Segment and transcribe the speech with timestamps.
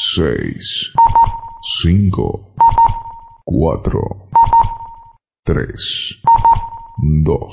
[0.00, 0.94] 6,
[1.82, 2.54] 5,
[3.46, 3.82] 4,
[5.44, 6.22] 3,
[7.24, 7.50] 2,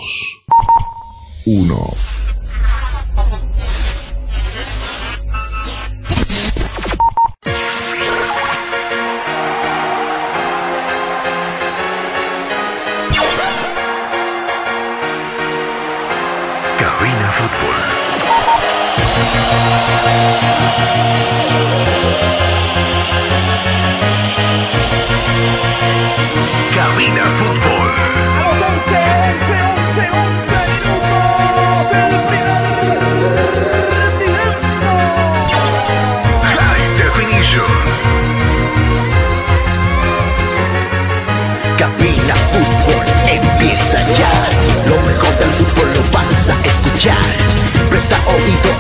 [1.48, 2.25] 1.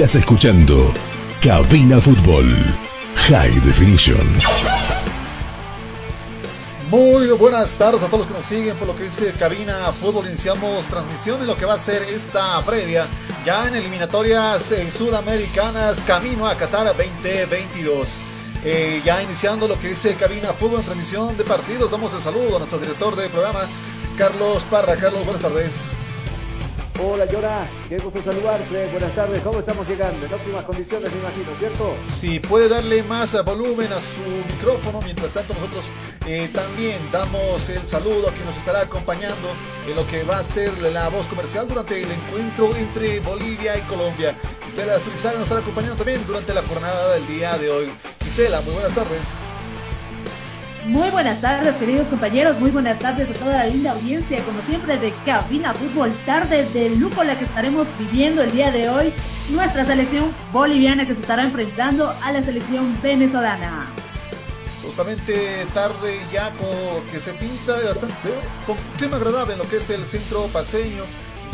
[0.00, 0.94] Estás escuchando
[1.42, 2.48] Cabina Fútbol
[3.16, 4.26] High Definition.
[6.88, 10.26] Muy buenas tardes a todos los que nos siguen por lo que dice Cabina Fútbol.
[10.26, 13.06] Iniciamos transmisión en lo que va a ser esta previa
[13.44, 18.08] ya en eliminatorias sudamericanas camino a Qatar 2022.
[18.64, 22.56] Eh, ya iniciando lo que dice Cabina Fútbol en transmisión de partidos, damos el saludo
[22.56, 23.60] a nuestro director de programa,
[24.16, 24.96] Carlos Parra.
[24.96, 25.89] Carlos, buenas tardes.
[27.02, 30.26] Hola Yora, qué gusto saludarte, buenas tardes, ¿cómo estamos llegando?
[30.26, 31.94] En óptimas condiciones me imagino, ¿cierto?
[32.20, 35.86] Si puede darle más volumen a su micrófono, mientras tanto nosotros
[36.26, 39.48] eh, también damos el saludo a quien nos estará acompañando
[39.88, 43.80] en lo que va a ser la voz comercial durante el encuentro entre Bolivia y
[43.82, 44.36] Colombia.
[44.66, 47.90] Gisela Turizaga nos estará acompañando también durante la jornada del día de hoy.
[48.22, 49.39] Gisela, muy buenas tardes.
[50.86, 52.58] Muy buenas tardes, queridos compañeros.
[52.58, 54.42] Muy buenas tardes a toda la linda audiencia.
[54.44, 58.88] Como siempre, de Cabina Fútbol, tarde de lujo la que estaremos viviendo el día de
[58.88, 59.12] hoy.
[59.50, 63.88] Nuestra selección boliviana que se estará enfrentando a la selección venezolana.
[64.82, 68.30] Justamente tarde ya con que se pinta bastante
[68.66, 71.04] con clima agradable en lo que es el centro paseño.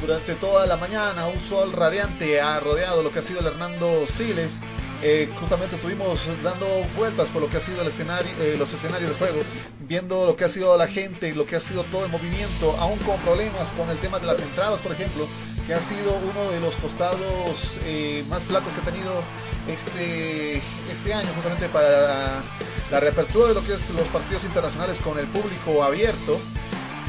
[0.00, 4.06] Durante toda la mañana, un sol radiante ha rodeado lo que ha sido el Hernando
[4.06, 4.60] Siles.
[5.02, 9.10] Eh, justamente estuvimos dando vueltas por lo que ha sido el escenario, eh, los escenarios
[9.10, 9.40] de juego,
[9.80, 12.98] viendo lo que ha sido la gente, lo que ha sido todo el movimiento, aún
[13.00, 15.26] con problemas con el tema de las entradas, por ejemplo,
[15.66, 19.22] que ha sido uno de los costados eh, más flacos que ha tenido
[19.68, 20.56] este,
[20.90, 22.42] este año, justamente para la,
[22.90, 26.40] la reapertura de lo que es los partidos internacionales con el público abierto.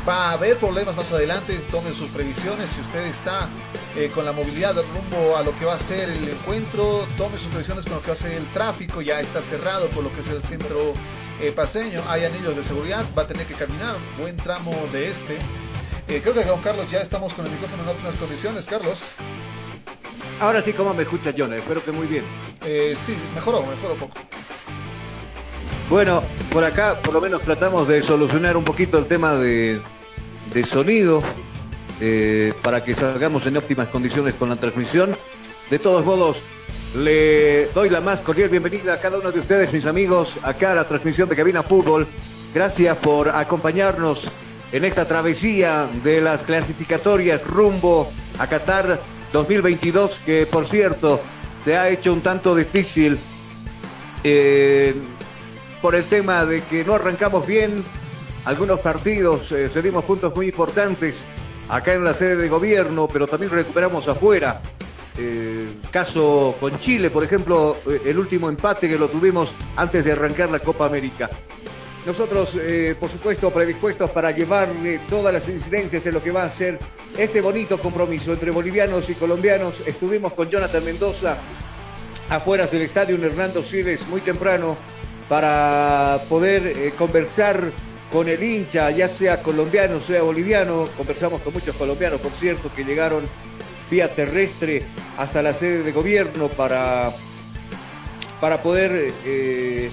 [0.08, 2.70] Va a haber problemas más adelante, tomen sus previsiones.
[2.70, 3.50] Si usted está
[3.98, 7.48] eh, con la movilidad rumbo a lo que va a ser el encuentro, tome sus
[7.48, 9.02] previsiones con lo que va a ser el tráfico.
[9.02, 10.94] Ya está cerrado por lo que es el centro
[11.42, 12.02] eh, paseño.
[12.08, 15.40] Hay anillos de seguridad, va a tener que caminar buen tramo de este.
[16.08, 18.66] Eh, creo que con Carlos ya estamos con el micrófono en óptimas condiciones.
[18.66, 19.02] Carlos,
[20.40, 21.52] Ahora sí, ¿cómo me escuchas, John?
[21.52, 22.24] Espero que muy bien.
[22.62, 24.18] sí, mejoró, mejoró un poco.
[25.90, 29.82] Bueno, por acá por lo menos tratamos de solucionar un poquito el tema de,
[30.58, 31.22] de sonido
[32.02, 35.16] eh, para que salgamos en óptimas condiciones con la transmisión.
[35.70, 36.42] De todos modos,
[36.96, 40.76] le doy la más cordial bienvenida a cada uno de ustedes, mis amigos, acá a
[40.76, 42.08] la transmisión de Cabina Fútbol.
[42.56, 44.32] Gracias por acompañarnos
[44.72, 49.00] en esta travesía de las clasificatorias rumbo a Qatar
[49.34, 51.22] 2022, que por cierto
[51.66, 53.20] se ha hecho un tanto difícil
[54.24, 54.96] eh,
[55.84, 57.84] por el tema de que no arrancamos bien
[58.48, 61.18] algunos partidos, eh, cedimos puntos muy importantes
[61.68, 64.62] acá en la sede de gobierno, pero también recuperamos afuera.
[65.18, 70.14] Eh, caso con Chile, por ejemplo, eh, el último empate que lo tuvimos antes de
[70.14, 71.30] arrancar la Copa América.
[72.06, 76.50] Nosotros, eh, por supuesto, predispuestos para llevarle todas las incidencias de lo que va a
[76.50, 76.80] ser
[77.18, 79.82] este bonito compromiso entre bolivianos y colombianos.
[79.86, 81.36] Estuvimos con Jonathan Mendoza
[82.30, 84.78] afuera del estadio Hernando Siles muy temprano
[85.28, 87.72] para poder conversar
[88.12, 90.88] con el hincha, ya sea colombiano, sea boliviano.
[90.96, 93.24] Conversamos con muchos colombianos, por cierto, que llegaron
[93.90, 94.84] vía terrestre
[95.18, 97.12] hasta la sede de gobierno para,
[98.40, 99.90] para poder eh,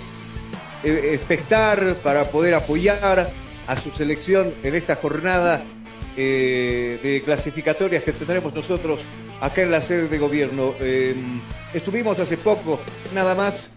[0.83, 3.31] eh, para poder apoyar
[3.67, 5.65] a su selección en esta jornada
[6.17, 9.01] eh, de clasificatorias que tendremos nosotros
[9.41, 10.75] acá en la sede de gobierno.
[11.73, 12.79] estuvimos hace poco,
[13.15, 13.71] nada más,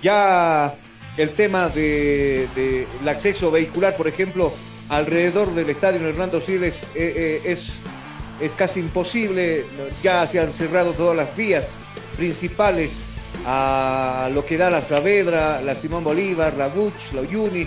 [0.00, 0.76] ya
[1.16, 4.52] el tema del de, acceso vehicular, por ejemplo,
[4.88, 7.72] alrededor del estadio Hernando Siles es
[8.42, 9.64] es casi imposible,
[10.02, 11.76] ya se han cerrado todas las vías
[12.16, 12.90] principales
[13.46, 17.66] a lo que da la Saavedra, la Simón Bolívar, la Buch, la Uyuni,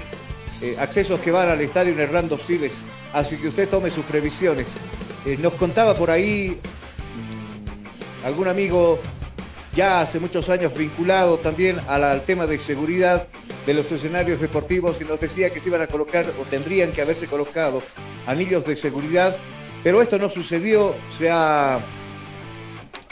[0.61, 2.73] eh, accesos que van al estadio Hernando Siles,
[3.13, 4.67] así que usted tome sus previsiones.
[5.25, 6.59] Eh, nos contaba por ahí
[7.13, 8.99] mm, algún amigo
[9.75, 13.27] ya hace muchos años vinculado también al tema de seguridad
[13.65, 17.01] de los escenarios deportivos y nos decía que se iban a colocar o tendrían que
[17.01, 17.81] haberse colocado
[18.25, 19.35] anillos de seguridad
[19.85, 21.79] pero esto no sucedió, se ha,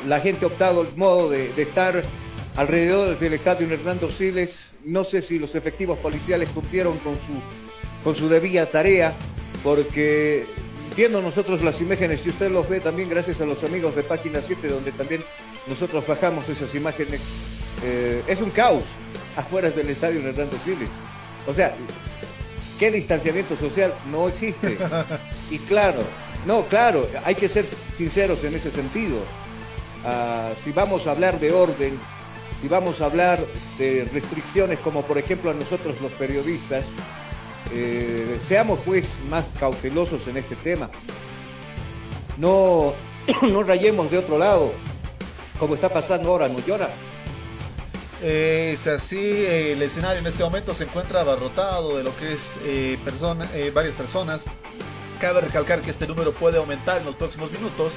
[0.08, 2.02] la gente ha optado el modo de, estar
[2.56, 4.72] alrededor del estadio Hernando Siles.
[4.84, 7.40] No sé si los efectivos policiales cumplieron con su,
[8.04, 9.14] con su debida tarea,
[9.64, 10.48] porque
[10.98, 14.42] viendo nosotros las imágenes, si usted los ve también gracias a los amigos de Página
[14.42, 15.24] 7, donde también
[15.68, 17.22] nosotros bajamos esas imágenes,
[17.84, 18.84] eh, es un caos
[19.36, 20.90] afuera del estadio Hernando Siles.
[21.48, 21.74] O sea,
[22.80, 24.78] ¿qué distanciamiento social no existe?
[25.52, 26.02] Y claro,
[26.48, 27.66] no, claro, hay que ser
[27.98, 29.18] sinceros en ese sentido.
[30.04, 32.00] Ah, si vamos a hablar de orden,
[32.62, 33.40] si vamos a hablar
[33.78, 36.86] de restricciones como por ejemplo a nosotros los periodistas,
[37.72, 40.90] eh, seamos pues más cautelosos en este tema.
[42.38, 42.94] No,
[43.42, 44.74] no rayemos de otro lado,
[45.64, 46.90] como está pasando ahora, ¿no llora?
[48.22, 53.00] es así, el escenario en este momento se encuentra abarrotado de lo que es eh,
[53.54, 54.44] eh, varias personas
[55.22, 57.94] Cabe recalcar que este número puede aumentar en los próximos minutos,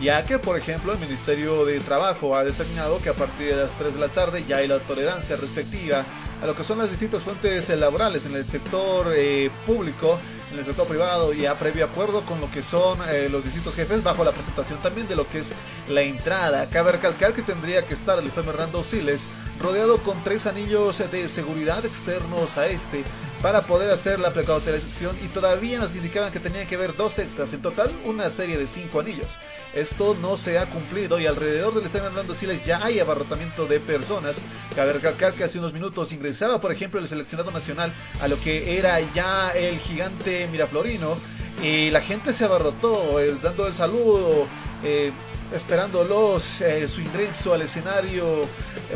[0.00, 3.70] ya que, por ejemplo, el Ministerio de Trabajo ha determinado que a partir de las
[3.78, 6.04] 3 de la tarde ya hay la tolerancia respectiva
[6.44, 10.18] a lo que son las distintas fuentes laborales en el sector eh, público
[10.52, 13.74] en el sector privado y a previo acuerdo con lo que son eh, los distintos
[13.74, 15.52] jefes bajo la presentación también de lo que es
[15.88, 16.66] la entrada.
[16.68, 19.26] Cabe recalcar que tendría que estar el Estado Hernando Siles
[19.58, 23.04] rodeado con tres anillos de seguridad externos a este
[23.44, 27.52] para poder hacer la precauterización y todavía nos indicaban que tenían que haber dos extras,
[27.52, 29.36] en total una serie de cinco anillos.
[29.74, 33.80] Esto no se ha cumplido y alrededor del Estadio Hernando Siles ya hay abarrotamiento de
[33.80, 34.38] personas.
[34.74, 37.92] Cabe recalcar que hace unos minutos ingresaba, por ejemplo, el seleccionado nacional
[38.22, 41.14] a lo que era ya el gigante Miraflorino
[41.62, 44.46] y la gente se abarrotó eh, dando el saludo.
[44.82, 45.12] Eh,
[45.54, 48.24] esperándolos eh, su ingreso al escenario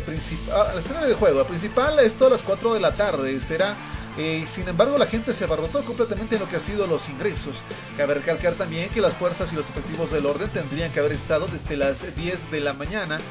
[0.05, 1.39] principal, al escenario de juego.
[1.39, 3.39] El principal es todas las 4 de la tarde.
[3.39, 3.75] Será
[4.21, 7.55] eh, sin embargo, la gente se abarrotó completamente en lo que ha sido los ingresos.
[7.95, 11.47] Cabe recalcar también que las fuerzas y los efectivos del orden tendrían que haber estado
[11.47, 13.21] desde las 10 de la mañana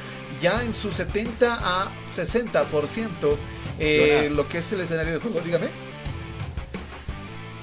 [0.40, 3.37] ya en su 70 a 60%
[3.79, 5.40] eh, lo que es el escenario de juego.
[5.40, 5.67] Dígame.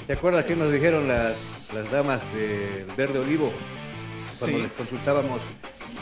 [0.06, 1.36] ¿Te acuerdas que nos dijeron las,
[1.74, 3.52] las damas de Verde Olivo
[4.38, 5.42] cuando les consultábamos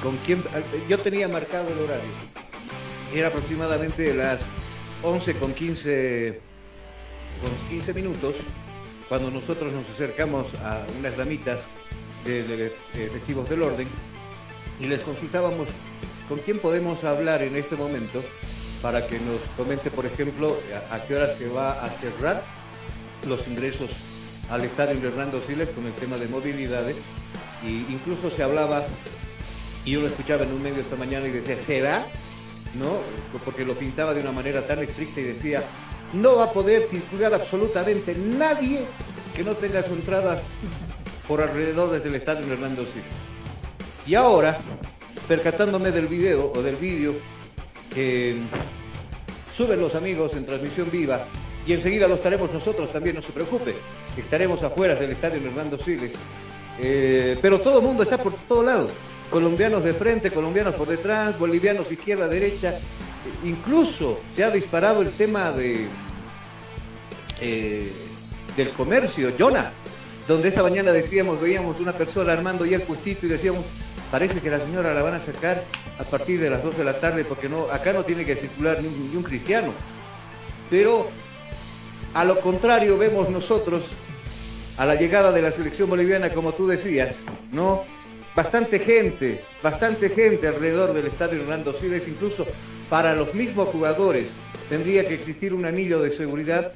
[0.01, 0.43] con quién?
[0.89, 2.11] Yo tenía marcado el horario.
[3.15, 4.41] Era aproximadamente las
[5.03, 6.52] 11 con 15
[7.41, 8.35] con 15 minutos,
[9.09, 11.59] cuando nosotros nos acercamos a unas damitas
[12.25, 13.87] de, efectivos del orden
[14.79, 15.67] y les consultábamos
[16.27, 18.23] con quién podemos hablar en este momento
[18.81, 20.57] para que nos comente, por ejemplo,
[20.91, 22.43] a, qué hora se va a cerrar
[23.27, 23.89] los ingresos
[24.49, 26.97] al estadio Hernando Siles con el tema de movilidades.
[27.65, 28.83] Y incluso se hablaba,
[29.85, 32.05] y yo lo escuchaba en un medio esta mañana y decía, ¿será?
[32.75, 32.97] ¿No?
[33.45, 35.63] Porque lo pintaba de una manera tan estricta y decía,
[36.13, 38.81] no va a poder circular absolutamente nadie
[39.35, 40.41] que no tenga su entrada
[41.27, 43.07] por alrededor desde el estadio Hernando Silva.
[44.05, 44.59] Y ahora,
[45.27, 47.15] percatándome del video o del vídeo
[47.93, 48.37] que
[49.55, 51.25] suben los amigos en transmisión viva,
[51.65, 53.73] y enseguida lo estaremos nosotros también, no se preocupe,
[54.17, 56.11] estaremos afuera del estadio Hernando Siles.
[56.79, 58.89] Eh, pero todo el mundo está por todo lado,
[59.29, 62.79] colombianos de frente, colombianos por detrás, bolivianos izquierda, derecha,
[63.43, 65.87] incluso se ha disparado el tema de
[67.41, 67.91] eh,
[68.55, 69.71] del comercio, Jonah,
[70.27, 73.65] donde esta mañana decíamos, veíamos una persona armando ya el puestito y decíamos,
[74.11, 75.63] parece que la señora la van a sacar
[75.99, 78.79] a partir de las 2 de la tarde porque no, acá no tiene que circular
[78.81, 79.73] ni un, cristiano.
[80.69, 81.09] Pero
[82.13, 83.83] a lo contrario vemos nosotros
[84.77, 87.15] a la llegada de la selección boliviana, como tú decías,
[87.51, 87.83] ¿no?
[88.35, 92.47] Bastante gente, bastante gente alrededor del estadio Hernando Siles, incluso
[92.89, 94.27] para los mismos jugadores
[94.69, 96.73] tendría que existir un anillo de seguridad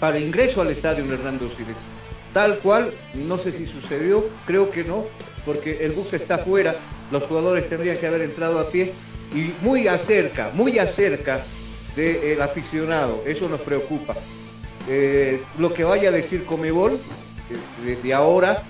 [0.00, 1.76] para ingreso al estadio Hernando Siles.
[2.32, 5.04] Tal cual, no sé si sucedió, creo que no,
[5.44, 6.74] porque el bus está afuera,
[7.10, 8.92] los jugadores tendrían que haber entrado a pie
[9.34, 11.40] y muy acerca, muy acerca
[11.94, 14.14] del aficionado, eso nos preocupa.
[14.88, 16.96] Eh, lo que vaya a decir Comebol, eh,
[17.84, 18.62] desde ahora,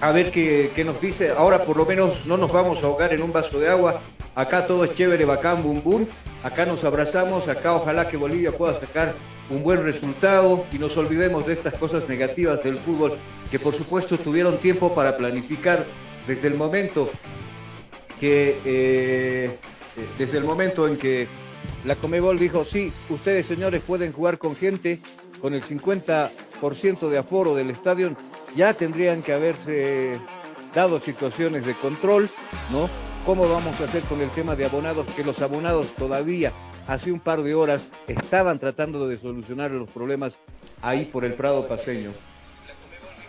[0.00, 3.12] a ver qué, qué, nos dice, ahora por lo menos no nos vamos a ahogar
[3.12, 4.00] en un vaso de agua,
[4.34, 6.06] acá todo es chévere, bacán, bum bum,
[6.42, 9.14] acá nos abrazamos, acá ojalá que Bolivia pueda sacar
[9.50, 13.18] un buen resultado y nos olvidemos de estas cosas negativas del fútbol
[13.50, 15.84] que por supuesto tuvieron tiempo para planificar
[16.26, 17.10] desde el momento
[18.20, 19.56] que eh,
[20.18, 21.26] desde el momento en que
[21.84, 25.00] la Comebol dijo sí, ustedes señores pueden jugar con gente
[25.40, 28.14] con el 50% de aforo del estadio,
[28.54, 30.18] ya tendrían que haberse
[30.74, 32.28] dado situaciones de control,
[32.70, 32.88] ¿no?
[33.24, 35.06] ¿Cómo vamos a hacer con el tema de abonados?
[35.16, 36.52] Que los abonados todavía
[36.90, 40.36] hace un par de horas estaban tratando de solucionar los problemas
[40.82, 42.10] ahí por el Prado Paseño.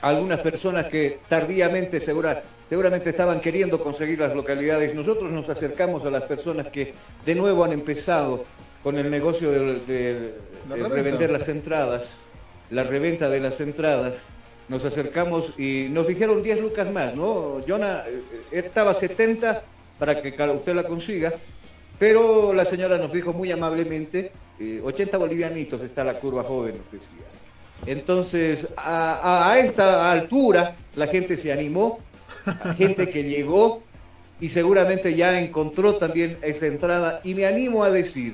[0.01, 4.95] Algunas personas que tardíamente segura, seguramente estaban queriendo conseguir las localidades.
[4.95, 8.45] Nosotros nos acercamos a las personas que de nuevo han empezado
[8.81, 10.33] con el negocio de, de,
[10.67, 12.05] de revender las entradas,
[12.71, 14.15] la reventa de las entradas.
[14.69, 17.61] Nos acercamos y nos dijeron 10 lucas más, ¿no?
[17.67, 19.61] Jonah, eh, estaba 70
[19.99, 21.31] para que usted la consiga
[22.01, 26.91] pero la señora nos dijo muy amablemente, eh, 80 bolivianitos está la curva joven, nos
[26.91, 27.27] decía.
[27.85, 31.99] Entonces, a, a, esta altura, la gente se animó,
[32.75, 33.83] gente que llegó
[34.39, 37.21] y seguramente ya encontró también esa entrada.
[37.23, 38.33] Y me animo a decir,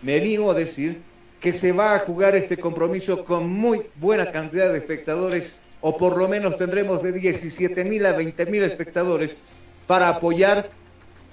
[0.00, 1.00] me animo a decir
[1.40, 6.16] que se va a jugar este compromiso con muy buena cantidad de espectadores, o por
[6.16, 9.32] lo menos tendremos de 17 mil a 20 mil espectadores
[9.88, 10.70] para apoyar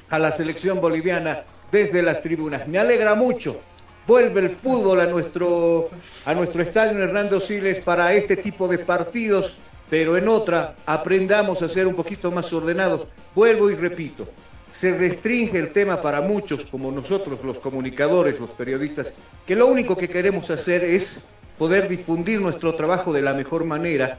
[0.10, 1.44] a la selección boliviana
[1.76, 2.68] desde las tribunas.
[2.70, 3.60] Me alegra mucho.
[4.08, 5.90] Vuelve el fútbol a nuestro,
[6.26, 9.58] a nuestro estadio Hernando Siles para este tipo de partidos,
[9.90, 13.08] pero en otra aprendamos a ser un poquito más ordenados.
[13.34, 14.26] Vuelvo y repito,
[14.72, 19.14] se restringe el tema para muchos, como nosotros los comunicadores, los periodistas,
[19.46, 21.24] que lo único que queremos hacer es
[21.58, 24.18] poder difundir nuestro trabajo de la mejor manera,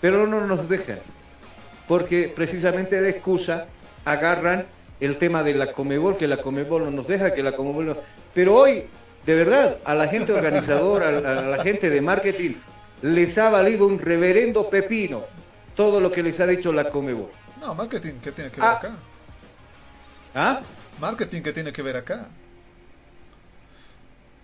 [0.00, 1.00] pero no nos dejan,
[1.88, 3.66] porque precisamente de excusa
[4.04, 4.66] agarran
[5.00, 7.96] el tema de la Comebol, que la Comebol no nos deja, que la Comebol no...
[8.34, 8.84] Pero hoy,
[9.24, 12.52] de verdad, a la gente organizadora, a, la gente de marketing,
[13.02, 15.22] les ha valido un reverendo pepino
[15.74, 17.30] todo lo que les ha dicho la Comebol.
[17.60, 18.76] No, marketing, ¿qué tiene que ver Ah.
[18.76, 18.90] acá?
[20.34, 20.60] ¿Ah?
[21.00, 22.28] Marketing, ¿qué tiene que ver acá?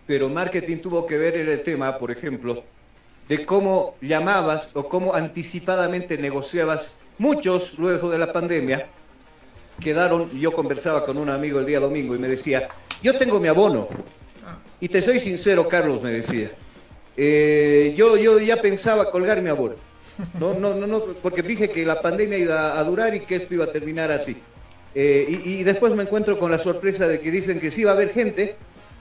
[0.06, 2.64] Pero marketing tuvo que ver en el tema, por ejemplo,
[3.28, 6.96] de cómo llamabas o cómo anticipadamente negociabas.
[7.18, 8.86] Muchos, luego de la pandemia,
[9.80, 12.68] quedaron, yo conversaba con un amigo el día domingo y me decía,
[13.02, 13.88] yo tengo mi abono.
[14.80, 16.50] Y te soy sincero, Carlos, me decía.
[17.16, 19.74] eh, yo, yo ya pensaba colgar mi abono.
[20.40, 23.54] No, no, no, no, porque dije que la pandemia iba a durar y que esto
[23.54, 24.36] iba a terminar así.
[24.94, 27.94] Eh, y, después me encuentro con la sorpresa de que dicen que sí va a
[27.94, 28.56] haber gente,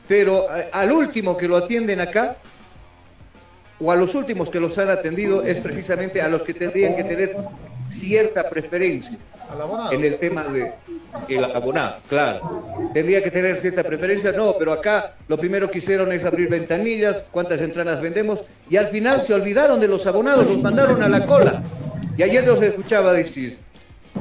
[0.10, 2.36] pero al último que lo atienden acá,
[3.80, 7.06] o a los últimos que los han atendido, es precisamente a los que tendrían que
[7.06, 7.38] tener
[7.92, 9.18] cierta preferencia
[9.92, 10.74] en el tema de
[11.30, 12.64] el abonado, claro.
[12.94, 17.24] Tendría que tener cierta preferencia, no, pero acá lo primero que hicieron es abrir ventanillas,
[17.32, 18.40] cuántas entradas vendemos,
[18.70, 21.62] y al final se olvidaron de los abonados, los mandaron a la cola.
[22.18, 23.58] Y ayer los escuchaba decir,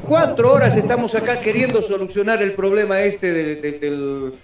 [0.06, 4.34] cuatro horas estamos acá queriendo solucionar el problema este de- de- del,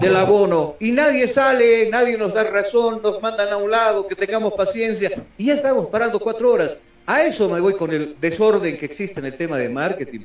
[0.00, 4.14] del abono, y nadie sale, nadie nos da razón, nos mandan a un lado, que
[4.14, 6.70] tengamos paciencia, y ya estamos parando cuatro horas.
[7.06, 10.20] A eso me voy con el desorden que existe en el tema de marketing.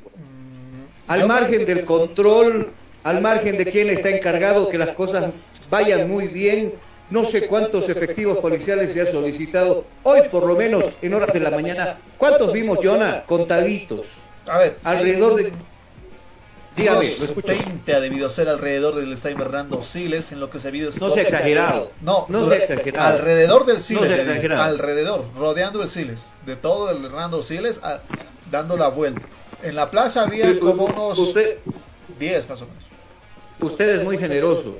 [1.06, 2.70] Al margen del control,
[3.04, 5.32] al margen de quién está encargado que las cosas
[5.70, 6.72] vayan muy bien,
[7.10, 9.84] no sé cuántos efectivos policiales se ha solicitado.
[10.02, 13.22] Hoy, por lo menos, en horas de la mañana, ¿cuántos vimos, Jonah?
[13.26, 14.06] Contaditos.
[14.48, 15.52] A ver, Alrededor de...
[16.76, 17.46] Dígame, unos lo escucho.
[17.48, 21.12] 20 ha debido ser alrededor del estadio Hernando Siles, en lo que se vio No
[21.12, 21.90] sea exagerado.
[22.00, 23.08] No, no dura- sea exagerado.
[23.16, 28.00] Alrededor del Siles, No alrededor, rodeando el Siles, de todo el Hernando Siles, a-
[28.50, 29.20] dando la vuelta.
[29.62, 31.58] En la plaza había como unos Usted,
[32.18, 32.84] 10 más o menos.
[33.60, 34.76] usted es muy generoso.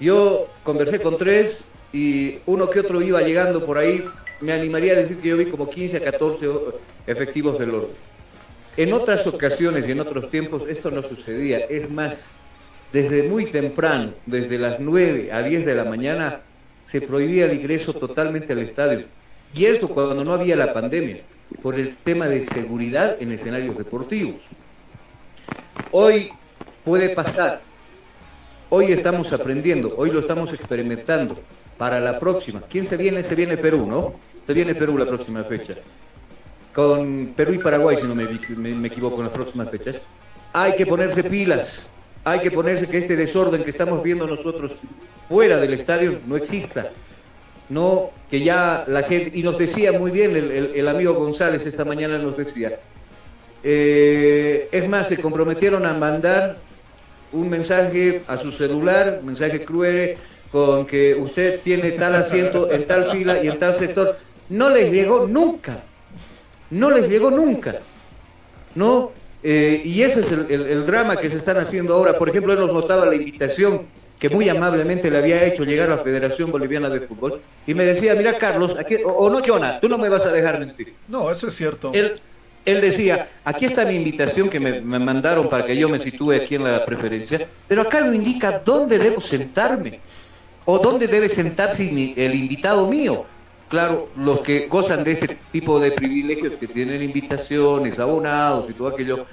[0.00, 1.58] Yo conversé con tres
[1.92, 4.04] y uno que otro iba llegando por ahí.
[4.40, 6.46] Me animaría a decir que yo vi como 15 a 14
[7.06, 7.90] efectivos del orden.
[8.76, 11.58] En otras ocasiones y en otros tiempos esto no sucedía.
[11.58, 12.14] Es más,
[12.92, 16.40] desde muy temprano, desde las 9 a 10 de la mañana,
[16.86, 19.06] se prohibía el ingreso totalmente al estadio.
[19.54, 21.22] Y esto cuando no había la pandemia,
[21.62, 24.40] por el tema de seguridad en escenarios deportivos.
[25.90, 26.32] Hoy
[26.84, 27.62] puede pasar
[28.76, 31.38] Hoy estamos aprendiendo, hoy lo estamos experimentando.
[31.76, 33.22] Para la próxima, ¿quién se viene?
[33.22, 34.14] Se viene Perú, ¿no?
[34.46, 35.74] Se viene Perú la próxima fecha.
[36.74, 38.26] Con Perú y Paraguay, si no me,
[38.74, 40.02] me- equivoco, en las próximas fechas.
[40.52, 41.68] Hay que ponerse pilas,
[42.24, 44.72] hay que ponerse que este desorden que estamos viendo nosotros
[45.28, 46.90] fuera del estadio no exista.
[47.68, 51.84] No, que ya la gente, y nos decía muy bien el, el- amigo González esta
[51.84, 52.78] mañana nos decía,
[53.62, 56.58] eh, es más, se comprometieron a mandar
[57.32, 60.16] un mensaje a su celular, mensaje cruel,
[60.52, 64.16] con que usted tiene tal asiento en tal fila y en tal sector.
[64.50, 65.82] No les llegó nunca,
[66.70, 67.80] no les llegó nunca.
[68.74, 69.12] ¿no?
[69.42, 72.18] Eh, y ese es el, el- el drama que se están haciendo ahora.
[72.18, 75.96] Por ejemplo, él nos notaba la invitación que muy amablemente le había hecho llegar a
[75.96, 79.80] la Federación Boliviana de Fútbol y me decía, mira Carlos, aquí, o, o no Jonah,
[79.80, 80.96] tú no me vas a dejar mentir.
[81.08, 81.92] No, eso es cierto.
[81.94, 82.20] Él,
[82.64, 86.32] él decía, aquí está mi invitación que me, me mandaron para que yo me sitúe
[86.32, 90.00] aquí en la preferencia, pero acá no indica dónde debo sentarme
[90.64, 93.33] o dónde debe sentarse mi- el invitado mío.
[93.74, 98.86] Claro, los que gozan de este tipo de privilegios, que tienen invitaciones, abonados y todo
[98.86, 99.26] aquello,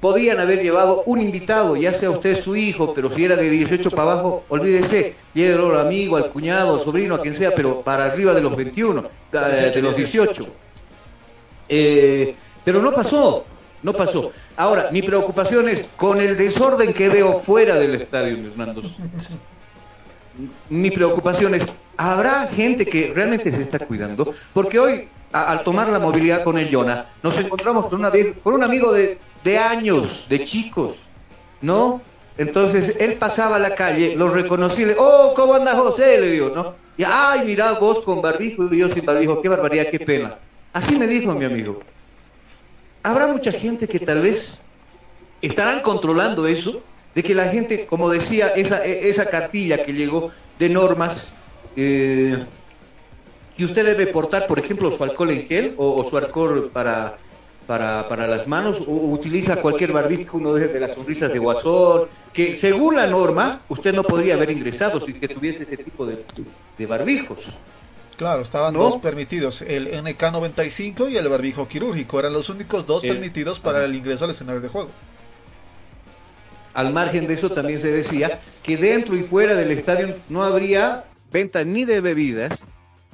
[0.00, 3.92] podían haber llevado un invitado, ya sea usted su hijo, pero si era de 18
[3.92, 8.06] para abajo, olvídese, llévelo al amigo, al cuñado, al sobrino, a quien sea, pero para
[8.06, 10.44] arriba de los 21, eh, de los 18.
[11.68, 12.34] Eh,
[12.64, 13.44] pero no pasó,
[13.84, 14.32] no pasó.
[14.56, 18.82] Ahora, mi preocupación es con el desorden que veo fuera del estadio, Hernando.
[20.68, 21.64] Mi preocupación es,
[21.96, 24.34] ¿habrá gente que realmente se está cuidando?
[24.52, 28.10] Porque hoy, al tomar la movilidad con el Jonah, nos encontramos con, una
[28.42, 30.96] con un amigo de, de años, de chicos,
[31.60, 32.00] ¿no?
[32.36, 36.20] Entonces, él pasaba a la calle, lo reconocí, le oh, ¿cómo anda José?
[36.20, 36.74] Le digo, ¿no?
[36.96, 40.36] Y, ay, mira, vos con barbijo y yo sin barbijo, qué barbaridad, qué pena.
[40.72, 41.80] Así me dijo mi amigo.
[43.02, 44.60] Habrá mucha gente que tal vez
[45.42, 46.82] estarán controlando eso,
[47.14, 51.32] de que la gente, como decía, esa, esa cartilla que llegó de normas,
[51.76, 52.44] eh,
[53.56, 57.16] que usted debe portar, por ejemplo, su alcohol en gel o, o su alcohol para,
[57.66, 62.08] para, para las manos, o, utiliza cualquier barbijo, uno de, de las sonrisas de guasón,
[62.32, 66.24] que según la norma, usted no podría haber ingresado si que tuviese ese tipo de,
[66.76, 67.38] de barbijos.
[68.16, 68.80] Claro, estaban ¿No?
[68.80, 72.18] dos permitidos, el NK95 y el barbijo quirúrgico.
[72.20, 73.86] Eran los únicos dos permitidos para ajá.
[73.86, 74.90] el ingreso al escenario de juego.
[76.74, 81.04] Al margen de eso también se decía que dentro y fuera del estadio no habría
[81.32, 82.60] venta ni de bebidas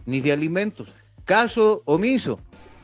[0.06, 0.88] ni de alimentos.
[1.24, 2.40] Caso omiso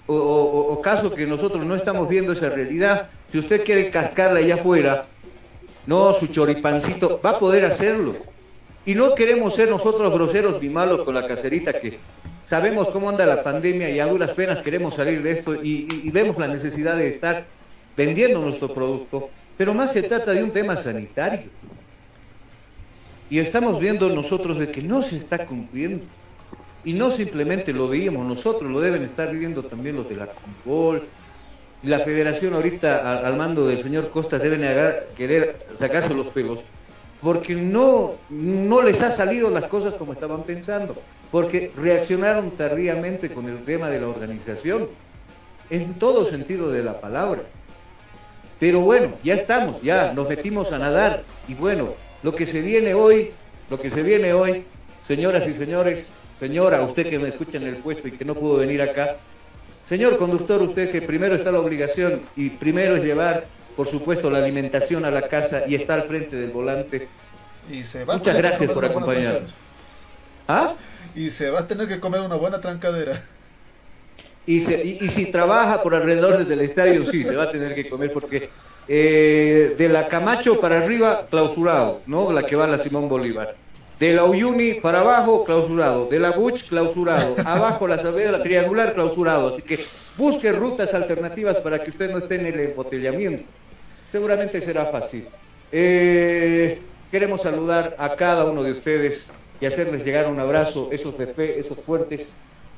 [0.06, 5.06] o, caso que nosotros no estamos viendo esa realidad, si usted quiere cascarla allá afuera,
[5.86, 8.12] no su choripancito, va a poder hacerlo.
[8.84, 11.98] Y no queremos ser nosotros groseros ni malos con la cacerita que
[12.44, 16.10] sabemos cómo anda la pandemia y a duras penas queremos salir de esto y- y
[16.10, 17.46] vemos la necesidad de estar
[17.96, 21.50] vendiendo nuestro producto, pero más se trata de un tema sanitario.
[23.28, 26.04] Y estamos viendo nosotros de que no se está cumpliendo.
[26.84, 31.02] Y no simplemente lo veíamos nosotros, lo deben estar viendo también los de la Conbol.
[31.82, 36.60] La federación ahorita al, al mando del señor Costas deben agar- querer sacarse los pelos
[37.20, 40.94] porque no, no les ha salido las cosas como estaban pensando,
[41.32, 44.88] porque reaccionaron tardíamente con el tema de la organización,
[45.70, 47.40] en todo sentido de la palabra.
[48.58, 52.94] Pero bueno, ya estamos, ya nos metimos a nadar y bueno, lo que se viene
[52.94, 53.32] hoy,
[53.68, 54.64] lo que se viene hoy,
[55.06, 56.06] señoras y señores,
[56.40, 59.16] señora, usted que me escucha en el puesto y que no pudo venir acá,
[59.88, 63.44] señor conductor, usted que primero está la obligación y primero es llevar,
[63.76, 67.08] por supuesto, la alimentación a la casa y está al frente del volante.
[67.70, 69.52] Y se va a Muchas gracias por acompañarnos.
[70.48, 70.74] ¿Ah?
[71.14, 73.22] Y se va a tener que comer una buena trancadera.
[74.46, 77.88] Y, se- y- si trabaja por alrededor del estadio, sí, se va a tener que
[77.88, 78.48] comer porque
[78.88, 82.30] eh, de la Camacho para arriba, clausurado, ¿no?
[82.32, 83.56] La que va a la Simón Bolívar.
[83.98, 86.06] De la Uyuni para abajo, clausurado.
[86.08, 87.34] De la Buch, clausurado.
[87.44, 89.54] Abajo la Saavedra, la Triangular, clausurado.
[89.54, 89.80] Así que
[90.16, 93.44] busque rutas alternativas para que usted no esté en el embotellamiento.
[94.12, 95.26] Seguramente será fácil.
[95.72, 96.78] Eh,
[97.10, 99.26] queremos saludar a cada uno de ustedes
[99.60, 102.26] y hacerles llegar un abrazo, esos de fe, esos fuertes.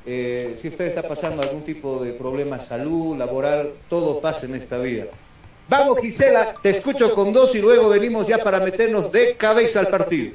[0.05, 4.77] Eh, si usted está pasando algún tipo de problema salud, laboral, todo pasa en esta
[4.77, 5.05] vida.
[5.67, 9.87] Vamos Gisela, te escucho con dos y luego venimos ya para meternos de cabeza al
[9.89, 10.31] partido.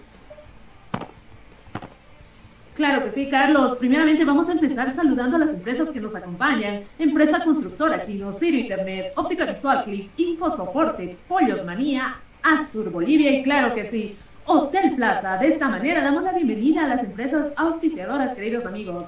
[2.75, 3.77] Claro que sí, Carlos.
[3.79, 6.83] Primeramente vamos a empezar saludando a las empresas que nos acompañan.
[6.99, 13.43] Empresa Constructora Chino, Ciro Internet, Óptica Visual Click, Info Soporte, Pollos Manía, Azur Bolivia y
[13.45, 15.37] claro que sí, Hotel Plaza.
[15.39, 19.07] De esta manera damos la bienvenida a las empresas auspiciadoras, queridos amigos.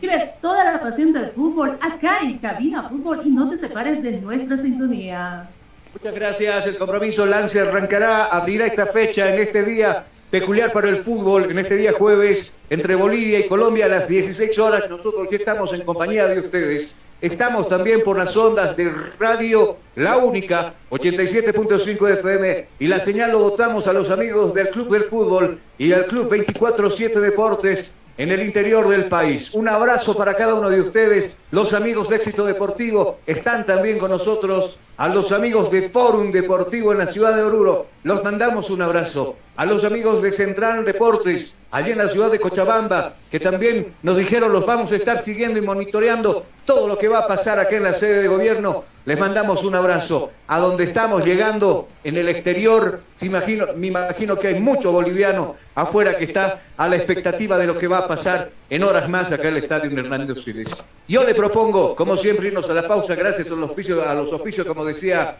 [0.00, 4.20] Vive toda la pasión del fútbol acá en Cabina Fútbol y no te separes de
[4.20, 5.48] nuestra sintonía.
[5.92, 6.66] Muchas gracias.
[6.66, 11.58] El compromiso Lance arrancará, abrirá esta fecha en este día peculiar para el fútbol en
[11.58, 14.90] este día jueves entre Bolivia y Colombia a las 16 horas.
[14.90, 16.94] Nosotros ya estamos en compañía de ustedes.
[17.20, 23.40] Estamos también por las ondas de Radio La Única, 87.5 FM, y la señal lo
[23.40, 28.42] votamos a los amigos del Club del Fútbol y al Club 24-7 Deportes en el
[28.42, 29.54] interior del país.
[29.54, 31.36] Un abrazo para cada uno de ustedes.
[31.52, 34.78] Los amigos de Éxito Deportivo están también con nosotros.
[34.96, 39.36] A los amigos de Forum Deportivo en la ciudad de Oruro, los mandamos un abrazo.
[39.58, 44.16] A los amigos de Central Deportes, allí en la ciudad de Cochabamba, que también nos
[44.16, 47.74] dijeron los vamos a estar siguiendo y monitoreando todo lo que va a pasar acá
[47.76, 48.84] en la sede de gobierno.
[49.04, 50.30] Les mandamos un abrazo.
[50.46, 56.26] A donde estamos llegando, en el exterior, me imagino que hay mucho boliviano afuera que
[56.26, 59.56] está a la expectativa de lo que va a pasar en horas más acá en
[59.56, 60.68] el estadio Hernando Siles.
[61.08, 64.32] Yo le propongo, como siempre, irnos a la pausa, gracias a los oficios, a los
[64.32, 65.38] oficios como decía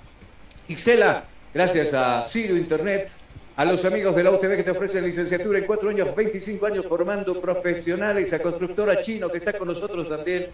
[0.67, 1.23] Ixela,
[1.55, 3.11] gracias a Sirio Internet,
[3.59, 6.87] a los amigos de la UTV que te ofrecen licenciatura en cuatro años, 25 años
[6.87, 10.47] formando profesionales, a Constructora Chino que está con nosotros también.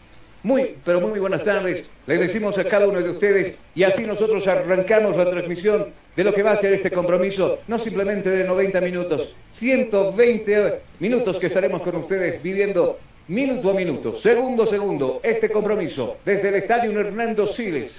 [0.43, 1.91] Muy, pero muy buenas tardes.
[2.07, 6.33] Les decimos a cada uno de ustedes y así nosotros arrancamos la transmisión de lo
[6.33, 11.83] que va a ser este compromiso, no simplemente de 90 minutos, 120 minutos que estaremos
[11.83, 17.47] con ustedes viviendo minuto a minuto, segundo a segundo, este compromiso desde el Estadio Hernando
[17.47, 17.93] Siles.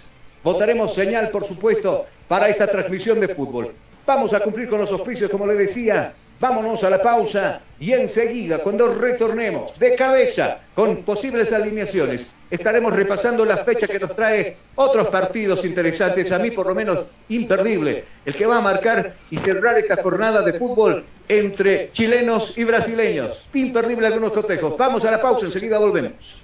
[0.44, 3.72] Votaremos señal, por supuesto, para esta transmisión de fútbol.
[4.06, 8.60] Vamos a cumplir con los auspicios, como le decía, Vámonos a la pausa y enseguida,
[8.60, 15.08] cuando retornemos de cabeza con posibles alineaciones, estaremos repasando la fecha que nos trae otros
[15.08, 19.80] partidos interesantes, a mí por lo menos imperdible, el que va a marcar y cerrar
[19.80, 23.42] esta jornada de fútbol entre chilenos y brasileños.
[23.54, 24.78] Imperdible algunos cotejos.
[24.78, 26.44] Vamos a la pausa, enseguida volvemos.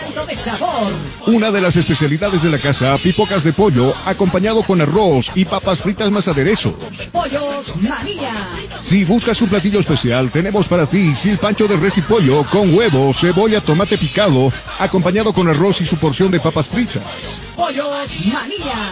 [0.35, 0.91] sabor.
[1.27, 5.79] Una de las especialidades de la casa, pipocas de pollo acompañado con arroz y papas
[5.79, 6.73] fritas más aderezos.
[7.11, 8.33] Pollos Manía.
[8.85, 13.13] Si buscas un platillo especial, tenemos para ti silpancho de res y pollo con huevo,
[13.13, 17.03] cebolla, tomate picado, acompañado con arroz y su porción de papas fritas.
[17.55, 18.91] Pollos Manía.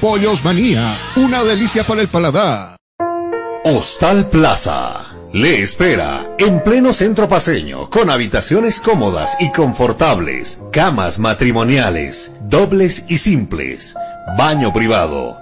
[0.00, 0.96] Pollos Manía.
[1.16, 2.76] Una delicia para el paladar.
[3.64, 5.00] Hostal Plaza.
[5.32, 13.18] Le espera en pleno centro paseño, con habitaciones cómodas y confortables, camas matrimoniales, dobles y
[13.18, 13.94] simples,
[14.36, 15.41] baño privado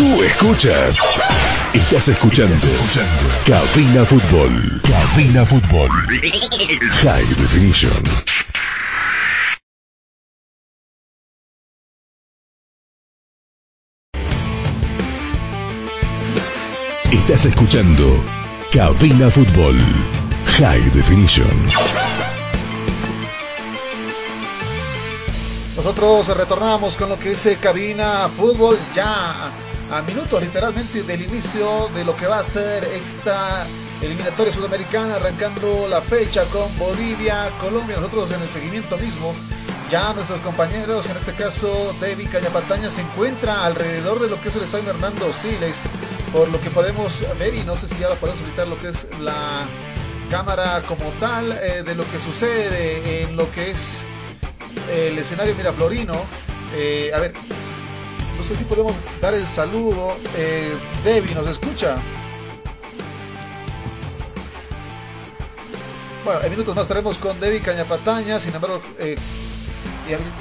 [0.00, 0.96] Tú escuchas.
[1.74, 2.56] Estás escuchando.
[3.44, 4.80] Cabina Fútbol.
[4.80, 5.90] Cabina Fútbol.
[7.02, 8.02] High Definition.
[17.12, 18.24] Estás escuchando
[18.72, 19.78] Cabina Fútbol.
[20.46, 21.66] High Definition.
[25.76, 29.50] Nosotros retornamos con lo que es cabina fútbol ya
[29.90, 33.66] a minutos literalmente del inicio de lo que va a ser esta
[34.00, 39.34] eliminatoria sudamericana arrancando la fecha con Bolivia, Colombia, nosotros en el seguimiento mismo.
[39.90, 44.56] Ya nuestros compañeros, en este caso David Cañapataña, se encuentra alrededor de lo que es
[44.56, 45.80] el estadio Hernando Siles,
[46.32, 49.08] por lo que podemos ver, y no sé si ya podemos evitar lo que es
[49.20, 49.66] la
[50.30, 54.02] cámara como tal, eh, de lo que sucede en lo que es
[54.92, 56.14] el escenario Miraflorino.
[56.72, 57.34] Eh, a ver,
[58.40, 60.16] no sé si podemos dar el saludo.
[60.34, 60.74] Eh,
[61.04, 61.96] Debbie, ¿nos escucha?
[66.24, 69.16] Bueno, en minutos más estaremos con Debbie Cañapataña, sin embargo, eh,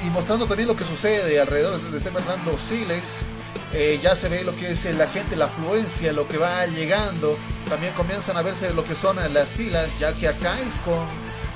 [0.05, 3.19] y, mostrando también lo que sucede alrededor de este Fernando Siles.
[3.73, 7.37] Eh, ya se ve lo que es la gente, la afluencia, lo que va llegando.
[7.67, 11.05] También comienzan a verse lo que son las filas, ya que acá es con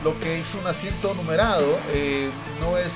[0.04, 2.30] lo que es un asiento numerado, eh,
[2.60, 2.96] no es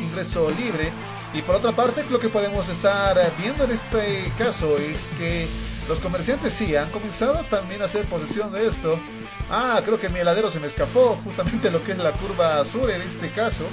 [0.00, 0.90] ingreso libre.
[1.34, 5.46] Y por otra parte, lo que podemos estar viendo en este caso es que
[5.86, 8.98] los comerciantes sí han comenzado también a hacer posesión de esto.
[9.50, 12.90] Ah, creo que mi heladero se me escapó, justamente lo que es la curva sur
[12.90, 13.64] en este caso.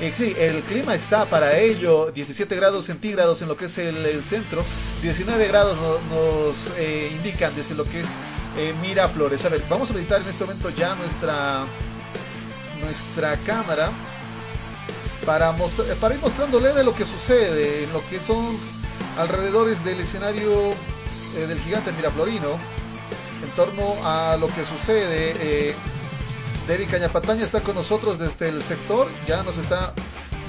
[0.00, 4.22] Eh, sí, el clima está para ello, 17 grados centígrados en lo que es el,
[4.22, 4.62] centro,
[5.02, 8.08] 19 grados no- nos eh, indican desde lo que es
[8.56, 9.44] eh, Miraflores.
[9.44, 11.64] A ver, vamos a habilitar en este momento ya nuestra,
[12.80, 13.90] nuestra cámara
[15.28, 15.54] para,
[16.00, 18.56] para ir mostrándole de lo que sucede en lo que son
[19.18, 20.70] alrededores del escenario
[21.36, 22.52] eh, del gigante Miraflorino
[23.42, 25.34] en torno a lo que sucede.
[25.38, 25.74] Eh,
[26.66, 29.92] David Cañapataña está con nosotros desde el sector, ya nos está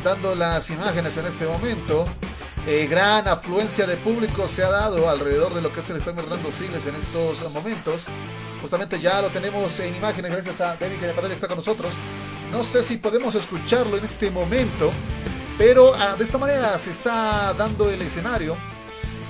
[0.01, 2.05] dando las imágenes en este momento.
[2.65, 6.21] Eh, gran afluencia de público se ha dado alrededor de lo que es el Estadio
[6.21, 8.05] Hernando Siles en estos momentos.
[8.61, 11.93] Justamente ya lo tenemos en imágenes gracias a David Cañapataña que está con nosotros.
[12.51, 14.91] No sé si podemos escucharlo en este momento,
[15.57, 18.57] pero ah, de esta manera se está dando el escenario.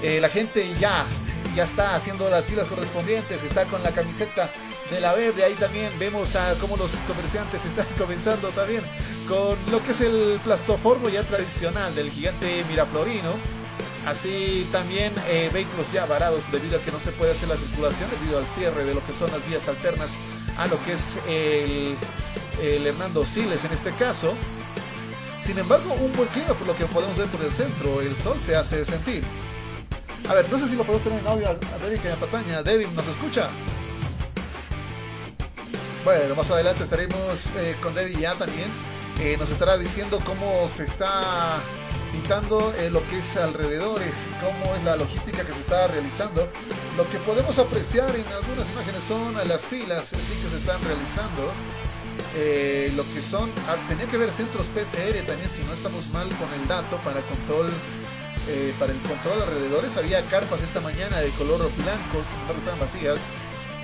[0.01, 1.05] Eh, la gente ya,
[1.53, 4.49] ya está haciendo las filas correspondientes, está con la camiseta
[4.89, 5.43] de la verde.
[5.43, 8.83] Ahí también vemos a cómo los comerciantes están comenzando también
[9.27, 13.33] con lo que es el plastoformo ya tradicional del gigante Miraflorino.
[14.05, 18.09] Así también eh, vehículos ya varados debido a que no se puede hacer la circulación
[18.11, 20.09] debido al cierre de lo que son las vías alternas
[20.57, 21.95] a lo que es el,
[22.61, 24.33] el Hernando Siles en este caso.
[25.41, 28.37] Sin embargo, un buen clima por lo que podemos ver por el centro, el sol
[28.45, 29.23] se hace sentir.
[30.29, 32.61] A ver, no sé si lo podemos tener en audio a, David Pataña.
[32.61, 33.49] David, ¿nos escucha?
[36.05, 38.69] Bueno, más adelante estaremos eh, con David ya también.
[39.19, 41.61] Eh, nos estará diciendo cómo se está
[42.11, 46.47] pintando eh, lo que es alrededores y cómo es la logística que se está realizando.
[46.95, 51.51] Lo que podemos apreciar en algunas imágenes son las filas sí que se están realizando.
[52.35, 56.27] Eh, lo que son, ah, tenía que ver centros PCR también, si no estamos mal
[56.37, 57.69] con el dato para control,
[58.47, 59.97] eh, para el control alrededores.
[59.97, 63.19] Había carpas esta mañana de color blanco, sin embargo estaban vacías.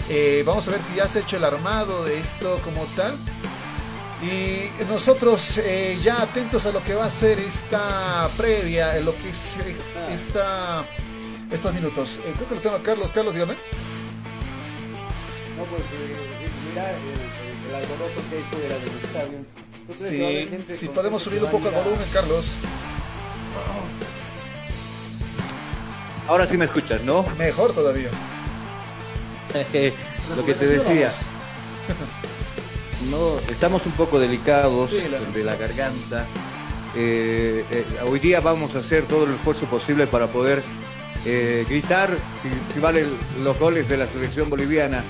[0.10, 3.16] Eh, vamos a ver si ya se ha hecho el armado de esto como tal.
[4.22, 5.60] Y nosotros
[6.02, 9.58] ya atentos a lo que va a ser esta previa, en lo que es
[10.10, 10.86] esta,
[11.52, 12.20] estos minutos.
[12.24, 13.12] Creo que lo tengo a Carlos.
[13.12, 13.56] Carlos, dígame.
[15.58, 15.84] No, pues
[16.70, 16.96] mira
[17.78, 19.38] el, el, el alboroto que hay fuera del estadio.
[19.88, 22.08] ¿Tú crees que va a haber Sí, gente si podemos subir un poco el volumen,
[22.14, 22.46] Carlos.
[26.28, 27.24] Ahora sí me escuchas, ¿no?
[27.38, 28.10] Mejor todavía.
[30.36, 31.12] Lo que te decía.
[33.12, 36.26] No, estamos un poco delicados Sí, la- de la garganta.
[36.96, 40.64] Eh, eh, hoy día vamos a hacer todo el esfuerzo posible para poder
[41.26, 42.10] eh, gritar
[42.42, 43.06] si, si valen
[43.44, 45.04] los goles de la selección boliviana.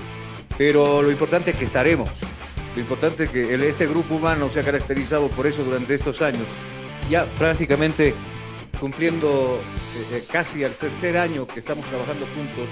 [0.58, 2.10] Pero lo importante es que estaremos.
[2.76, 6.44] Lo importante es que este grupo humano se ha caracterizado por eso durante estos años.
[7.10, 8.14] Ya prácticamente
[8.80, 9.60] cumpliendo
[9.96, 12.68] eh, eh, casi al tercer año que estamos trabajando juntos.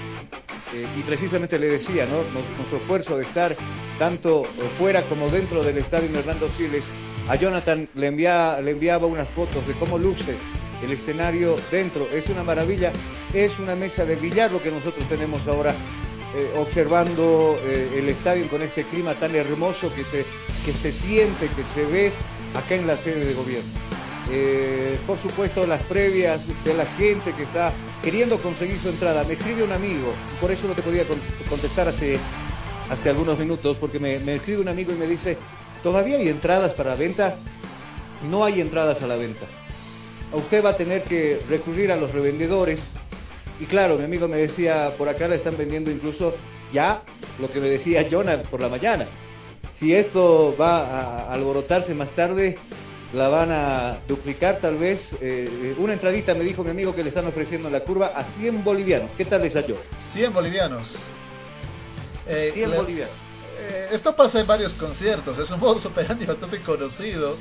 [0.74, 2.16] Eh, y precisamente le decía, ¿no?
[2.32, 3.56] Nuestro esfuerzo de estar
[3.98, 4.44] tanto
[4.78, 6.84] fuera como dentro del estadio Hernando Siles,
[7.28, 10.34] a Jonathan le, le enviaba unas fotos de cómo luce
[10.82, 12.06] el escenario dentro.
[12.12, 12.92] Es una maravilla,
[13.32, 15.74] es una mesa de billar lo que nosotros tenemos ahora,
[16.34, 20.24] eh, observando eh, el estadio con este clima tan hermoso que se,
[20.64, 22.12] que se siente, que se ve
[22.54, 23.70] acá en la sede de gobierno.
[24.30, 29.22] Eh, por supuesto, las previas de la gente que está queriendo conseguir su entrada.
[29.24, 32.18] Me escribe un amigo, por eso no te podía con- contestar hace,
[32.90, 35.36] hace algunos minutos, porque me, me escribe un amigo y me dice,
[35.82, 37.36] ¿todavía hay entradas para venta?
[38.30, 39.46] No hay entradas a la venta.
[40.32, 42.80] Usted va a tener que recurrir a los revendedores.
[43.60, 46.34] Y claro, mi amigo me decía, por acá la están vendiendo incluso
[46.72, 47.02] ya
[47.40, 49.06] lo que me decía Jonah por la mañana.
[49.72, 50.84] Si esto va
[51.28, 52.58] a alborotarse más tarde,
[53.12, 55.10] la van a duplicar tal vez.
[55.20, 58.24] Eh, una entradita me dijo mi amigo que le están ofreciendo en la curva a
[58.24, 59.10] 100 bolivianos.
[59.16, 59.76] ¿Qué tal les halló?
[60.02, 60.96] 100 bolivianos.
[62.26, 63.14] Eh, 100 la- bolivianos.
[63.60, 67.36] eh, esto pasa en varios conciertos, es un modus operandi bastante conocido.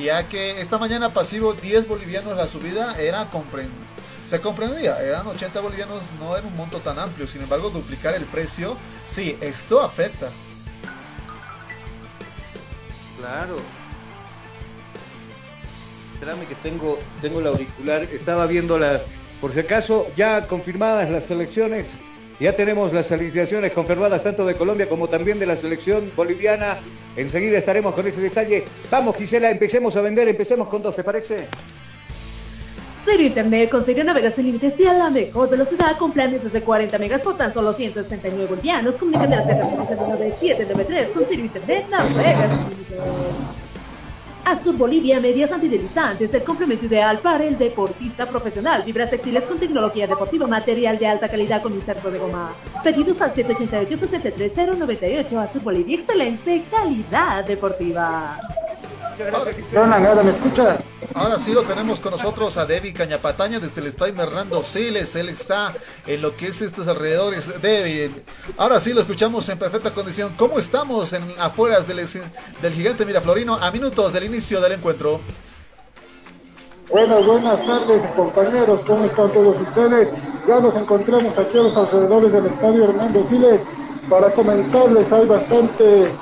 [0.00, 3.68] Ya que esta mañana pasivo 10 bolivianos la subida era compren
[4.30, 8.22] se comprendía, eran 80 bolivianos, no era un monto tan amplio, sin embargo duplicar el
[8.26, 10.28] precio, sí, esto afecta.
[13.18, 13.56] Claro.
[16.14, 18.02] Espérame que tengo, tengo el auricular.
[18.04, 19.00] Estaba viendo la,
[19.40, 21.90] por si acaso, ya confirmadas las selecciones.
[22.38, 26.78] Ya tenemos las alineaciones confirmadas tanto de Colombia como también de la selección boliviana.
[27.16, 28.64] Enseguida estaremos con ese detalle.
[28.92, 30.28] Vamos, Gisela, empecemos a vender.
[30.28, 31.48] Empecemos con dos, ¿te parece?
[33.10, 36.60] Cero Internet con serie navegas sin límites y a la mejor velocidad con planes desde
[36.60, 38.94] 40 megas por tan solo 169 bolivianos.
[38.94, 42.50] Comunícate al 793 con Cero Internet navegas.
[44.44, 48.84] Azur Bolivia, medias antideslizantes, el complemento ideal para el deportista profesional.
[48.84, 52.54] Fibras textiles con tecnología deportiva, material de alta calidad con inserto de goma.
[52.84, 55.36] Pedidos al 788-63098.
[55.36, 58.38] Azur Bolivia, excelente calidad deportiva.
[59.76, 60.78] Ahora, ¿me escucha?
[61.14, 65.14] Ahora sí lo tenemos con nosotros a Debbie Cañapataña desde el estadio Hernando Siles.
[65.16, 65.74] Él está
[66.06, 67.60] en lo que es estos alrededores.
[67.60, 68.10] Debbie,
[68.56, 70.34] ahora sí lo escuchamos en perfecta condición.
[70.36, 72.06] ¿Cómo estamos en afueras del,
[72.62, 75.20] del gigante Miraflorino a minutos del inicio del encuentro?
[76.90, 80.08] Buenas, buenas tardes compañeros, ¿cómo están todos ustedes?
[80.48, 83.60] Ya nos encontramos aquí a los alrededores del estadio Hernando Siles
[84.08, 86.12] para comentarles, hay bastante,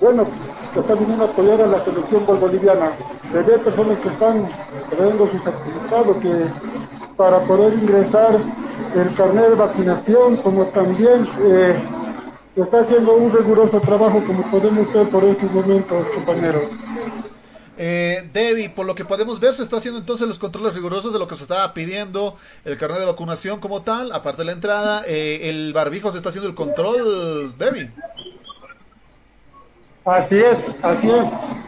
[0.00, 0.28] bueno,
[0.74, 2.98] que están viniendo a apoyar a la selección boliviana.
[3.30, 4.50] Se ve personas que están
[4.90, 6.46] trayendo su certificado que
[7.16, 8.40] para poder ingresar
[8.94, 11.82] el carnet de vacunación, como también eh,
[12.56, 16.68] está haciendo un riguroso trabajo como podemos ver por estos momentos, compañeros.
[17.76, 21.18] Eh, Debbie, por lo que podemos ver, se está haciendo entonces los controles rigurosos de
[21.18, 25.02] lo que se estaba pidiendo, el carnet de vacunación como tal, aparte de la entrada,
[25.06, 27.90] eh, el barbijo se está haciendo el control, Debbie.
[30.04, 31.24] Así es, así es.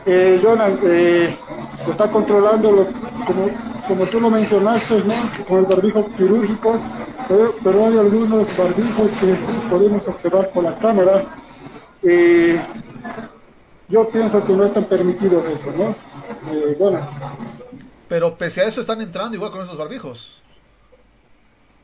[0.07, 1.37] Eh, Jonan, eh,
[1.85, 2.87] se está controlando lo,
[3.27, 3.51] como
[3.87, 5.15] como tú lo mencionaste, ¿no?
[5.47, 6.79] con el barbijo quirúrgico,
[7.29, 9.39] pero, pero hay algunos barbijos que
[9.71, 11.25] podemos observar por la cámara.
[12.03, 12.61] Eh,
[13.89, 15.95] yo pienso que no están permitidos eso, ¿no?
[16.53, 16.99] Eh, bueno,
[18.09, 20.43] Pero pese a eso están entrando igual con esos barbijos.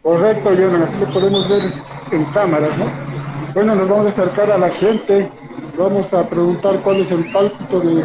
[0.03, 1.73] correcto, Jonathan, así lo podemos ver
[2.11, 2.87] en cámaras, ¿no?
[3.55, 5.31] Bueno, nos vamos a acercar a la gente,
[5.77, 8.05] vamos a preguntar cuál es el pálpito de,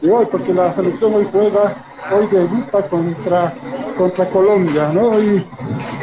[0.00, 1.74] de hoy, porque la selección hoy juega,
[2.12, 3.54] hoy debuta contra,
[3.96, 5.10] contra Colombia, ¿no?
[5.10, 5.46] Hoy,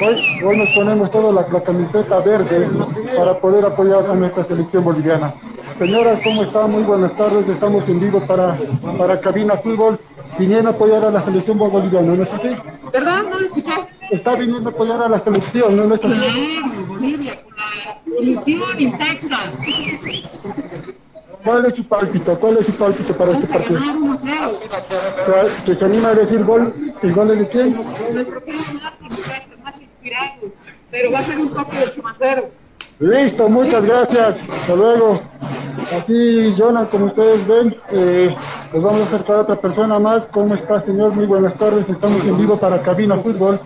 [0.06, 2.70] hoy, hoy nos ponemos toda la, la camiseta verde
[3.16, 5.34] para poder apoyar a nuestra selección boliviana.
[5.78, 6.68] Señora, ¿cómo está?
[6.68, 8.58] Muy buenas tardes, estamos en vivo para,
[8.98, 9.98] para Cabina Fútbol,
[10.38, 12.50] viniendo a apoyar a la selección boliviana, ¿no es así?
[12.94, 13.24] ¿Verdad?
[13.30, 13.72] ¿No lo escuché?
[14.12, 16.14] Está viniendo a apoyar a la selección, ¿no, ¿No es así?
[16.14, 19.54] Claro, Ilusión intacta.
[21.44, 22.40] ¿Cuál es su pálpito?
[22.40, 23.80] ¿Cuál es su pálpito para este a partido?
[23.80, 24.20] ganar 1-0.
[24.22, 26.94] O sea, ¿te se anima a decir gol?
[27.02, 27.84] ¿El gol es de quién?
[28.14, 28.42] Nuestro
[29.64, 30.42] más inspirado,
[30.92, 32.50] pero va a ser un toque de 8 0.
[33.02, 34.40] Listo, muchas gracias.
[34.50, 35.20] Hasta luego.
[35.98, 38.34] Así, Jonah, como ustedes ven, eh,
[38.74, 40.28] nos vamos a acercar a otra persona más.
[40.28, 41.12] ¿Cómo está, señor?
[41.14, 41.90] Muy buenas tardes.
[41.90, 43.60] Estamos en vivo para Cabina Fútbol.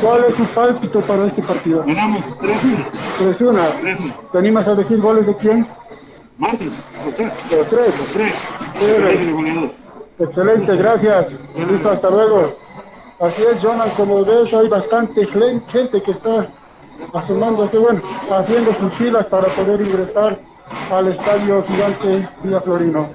[0.00, 1.84] ¿Cuál es su pálpito para este partido?
[1.86, 2.86] Ganamos 3-1.
[3.20, 4.12] 3-1.
[4.32, 5.66] ¿Te animas a decir goles de quién?
[6.38, 6.72] Martes.
[7.04, 7.32] Los tres.
[7.50, 7.68] Los
[8.12, 8.34] tres.
[8.80, 9.70] El goleador.
[10.18, 11.32] Excelente, gracias.
[11.70, 12.56] Listo, hasta luego.
[13.20, 16.48] Así es, Jonah, como ves, hay bastante gen- gente que está
[17.12, 20.38] asomándose, bueno, haciendo sus filas para poder ingresar
[20.90, 23.14] al estadio gigante Villa Florino.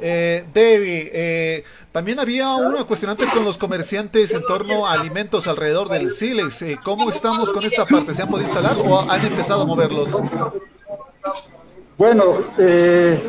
[0.00, 5.88] Eh, Debbie, eh, también había una cuestionante con los comerciantes en torno a alimentos alrededor
[5.88, 6.62] del Siles.
[6.62, 8.14] Eh, ¿Cómo estamos con esta parte?
[8.14, 10.10] ¿Se han podido instalar o han empezado a moverlos?
[11.98, 13.22] Bueno, eh,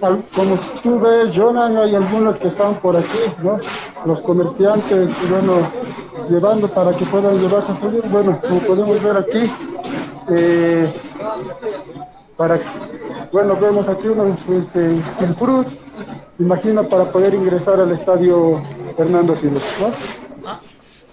[0.00, 3.58] como tú ves, Jonah, hay algunos que están por aquí, ¿no?
[4.04, 5.60] Los comerciantes, bueno,
[6.28, 8.02] llevando para que puedan llevarse a salir.
[8.08, 9.50] Bueno, como podemos ver aquí,
[10.28, 10.92] eh,
[12.36, 12.58] para,
[13.32, 14.96] bueno, vemos aquí unos este,
[16.38, 18.62] imagino para poder ingresar al estadio
[18.96, 20.17] Fernando Siles, ¿no?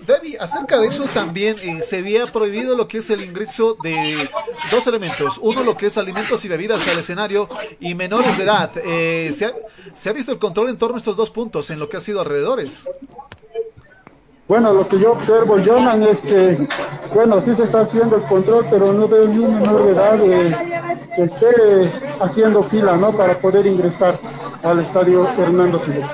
[0.05, 4.29] Debbie, acerca de eso también eh, se había prohibido lo que es el ingreso de
[4.71, 5.39] dos elementos.
[5.41, 7.49] Uno, lo que es alimentos y bebidas al escenario
[7.79, 8.71] y menores de edad.
[8.83, 9.53] Eh, ¿se, ha,
[9.93, 12.01] se ha visto el control en torno a estos dos puntos en lo que ha
[12.01, 12.87] sido alrededores?
[14.47, 16.67] Bueno, lo que yo observo, Jonan, es que,
[17.15, 20.19] bueno, sí se está haciendo el control, pero no veo ni un menor de edad
[20.23, 21.91] eh, que esté
[22.21, 23.11] haciendo fila, ¿no?
[23.11, 24.19] Para poder ingresar
[24.61, 26.07] al estadio Hernando Siles.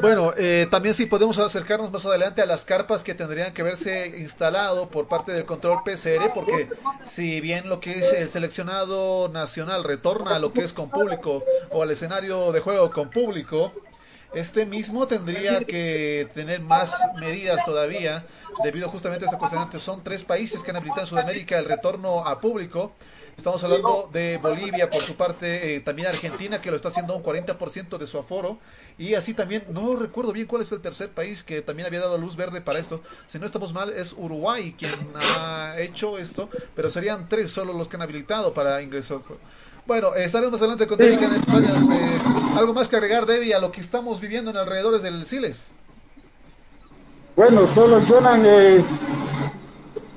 [0.00, 4.08] Bueno, eh, también sí podemos acercarnos más adelante a las carpas que tendrían que verse
[4.18, 6.68] instalado por parte del control PCR, porque
[7.04, 11.44] si bien lo que es el seleccionado nacional retorna a lo que es con público
[11.70, 13.72] o al escenario de juego con público,
[14.34, 18.26] este mismo tendría que tener más medidas todavía,
[18.62, 19.78] debido justamente a esta cuestionante.
[19.78, 22.92] Son tres países que han habilitado en Sudamérica el retorno a público.
[23.36, 27.22] Estamos hablando de Bolivia, por su parte, eh, también Argentina, que lo está haciendo un
[27.22, 28.58] 40% de su aforo.
[28.96, 32.16] Y así también, no recuerdo bien cuál es el tercer país que también había dado
[32.16, 33.02] luz verde para esto.
[33.26, 37.88] Si no estamos mal, es Uruguay quien ha hecho esto, pero serían tres solo los
[37.88, 39.24] que han habilitado para ingreso.
[39.86, 41.18] Bueno, eh, estaremos más adelante con Debbie.
[41.18, 41.42] Canet-
[41.92, 42.18] eh,
[42.56, 45.72] algo más que agregar, Debbie, a lo que estamos viviendo en alrededores del Siles.
[47.36, 48.82] Bueno, solo Jonan eh,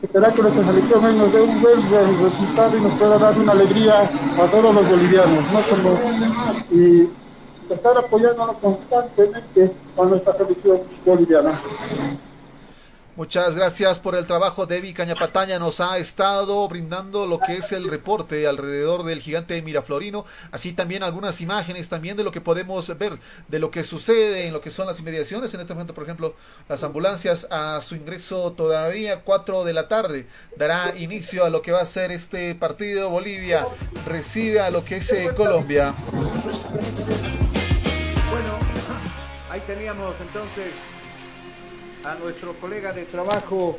[0.01, 3.37] esperar que nuestra selección hoy nos dé un buen re- resultado y nos pueda dar
[3.37, 5.61] una alegría a todos los bolivianos, ¿no?
[5.61, 5.99] Como,
[6.71, 7.09] y
[7.73, 11.59] estar apoyándonos constantemente a nuestra selección boliviana.
[13.17, 14.67] Muchas gracias por el trabajo.
[14.67, 20.23] Debbie Cañapataña nos ha estado brindando lo que es el reporte alrededor del gigante Miraflorino,
[20.51, 24.53] así también algunas imágenes también de lo que podemos ver, de lo que sucede en
[24.53, 25.51] lo que son las inmediaciones.
[25.55, 26.35] En este momento, por ejemplo,
[26.69, 31.71] las ambulancias a su ingreso todavía 4 de la tarde dará inicio a lo que
[31.71, 33.09] va a ser este partido.
[33.09, 33.65] Bolivia
[34.05, 35.91] recibe a lo que es eh, Colombia.
[38.29, 38.59] Bueno,
[39.49, 40.71] ahí teníamos entonces
[42.07, 43.77] a nuestro colega de trabajo,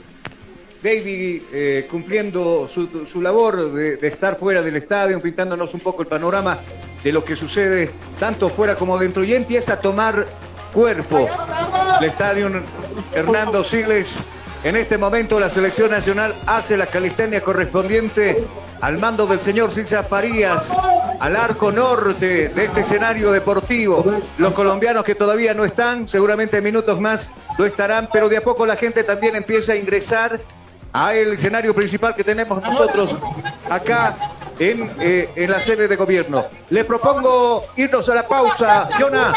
[0.83, 6.09] David, eh, cumpliendo su, su labor de, estar fuera del estadio, pintándonos un poco el
[6.09, 6.59] panorama
[7.03, 9.24] de lo que sucede tanto fuera como dentro.
[9.24, 10.26] Y empieza a tomar
[10.74, 11.26] cuerpo
[12.01, 12.51] el estadio
[13.14, 14.09] Hernando Siles.
[14.62, 18.45] En este momento la selección nacional hace la calistenia correspondiente
[18.81, 20.64] al mando del señor Silsa Farías,
[21.20, 24.05] al arco norte de este escenario deportivo.
[24.39, 28.43] Los colombianos que todavía no están, seguramente en minutos más lo estarán, pero de a
[28.43, 30.39] poco la gente también empieza a ingresar
[30.93, 33.11] a el escenario principal que tenemos nosotros
[33.68, 34.16] acá
[34.59, 36.45] en, eh, en la sede de gobierno.
[36.70, 39.32] Le propongo irnos a la pausa, Jonah,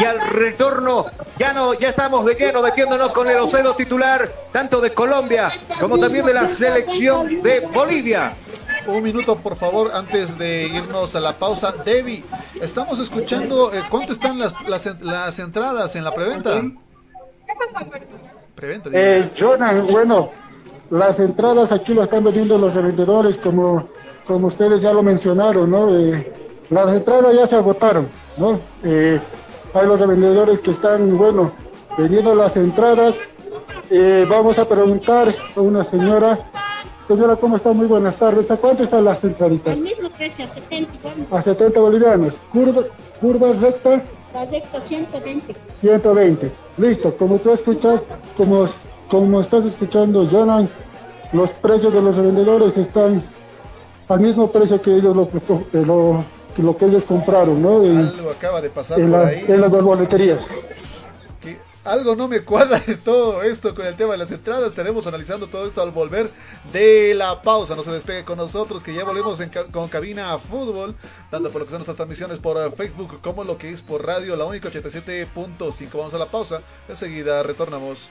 [0.00, 1.06] y al retorno
[1.38, 5.98] Ya no, ya estamos de lleno metiéndonos con el océano titular, tanto de Colombia como
[5.98, 8.34] también de la selección de Bolivia.
[8.86, 11.72] Un minuto, por favor, antes de irnos a la pausa.
[11.72, 12.24] Debbie,
[12.60, 16.62] estamos escuchando eh, cuánto están las, las, las entradas en la preventa.
[18.58, 18.90] Preventa.
[18.92, 20.30] Eh, Jonathan, bueno,
[20.90, 23.86] las entradas aquí las están vendiendo los revendedores, como,
[24.26, 25.96] como ustedes ya lo mencionaron, ¿no?
[25.96, 26.32] Eh,
[26.68, 28.58] las entradas ya se agotaron, ¿no?
[28.82, 29.20] Eh,
[29.74, 31.52] hay los revendedores que están, bueno,
[31.96, 33.14] vendiendo las entradas.
[33.90, 36.36] Eh, vamos a preguntar a una señora.
[37.06, 37.72] Señora, ¿cómo está?
[37.72, 38.50] Muy buenas tardes.
[38.50, 39.78] ¿A cuánto están las entraditas?
[39.78, 40.92] El mismo precio, a 70
[41.30, 42.40] A 70 bolivianos.
[42.52, 42.82] Curva,
[43.20, 44.02] curva recta.
[44.34, 45.54] La recta 120.
[45.80, 46.50] 120.
[46.76, 47.14] Listo.
[47.16, 48.02] Como tú escuchas,
[48.36, 48.66] como,
[49.08, 50.68] como estás escuchando, Jonan,
[51.32, 53.22] los precios de los revendedores están
[54.08, 55.28] al mismo precio que ellos lo,
[55.72, 56.24] lo,
[56.58, 57.82] lo que ellos compraron, ¿no?
[57.84, 59.44] En, Algo acaba de pasar en, por la- ahí.
[59.48, 60.46] en las boleterías.
[61.88, 64.68] Algo no me cuadra de todo esto con el tema de las entradas.
[64.68, 66.30] Estaremos analizando todo esto al volver
[66.70, 67.74] de la pausa.
[67.74, 69.40] No se despegue con nosotros, que ya volvemos
[69.72, 70.94] con cabina a fútbol,
[71.30, 74.04] tanto por lo que son nuestras transmisiones por eh, Facebook como lo que es por
[74.04, 75.88] radio, la única 87.5.
[75.94, 76.60] Vamos a la pausa.
[76.88, 78.10] Enseguida retornamos.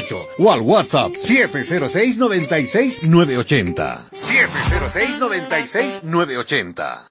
[0.37, 4.09] o al WhatsApp 706 96 980.
[4.13, 7.10] 706 96 980.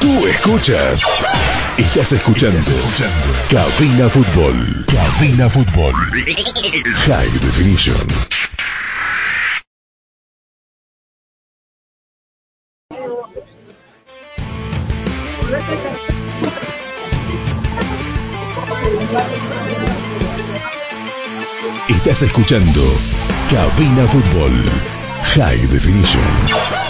[0.00, 1.02] Tú escuchas.
[1.76, 2.60] Estás escuchando.
[3.50, 4.84] Cabina Fútbol.
[4.86, 5.94] Cabina Fútbol.
[7.06, 8.06] High Definition.
[21.88, 22.82] Estás escuchando
[23.50, 24.64] Cabina Fútbol.
[25.34, 26.87] High Definition.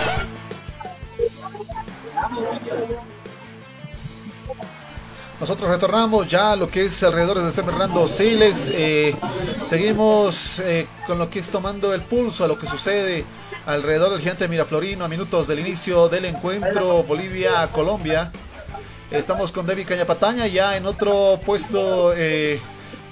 [5.48, 8.70] Nosotros retornamos ya a lo que es alrededor de San Fernando Silex.
[8.74, 9.16] Eh,
[9.64, 13.24] seguimos eh, con lo que es tomando el pulso a lo que sucede
[13.64, 18.30] alrededor del gigante Miraflorino a minutos del inicio del encuentro Bolivia-Colombia.
[19.10, 22.60] Estamos con David Cañapataña ya en otro puesto eh,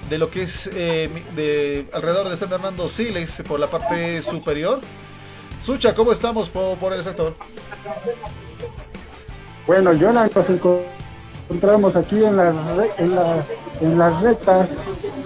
[0.07, 4.79] de lo que es eh, de alrededor de San Fernando Silex por la parte superior.
[5.65, 7.33] Sucha, ¿cómo estamos por, el sector?
[9.65, 10.49] Bueno, Jonathan, nos
[11.49, 12.39] encontramos aquí en
[12.97, 13.45] en la,
[13.79, 14.67] en la recta,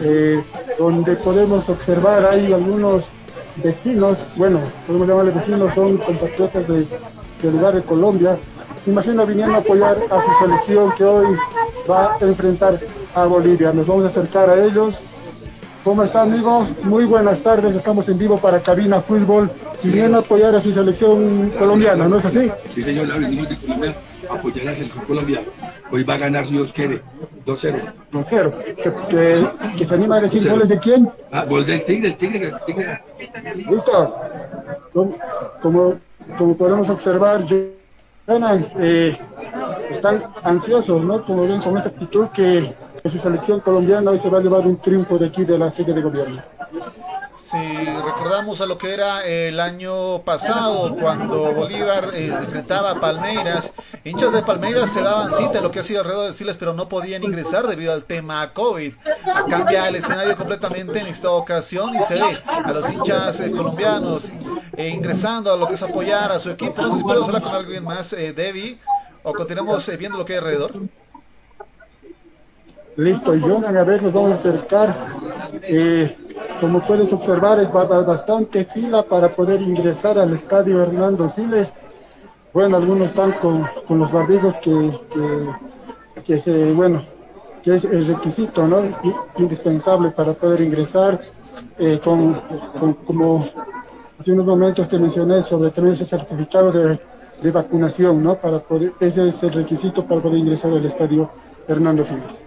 [0.02, 0.42] eh,
[0.78, 3.06] donde podemos observar hay algunos
[3.64, 6.86] vecinos, bueno, podemos llamarle vecinos, son compatriotas de,
[7.42, 8.38] del lugar de Colombia.
[8.86, 11.36] Imagino viniendo a apoyar a su selección que hoy
[11.90, 12.80] va a enfrentar
[13.14, 13.72] a Bolivia.
[13.74, 15.02] Nos vamos a acercar a ellos.
[15.84, 16.68] ¿Cómo está, amigo?
[16.84, 17.76] Muy buenas tardes.
[17.76, 19.52] Estamos en vivo para Cabina Fútbol,
[19.84, 22.52] viniendo a apoyar a su selección colombiana, ¿no es así?
[22.70, 23.96] Sí, señor, venimos de Colombia
[24.36, 25.42] apoyar a la selección Colombia.
[25.92, 27.02] Hoy va a ganar, si Dios quiere,
[27.46, 27.94] 2-0.
[28.12, 29.76] 2-0.
[29.78, 30.50] Que, se anima a decir 2-0.
[30.52, 31.12] goles de quién.
[31.32, 33.02] Ah, gol del Tigre, el Tigre, el Tigre.
[33.70, 34.16] Listo.
[34.94, 35.16] Como,
[36.38, 39.18] como, podemos observar, eh,
[39.92, 41.26] están ansiosos, ¿no?
[41.26, 44.66] Como ven, con esa actitud que, que su selección colombiana hoy se va a llevar
[44.66, 46.42] un triunfo de aquí de la sede de gobierno.
[47.52, 53.74] Si recordamos a lo que era el año pasado, cuando Bolívar eh, enfrentaba a Palmeiras,
[54.06, 56.74] hinchas de Palmeiras se daban cita en lo que ha sido alrededor de Siles, pero
[56.74, 58.94] no podían ingresar debido al tema COVID.
[59.50, 64.32] Cambia el escenario completamente en esta ocasión y se ve a los hinchas eh, colombianos
[64.78, 66.82] eh, ingresando a lo que es apoyar a su equipo.
[66.82, 68.80] No sé si podemos hablar con alguien más, eh, Debbie,
[69.24, 70.72] o continuamos viendo lo que hay alrededor.
[72.98, 75.00] Listo, Jonathan, a ver, nos vamos a acercar.
[75.64, 76.16] Eh,
[76.60, 81.74] como puedes observar, es ba- ba- bastante fila para poder ingresar al estadio Hernando Siles.
[82.54, 84.92] Bueno, algunos están con, con los barbijos que,
[86.26, 87.02] que, se, bueno,
[87.64, 88.80] que es el requisito, ¿no?
[89.38, 91.20] Indispensable para poder ingresar.
[91.78, 92.42] Eh, con,
[93.06, 93.48] como
[94.20, 97.00] hace unos momentos te mencioné sobre tener ese certificado de,
[97.42, 98.36] de vacunación, ¿no?
[98.36, 101.30] Para poder, ese es el requisito para poder ingresar al estadio
[101.68, 102.42] Hernando Siles.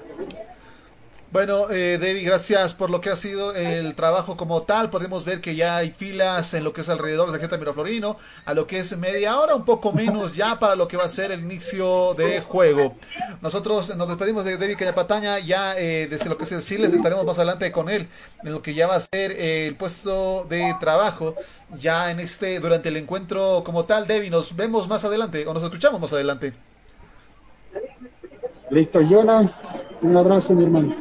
[1.34, 4.88] Bueno, eh, Debbie, gracias por lo que ha sido el trabajo como tal.
[4.88, 8.16] Podemos ver que ya hay filas en lo que es alrededor de la gente Miraflorino,
[8.44, 11.08] a lo que es media hora, un poco menos ya para lo que va a
[11.08, 12.96] ser el inicio de juego.
[13.42, 17.24] Nosotros nos despedimos de Debbie Cañapataña, ya eh, desde lo que es el Siles estaremos
[17.24, 18.06] más adelante con él,
[18.44, 21.34] en lo que ya va a ser eh, el puesto de trabajo,
[21.76, 24.06] ya en este, durante el encuentro como tal.
[24.06, 26.52] Debbie, nos vemos más adelante, o nos escuchamos más adelante.
[28.70, 29.52] Listo, Jonah.
[30.04, 30.94] Un abrazo, mi hermano.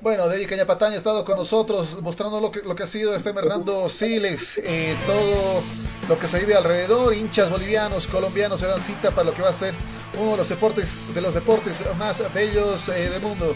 [0.00, 4.58] Bueno, David Cañapataña ha estado con nosotros mostrando lo que, ha sido este Hernando Siles,
[4.58, 5.62] eh, todo
[6.08, 9.48] lo que se vive alrededor, hinchas bolivianos, colombianos se dan cita para lo que va
[9.48, 9.74] a ser
[10.20, 13.52] uno de los deportes, de los deportes más bellos eh, del mundo.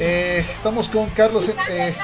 [0.00, 1.48] Eh, estamos con Carlos.
[1.70, 1.94] eh,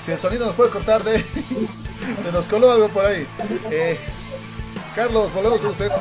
[0.00, 1.18] si el sonido nos puede cortar, de,
[2.24, 3.28] se nos coló algo por ahí.
[4.96, 5.92] Carlos, volvemos con usted.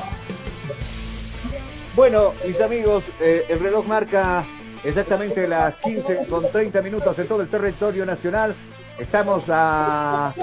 [1.95, 4.45] Bueno, mis amigos, eh, el reloj marca
[4.81, 8.55] exactamente las 15 con 30 minutos en todo el territorio nacional.
[8.97, 10.33] Estamos a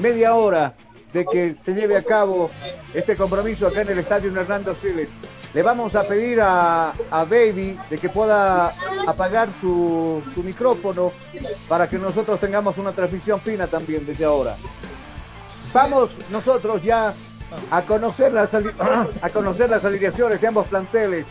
[0.00, 0.74] media hora
[1.12, 2.50] de que se lleve a cabo
[2.94, 5.08] este compromiso acá en el estadio Hernando Siles.
[5.52, 8.72] Le vamos a pedir a, Baby de que pueda
[9.06, 11.12] apagar su micrófono
[11.68, 14.56] para que nosotros tengamos una transmisión fina también desde ahora.
[15.74, 17.12] Vamos nosotros ya
[17.70, 18.50] a conocer las,
[19.22, 21.26] a conocer las alineaciones de ambos planteles,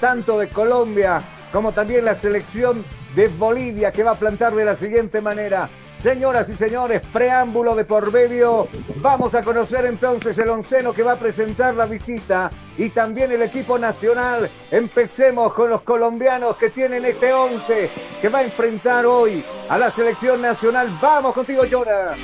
[0.00, 2.84] tanto de Colombia como también la selección
[3.14, 5.68] de Bolivia que va a plantar de la siguiente manera.
[6.02, 8.68] Señoras y señores, preámbulo de por medio.
[9.02, 13.42] Vamos a conocer entonces el onceno que va a presentar la visita y también el
[13.42, 14.48] equipo nacional.
[14.70, 17.90] Empecemos con los colombianos que tienen este once
[18.22, 20.88] que va a enfrentar hoy a la selección nacional.
[21.02, 22.14] Vamos contigo, Jonah.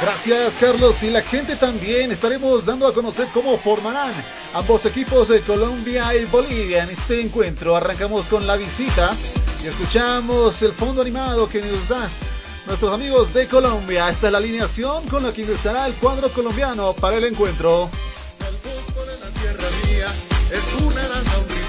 [0.00, 4.12] Gracias Carlos y la gente también estaremos dando a conocer cómo formarán
[4.52, 7.74] ambos equipos de Colombia y Bolivia en este encuentro.
[7.74, 9.12] Arrancamos con la visita
[9.62, 12.08] y escuchamos el fondo animado que nos da
[12.66, 14.10] nuestros amigos de Colombia.
[14.10, 17.88] Esta es la alineación con la que ingresará el cuadro colombiano para el encuentro.
[20.50, 21.65] Es una danza.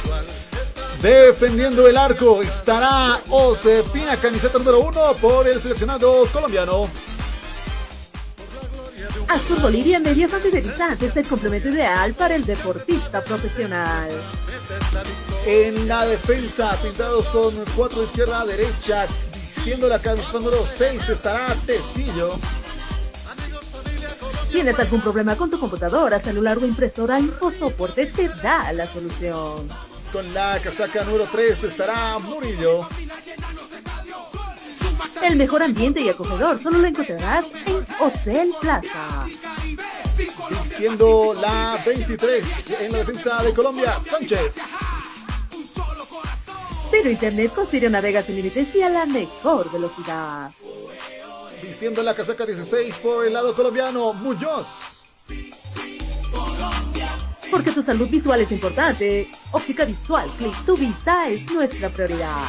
[1.01, 6.89] Defendiendo el arco estará Osepina, camiseta número uno por el seleccionado colombiano.
[9.27, 14.09] Azul Bolivia Medias es el complemento ideal para el deportista profesional.
[15.45, 21.55] En la defensa, pintados con cuatro izquierda a derecha, vistiendo la camiseta número 6 estará
[21.65, 22.35] Tecillo.
[24.51, 27.19] ¿Tienes algún problema con tu computadora, celular o impresora?
[27.19, 29.69] InfoSoporte te da la solución.
[30.11, 32.87] Con la casaca número 3 estará Murillo.
[35.21, 39.25] El mejor ambiente y acogedor solo lo encontrarás en Hotel Plaza.
[40.49, 44.55] Vistiendo la 23 en la defensa de Colombia, Sánchez.
[46.89, 50.51] Ciro Internet con Sirio navega sin límites y a la mejor velocidad.
[51.61, 54.67] Vistiendo la casaca 16 por el lado colombiano, Muñoz.
[57.49, 59.29] Porque tu salud visual es importante.
[59.51, 62.43] Óptica Visual Click, tu vista es nuestra prioridad.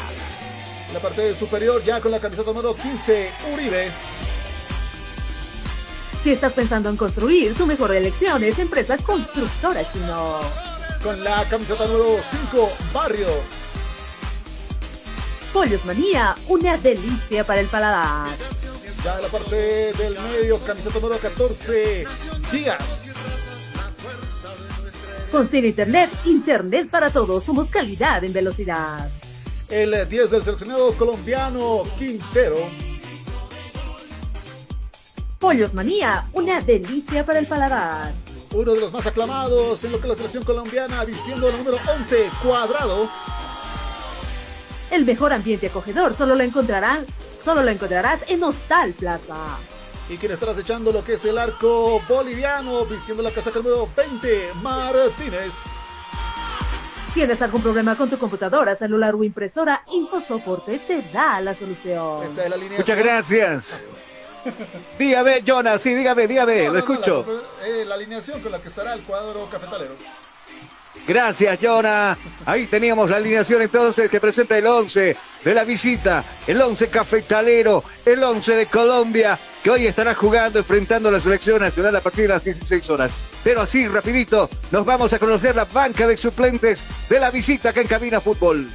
[0.89, 3.91] En la parte superior, ya con la camiseta número 15, Uribe.
[6.25, 10.41] Si estás pensando en construir, tu mejor elección es Empresa Constructora Chino.
[11.03, 12.17] Con la camiseta número
[12.51, 13.31] 5, Barrios.
[15.53, 18.29] Pollos Manía, una delicia para el paladar.
[19.05, 22.05] Ya en la parte del medio, camiseta número 14,
[22.51, 23.08] Díaz.
[25.31, 29.11] Con Cine Internet, Internet para todos, somos calidad en velocidad.
[29.69, 32.57] El 10 del seleccionado colombiano, Quintero.
[35.39, 38.15] Pollos Manía, una delicia para el paladar.
[38.53, 41.77] Uno de los más aclamados en lo que es la selección colombiana, vistiendo el número
[41.99, 43.11] 11, Cuadrado.
[44.91, 47.05] El mejor ambiente acogedor solo lo encontrarás,
[47.43, 49.59] solo lo encontrarás en Hostal Plaza.
[50.09, 54.53] Y quien estará echando lo que es el arco boliviano, vistiendo la casaca número 20,
[54.63, 55.55] Martínez.
[57.13, 59.83] ¿Tienes algún problema con tu computadora, celular o impresora?
[59.93, 62.23] InfoSoporte te da la solución.
[62.25, 62.79] Esa es la línea.
[62.79, 63.81] Muchas gracias.
[64.99, 67.27] dígame, Jonas, sí, dígame, dígame, No, lo no, no, escucho.
[67.61, 69.95] la, eh, la alineación con la que estará el cuadro cafetalero.
[71.07, 72.17] Gracias, Jonah.
[72.45, 77.85] Ahí teníamos la alineación entonces que presenta el 11 de la visita, el 11 cafetalero,
[78.05, 82.23] el 11 de Colombia, que hoy estará jugando, enfrentando a la selección nacional a partir
[82.23, 83.13] de las 16 horas.
[83.45, 87.81] Pero así, rapidito, nos vamos a conocer la banca de suplentes de la visita acá
[87.81, 88.69] en Cabina Fútbol.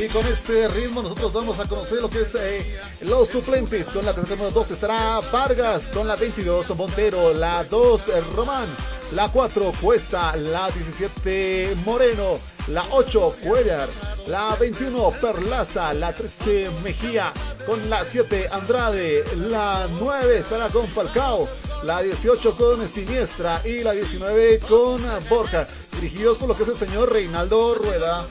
[0.00, 3.84] Y con este ritmo nosotros vamos a conocer lo que es eh, los suplentes.
[3.86, 8.68] Con la caseta número 2 estará Vargas, con la 22 Montero, la 2 eh, Román,
[9.10, 12.38] la 4 Cuesta, la 17 Moreno,
[12.68, 13.88] la 8 Cuellar,
[14.28, 17.32] la 21 Perlaza, la 13 Mejía,
[17.66, 21.48] con la 7 Andrade, la 9 estará con Falcao,
[21.82, 26.76] la 18 con Siniestra y la 19 con Borja, dirigidos por lo que es el
[26.76, 28.24] señor Reinaldo Rueda.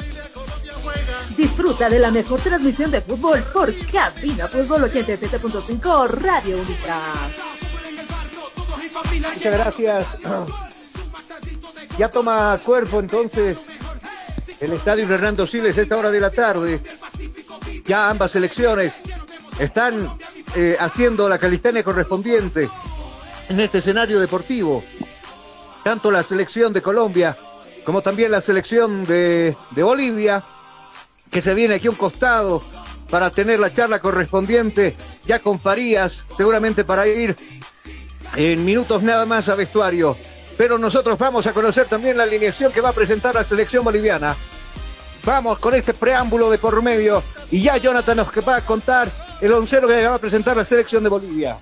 [1.35, 6.99] Disfruta de la mejor transmisión de fútbol por Cabina Fútbol 87.5 Radio Única.
[9.33, 10.07] Muchas gracias.
[11.97, 13.59] Ya toma cuerpo entonces
[14.59, 16.81] el estadio Hernando Siles a esta hora de la tarde.
[17.85, 18.93] Ya ambas selecciones
[19.59, 20.09] están
[20.55, 22.69] eh, haciendo la calistenia correspondiente
[23.49, 24.83] en este escenario deportivo.
[25.83, 27.37] Tanto la selección de Colombia
[27.87, 30.43] como también la selección de, de Bolivia,
[31.31, 32.61] que se viene aquí a un costado
[33.09, 37.35] para tener la charla correspondiente ya con Farías, seguramente para ir
[38.35, 40.17] en minutos nada más a vestuario.
[40.57, 44.35] Pero nosotros vamos a conocer también la alineación que va a presentar la selección boliviana.
[45.23, 47.21] Vamos con este preámbulo de por medio
[47.51, 49.09] y ya Jonathan nos va a contar
[49.41, 51.59] el oncero que va a presentar la selección de Bolivia.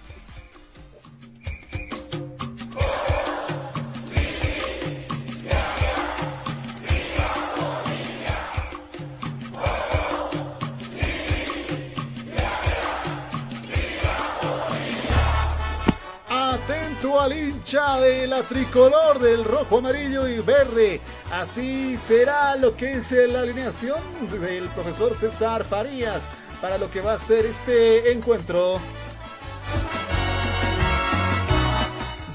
[17.20, 21.00] Al hincha de la tricolor del rojo, amarillo y verde.
[21.32, 24.00] Así será lo que es la alineación
[24.42, 26.28] del profesor César Farías
[26.62, 28.80] para lo que va a ser este encuentro.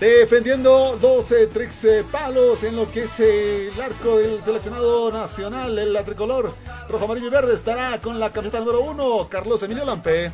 [0.00, 5.92] Defendiendo 12 tricks eh, palos en lo que es el arco del seleccionado nacional, el
[5.92, 6.54] la tricolor
[6.88, 10.32] rojo, amarillo y verde estará con la camiseta número 1, Carlos Emilio Lampe.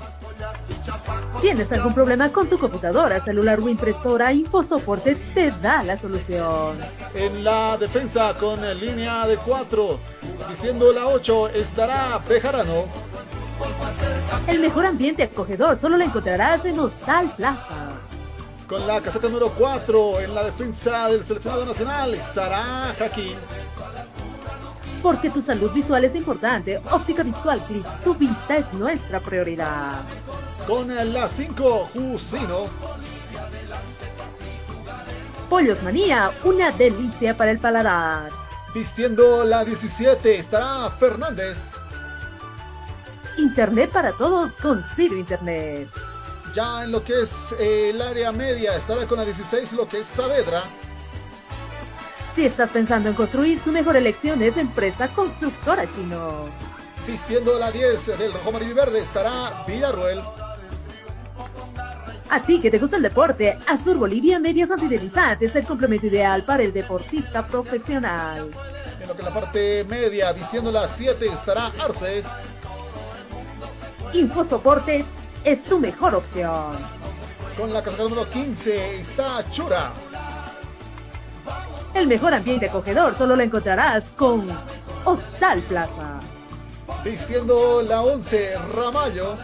[1.41, 4.33] ¿Tienes algún problema con tu computadora, celular o impresora?
[4.33, 6.79] InfoSoporte te da la solución.
[7.13, 9.99] En la defensa con línea de 4,
[10.49, 12.85] vistiendo la 8, estará Pejarano.
[14.47, 18.06] El mejor ambiente acogedor solo lo encontrarás en Hostal Plaza.
[18.67, 23.37] Con la casaca número 4 en la defensa del seleccionado nacional estará Jaquín.
[25.03, 26.83] Porque tu salud visual es importante.
[26.91, 30.03] Óptica Visual Clip, tu vista es nuestra prioridad.
[30.67, 32.67] Con la 5, Jusino.
[35.49, 38.31] Pollos Manía, una delicia para el paladar.
[38.75, 41.71] Vistiendo la 17 estará Fernández.
[43.39, 45.89] Internet para todos con Ciro Internet.
[46.55, 50.01] Ya en lo que es eh, el área media estará con la 16 lo que
[50.01, 50.63] es Saavedra.
[52.35, 56.47] Si estás pensando en construir, tu mejor elección es Empresa Constructora Chino.
[57.07, 60.21] Vistiendo la 10 del rojo amarillo y verde estará Villarruel.
[62.29, 66.45] A ti que te gusta el deporte, Azur Bolivia Medias Antidelizantes es el complemento ideal
[66.45, 68.51] para el deportista profesional.
[69.01, 72.25] En lo que es la parte media, vistiendo la 7 estará Arce.
[74.13, 75.05] InfoSoporte
[75.47, 76.77] es tu mejor opción.
[77.57, 79.93] Con la casaca número 15 está Chura.
[81.95, 84.49] El mejor ambiente acogedor solo lo encontrarás con
[85.05, 86.19] Hostal Plaza.
[87.05, 89.37] Vistiendo la 11 Ramallo.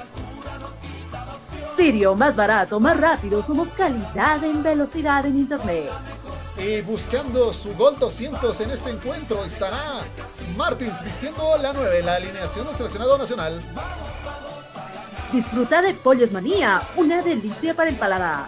[1.76, 5.88] Sirio, más barato, más rápido, somos calidad en velocidad en internet.
[6.58, 10.00] Y buscando su gol 200 en este encuentro estará
[10.56, 13.62] Martins vistiendo la 9, la alineación del seleccionado nacional.
[15.32, 18.46] Disfruta de Pollos Manía, una delicia para el paladar.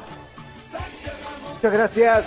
[1.54, 2.24] Muchas gracias.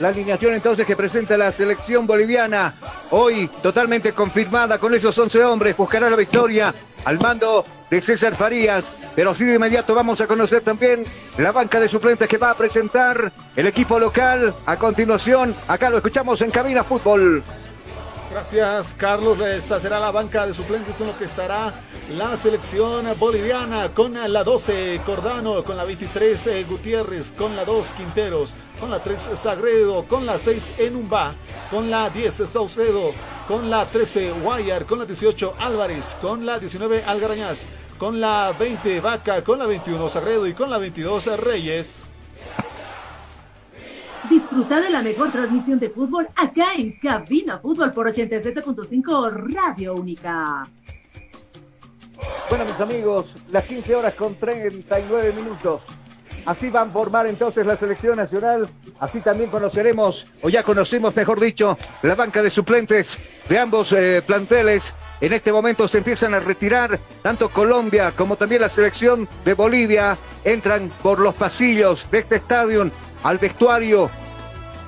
[0.00, 2.74] La alineación entonces que presenta la selección boliviana,
[3.10, 6.74] hoy totalmente confirmada con esos 11 hombres, buscará la victoria
[7.04, 8.84] al mando de César Farías.
[9.14, 11.04] Pero así de inmediato vamos a conocer también
[11.38, 14.54] la banca de suplentes que va a presentar el equipo local.
[14.66, 17.42] A continuación, acá lo escuchamos en Cabina Fútbol.
[18.36, 19.40] Gracias, Carlos.
[19.40, 21.72] Esta será la banca de suplentes con lo que estará
[22.10, 27.92] la selección boliviana con la 12 Cordano, con la 23 eh, Gutiérrez, con la 2
[27.96, 31.34] Quinteros, con la 3 Sagredo, con la 6 Enumba,
[31.70, 33.14] con la 10 Saucedo,
[33.48, 37.62] con la 13 Guayar, con la 18 Álvarez, con la 19 Algarañaz,
[37.96, 42.02] con la 20 Vaca, con la 21 Sagredo y con la 22 Reyes.
[44.28, 50.68] Disfruta de la mejor transmisión de fútbol acá en Cabina Fútbol por 87.5 Radio Única.
[52.48, 55.82] Bueno, mis amigos, las 15 horas con 39 minutos.
[56.44, 58.68] Así van a formar entonces la selección nacional.
[58.98, 63.16] Así también conoceremos, o ya conocemos, mejor dicho, la banca de suplentes
[63.48, 64.94] de ambos eh, planteles.
[65.20, 70.16] En este momento se empiezan a retirar tanto Colombia como también la selección de Bolivia.
[70.44, 72.90] Entran por los pasillos de este estadio
[73.26, 74.08] al vestuario.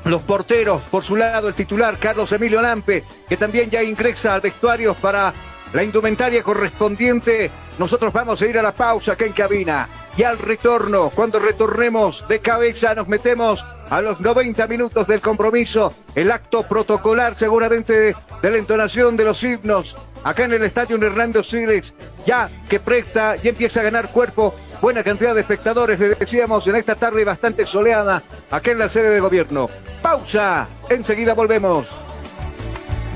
[0.05, 4.41] Los porteros, por su lado, el titular Carlos Emilio Lampe, que también ya ingresa al
[4.41, 5.35] vestuario para
[5.73, 7.51] la indumentaria correspondiente.
[7.79, 9.89] Nosotros vamos a ir a la pausa acá en cabina.
[10.17, 15.93] Y al retorno, cuando retornemos de cabeza, nos metemos a los 90 minutos del compromiso.
[16.15, 19.97] El acto protocolar, seguramente, de la entonación de los himnos.
[20.23, 21.93] Acá en el estadio Hernando Siles,
[22.25, 26.77] ya que presta y empieza a ganar cuerpo buena cantidad de espectadores, le decíamos, en
[26.77, 29.69] esta tarde bastante soleada, aquí en la sede de gobierno.
[30.03, 31.87] Pausa, enseguida volvemos.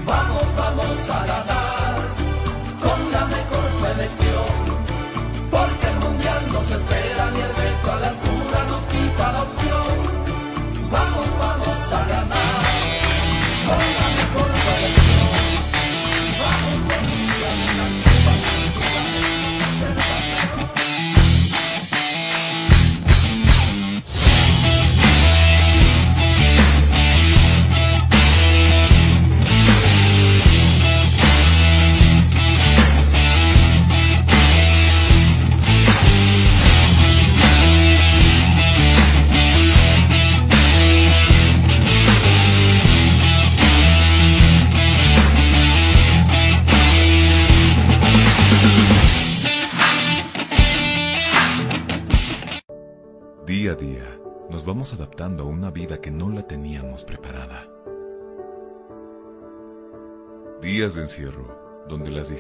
[0.05, 1.95] Vamos, vamos a ganar
[2.81, 4.73] con la mejor selección.
[5.51, 10.91] Porque el mundial nos espera ni el reto a la altura nos quita la opción.
[10.91, 12.42] Vamos, vamos a ganar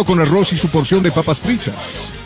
[0.00, 1.74] con arroz y su porción de papas fritas.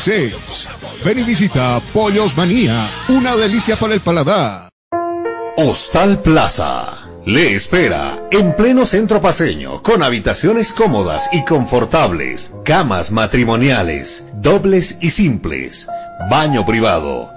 [0.00, 1.04] 752-81-646.
[1.04, 2.88] Ven y visita Pollos Manía.
[3.08, 4.68] Una delicia para el paladar.
[5.56, 7.04] Hostal Plaza.
[7.26, 15.10] Le espera en pleno centro paseño con habitaciones cómodas y confortables, camas matrimoniales, dobles y
[15.10, 15.88] simples,
[16.28, 17.33] baño privado,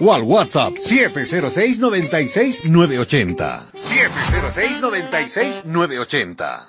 [0.00, 3.66] o al WhatsApp 706 96 980.
[3.74, 6.68] 706 96 980.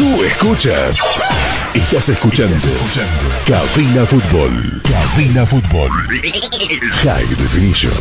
[0.00, 0.96] Tú escuchas.
[1.74, 2.56] Estás escuchando.
[3.46, 4.80] Cabina Fútbol.
[4.88, 5.90] Cabina Fútbol.
[7.02, 7.92] High Definition.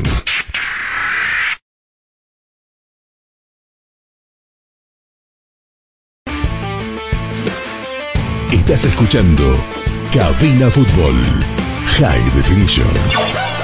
[8.49, 9.61] Estás escuchando
[10.13, 11.21] Cabina Fútbol.
[11.97, 13.58] High Definition.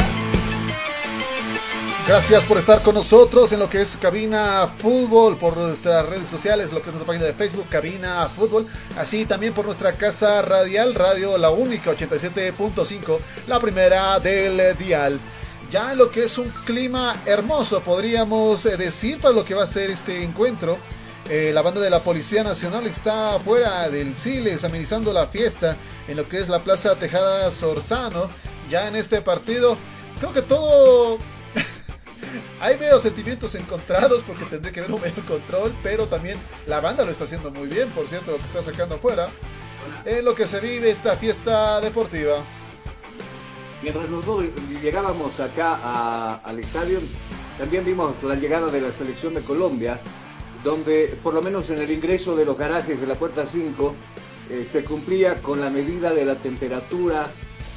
[2.08, 6.72] Gracias por estar con nosotros en lo que es Cabina Fútbol, por nuestras redes sociales,
[6.72, 10.94] lo que es nuestra página de Facebook, Cabina Fútbol, así también por nuestra casa radial,
[10.94, 15.20] Radio La Única 87.5, la primera del dial.
[15.72, 19.64] Ya en lo que es un clima hermoso, podríamos eh, decir, para lo que va
[19.64, 20.78] a ser este encuentro.
[21.28, 25.76] Eh, la banda de la Policía Nacional está afuera del Siles amenizando la fiesta
[26.08, 28.30] en lo que es la Plaza Tejada Sorzano.
[28.70, 29.76] Ya en este partido,
[30.20, 31.18] creo que todo
[32.60, 37.06] Ahí veo sentimientos encontrados porque tendré que ver un mayor control, pero también la banda
[37.06, 39.30] lo está haciendo muy bien, por cierto, lo que está sacando afuera.
[40.06, 42.38] En lo que se vive esta fiesta deportiva.
[43.82, 44.46] Mientras nosotros
[44.82, 47.00] llegábamos acá al estadio,
[47.58, 50.00] también vimos la llegada de la selección de Colombia,
[50.64, 53.96] donde por lo menos en el ingreso de los garajes de la puerta 5
[54.50, 57.28] eh, se cumplía con la medida de la temperatura,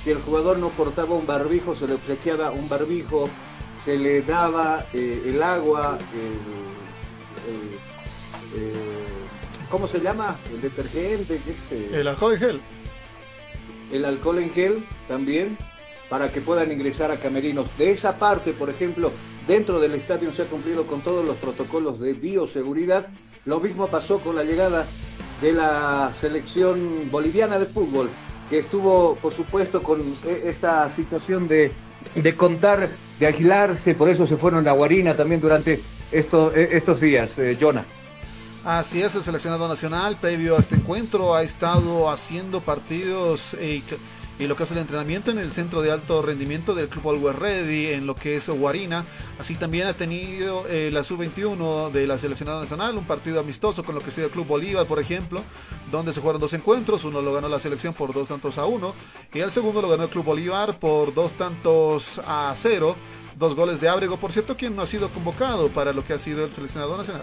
[0.02, 3.28] si el jugador no portaba un barbijo, se le obsequiaba un barbijo,
[3.89, 7.49] se le daba eh, el agua, el-
[8.61, 8.74] el- eh,
[9.70, 10.36] ¿cómo se llama?
[10.53, 11.95] El detergente, ¿qué es?
[11.95, 12.61] El alcohol en gel.
[13.91, 15.57] el alcohol en gel también
[16.11, 17.66] para que puedan ingresar a camerinos.
[17.78, 19.11] De esa parte, por ejemplo,
[19.47, 23.07] dentro del estadio se ha cumplido con todos los protocolos de bioseguridad.
[23.47, 24.84] Lo mismo pasó con la llegada
[25.41, 28.11] de la selección boliviana de fútbol,
[28.51, 31.72] que estuvo, por supuesto, con eh, esta situación de,
[32.14, 35.80] de contar, de agilarse, por eso se fueron a Guarina también durante
[36.12, 37.84] esto- eh, estos días, eh, Jonah.
[38.64, 43.82] Así es, el seleccionado nacional, previo a este encuentro, ha estado haciendo partidos eh,
[44.39, 47.36] y lo que es el entrenamiento en el centro de alto rendimiento del Club Always
[47.36, 49.05] Ready, en lo que es Guarina.
[49.39, 53.95] Así también ha tenido eh, la sub-21 de la seleccionada nacional, un partido amistoso con
[53.95, 55.43] lo que ha sido el Club Bolívar, por ejemplo,
[55.91, 57.05] donde se jugaron dos encuentros.
[57.05, 58.95] Uno lo ganó la selección por dos tantos a uno
[59.32, 62.97] y el segundo lo ganó el Club Bolívar por dos tantos a cero.
[63.36, 66.18] Dos goles de Ábrego, por cierto, quien no ha sido convocado para lo que ha
[66.18, 67.22] sido el seleccionado nacional.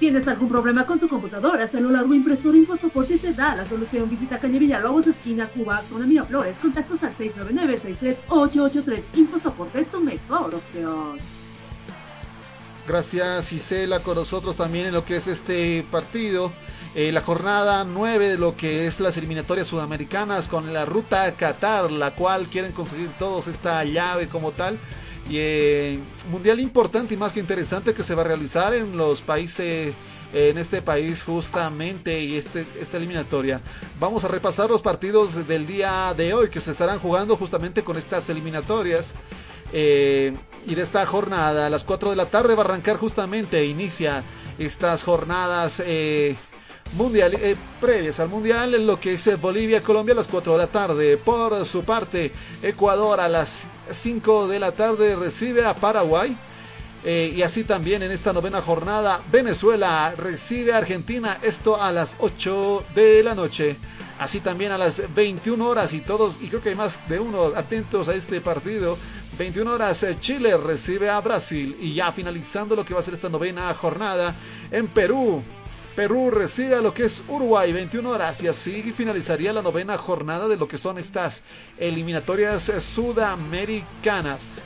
[0.00, 2.56] ¿Tienes algún problema con tu computadora, celular o impresora?
[2.56, 4.08] InfoSoporte te da la solución.
[4.08, 6.56] Visita Calle Villalobos, esquina Cuba, zona Miraflores.
[6.56, 9.02] Contactos al 699-63883.
[9.12, 11.18] InfoSoporte, tu mejor opción.
[12.88, 16.50] Gracias Isela con nosotros también en lo que es este partido.
[16.94, 21.92] Eh, la jornada 9 de lo que es las eliminatorias sudamericanas con la ruta Qatar,
[21.92, 24.78] la cual quieren conseguir todos esta llave como tal.
[25.30, 29.20] Y eh, mundial importante y más que interesante que se va a realizar en los
[29.20, 29.94] países,
[30.32, 33.60] en este país justamente y este, esta eliminatoria.
[34.00, 37.96] Vamos a repasar los partidos del día de hoy que se estarán jugando justamente con
[37.96, 39.14] estas eliminatorias.
[39.72, 40.32] Eh,
[40.66, 44.24] y de esta jornada a las 4 de la tarde va a arrancar justamente, inicia
[44.58, 46.34] estas jornadas eh,
[46.94, 47.38] mundial,
[47.80, 50.66] previas al mundial en lo que es eh, Bolivia, Colombia a las 4 de la
[50.66, 51.16] tarde.
[51.16, 52.32] Por su parte,
[52.62, 56.36] Ecuador a las 5 de la tarde recibe a Paraguay.
[57.02, 62.16] Eh, y así también en esta novena jornada, Venezuela recibe a Argentina, esto a las
[62.18, 63.76] 8 de la noche.
[64.18, 67.52] Así también a las 21 horas y todos, y creo que hay más de uno
[67.56, 68.98] atentos a este partido.
[69.38, 73.14] 21 horas eh, Chile recibe a Brasil y ya finalizando lo que va a ser
[73.14, 74.34] esta novena jornada
[74.70, 75.42] en Perú.
[75.96, 80.48] Perú recibe a lo que es Uruguay 21 horas y así finalizaría la novena jornada
[80.48, 81.42] de lo que son estas
[81.78, 84.62] eliminatorias sudamericanas.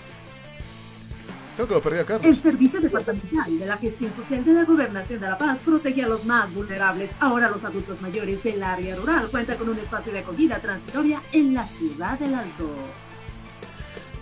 [1.56, 2.26] Creo que lo perdí a Carlos.
[2.26, 6.08] El Servicio Departamental de la Gestión Social de la Gobernación de La Paz protege a
[6.08, 7.10] los más vulnerables.
[7.20, 11.54] Ahora los adultos mayores del área rural cuentan con un espacio de acogida transitoria en
[11.54, 12.68] la ciudad del Alto.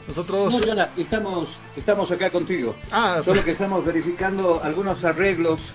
[0.07, 0.53] Nosotros.
[0.53, 2.74] No, Jonah, estamos, estamos acá contigo.
[2.91, 5.73] Ah, Solo que estamos verificando algunos arreglos,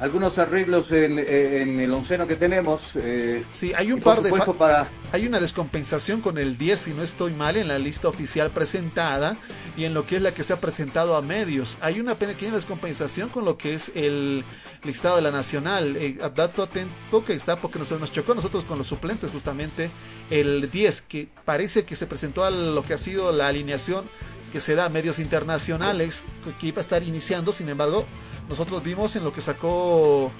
[0.00, 2.92] algunos arreglos en, en el onceno que tenemos.
[2.96, 7.02] eh, Sí, hay un par de para Hay una descompensación con el 10, si no
[7.02, 9.36] estoy mal, en la lista oficial presentada
[9.76, 11.78] y en lo que es la que se ha presentado a medios.
[11.80, 14.44] Hay una pequeña descompensación con lo que es el
[14.84, 15.96] listado de la nacional.
[15.96, 19.90] Eh, dato atento que está porque nos, nos chocó nosotros con los suplentes justamente
[20.30, 24.04] el 10, que parece que se presentó a lo que ha sido la alineación
[24.52, 26.24] que se da a medios internacionales,
[26.60, 28.04] que- iba a estar iniciando, sin embargo,
[28.48, 30.30] nosotros vimos en lo que sacó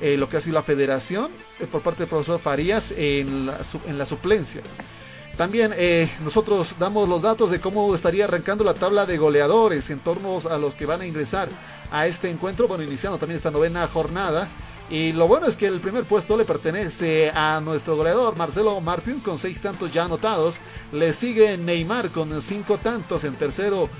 [0.00, 1.30] eh, lo que ha sido la federación
[1.60, 4.60] eh, por parte del profesor Farías en la, en la suplencia.
[5.36, 10.00] También eh, nosotros damos los datos de cómo estaría arrancando la tabla de goleadores en
[10.00, 11.48] torno a los que van a ingresar
[11.92, 14.48] a este encuentro, bueno, iniciando también esta novena jornada.
[14.90, 19.20] Y lo bueno es que el primer puesto le pertenece a nuestro goleador Marcelo Martín
[19.20, 20.60] con seis tantos ya anotados.
[20.92, 23.24] Le sigue Neymar con cinco tantos.
[23.24, 23.90] En tercero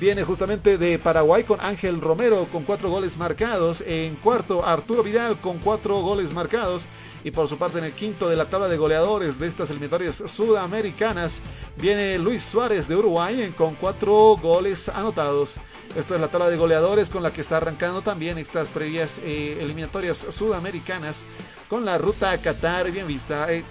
[0.00, 3.82] viene justamente de Paraguay con Ángel Romero con cuatro goles marcados.
[3.86, 6.86] En cuarto Arturo Vidal con cuatro goles marcados.
[7.28, 10.16] Y por su parte en el quinto de la tabla de goleadores de estas eliminatorias
[10.16, 11.40] sudamericanas
[11.76, 15.56] viene Luis Suárez de Uruguay eh, con cuatro goles anotados.
[15.94, 19.58] Esto es la tabla de goleadores con la que está arrancando también estas previas eh,
[19.60, 21.22] eliminatorias sudamericanas
[21.68, 23.52] con la ruta a Qatar bien vista.
[23.52, 23.62] Eh,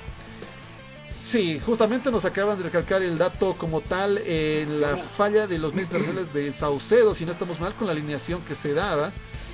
[1.25, 5.73] Sí, justamente nos acaban de recalcar el dato como tal en la falla de los
[5.73, 9.11] medios de Saucedo, si no estamos mal con la alineación que se daba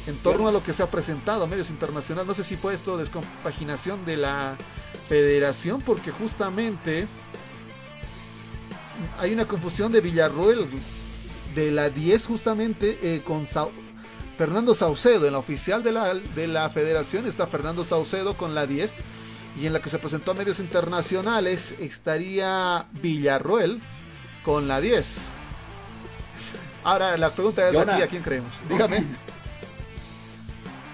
[0.07, 2.27] en torno a lo que se ha presentado a medios internacionales.
[2.27, 4.57] No sé si fue esto descompaginación de la
[5.07, 7.07] federación, porque justamente
[9.19, 10.67] hay una confusión de Villarroel
[11.55, 13.45] de la 10 justamente eh, con
[14.37, 15.27] Fernando Saucedo.
[15.27, 19.03] En la oficial de la, de la federación está Fernando Saucedo con la 10
[19.61, 23.81] y en la que se presentó a medios internacionales estaría Villarroel
[24.43, 25.29] con la 10.
[26.83, 27.93] Ahora la pregunta es Jonah.
[27.93, 28.51] aquí a quién creemos.
[28.69, 29.03] Dígame.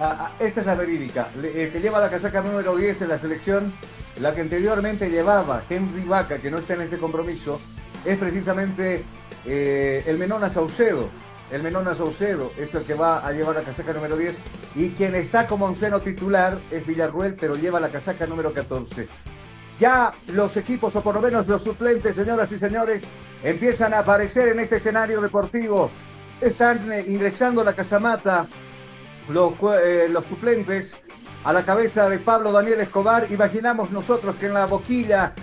[0.02, 1.28] Ah, ah, esta es la verídica.
[1.36, 3.74] El que lleva la casaca número 10 en la selección,
[4.22, 7.60] la que anteriormente llevaba Henry Vaca, que no está en este compromiso,
[8.06, 9.04] es precisamente
[9.46, 11.10] eh, el Menona Saucedo.
[11.52, 14.38] El Menona Saucedo es el que va a llevar la casaca número 10.
[14.76, 19.06] Y quien está como onceno titular es Villarruel, pero lleva la casaca número 14.
[19.82, 23.04] Ya los equipos, o por lo menos los suplentes, señoras y señores,
[23.44, 25.92] empiezan a aparecer en este escenario deportivo.
[26.40, 28.48] Están eh, ingresando a la casamata
[29.30, 30.97] eh, los suplentes
[31.43, 33.31] a la cabeza de Pablo Daniel Escobar.
[33.31, 35.34] Imaginamos nosotros que en la boquilla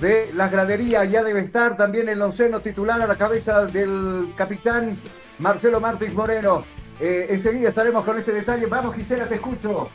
[0.00, 4.96] de la gradería ya debe estar también el onceno titular a la cabeza del capitán
[5.38, 6.64] Marcelo Martins Moreno.
[7.00, 8.66] Eh, enseguida estaremos con ese detalle.
[8.66, 9.88] Vamos, Gisela, te escucho.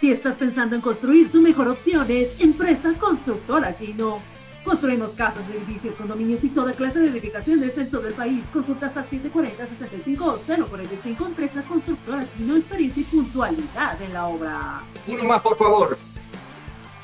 [0.00, 4.20] Si estás pensando en construir, tu mejor opción es Empresa Constructora Chino.
[4.68, 8.46] Construimos casas, edificios, condominios y toda clase de edificaciones en todo el país.
[8.52, 14.82] Consultas al 740-65 o 045 Empresa Constructora Chino, experiencia y puntualidad en la obra.
[15.06, 15.96] Uno más, por favor.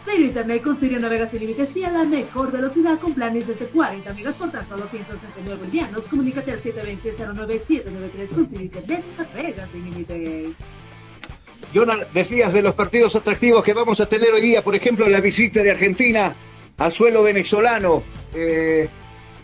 [0.05, 3.65] Ciro Internet con Sirio navegas sin límites y a la mejor velocidad con planes desde
[3.65, 6.05] 40 megas por tan solo 169 bolivianos.
[6.05, 10.53] Comunícate al 720-09793 con Sirio Internet, navegas sin límites.
[11.73, 15.21] Jonah, decías de los partidos atractivos que vamos a tener hoy día, por ejemplo, la
[15.21, 16.37] visita de Argentina
[16.79, 18.03] a suelo venezolano,
[18.35, 18.89] eh,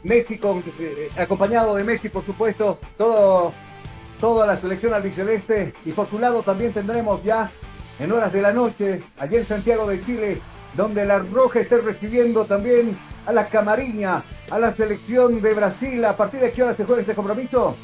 [0.02, 3.52] México, eh, acompañado de Messi, por supuesto, todo,
[4.18, 7.50] toda la selección albiceleste, y por su lado también tendremos ya
[7.98, 10.38] en horas de la noche, allí en Santiago de Chile,
[10.74, 12.96] donde la Roja esté recibiendo también
[13.26, 16.04] a la Camariña, a la selección de Brasil.
[16.04, 17.76] ¿A partir de qué hora se juega este compromiso?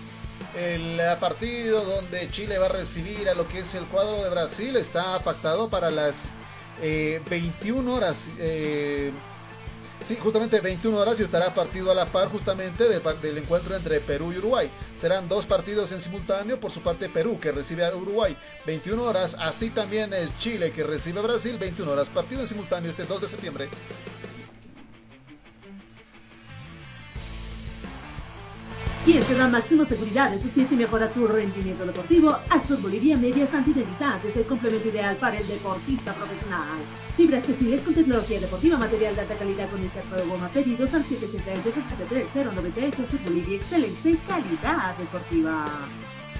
[0.56, 4.30] El eh, partido donde Chile va a recibir a lo que es el cuadro de
[4.30, 6.30] Brasil está pactado para las
[6.80, 8.30] eh, 21 horas.
[8.38, 9.12] eh,
[10.06, 14.00] sí, justamente 21 horas y estará partido a la par justamente del, del encuentro entre
[14.00, 14.70] Perú y Uruguay.
[14.96, 19.36] Serán dos partidos en simultáneo por su parte Perú que recibe a Uruguay 21 horas,
[19.40, 22.08] así también el Chile que recibe a Brasil 21 horas.
[22.08, 23.68] Partido en simultáneo este 2 de septiembre.
[29.06, 33.16] Quien te da máxima seguridad en tus pies y mejora tu rendimiento deportivo, Azul Bolivia
[33.16, 36.78] Medias Antideslizantes, el complemento ideal para el deportista profesional.
[37.16, 41.04] Fibras textiles con tecnología deportiva, material de alta calidad con inserto de goma, pedidos al
[41.04, 45.66] 788-73098, Azul Bolivia, excelente calidad deportiva.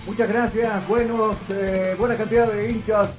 [0.05, 0.89] Muchas gracias.
[0.89, 3.11] Buenos, eh, buena cantidad de hinchas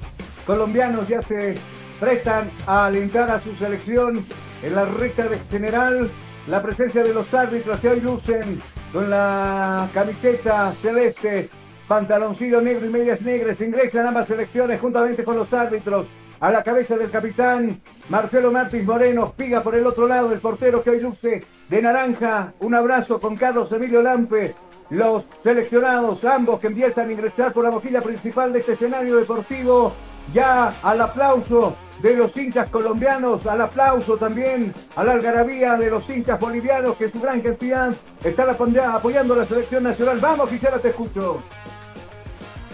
[0.46, 1.58] colombianos ya se
[2.02, 4.26] prestan a alentar a su selección
[4.62, 6.12] en la recta de general.
[6.48, 8.62] La presencia de los árbitros que hoy lucen
[8.98, 11.52] con la camiseta celeste,
[11.88, 13.62] pantaloncillo negro y medias negras.
[13.62, 16.08] Ingresan ambas selecciones juntamente con los árbitros.
[16.40, 17.80] A la cabeza del capitán
[18.10, 22.54] Marcelo Martins Moreno, piga por el otro lado, el portero que hoy luce de naranja.
[22.60, 24.56] Un abrazo con Carlos Emilio Lampe.
[24.90, 29.94] Los seleccionados, ambos que empiezan a ingresar por la mojilla principal de este escenario deportivo.
[30.34, 36.08] Ya al aplauso de los hinchas colombianos, al aplauso también a la algarabía de los
[36.10, 37.92] hinchas bolivianos que su gran cantidad
[38.24, 40.20] están apoyando a la selección nacional.
[40.20, 41.42] Vamos, Gisela, te escucho.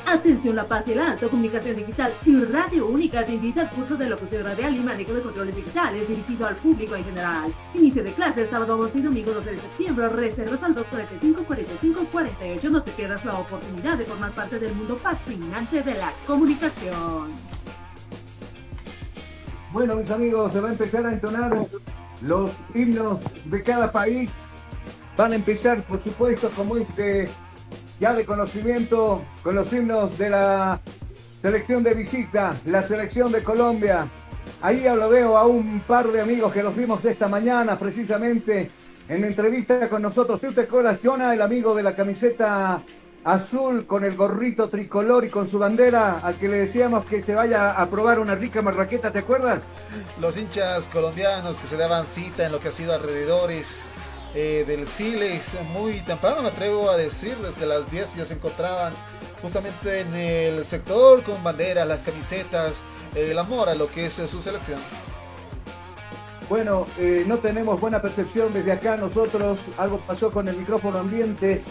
[0.06, 4.44] Atención La Paz y Comunicación Digital y Radio Única te invita al curso de locución
[4.44, 7.54] radial y manejo de controles digitales dirigido al público en general.
[7.74, 10.10] Inicio de clases sábado 12 y domingo 12 de septiembre.
[10.10, 12.70] Reservas al 245 45 48.
[12.70, 17.32] No te pierdas la oportunidad de formar parte del mundo fascinante de la comunicación.
[19.72, 21.52] Bueno, mis amigos, se va a empezar a entonar
[22.22, 24.30] los himnos de cada país.
[25.16, 27.30] Van a empezar, por supuesto, como este
[28.00, 30.80] ya de conocimiento con los himnos de la
[31.42, 34.08] selección de visita, la selección de Colombia.
[34.62, 38.72] Ahí ya lo veo a un par de amigos que los vimos esta mañana precisamente
[39.08, 40.40] en entrevista con nosotros.
[40.40, 42.82] ¿Tú te acuerdas, Jonah, el amigo de la camiseta
[43.24, 47.34] azul con el gorrito tricolor y con su bandera al que le decíamos que se
[47.34, 49.62] vaya a probar una rica marraqueta, ¿te acuerdas?
[50.20, 53.84] Los hinchas colombianos que se daban cita en lo que ha sido alrededores
[54.36, 58.92] eh, del Silex muy temprano, me atrevo a decir, desde las 10 ya se encontraban
[59.42, 62.74] justamente en el sector con banderas, las camisetas,
[63.16, 64.80] eh, el amor a lo que es su selección.
[66.50, 71.62] Bueno, eh, no tenemos buena percepción desde acá nosotros, algo pasó con el micrófono ambiente,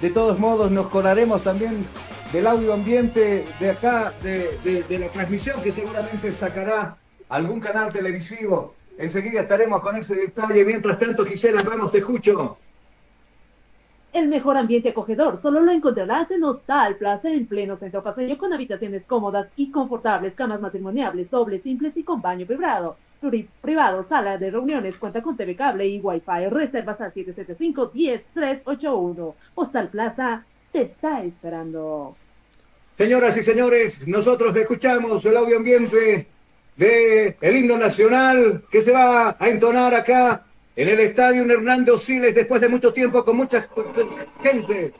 [0.00, 1.84] de todos modos nos colaremos también
[2.32, 6.96] del audio ambiente de acá, de, de la transmisión que seguramente sacará
[7.28, 10.64] algún canal televisivo Enseguida estaremos con ese detalle.
[10.64, 12.58] Mientras tanto, Gisela, vamos, te escucho.
[14.12, 18.52] El mejor ambiente acogedor solo lo encontrarás en Hostal Plaza en pleno centro paseño con
[18.52, 22.98] habitaciones cómodas y confortables, camas matrimoniales, dobles, simples y con baño privado.
[23.62, 26.48] Privado, sala de reuniones, cuenta con TV cable y Wi-Fi.
[26.50, 29.34] Reservas al 775-10381.
[29.54, 32.16] Hostal Plaza te está esperando.
[32.96, 36.26] Señoras y señores, nosotros escuchamos el audio ambiente
[36.76, 42.34] de el himno nacional que se va a entonar acá en el estadio Hernando Siles
[42.34, 43.68] después de mucho tiempo con mucha
[44.42, 44.94] gente.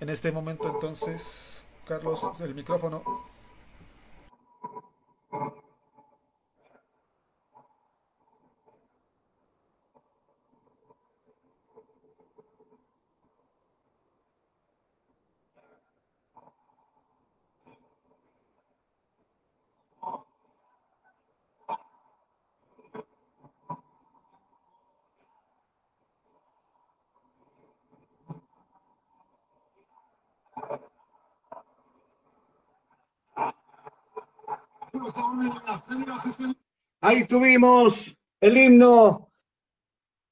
[0.00, 3.02] En este momento entonces, Carlos, el micrófono.
[37.02, 39.30] Ahí tuvimos el himno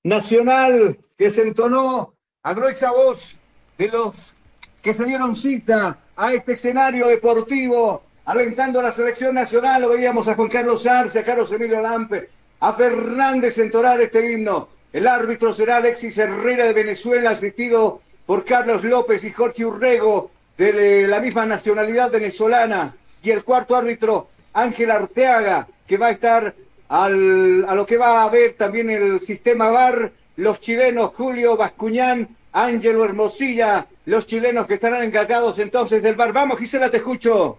[0.04, 3.36] nacional que se entonó a gruesa voz
[3.76, 4.34] de los
[4.82, 9.82] que se dieron cita a este escenario deportivo, alentando a la selección nacional.
[9.82, 12.30] Lo veíamos a Juan Carlos Arce, a Carlos Emilio Lampe,
[12.60, 14.68] a Fernández entonar este himno.
[14.92, 21.06] El árbitro será Alexis Herrera de Venezuela, asistido por Carlos López y Jorge Urrego, de
[21.06, 22.94] la misma nacionalidad venezolana.
[23.22, 24.28] Y el cuarto árbitro,
[24.60, 26.54] Ángel Arteaga, que va a estar
[26.88, 32.28] al, a lo que va a haber también el sistema VAR, los chilenos Julio Bascuñán,
[32.52, 36.32] Ángelo Hermosilla, los chilenos que estarán encargados entonces del VAR.
[36.32, 37.58] Vamos, Gisela, te escucho.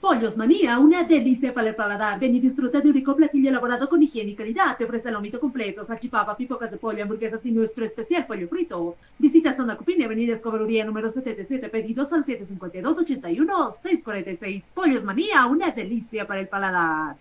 [0.00, 2.20] Pollos Manía, una delicia para el paladar.
[2.20, 4.76] Ven y disfruta de un rico platillo elaborado con higiene y calidad.
[4.76, 8.96] Te ofrece lomito completo, salchipapa, pipocas de pollo, hamburguesas y nuestro especial pollo frito.
[9.18, 14.64] Visita Zona Cupini, Avenida Escobaruría número 77, pedidos al 752-81-646.
[14.74, 17.16] Pollos Manía, una delicia para el paladar.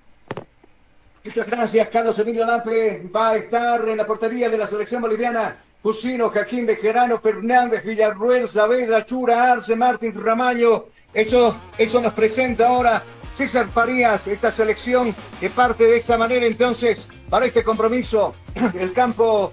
[1.23, 3.09] Muchas gracias, Carlos Emilio Lampe.
[3.13, 5.57] Va a estar en la portería de la selección boliviana.
[5.81, 10.85] Jusino, Jaquín Bejerano, Fernández, Villarruel, Saavedra, Chura, Arce, Martín Ramaño,
[11.15, 13.01] eso, eso nos presenta ahora
[13.33, 18.33] César Farías, esta selección que parte de esa manera entonces para este compromiso.
[18.79, 19.51] El campo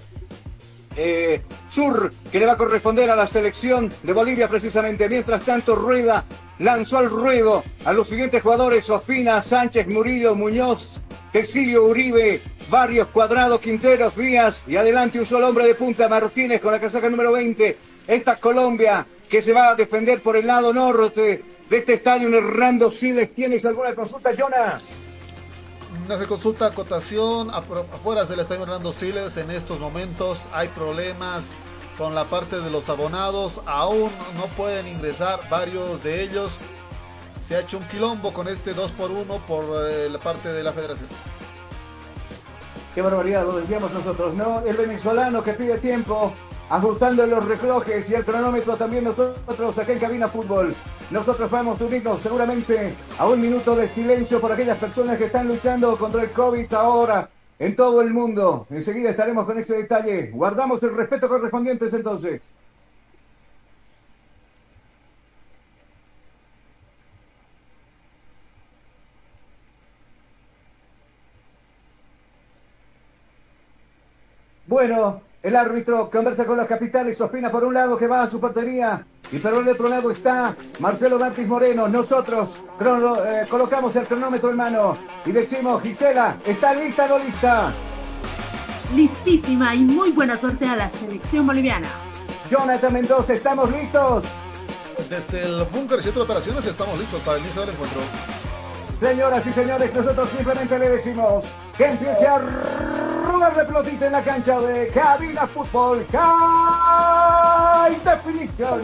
[0.95, 5.09] eh, sur que le va a corresponder a la selección de Bolivia precisamente.
[5.09, 6.23] Mientras tanto, Rueda
[6.59, 10.99] lanzó al ruedo a los siguientes jugadores, Sofina, Sánchez, Murillo, Muñoz,
[11.31, 16.71] Texilio, Uribe, Barrios, Cuadrado, Quinteros, Díaz y adelante un solo hombre de punta, Martínez con
[16.71, 17.77] la casaca número 20.
[18.07, 22.91] Esta Colombia que se va a defender por el lado norte de este estadio, Hernando
[22.91, 23.33] Siles.
[23.33, 24.79] ¿Tienes alguna consulta, Jonah?
[26.07, 29.37] No se consulta acotación afuera del estadio Hernando Siles.
[29.37, 31.55] En estos momentos hay problemas
[31.97, 33.59] con la parte de los abonados.
[33.65, 36.59] Aún no pueden ingresar varios de ellos.
[37.43, 40.61] Se ha hecho un quilombo con este 2 por 1 por eh, la parte de
[40.61, 41.09] la federación.
[42.93, 44.61] Qué barbaridad, lo decíamos nosotros, ¿no?
[44.61, 46.31] El venezolano que pide tiempo,
[46.69, 50.75] ajustando los relojes y el cronómetro también nosotros acá en Cabina Fútbol.
[51.09, 55.47] Nosotros vamos a unirnos seguramente a un minuto de silencio por aquellas personas que están
[55.47, 58.67] luchando contra el COVID ahora en todo el mundo.
[58.69, 60.29] Enseguida estaremos con ese detalle.
[60.29, 62.41] Guardamos el respeto correspondiente entonces.
[74.73, 78.39] Bueno, el árbitro conversa con los capitales, opina por un lado que va a su
[78.39, 81.87] portería y por el otro lado está Marcelo Martins Moreno.
[81.87, 84.97] Nosotros crono- eh, colocamos el cronómetro en mano
[85.27, 87.71] y decimos, Gisela, ¿está lista o no lista?
[88.95, 91.89] Listísima y muy buena suerte a la selección boliviana.
[92.49, 94.25] Jonathan Mendoza, ¿estamos listos?
[95.07, 98.01] Desde el búnker y centro de operaciones estamos listos para el inicio del encuentro.
[98.99, 101.45] Señoras y señores, nosotros simplemente le decimos
[101.77, 102.39] que empiece a
[103.51, 106.05] de pelotita en la cancha de Cabina Fútbol.
[106.13, 108.81] High Definition.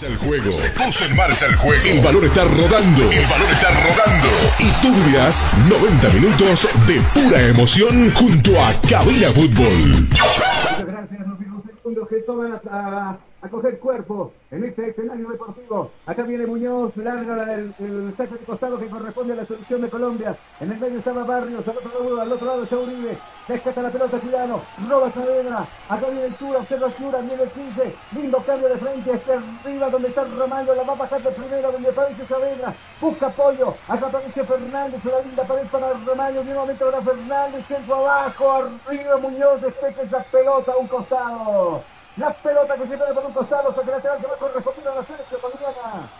[0.00, 0.52] el juego.
[0.52, 1.84] Se puso en marcha el juego.
[1.84, 3.10] El balón está rodando.
[3.10, 4.28] El balón está rodando.
[4.60, 9.90] Y tú vivirás 90 minutos de pura emoción junto a Cabina Fútbol.
[9.90, 15.90] Muchas gracias, los mismos segundos que toman a, a coger cuerpo en este escenario deportivo.
[16.06, 19.88] Acá viene Muñoz, larga el, el saque de costado que corresponde a la selección de
[19.88, 20.36] Colombia.
[20.60, 23.16] En el medio estaba Barrios, al otro lado, al otro lado está Uribe.
[23.46, 25.66] Rescata la pelota Tirano, roba Saavedra.
[25.88, 27.94] Acá viene el Tura, observa Tura, viene el 15.
[28.16, 31.72] Lindo cambio de frente, está arriba donde está Romano, la va a pasar de primero
[31.72, 32.74] donde aparece Saavedra.
[33.00, 38.68] Busca apoyo, acá aparece Fernández, la linda pared para Romano, nuevamente ahora Fernández, centro abajo,
[38.86, 41.97] arriba Muñoz, despeja esa pelota a un costado.
[42.18, 44.94] La pelota que se pone por un costado, saque lateral que va a corresponder a
[44.96, 46.10] la selección boliviana.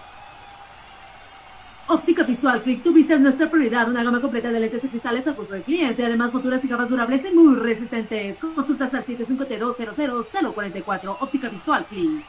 [1.91, 3.89] Óptica Visual Click, tu vista es nuestra prioridad.
[3.89, 6.05] Una gama completa de lentes y cristales al gusto del cliente.
[6.05, 8.39] Además, monturas y gafas durables y muy resistentes.
[8.39, 11.17] Consultas al 752-00044.
[11.19, 12.25] Óptica Visual Click.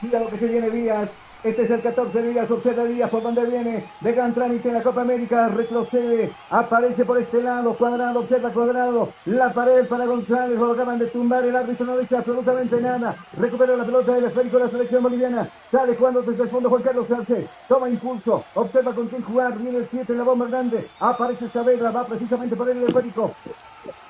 [0.00, 1.10] Mira lo que se viene Díaz.
[1.46, 3.88] Este es el 14 Díaz, observa Díaz por donde viene.
[4.00, 9.14] De gran trámite en la Copa América, retrocede, aparece por este lado, cuadrado, observa cuadrado.
[9.26, 13.16] La pared para González, lo acaban de tumbar, el árbitro no dice absolutamente nada.
[13.32, 15.48] Recupera la pelota del esférico de la selección boliviana.
[15.70, 17.48] Sale jugando desde el fondo Juan Carlos Sánchez.
[17.68, 20.90] Toma impulso, observa con quién jugar, viene el 7 en la bomba grande.
[20.98, 23.36] Aparece Saavedra, va precisamente por el esférico.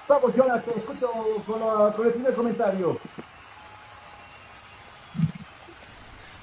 [0.09, 1.09] Vamos, Jonas, te escucho
[1.47, 2.99] con, la- con el primer comentario.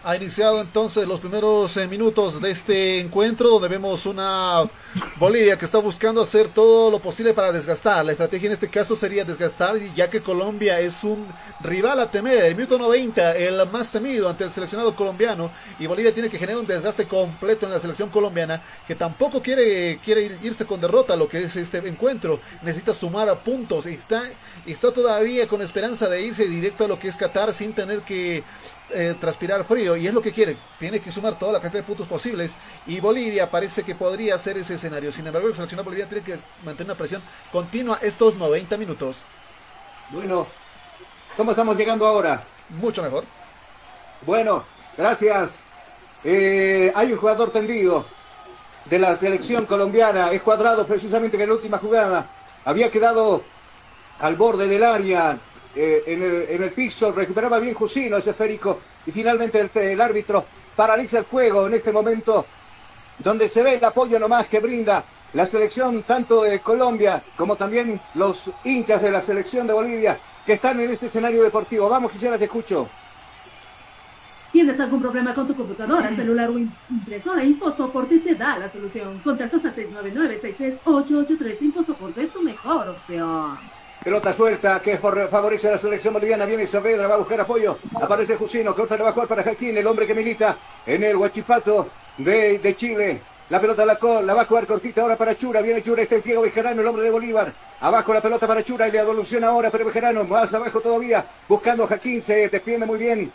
[0.05, 4.63] Ha iniciado entonces los primeros eh, minutos de este encuentro donde vemos una
[5.15, 8.03] Bolivia que está buscando hacer todo lo posible para desgastar.
[8.03, 11.25] La estrategia en este caso sería desgastar ya que Colombia es un
[11.61, 12.43] rival a temer.
[12.43, 15.49] El minuto 90, el más temido ante el seleccionado colombiano
[15.79, 19.99] y Bolivia tiene que generar un desgaste completo en la selección colombiana que tampoco quiere,
[20.03, 22.41] quiere ir- irse con derrota lo que es este encuentro.
[22.61, 24.23] Necesita sumar a puntos y está,
[24.65, 28.43] está todavía con esperanza de irse directo a lo que es Qatar sin tener que
[28.93, 30.55] eh, transpirar frío y es lo que quiere.
[30.79, 32.55] Tiene que sumar toda la cantidad de puntos posibles
[32.85, 35.11] y Bolivia parece que podría hacer ese escenario.
[35.11, 37.21] Sin embargo, el seleccionado boliviano tiene que mantener una presión
[37.51, 39.23] continua estos 90 minutos.
[40.09, 40.47] Bueno,
[41.35, 42.43] ¿cómo estamos llegando ahora?
[42.69, 43.23] Mucho mejor.
[44.25, 44.63] Bueno,
[44.97, 45.59] gracias.
[46.23, 48.05] Eh, hay un jugador tendido
[48.85, 52.29] de la selección colombiana, es cuadrado precisamente que en la última jugada
[52.65, 53.43] había quedado
[54.19, 55.37] al borde del área,
[55.75, 60.01] eh, en, el, en el piso, recuperaba bien Jusino ese esférico y finalmente el, el
[60.01, 60.45] árbitro
[60.75, 62.45] paraliza el juego en este momento
[63.19, 67.99] donde se ve el apoyo nomás que brinda la selección tanto de Colombia como también
[68.15, 71.89] los hinchas de la selección de Bolivia que están en este escenario deportivo.
[71.89, 72.87] Vamos, quisiera te escucho.
[74.51, 77.43] ¿Tienes algún problema con tu computadora, celular o impresora?
[77.43, 79.19] InfoSoporte te da la solución.
[79.23, 81.57] Contactos al 699-63883.
[81.61, 83.57] InfoSoporte es tu mejor opción.
[84.03, 86.45] Pelota suelta que favorece a la selección boliviana.
[86.45, 87.77] Viene Saavedra, va a buscar apoyo.
[88.01, 91.03] Aparece Jusino, que otra le va a jugar para Jaquín, el hombre que milita en
[91.03, 93.21] el Huachipato de, Chile.
[93.49, 95.61] La pelota la, la va a jugar cortita ahora para Chura.
[95.61, 97.53] Viene Chura, este es Diego Bejarano, el hombre de Bolívar.
[97.79, 101.25] Abajo la pelota para Chura y la evoluciona ahora, pero Bejarano más abajo todavía.
[101.47, 103.31] Buscando a Jaquín, se defiende muy bien.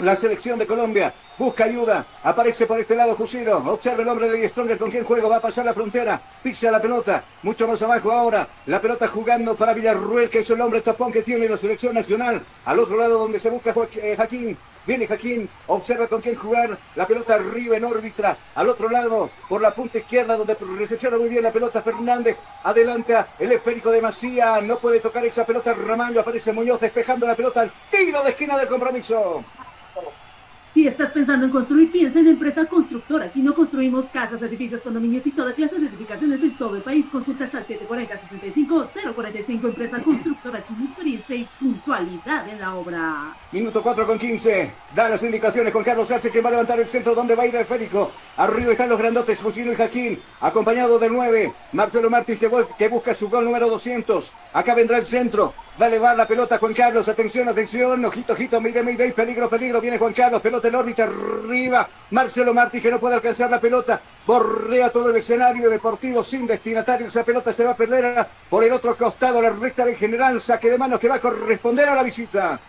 [0.00, 2.06] La selección de Colombia busca ayuda.
[2.24, 3.58] Aparece por este lado Jusino.
[3.70, 5.28] Observa el hombre de Stronger con quien juego.
[5.28, 6.18] Va a pasar la frontera.
[6.42, 7.22] Pisa la pelota.
[7.42, 8.48] Mucho más abajo ahora.
[8.66, 12.40] La pelota jugando para Villarruel, que es el hombre tapón que tiene la selección nacional.
[12.64, 14.56] Al otro lado donde se busca eh.
[14.86, 19.60] Viene Jaquín, observa con quién jugar, la pelota arriba en órbita, al otro lado, por
[19.60, 24.58] la punta izquierda, donde recepciona muy bien la pelota Fernández, adelanta el esférico de Macía,
[24.62, 28.68] no puede tocar esa pelota Ramallo, aparece Muñoz despejando la pelota tiro de esquina del
[28.68, 29.44] compromiso.
[30.72, 33.28] Si estás pensando en construir, piensa en empresa constructora.
[33.32, 37.06] Si no construimos casas, edificios, condominios y toda clase de edificaciones en todo el país,
[37.10, 39.64] consultas al 740-65-045.
[39.64, 43.34] Empresa constructora, China, experiencia y puntualidad en la obra.
[43.50, 44.70] Minuto 4 con 15.
[44.94, 47.46] Da las indicaciones con Carlos Arce que va a levantar el centro donde va a
[47.46, 48.12] ir el Férico.
[48.36, 50.20] Arriba están los grandotes Jusino y Jaquín.
[50.40, 51.52] Acompañado del 9.
[51.72, 52.38] Marcelo Martins
[52.78, 54.32] que busca su gol número 200.
[54.52, 55.52] Acá vendrá el centro.
[55.80, 57.08] Va a elevar la pelota Juan Carlos.
[57.08, 58.04] Atención, atención.
[58.04, 58.60] Ojito, ojito.
[58.60, 59.12] Mide, mide.
[59.12, 59.80] Peligro, peligro.
[59.80, 60.42] Viene Juan Carlos.
[60.42, 61.04] Pelota en órbita.
[61.04, 61.88] Arriba.
[62.10, 64.00] Marcelo Martins que no puede alcanzar la pelota.
[64.26, 67.08] Bordea todo el escenario deportivo sin destinatario.
[67.08, 69.40] Esa pelota se va a perder por el otro costado.
[69.40, 70.40] La recta del general.
[70.40, 72.60] Saque de manos que va a corresponder a la visita.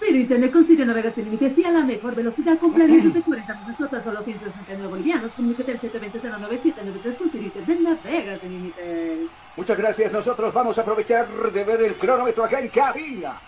[0.00, 3.20] Ciro Internet con Sirio Navegas sin límites y a la mejor velocidad con planes de
[3.20, 5.32] 40 minutos a solo 169 bolivianos.
[5.32, 9.30] Comunícate al 720-09793 con Ciro Internet Navegas sin límites.
[9.56, 10.12] Muchas gracias.
[10.12, 13.40] Nosotros vamos a aprovechar de ver el cronómetro acá en cabina.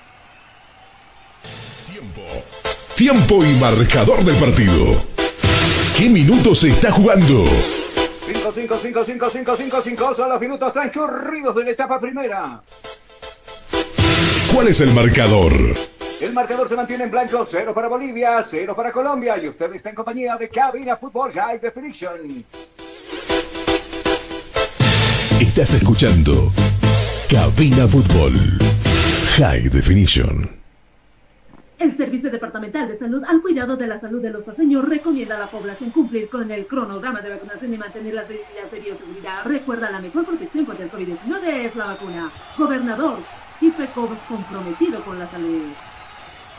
[2.94, 5.02] Tiempo y marcador del partido.
[5.96, 7.46] ¿Qué minutos se está jugando?
[8.26, 12.62] 5, 5, 5, 5, 5, 5, 5 son los minutos transcurridos de la etapa primera.
[14.52, 15.52] ¿Cuál es el marcador?
[16.20, 19.88] El marcador se mantiene en blanco, 0 para Bolivia, 0 para Colombia y usted está
[19.88, 22.44] en compañía de Cabina Fútbol High Definition.
[25.40, 26.52] Estás escuchando
[27.28, 28.34] Cabina Fútbol
[29.38, 30.59] High Definition.
[31.80, 35.38] El Servicio Departamental de Salud al cuidado de la salud de los paseños recomienda a
[35.38, 39.46] la población cumplir con el cronograma de vacunación y mantener las medidas de bioseguridad.
[39.46, 42.30] Recuerda, la mejor protección contra el COVID-19 es la vacuna.
[42.58, 43.16] Gobernador,
[43.62, 45.72] IFECO comprometido con la salud.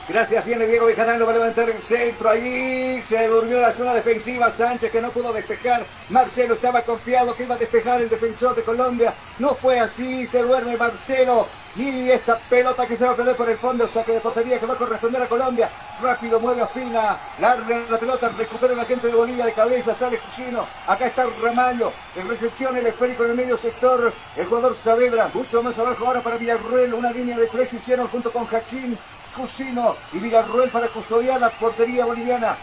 [0.10, 4.52] Gracias, viene Diego Bejarano, va a levantar el centro ahí, se durmió la zona defensiva,
[4.52, 8.64] Sánchez que no pudo despejar, Marcelo estaba confiado que iba a despejar el defensor de
[8.64, 13.36] Colombia, no fue así, se duerme Marcelo, y esa pelota que se va a perder
[13.36, 15.70] por el fondo, saque de portería que va a corresponder a Colombia,
[16.02, 20.18] rápido mueve a Fina, larga la pelota, recupera la gente de Bolivia de cabeza, sale
[20.18, 25.30] Cusino, acá está Ramallo, en recepción el esférico en el medio sector, el jugador Saavedra,
[25.34, 28.98] mucho más abajo ahora para Villarruel, una línea de tres hicieron junto con Jaquín,
[29.36, 32.58] Cusino y Villarruel para custodiar la portería boliviana.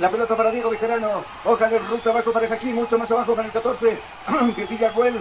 [0.00, 1.24] La pelota para Diego Bejarano.
[1.44, 3.98] Hoja de ruta abajo para Jaquín, mucho más abajo para el 14.
[4.70, 5.20] Villarruel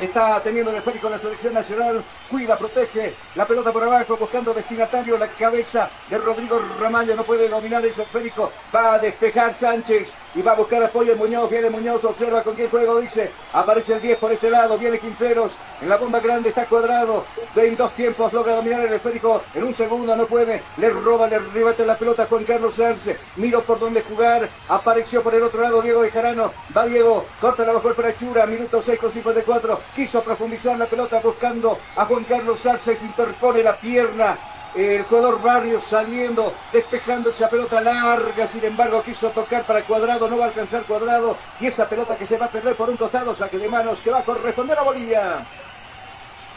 [0.00, 2.02] está teniendo el esférico la selección nacional.
[2.30, 3.14] Cuida, protege.
[3.34, 5.16] La pelota por abajo, buscando destinatario.
[5.16, 8.52] La cabeza de Rodrigo Ramallo no puede dominar ese esférico.
[8.74, 11.50] Va a despejar Sánchez y va a buscar apoyo en Muñoz.
[11.50, 13.30] Viene Muñoz, observa con quién juego, dice.
[13.52, 14.76] Aparece el 10 por este lado.
[14.78, 15.52] Viene Quinteros.
[15.80, 17.24] En la bomba grande está cuadrado.
[17.56, 19.42] En dos tiempos logra dominar el esférico.
[19.54, 20.62] En un segundo no puede.
[20.76, 23.16] Le roba, le rebate la pelota Juan Carlos Arce.
[23.36, 24.48] Miro por dónde jugar.
[24.68, 26.52] Apareció por el otro lado Diego Bejarano.
[26.76, 27.24] Va Diego.
[27.40, 28.46] Corta la bajo el para Chura.
[28.46, 29.80] Minuto 6 con 54.
[29.94, 32.96] Quiso profundizar la pelota buscando a Juan Carlos Arce.
[32.96, 34.36] que Interpone la pierna.
[34.74, 40.38] El jugador Barrios saliendo, despejando esa pelota larga, sin embargo quiso tocar para Cuadrado, no
[40.38, 43.34] va a alcanzar Cuadrado, y esa pelota que se va a perder por un costado,
[43.34, 45.38] saque de manos que va a corresponder a Bolivia.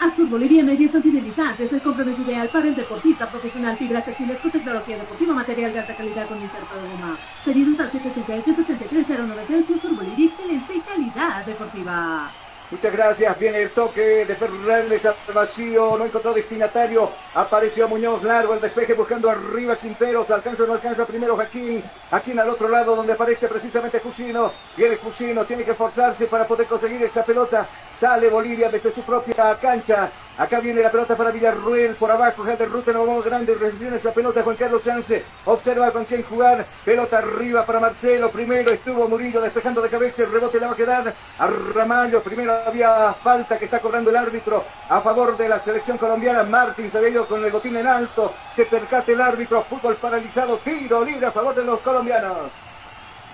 [0.02, 4.98] Azul Bolivia Medios Antideslizantes, el complemento ideal para el deportista profesional, fibras textiles con tecnología
[4.98, 7.18] deportiva, material de alta calidad con inserto de goma.
[7.46, 12.30] Pedidos al 738-63098, Azul Bolivia, excelencia y calidad deportiva.
[12.72, 18.54] Muchas gracias, viene el toque de Fernández al vacío, no encontró destinatario, apareció Muñoz largo,
[18.54, 22.96] el despeje buscando arriba Quinteros, alcanza o no alcanza primero Jaquín, Jaquín al otro lado
[22.96, 27.68] donde aparece precisamente Jusino, viene Jusino, tiene que esforzarse para poder conseguir esa pelota,
[28.00, 30.10] sale Bolivia desde su propia cancha,
[30.42, 34.12] acá viene la pelota para Villarruel, por abajo, de ruta, no vamos grande, recibe esa
[34.12, 39.42] pelota Juan Carlos Sánchez, observa con quién jugar, pelota arriba para Marcelo, primero estuvo Murillo
[39.42, 43.66] despejando de cabeza, el rebote le va a quedar a Ramallo, primero había falta que
[43.66, 46.44] está cobrando el árbitro a favor de la selección colombiana.
[46.44, 48.34] Martín se con el botín en alto.
[48.56, 49.64] Se percate el árbitro.
[49.64, 50.58] Fútbol paralizado.
[50.58, 52.52] Tiro libre a favor de los colombianos.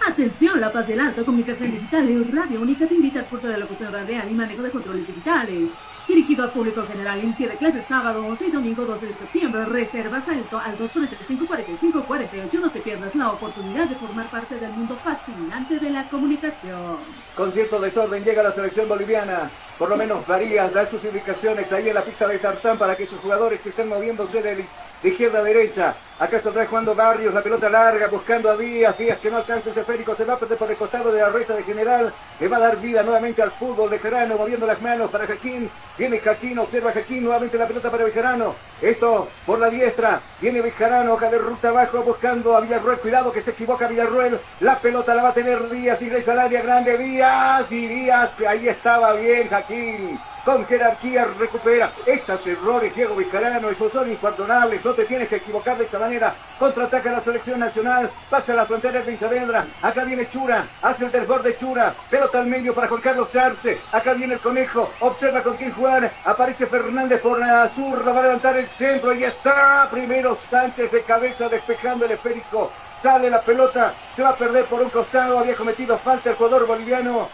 [0.07, 3.91] Atención, La Paz del Alto, Comunicación Digital Radio Única te invita al curso de locución
[3.91, 5.69] radial y manejo de controles digitales.
[6.07, 9.65] Dirigido al público general, inicio de clases sábado 11 y domingo 12 de septiembre.
[9.65, 12.53] Reservas al, al 245-45-48.
[12.61, 17.25] No te pierdas la oportunidad de formar parte del mundo fascinante de la comunicación.
[17.35, 19.51] Con cierto desorden llega la selección boliviana.
[19.77, 23.05] Por lo menos varía, da sus indicaciones ahí en la pista de tartán para que
[23.05, 25.93] sus jugadores estén moviéndose de, de izquierda a derecha.
[26.17, 28.97] Acá está jugando Barrios, la pelota larga, buscando a Díaz.
[28.97, 31.61] Díaz que no alcanza ese esférico, se va por el costado de la recta de
[31.61, 32.11] general.
[32.39, 35.69] Le va a dar vida nuevamente al fútbol de Gerano, moviendo las manos para Jaquín.
[35.95, 38.55] Viene Jaquín, observa Jaquín, nuevamente la pelota para Bejarano.
[38.81, 40.21] Esto por la diestra.
[40.39, 42.99] Viene Bejarano, acá de ruta abajo, buscando a Villarruel.
[42.99, 44.39] Cuidado que se equivoca Villarruel.
[44.59, 46.97] La pelota la va a tener Díaz, ingresa al área grande.
[46.97, 51.91] Díaz y Díaz, que ahí estaba bien Jaquín con jerarquía recupera.
[52.05, 56.33] Estos errores Diego Vizcarano, esos son imperdonables, no te tienes que equivocar de esta manera,
[56.57, 61.11] contraataca la selección nacional, pasa a la frontera de Saavedra, acá viene Chura, hace el
[61.11, 65.57] desborde Chura, pelota al medio para Juan Carlos Arce, acá viene el conejo, observa con
[65.57, 70.37] quién jugar, aparece Fernández por la zurda, va a levantar el centro y está, primero
[70.49, 72.71] Sánchez de cabeza despejando el esférico,
[73.03, 76.65] sale la pelota, se va a perder por un costado, había cometido falta el jugador
[76.65, 77.27] boliviano,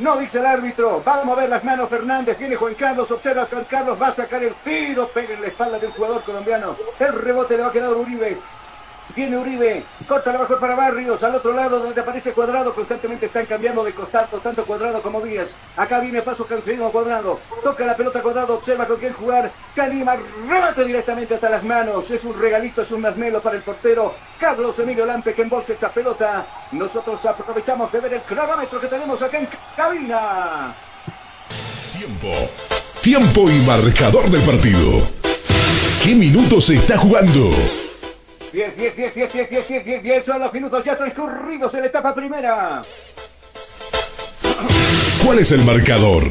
[0.00, 1.02] no dice el árbitro.
[1.04, 2.38] Vamos a ver las manos Fernández.
[2.38, 3.10] Viene Juan Carlos.
[3.10, 4.00] Observa a Juan Carlos.
[4.00, 5.08] Va a sacar el tiro.
[5.08, 6.76] Pega en la espalda de un jugador colombiano.
[6.98, 8.38] El rebote le va a quedar a Uribe.
[9.16, 13.82] Viene Uribe, corta la para Barrios, al otro lado donde aparece Cuadrado, constantemente están cambiando
[13.82, 15.48] de costado, tanto Cuadrado como Díaz.
[15.76, 19.50] Acá viene paso a Cuadrado, toca la pelota Cuadrado, observa con quién jugar.
[19.74, 20.16] Calima
[20.48, 24.78] remate directamente hasta las manos, es un regalito, es un marmelo para el portero Carlos
[24.78, 26.46] Emilio Lampe que embolsa esta pelota.
[26.72, 30.74] Nosotros aprovechamos de ver el cronómetro que tenemos acá en cabina.
[31.92, 32.32] Tiempo.
[33.02, 35.02] Tiempo y marcador del partido.
[36.02, 37.50] ¿Qué minutos se está jugando?
[38.52, 41.80] 10, 10, 10, 10, 10, 10, 10, 10, 10 son los minutos ya transcurridos en
[41.80, 42.82] la etapa primera.
[45.24, 46.24] ¿Cuál es el marcador?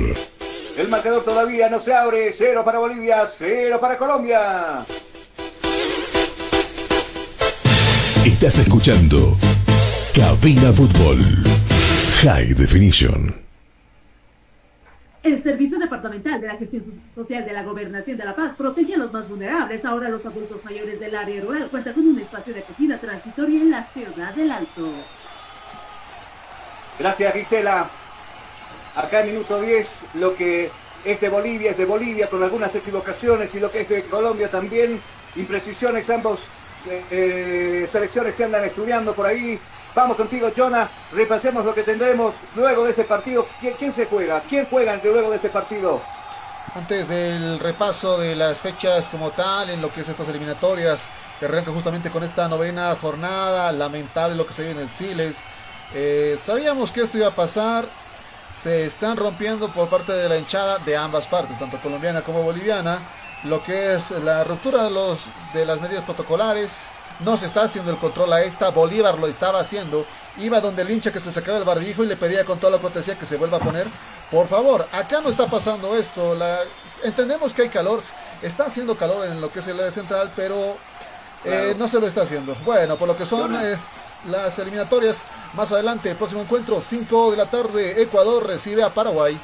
[0.78, 2.32] El marcador todavía no se abre.
[2.34, 4.86] Cero para Bolivia, cero para Colombia.
[8.26, 9.38] Estás escuchando
[10.14, 11.20] Cabina Fútbol
[12.22, 13.49] High Definition.
[15.34, 18.97] El Servicio Departamental de la Gestión Social de la Gobernación de La Paz protege a
[18.97, 19.85] los más vulnerables.
[19.85, 23.69] Ahora los adultos mayores del área rural cuentan con un espacio de acogida transitoria en
[23.69, 24.91] la ciudad del Alto.
[26.97, 27.89] Gracias Gisela.
[28.95, 30.72] Acá en minuto 10 lo que
[31.06, 34.49] es de Bolivia es de Bolivia con algunas equivocaciones y lo que es de Colombia
[34.49, 34.99] también.
[35.35, 36.47] Imprecisiones, ambos
[37.11, 39.60] eh, selecciones se andan estudiando por ahí.
[39.95, 40.90] Vamos contigo, Jonah.
[41.11, 43.48] Repasemos lo que tendremos luego de este partido.
[43.60, 44.41] ¿Quién, se juega?
[44.48, 46.02] ¿Quién juega luego de este partido?
[46.76, 51.10] Antes del repaso de las fechas como tal, en lo que es estas eliminatorias,
[51.40, 55.38] que arranca justamente con esta novena jornada, lamentable lo que se vive en el Siles.
[55.95, 57.86] Eh, sabíamos que esto iba a pasar,
[58.61, 62.99] se están rompiendo por parte de la hinchada de ambas partes, tanto colombiana como boliviana,
[63.45, 66.90] lo que es la ruptura de, los, de las medidas protocolares,
[67.20, 68.70] no se está haciendo el control a esta.
[68.70, 70.06] Bolívar lo estaba haciendo.
[70.38, 72.80] Iba donde el hincha que se sacaba el barbijo y le pedía con toda la
[72.80, 73.88] cortesía que se vuelva a poner.
[74.32, 76.36] Por favor, acá no está pasando esto.
[76.36, 76.60] La...
[77.04, 78.02] Entendemos que hay calor.
[78.41, 80.78] Está haciendo calor en lo que es el área central, pero
[81.44, 82.56] eh, no se lo está haciendo.
[82.64, 83.76] Bueno, por lo que son eh,
[84.30, 85.20] las eliminatorias,
[85.56, 89.38] más adelante, próximo encuentro, 5 de la tarde, Ecuador recibe a Paraguay.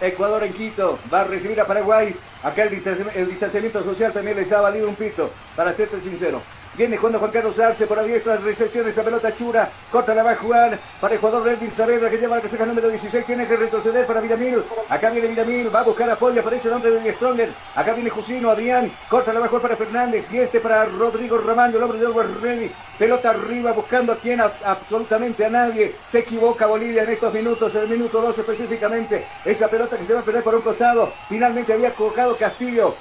[0.00, 2.14] Ecuador en Quito va a recibir a Paraguay.
[2.42, 2.74] Acá el
[3.14, 6.42] el distanciamiento social también les ha valido un pito, para serte sincero.
[6.74, 10.36] Viene jugando Juan Carlos Arce por diestra, recepción esa pelota chura, corta la va a
[10.36, 14.06] jugar para el jugador Elvin Saavedra que lleva la casaca número 16, tiene que retroceder
[14.06, 17.92] para Villamil, acá viene Villamil, va a buscar apoyo, aparece el hombre de Stronger, acá
[17.92, 21.76] viene Jusino, Adrián, corta la va a jugar para Fernández y este para Rodrigo Ramaño,
[21.76, 26.64] el hombre de Edward Ready, pelota arriba buscando a quien, absolutamente a nadie, se equivoca
[26.64, 30.24] Bolivia en estos minutos, en el minuto 2 específicamente, esa pelota que se va a
[30.24, 32.94] perder por un costado, finalmente había colocado Castillo,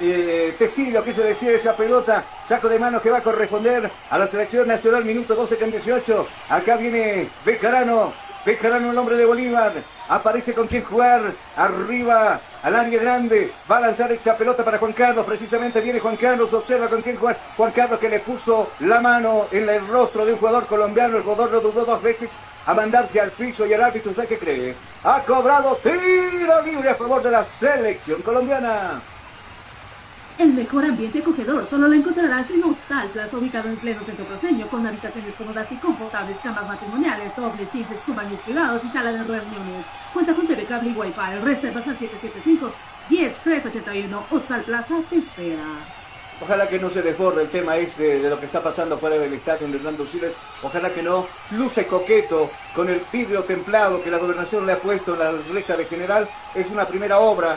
[0.00, 4.26] eh, Tecillo quiso decir esa pelota, saco de mano que va a corresponder a la
[4.26, 6.26] selección nacional, minuto 12 con 18.
[6.48, 8.12] Acá viene Bejarano,
[8.44, 9.72] Bejarano el hombre de Bolívar,
[10.08, 11.22] aparece con quien jugar,
[11.56, 16.16] arriba al área grande, va a lanzar esa pelota para Juan Carlos, precisamente viene Juan
[16.16, 20.26] Carlos, observa con quién jugar, Juan Carlos que le puso la mano en el rostro
[20.26, 22.30] de un jugador colombiano, el jugador lo dudó dos veces
[22.66, 24.74] a mandarse al piso y el árbitro, ¿usted qué cree?
[25.04, 29.00] Ha cobrado tiro libre a favor de la selección colombiana.
[30.36, 34.66] El mejor ambiente acogedor solo lo encontrarás en Hostal Plaza, ubicado en pleno centro proseño,
[34.66, 39.86] con habitaciones cómodas y confortables, camas matrimoniales, dobles, simples, baños privados y sala de reuniones.
[40.12, 41.38] Cuenta con TV cable y Wi-Fi.
[41.44, 42.72] Reservas al 775
[43.08, 45.62] 10381 Hostal Plaza te espera.
[46.40, 49.32] Ojalá que no se desborde el tema este de lo que está pasando fuera del
[49.34, 50.32] estadio en Hernando Siles.
[50.64, 55.12] Ojalá que no luce coqueto con el vidrio templado que la gobernación le ha puesto
[55.12, 56.28] en la recta de general.
[56.56, 57.56] Es una primera obra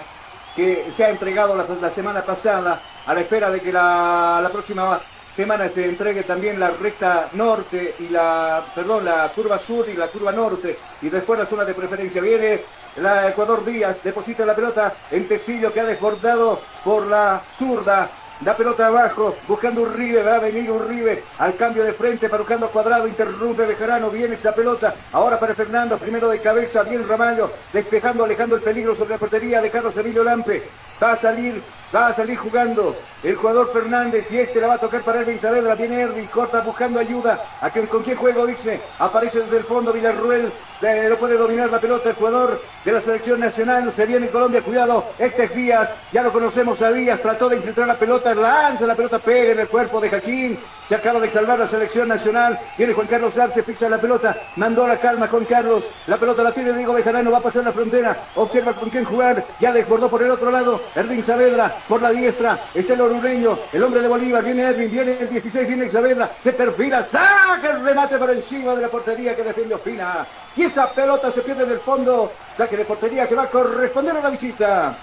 [0.57, 4.99] que se ha entregado la, semana pasada a la espera de que la, la próxima
[5.35, 10.07] semana se entregue también la recta norte y la, perdón, la curva sur y la
[10.07, 12.23] curva norte y después la zona de preferencia.
[12.23, 12.61] Viene
[12.95, 18.09] la Ecuador Díaz, deposita la pelota en Tecillo que ha desbordado por la zurda.
[18.39, 22.69] Da pelota abajo, buscando Uribe, va a venir Uribe al cambio de frente, para buscando
[22.69, 28.23] cuadrado, interrumpe Bejarano, viene esa pelota, ahora para Fernando, primero de cabeza, bien Ramallo, despejando,
[28.23, 30.61] alejando el peligro sobre la portería de Carlos Emilio Lampe,
[31.01, 34.79] va a salir, va a salir jugando el jugador Fernández y este la va a
[34.79, 38.79] tocar para Erwin Saavedra, viene Erwin, corta buscando ayuda, a quien, con quién juego dice,
[38.99, 43.01] aparece desde el fondo Villarruel, eh, no puede dominar la pelota el jugador de la
[43.01, 47.49] selección nacional, se viene Colombia, cuidado, este es Díaz, ya lo conocemos a Díaz, trató
[47.49, 51.19] de infiltrar la pelota, lanza la pelota, pega en el cuerpo de Jaquín, se acaba
[51.19, 55.27] de salvar la selección nacional, viene Juan Carlos Arce, pisa la pelota, mandó la calma
[55.27, 58.89] Juan Carlos, la pelota la tiene Diego Bejarano, va a pasar la frontera, observa con
[58.89, 63.01] quién jugar, ya desbordó por el otro lado, Erwin Saavedra, por la diestra, está el
[63.11, 67.83] el hombre de Bolívar, viene Erwin, viene el 16, viene Saavedra, se perfila, saca el
[67.83, 71.71] remate por encima de la portería que defiende Ospina, y esa pelota se pierde en
[71.71, 74.97] el fondo, saque de portería que va a corresponder a la visita.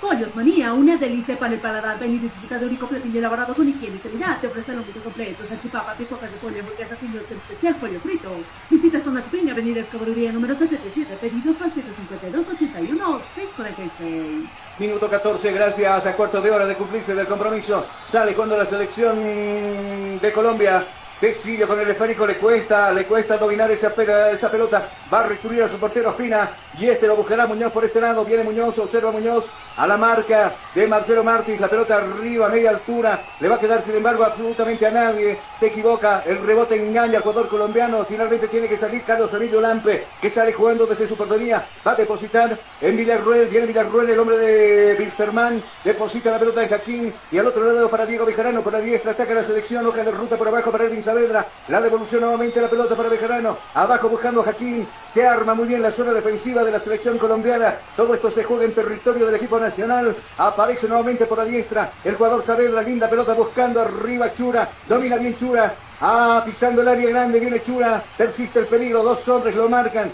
[0.00, 1.98] Pollos Manía, una delicia para el paladar.
[1.98, 4.40] Ven y disfruta de único platillo elaborado con higiene y calidad.
[4.40, 8.30] Te ofrece un kit completo, salchipapa, picocas de pollo, hamburguesas y otro especial pollo frito.
[8.70, 14.48] Visita Zona Chupeña, Avenida Escobrería número 77, pedidos al 752-81-646.
[14.78, 17.84] Minuto 14, gracias a cuarto de hora de cumplirse del compromiso.
[18.10, 20.86] Sale cuando la selección de Colombia
[21.20, 23.92] Tecillo con el esférico le cuesta, le cuesta dominar esa,
[24.32, 24.88] esa pelota.
[25.12, 26.48] Va a recurrir a su portero Fina.
[26.78, 28.24] Y este lo buscará Muñoz por este lado.
[28.24, 31.60] Viene Muñoz, observa Muñoz a la marca de Marcelo Martins.
[31.60, 33.20] La pelota arriba, media altura.
[33.40, 35.38] Le va a quedar sin embargo absolutamente a nadie.
[35.58, 36.22] Se equivoca.
[36.26, 38.04] El rebote engaña al jugador colombiano.
[38.04, 41.64] Finalmente tiene que salir Carlos Emilio Lampe, que sale jugando desde su portería.
[41.86, 43.48] Va a depositar en Villarruel.
[43.48, 45.62] Viene Villarruel, el hombre de Wilstermann.
[45.84, 47.14] Deposita la pelota en Jaquín.
[47.32, 48.62] Y al otro lado para Diego Bejarano.
[48.62, 49.86] Por la diestra ataca la selección.
[49.86, 51.44] Hoja de ruta por abajo para Erwin Saavedra.
[51.68, 53.56] La devolución nuevamente la pelota para Bejarano.
[53.74, 54.86] Abajo buscando a Jaquín.
[55.12, 57.74] Que arma muy bien la zona defensiva de la selección colombiana.
[57.96, 60.14] Todo esto se juega en territorio del equipo nacional.
[60.38, 61.90] Aparece nuevamente por la diestra.
[62.04, 62.82] El jugador Saavedra.
[62.82, 64.68] Linda pelota buscando arriba Chura.
[64.88, 65.72] Domina bien Chura.
[66.00, 67.40] Ah, pisando el área grande.
[67.40, 68.02] Viene Chura.
[68.16, 69.02] Persiste el peligro.
[69.02, 70.10] Dos hombres lo marcan.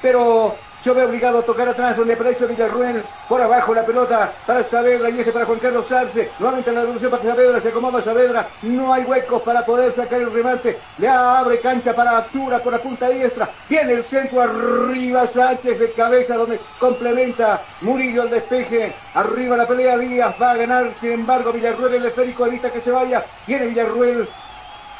[0.00, 0.54] Pero
[0.84, 3.02] yo veo obligado a tocar atrás donde aparece Villarruel.
[3.28, 6.30] Por abajo la pelota para Saavedra y este para Juan Carlos Arce.
[6.38, 7.60] Nuevamente la devolución para Saavedra.
[7.60, 8.48] Se acomoda Saavedra.
[8.62, 10.78] No hay huecos para poder sacar el remate.
[10.98, 13.48] Le abre cancha para Chura por la punta diestra.
[13.68, 18.92] Viene el centro arriba Sánchez de cabeza donde complementa Murillo el despeje.
[19.14, 20.34] Arriba la pelea Díaz.
[20.40, 23.24] Va a ganar sin embargo Villarruel el esférico evita que se vaya.
[23.46, 24.28] Viene Villarruel.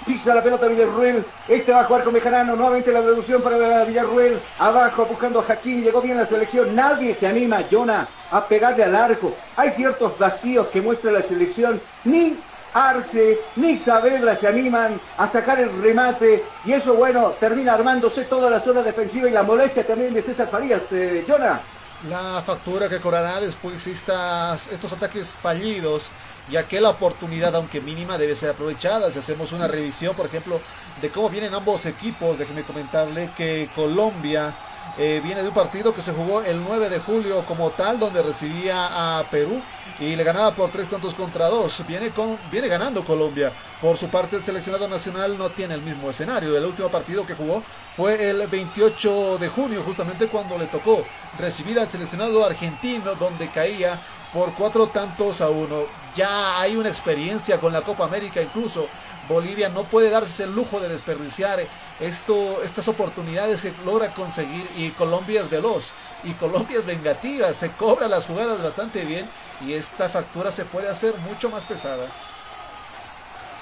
[0.07, 1.25] Pisa la pelota Villarruel.
[1.49, 2.57] Este va a jugar con Bejarano.
[2.57, 4.39] Nuevamente la devolución para Villarruel.
[4.59, 5.83] Abajo buscando a Jaquín.
[5.83, 6.75] Llegó bien la selección.
[6.75, 9.35] Nadie se anima, Jonah, a pegarle al arco.
[9.57, 11.81] Hay ciertos vacíos que muestra la selección.
[12.05, 12.37] Ni
[12.75, 16.43] Arce ni Saavedra se animan a sacar el remate.
[16.65, 20.49] Y eso, bueno, termina armándose toda la zona defensiva y la molestia también de César
[20.49, 20.91] Farías.
[20.93, 21.61] Eh, Jonah.
[22.09, 26.09] La factura que cobrará después estas, estos ataques fallidos,
[26.51, 29.11] ya que la oportunidad, aunque mínima, debe ser aprovechada.
[29.11, 30.61] Si hacemos una revisión, por ejemplo,
[31.01, 34.55] de cómo vienen ambos equipos, déjeme comentarle que Colombia
[34.99, 38.23] eh, viene de un partido que se jugó el 9 de julio como tal, donde
[38.23, 39.61] recibía a Perú
[39.99, 41.83] y le ganaba por tres tantos contra dos.
[41.87, 43.53] Viene, con, viene ganando Colombia.
[43.81, 46.57] Por su parte, el seleccionado nacional no tiene el mismo escenario.
[46.57, 47.63] El último partido que jugó
[47.97, 51.05] fue el 28 de junio, justamente cuando le tocó
[51.39, 53.99] recibir al seleccionado argentino, donde caía
[54.33, 55.85] por cuatro tantos a uno.
[56.17, 58.89] Ya hay una experiencia con la Copa América, incluso
[59.29, 61.61] Bolivia no puede darse el lujo de desperdiciar
[62.01, 65.93] esto, estas oportunidades que logra conseguir y Colombia es veloz
[66.25, 69.29] y Colombia es vengativa, se cobra las jugadas bastante bien
[69.65, 72.07] y esta factura se puede hacer mucho más pesada.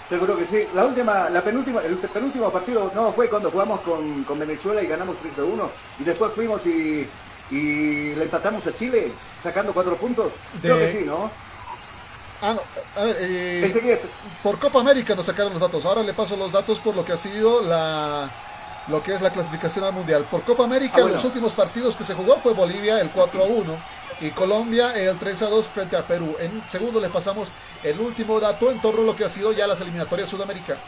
[0.09, 0.67] Seguro que sí.
[0.75, 4.89] La última, la penúltima, el penúltimo partido no fue cuando jugamos con, con Venezuela y
[4.89, 5.71] ganamos 3 a 1.
[6.01, 7.07] Y después fuimos y,
[7.51, 9.13] y le empatamos a Chile,
[9.43, 10.33] sacando cuatro puntos.
[10.61, 11.31] Creo que sí, ¿no?
[12.43, 12.63] Ah, no,
[13.01, 14.01] a ver, eh,
[14.43, 15.85] por Copa América nos sacaron los datos.
[15.85, 18.31] Ahora le paso los datos por lo que ha sido la
[18.89, 20.25] lo que es la clasificación al mundial.
[20.31, 21.17] Por Copa América, Ah, bueno.
[21.17, 23.77] los últimos partidos que se jugó fue Bolivia el 4 a 1
[24.23, 26.35] y Colombia el 3 a 2 frente a Perú.
[26.41, 27.49] En segundo les pasamos
[27.85, 30.83] el último dato en torno a lo que ha sido ya las eliminatorias sudamericanas.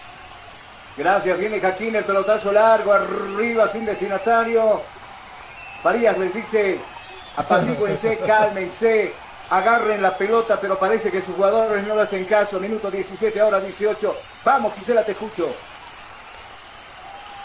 [0.97, 4.81] Gracias, viene Jaquín, el pelotazo largo, arriba, sin destinatario.
[5.83, 6.79] Farías les dice,
[7.37, 9.13] apacíguense, cálmense.
[9.51, 12.61] agarren la pelota, pero parece que sus jugadores no le hacen caso.
[12.61, 14.17] Minuto 17, ahora 18.
[14.45, 15.49] Vamos, Gisela, te escucho.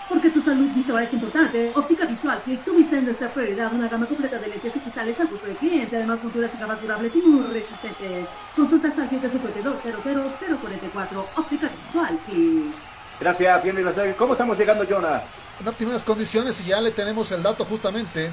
[0.07, 1.69] Porque tu salud visual es importante.
[1.76, 3.73] Óptica Visual Click, tu vista es nuestra prioridad.
[3.73, 5.97] Una gama completa de lentes digitales al gusto del cliente.
[5.97, 8.26] Además, monturas y durables y muy resistentes.
[8.55, 11.26] Consulta hasta 752-00044.
[11.35, 12.73] Óptica Visual Click.
[13.19, 13.93] Gracias, bienvenido.
[14.18, 15.22] ¿Cómo estamos llegando, Jonah?
[15.59, 18.29] En óptimas condiciones y ya le tenemos el dato justamente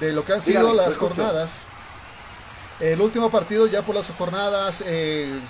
[0.00, 1.14] de lo que han sido las escucho.
[1.14, 1.60] jornadas.
[2.80, 5.40] El último partido ya por las jornadas eh,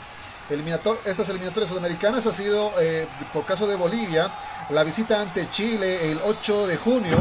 [0.50, 4.30] eliminator- estas eliminatorias sudamericanas ha sido, eh, por caso de Bolivia,
[4.70, 7.16] la visita ante Chile el 8 de junio,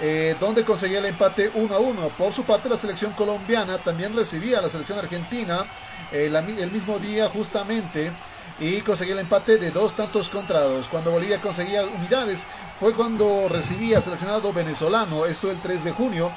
[0.00, 2.08] eh, donde conseguía el empate 1 a 1.
[2.10, 5.64] Por su parte, la selección colombiana también recibía a la selección argentina
[6.12, 8.12] la el mismo día justamente
[8.60, 10.86] y conseguía el empate de dos tantos contra dos.
[10.86, 12.44] Cuando Bolivia conseguía unidades
[12.80, 16.30] fue cuando recibía seleccionado venezolano, esto el 3 de junio,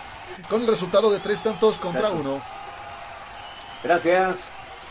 [0.50, 2.42] con el resultado de tres tantos contra uno.
[3.84, 4.50] Gracias.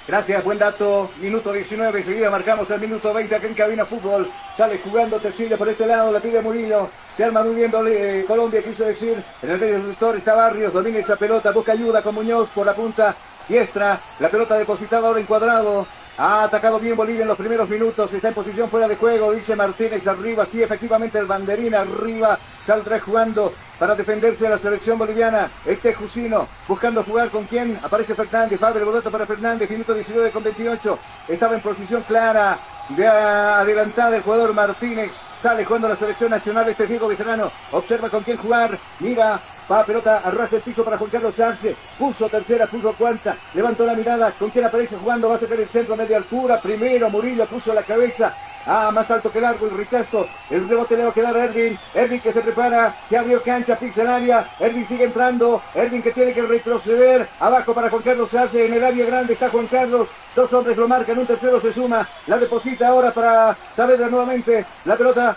[0.08, 1.10] Gracias, buen dato.
[1.20, 4.30] Minuto 19, enseguida marcamos el minuto 20 aquí en Cabina Fútbol.
[4.56, 6.88] Sale jugando Tercilla por este lado, la pide Murillo.
[7.16, 9.20] Se arma muy bien eh, Colombia, quiso decir.
[9.42, 12.64] En el medio del sector está Barrios, domina esa pelota, busca ayuda con Muñoz por
[12.64, 13.16] la punta
[13.48, 14.00] diestra.
[14.20, 15.86] La pelota depositada ahora en cuadrado.
[16.18, 18.10] Ha atacado bien Bolivia en los primeros minutos.
[18.12, 19.32] Está en posición fuera de juego.
[19.32, 20.46] Dice Martínez arriba.
[20.46, 22.38] Sí, efectivamente el banderín arriba.
[22.66, 25.50] Saldrá jugando para defenderse de la selección boliviana.
[25.66, 27.78] Este es Jusino buscando jugar con quién.
[27.82, 28.58] Aparece Fernández.
[28.58, 29.68] Fabre Botata para Fernández.
[29.68, 30.98] Minuto 19 con 28.
[31.28, 32.58] Estaba en posición clara.
[32.88, 35.12] De adelantada el jugador Martínez.
[35.42, 36.66] Sale jugando la selección nacional.
[36.66, 37.50] Este es Diego Bejarano.
[37.72, 38.78] Observa con quién jugar.
[39.00, 39.38] Mira.
[39.70, 41.74] Va pelota, arrastra el piso para Juan Carlos Arce.
[41.98, 43.36] Puso tercera, puso cuarta.
[43.52, 44.30] Levantó la mirada.
[44.30, 45.28] ¿Con quién aparece jugando?
[45.28, 46.60] Va a sacar el centro a media altura.
[46.60, 48.32] Primero Murillo puso la cabeza.
[48.64, 50.28] Ah, más alto que largo el rechazo.
[50.50, 51.76] El rebote le va a quedar a Ervin.
[51.94, 52.94] Ervin que se prepara.
[53.08, 54.48] Se abrió cancha, pixel área.
[54.60, 55.60] Ervin sigue entrando.
[55.74, 57.28] Ervin que tiene que retroceder.
[57.40, 58.66] Abajo para Juan Carlos Arce.
[58.66, 60.08] En el área grande está Juan Carlos.
[60.36, 61.18] Dos hombres lo marcan.
[61.18, 62.08] Un tercero se suma.
[62.28, 64.64] La deposita ahora para Saavedra nuevamente.
[64.84, 65.36] La pelota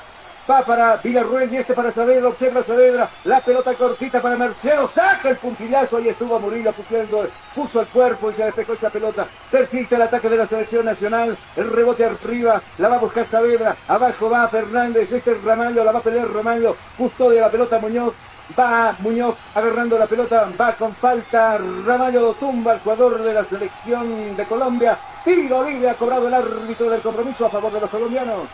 [0.50, 5.30] Va para Villarruel y este para Saavedra, observa Saavedra, la pelota cortita para Marcelo, saca
[5.30, 9.28] el puntillazo, ahí estuvo Murillo pusiendo, puso el cuerpo y se despejó esa pelota.
[9.52, 13.76] Persiste el ataque de la selección nacional, el rebote arriba, la va a buscar Saavedra,
[13.88, 18.14] abajo va Fernández, este es Ramallo, la va a pelear Ramallo, custodia la pelota Muñoz,
[18.58, 23.44] Va Muñoz agarrando la pelota, va con falta, Ramallo lo tumba al jugador de la
[23.44, 24.98] selección de Colombia.
[25.24, 28.48] Tiro libre ha cobrado el árbitro del compromiso a favor de los colombianos.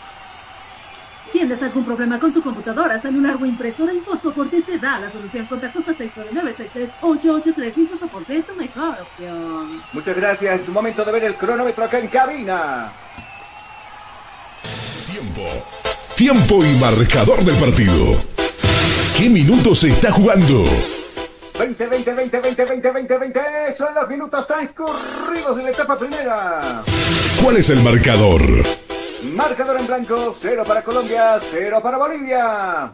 [1.35, 3.91] ¿Tienes algún problema con tu computadora, celular o impresora?
[3.91, 5.45] InfoSoporte te da la solución.
[5.47, 5.91] Contactos a
[7.01, 7.73] 699-63-883.
[7.75, 9.81] InfoSoporte es tu mejor opción.
[9.91, 12.89] Muchas gracias, es momento de ver el cronómetro acá en cabina.
[15.11, 15.41] Tiempo.
[16.15, 18.17] Tiempo y marcador del partido.
[19.17, 20.63] ¿Qué minutos se está jugando?
[21.59, 23.41] 20, 20, 20, 20, 20, 20, 20.
[23.77, 26.81] Son los minutos transcurridos de la etapa primera.
[27.43, 28.41] ¿Cuál es el marcador?
[29.33, 32.91] Marcador en blanco, cero para Colombia, cero para Bolivia.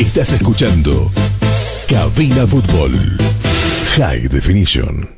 [0.00, 1.10] Estás escuchando
[1.88, 2.92] Cabina Fútbol.
[3.96, 5.08] High Definition.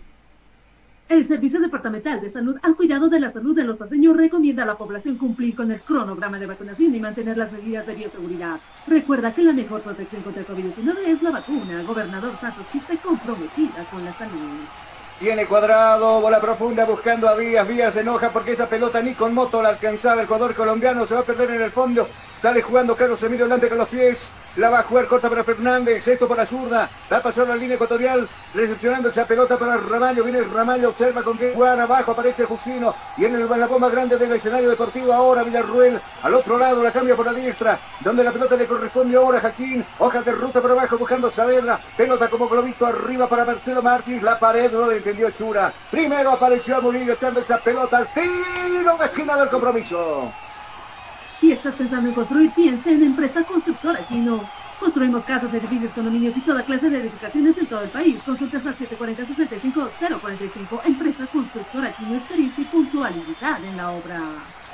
[1.08, 4.66] El Servicio Departamental de Salud al cuidado de la salud de los paseños recomienda a
[4.66, 8.60] la población cumplir con el cronograma de vacunación y mantener las medidas de bioseguridad.
[8.86, 11.82] Recuerda que la mejor protección contra el COVID-19 es la vacuna.
[11.82, 14.60] Gobernador Santos Quispe comprometida con la salud.
[15.18, 17.66] Tiene cuadrado, bola profunda buscando a Díaz.
[17.66, 21.06] Díaz se enoja porque esa pelota ni con moto la alcanzaba el jugador colombiano.
[21.06, 22.08] Se va a perder en el fondo.
[22.40, 24.18] Sale jugando Carlos Emilio delante con los pies.
[24.56, 26.06] La va a jugar corta para Fernández.
[26.06, 26.88] Esto para zurda.
[27.10, 28.28] Va a pasar la línea ecuatorial.
[28.54, 30.22] Recepcionando esa pelota para Ramallo.
[30.22, 30.90] Viene Ramallo.
[30.90, 31.80] Observa con qué jugar.
[31.80, 32.94] Abajo aparece Jusino.
[33.16, 35.12] Y en el, la bomba grande del escenario deportivo.
[35.12, 36.00] Ahora Villarruel.
[36.22, 37.78] Al otro lado la cambia por la diestra.
[38.00, 39.84] Donde la pelota le corresponde ahora a Jaquín.
[39.98, 41.80] Hojas de ruta por abajo buscando Saavedra.
[41.96, 44.22] Pelota como globito arriba para Marcelo Martins.
[44.22, 45.72] La pared no le entendió Chura.
[45.90, 50.32] Primero apareció Murillo echando esa pelota al tiro de esquina del compromiso.
[51.40, 54.48] Si estás pensando en construir, piensa en Empresa Constructora Chino.
[54.80, 58.16] Construimos casas, edificios, condominios y toda clase de edificaciones en todo el país.
[58.24, 60.80] Consultas al 740-65-045.
[60.84, 64.20] Empresa Constructora Chino, experiencia y puntualidad en la obra.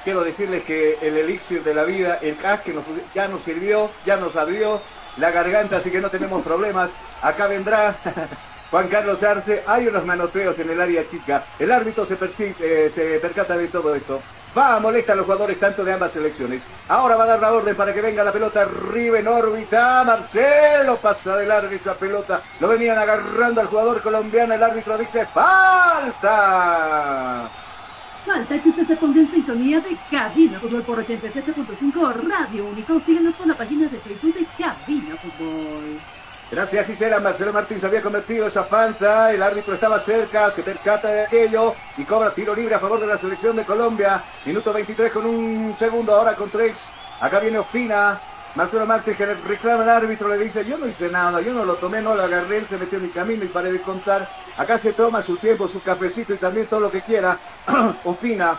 [0.04, 2.74] Quiero decirles que el elixir de la vida, el gas que
[3.14, 4.80] ya nos sirvió, ya nos abrió
[5.18, 6.90] la garganta, así que no tenemos problemas.
[7.22, 7.96] Acá vendrá
[8.70, 9.62] Juan Carlos Arce.
[9.66, 11.44] Hay unos manoteos en el área chica.
[11.58, 14.20] El árbitro eh, se percata de todo esto.
[14.56, 16.62] Va a molestar a los jugadores tanto de ambas selecciones.
[16.88, 20.04] Ahora va a dar la orden para que venga la pelota arriba en órbita.
[20.04, 22.40] Marcelo pasa de largo esa pelota.
[22.60, 24.54] Lo venían agarrando al jugador colombiano.
[24.54, 26.30] El árbitro dice falta.
[28.24, 33.00] Falta que usted se ponga en sintonía de Cabina Fútbol por 87.5 Radio Único.
[33.00, 36.00] Síguenos con la página de Facebook de Cabina Fútbol.
[36.54, 41.08] Gracias Gisela, Marcelo Martín se había convertido esa falta, el árbitro estaba cerca, se percata
[41.08, 44.22] de aquello y cobra tiro libre a favor de la selección de Colombia.
[44.46, 46.76] Minuto 23 con un segundo, ahora con tres.
[47.20, 48.20] Acá viene Ospina,
[48.54, 51.74] Marcelo Martín que reclama al árbitro, le dice, yo no hice nada, yo no lo
[51.74, 54.28] tomé, no lo agarré, él se metió en mi camino y paré de contar.
[54.56, 57.36] Acá se toma su tiempo, su cafecito y también todo lo que quiera.
[58.04, 58.56] Ospina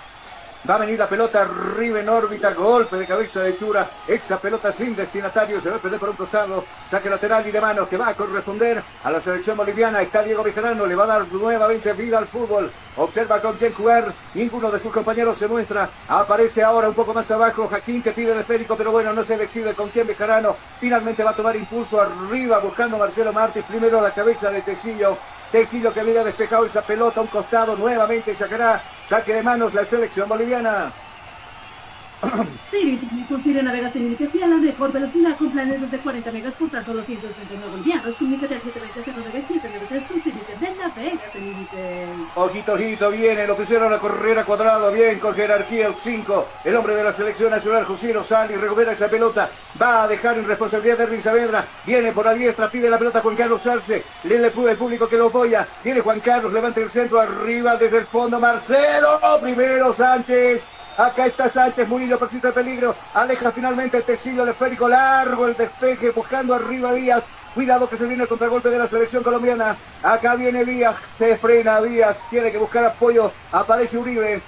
[0.68, 4.72] Va a venir la pelota arriba en órbita, golpe de cabeza de Chura, esa pelota
[4.72, 7.98] sin destinatario, se va a perder por un costado, saque lateral y de manos que
[7.98, 11.94] va a corresponder a la selección boliviana, está Diego Bejarano, le va a dar nuevamente
[11.94, 14.14] vida al fútbol, Observa con quién jugar.
[14.34, 15.90] Ninguno de sus compañeros se muestra.
[16.08, 19.38] Aparece ahora un poco más abajo Jaquín que pide el esférico, pero bueno, no se
[19.38, 20.56] decide con quién Bejarano.
[20.80, 23.62] Finalmente va a tomar impulso arriba buscando Marcelo Martí.
[23.62, 25.18] Primero la cabeza de Tecillo.
[25.52, 27.76] Tecillo que había despejado esa pelota a un costado.
[27.76, 30.92] Nuevamente sacará saque de manos la selección boliviana.
[32.72, 33.00] Sí,
[33.30, 36.84] consigue navegas en indicación a la mejor velocidad con planes de 40 megas por tan
[36.84, 38.16] solo 169 bolivianos.
[38.16, 40.04] Comunícate al 720 097 93
[42.36, 46.76] Ojito, ojito, viene, lo pusieron a correr a cuadrado, bien, con jerarquía el 5, el
[46.76, 49.50] hombre de la selección nacional, José Sali, recupera esa pelota,
[49.82, 53.36] va a dejar en responsabilidad de Saavedra, viene por la diestra, pide la pelota Juan
[53.36, 57.20] Carlos Arce, le le el público que lo apoya, viene Juan Carlos, levanta el centro,
[57.20, 60.66] arriba desde el fondo, Marcelo, primero Sánchez,
[60.98, 62.96] Acá está Sánchez, Murillo persiste el peligro.
[63.14, 67.26] Aleja finalmente el tecillo, el esférico largo, el despeje, buscando arriba Díaz.
[67.56, 69.78] Cuidado que se viene el contragolpe de la selección colombiana.
[70.04, 73.32] Acá viene Díaz, se frena Díaz, tiene que buscar apoyo.
[73.54, 74.42] Aparece Uribe.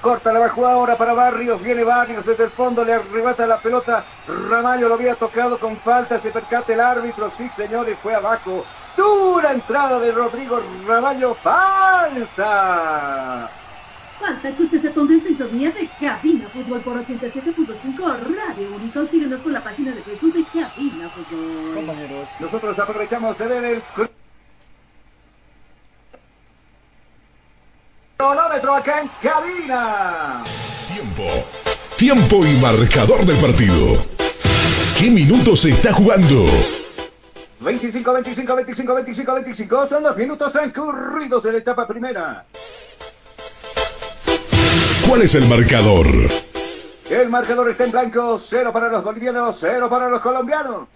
[0.00, 4.02] Corta la bajo ahora para Barrios, viene Barrios desde el fondo, le arrebata la pelota.
[4.50, 8.64] Ramallo lo había tocado con falta, se percate el árbitro, sí señores, fue abajo.
[8.96, 12.32] Dura entrada de Rodrigo Ramallo, falta.
[14.22, 19.04] Falta que usted se ponga en sintonía de Cabina Fútbol por 87.5 Radio Único.
[19.06, 21.74] Síguenos por la página de Facebook de Cabina Fútbol.
[21.74, 22.28] Compañeros.
[22.38, 23.82] Nosotros aprovechamos de ver el
[28.16, 30.44] cronómetro acá en cabina.
[30.86, 31.24] Tiempo.
[31.96, 34.06] Tiempo y marcador del partido.
[35.00, 36.46] ¿Qué minutos se está jugando?
[37.58, 42.46] 25, 25, 25, 25, 25 son los minutos transcurridos de la etapa primera.
[45.12, 46.06] ¿Cuál es el marcador?
[47.10, 50.88] El marcador está en blanco, cero para los bolivianos, cero para los colombianos.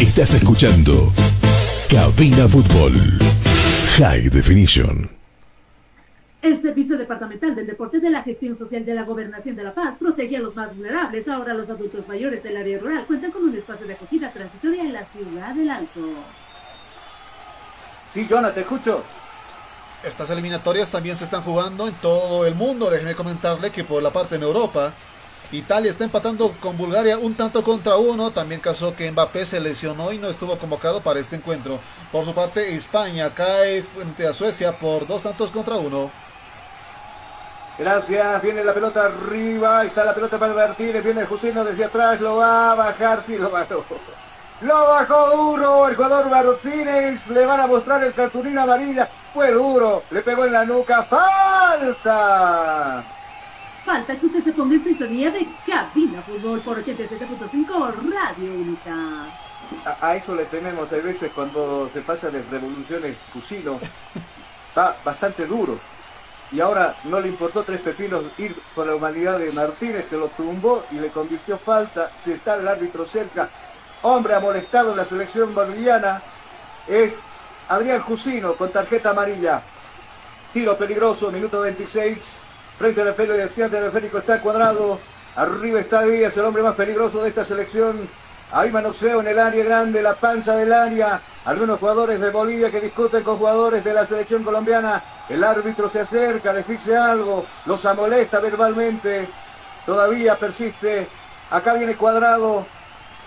[0.00, 1.12] Estás escuchando
[1.88, 2.92] Cabina Fútbol
[3.98, 5.08] High Definition.
[6.42, 9.98] El Servicio Departamental del Deporte de la Gestión Social de la Gobernación de La Paz
[10.00, 11.28] protege a los más vulnerables.
[11.28, 14.92] Ahora los adultos mayores del área rural cuentan con un espacio de acogida transitoria en
[14.94, 16.00] la ciudad del Alto.
[18.12, 19.04] Sí, Jonah, te escucho.
[20.02, 22.88] Estas eliminatorias también se están jugando en todo el mundo.
[22.88, 24.92] Déjeme comentarle que por la parte en Europa,
[25.52, 28.30] Italia está empatando con Bulgaria un tanto contra uno.
[28.30, 31.78] También caso que Mbappé se lesionó y no estuvo convocado para este encuentro.
[32.10, 36.10] Por su parte, España cae frente a Suecia por dos tantos contra uno.
[37.78, 42.36] Gracias, viene la pelota arriba, está la pelota para Martínez, viene Jusino desde atrás, lo
[42.36, 43.84] va a bajar, sí lo bajó.
[44.60, 50.02] Lo bajó duro el jugador Martínez, le van a mostrar el cartulina amarilla, fue duro,
[50.10, 53.04] le pegó en la nuca, falta.
[53.84, 58.94] Falta que usted se ponga en sintonía de Cabina Fútbol por 87.5 Radio Única.
[59.84, 63.78] A, a, eso le tememos, hay veces cuando se pasa de revoluciones Cusino,
[64.76, 65.78] va bastante duro.
[66.52, 70.28] Y ahora no le importó tres pepinos ir por la humanidad de Martínez, que lo
[70.28, 72.10] tumbó y le convirtió falta.
[72.24, 73.48] Si está el árbitro cerca,
[74.02, 76.20] hombre amolestado en la selección boliviana,
[76.88, 77.14] es
[77.70, 79.62] Adrián Jusino con tarjeta amarilla.
[80.52, 82.18] Tiro peligroso, minuto 26.
[82.76, 84.98] Frente al pelo y el fiante del Férico está cuadrado.
[85.36, 88.08] Arriba está Díaz, el hombre más peligroso de esta selección.
[88.50, 91.20] Hay manoseo en el área grande, la panza del área.
[91.44, 95.00] Algunos jugadores de Bolivia que discuten con jugadores de la selección colombiana.
[95.28, 99.28] El árbitro se acerca, les dice algo, los amolesta verbalmente.
[99.86, 101.06] Todavía persiste.
[101.52, 102.66] Acá viene cuadrado.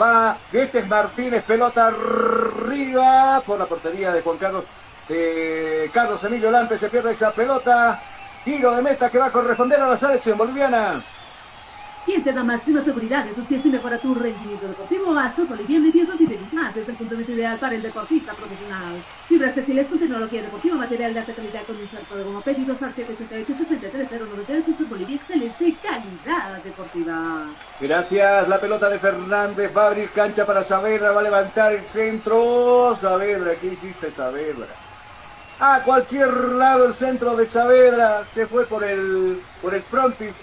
[0.01, 4.63] Va, este es Martínez, pelota arriba por la portería de Juan Carlos.
[5.91, 8.01] Carlos Emilio Lampe se pierde esa pelota.
[8.43, 11.03] Tiro de meta que va a corresponder a la selección boliviana.
[12.05, 15.17] ¿Quién te da máxima seguridad en tus pies y mejora tu rendimiento deportivo?
[15.17, 19.01] Azul Boliviano y piezas y más es el fundamento ideal para el deportista profesional.
[19.29, 22.93] Fibras textiles con tecnología deportiva, material de alta calidad con inserto de goma pedidos al
[22.93, 24.89] 788-63098 Sur
[25.43, 27.45] Bolivia, excelente calidad deportiva.
[27.79, 31.85] Gracias, la pelota de Fernández va a abrir cancha para Saavedra, va a levantar el
[31.85, 32.95] centro.
[32.99, 34.67] Saavedra, ¿qué hiciste Saavedra?
[35.59, 40.35] A cualquier lado el centro de Saavedra se fue por el, por el frontis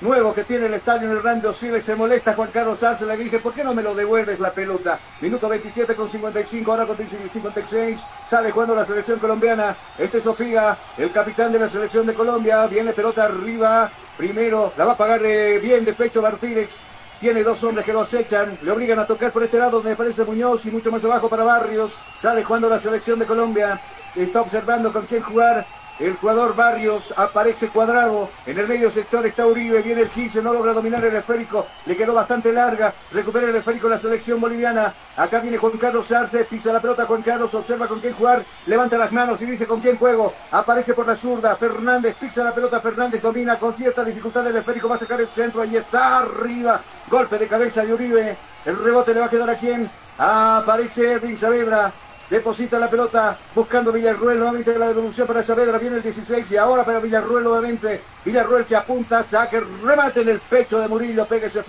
[0.00, 1.84] nuevo que tiene el estadio Hernando Siles.
[1.84, 4.98] Se molesta Juan Carlos Arce, le dije, ¿por qué no me lo devuelves la pelota?
[5.20, 8.00] Minuto 27 con 55, ahora con 56.
[8.28, 9.76] Sale jugando la selección colombiana.
[9.98, 12.66] Este es Opiga, el capitán de la selección de Colombia.
[12.66, 13.90] Viene pelota arriba.
[14.16, 16.80] Primero la va a pagar eh, bien de pecho Martínez.
[17.20, 20.24] Tiene dos hombres que lo acechan, le obligan a tocar por este lado donde aparece
[20.24, 21.96] Muñoz y mucho más abajo para Barrios.
[22.20, 23.80] Sale jugando la selección de Colombia.
[24.14, 25.66] Está observando con quién jugar.
[25.98, 28.30] El jugador Barrios aparece cuadrado.
[28.46, 29.82] En el medio sector está Uribe.
[29.82, 30.42] Viene el 15.
[30.42, 31.66] No logra dominar el esférico.
[31.86, 32.94] Le quedó bastante larga.
[33.12, 34.94] Recupera el esférico la selección boliviana.
[35.16, 36.44] Acá viene Juan Carlos Arce.
[36.44, 37.52] Pisa la pelota Juan Carlos.
[37.52, 38.44] Observa con quién jugar.
[38.66, 40.32] Levanta las manos y dice con quién juego.
[40.52, 41.56] Aparece por la zurda.
[41.56, 42.80] Fernández pisa la pelota.
[42.80, 44.88] Fernández domina con cierta dificultad el esférico.
[44.88, 45.62] Va a sacar el centro.
[45.62, 46.80] Ahí está arriba.
[47.10, 48.36] Golpe de cabeza de Uribe.
[48.64, 49.90] El rebote le va a quedar a quién.
[50.16, 51.92] Aparece Erwin Saavedra.
[52.30, 55.78] Deposita la pelota buscando Villarruel nuevamente la devolución para Saavedra.
[55.78, 58.02] Viene el 16 y ahora para Villarruel nuevamente.
[58.22, 61.24] Villarruel que apunta, saque, remate en el pecho de Murillo.
[61.24, 61.64] Pega ese.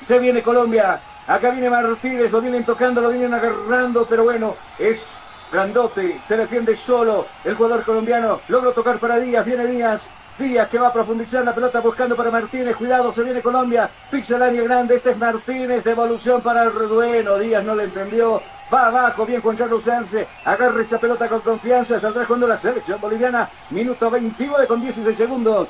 [0.00, 0.98] Se viene Colombia.
[1.26, 2.32] Acá viene Martínez.
[2.32, 4.06] Lo vienen tocando, lo vienen agarrando.
[4.06, 5.08] Pero bueno, es
[5.52, 6.20] grandote.
[6.26, 8.40] Se defiende solo el jugador colombiano.
[8.48, 9.44] Logro tocar para Díaz.
[9.44, 10.08] Viene Díaz.
[10.38, 12.74] Díaz que va a profundizar la pelota buscando para Martínez.
[12.76, 13.88] Cuidado, se viene Colombia.
[14.10, 14.96] Pixelania grande.
[14.96, 15.84] Este es Martínez.
[15.84, 17.38] Devolución para el Bueno.
[17.38, 18.42] Díaz no le entendió.
[18.72, 20.26] Va abajo, bien Juan Carlos Sanse.
[20.44, 22.00] Agarra esa pelota con confianza.
[22.00, 23.48] Saldrá jugando la selección boliviana.
[23.70, 25.68] Minuto 29 con 16 segundos.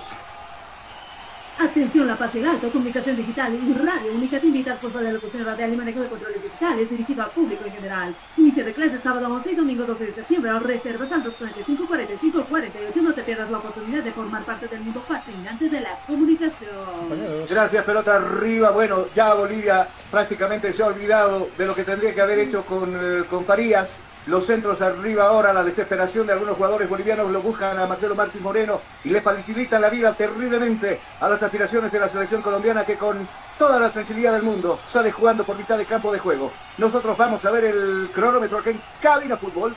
[1.59, 5.13] Atención, La Paz del Alto, Comunicación Digital y Radio Única te invita al curso de
[5.13, 8.15] locución radial y manejo de controles digitales dirigido al público en general.
[8.37, 10.59] Inicio de clases sábado 11 y domingo 12 de septiembre.
[10.59, 13.03] Reservas al 245 45 48.
[13.03, 17.47] No te pierdas la oportunidad de formar parte del mundo fascinante de la comunicación.
[17.49, 18.71] Gracias, pelota arriba.
[18.73, 22.95] Bueno, ya Bolivia prácticamente se ha olvidado de lo que tendría que haber hecho con,
[22.95, 23.91] eh, con Farías.
[24.27, 28.43] Los centros arriba ahora, la desesperación de algunos jugadores bolivianos lo buscan a Marcelo Martín
[28.43, 32.97] Moreno y le facilitan la vida terriblemente a las aspiraciones de la selección colombiana que
[32.97, 33.29] con
[33.59, 36.51] toda la tranquilidad del mundo sale jugando por mitad de campo de juego.
[36.79, 39.77] Nosotros vamos a ver el cronómetro aquí en Cabina Fútbol.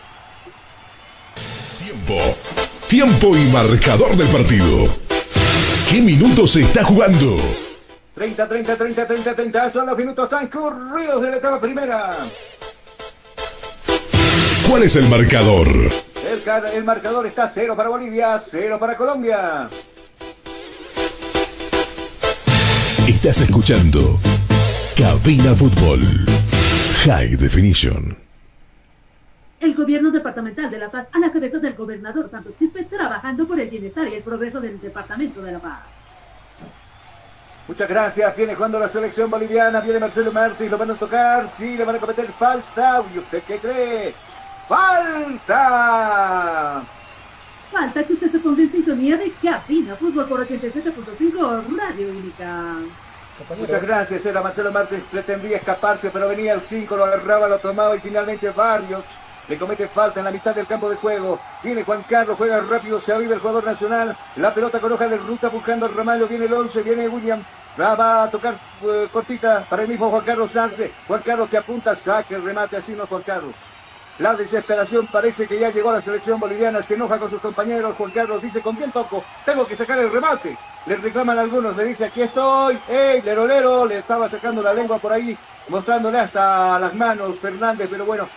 [1.78, 2.38] Tiempo.
[2.88, 4.88] Tiempo y marcador del partido.
[5.90, 7.38] ¿Qué minutos se está jugando?
[8.16, 9.70] 30, 30, 30, 30, 30.
[9.70, 12.16] Son los minutos transcurridos de la etapa primera.
[14.70, 15.68] ¿Cuál es el marcador?
[16.74, 19.70] El, marcador está 0 para Bolivia, 0 para Colombia.
[23.08, 24.20] Estás escuchando
[24.98, 26.02] Cabina Fútbol.
[27.06, 28.18] High Definition.
[29.62, 33.60] El gobierno departamental de La Paz, a la cabeza del gobernador Santos Quispe, trabajando por
[33.60, 35.80] el bienestar y el progreso del departamento de La Paz.
[37.70, 38.36] Muchas gracias.
[38.36, 39.80] Viene jugando la selección boliviana.
[39.80, 40.72] Viene Marcelo Martins.
[40.72, 41.48] Lo van a tocar.
[41.56, 43.04] Sí, le van a cometer falta.
[43.14, 44.27] ¿Y usted qué cree?
[44.68, 45.58] ¡Falta!
[47.72, 52.76] Falta que usted se ponga en sintonía de Cabina Fútbol por 87.5 Radio Única.
[53.58, 54.26] Muchas gracias.
[54.26, 55.04] Era Marcelo Martins.
[55.12, 59.04] Pretendía escaparse, pero venía el 5, lo agarraba, lo tomaba y finalmente Barrios
[59.48, 61.40] le comete falta en la mitad del campo de juego.
[61.64, 64.18] Viene Juan Carlos, juega rápido, se aviva el jugador nacional.
[64.36, 66.28] La pelota con hoja de ruta buscando al Ramallo.
[66.28, 67.42] Viene el 11, viene William.
[67.80, 70.92] Va a tocar eh, cortita para el mismo Juan Carlos Arce.
[71.08, 73.54] Juan Carlos que apunta, saque el remate, así no Juan Carlos.
[74.20, 77.96] La desesperación parece que ya llegó a la selección boliviana, se enoja con sus compañeros.
[77.96, 79.24] Juan Carlos dice, ¿con quién toco?
[79.46, 80.58] Tengo que sacar el remate.
[80.88, 82.80] Le reclaman algunos, le dice, aquí estoy.
[82.88, 83.86] ¡Ey, lero, lero!
[83.86, 85.38] Le estaba sacando la lengua por ahí,
[85.70, 88.28] mostrándole hasta las manos Fernández, pero bueno,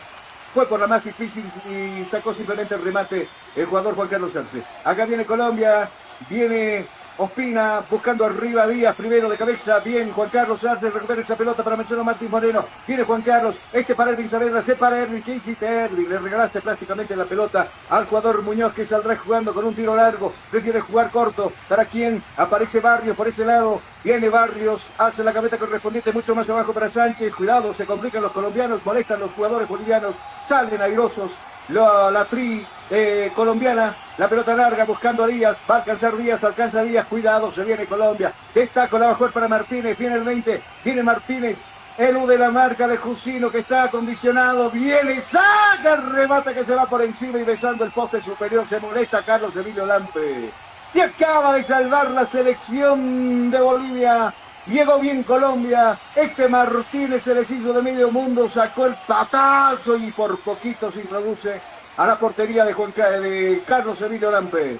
[0.52, 4.62] fue por la más difícil y sacó simplemente el remate el jugador Juan Carlos Arce.
[4.84, 5.88] Acá viene Colombia,
[6.28, 6.86] viene
[7.20, 9.78] Ospina buscando arriba Díaz primero de cabeza.
[9.80, 12.64] Bien, Juan Carlos Arce recupera esa pelota para Marcelo Martín Moreno.
[12.86, 15.22] Viene Juan Carlos, este para Erwin Saavedra, se para Erwin.
[15.22, 16.08] ¿Qué hiciste Erwin?
[16.08, 20.32] Le regalaste prácticamente la pelota al jugador Muñoz que saldrá jugando con un tiro largo.
[20.50, 21.52] Prefiere jugar corto.
[21.68, 22.22] ¿Para quién?
[22.38, 23.82] Aparece Barrios por ese lado.
[24.02, 27.34] Viene Barrios, hace la cabeza correspondiente mucho más abajo para Sánchez.
[27.34, 30.14] Cuidado, se complican los colombianos, molestan los jugadores bolivianos.
[30.46, 31.32] Salen airosos.
[31.72, 36.82] La, tri eh, colombiana, la pelota larga buscando a Díaz, va a alcanzar Díaz, alcanza
[36.82, 41.02] Díaz, cuidado, se viene Colombia, está con la jugar para Martínez, viene el 20, viene
[41.04, 41.62] Martínez,
[41.96, 47.02] elude la marca de Jusino que está acondicionado, viene, saca el que se va por
[47.02, 50.50] encima y besando el poste superior, se molesta Carlos Emilio Lampe.
[50.90, 54.34] Se acaba de salvar la selección de Bolivia.
[54.70, 55.98] Llegó bien Colombia.
[56.14, 61.60] Este Martínez se deshizo de medio mundo, sacó el patazo y por poquito se introduce
[61.96, 64.78] a la portería de, Juan, de Carlos Emilio Lampe.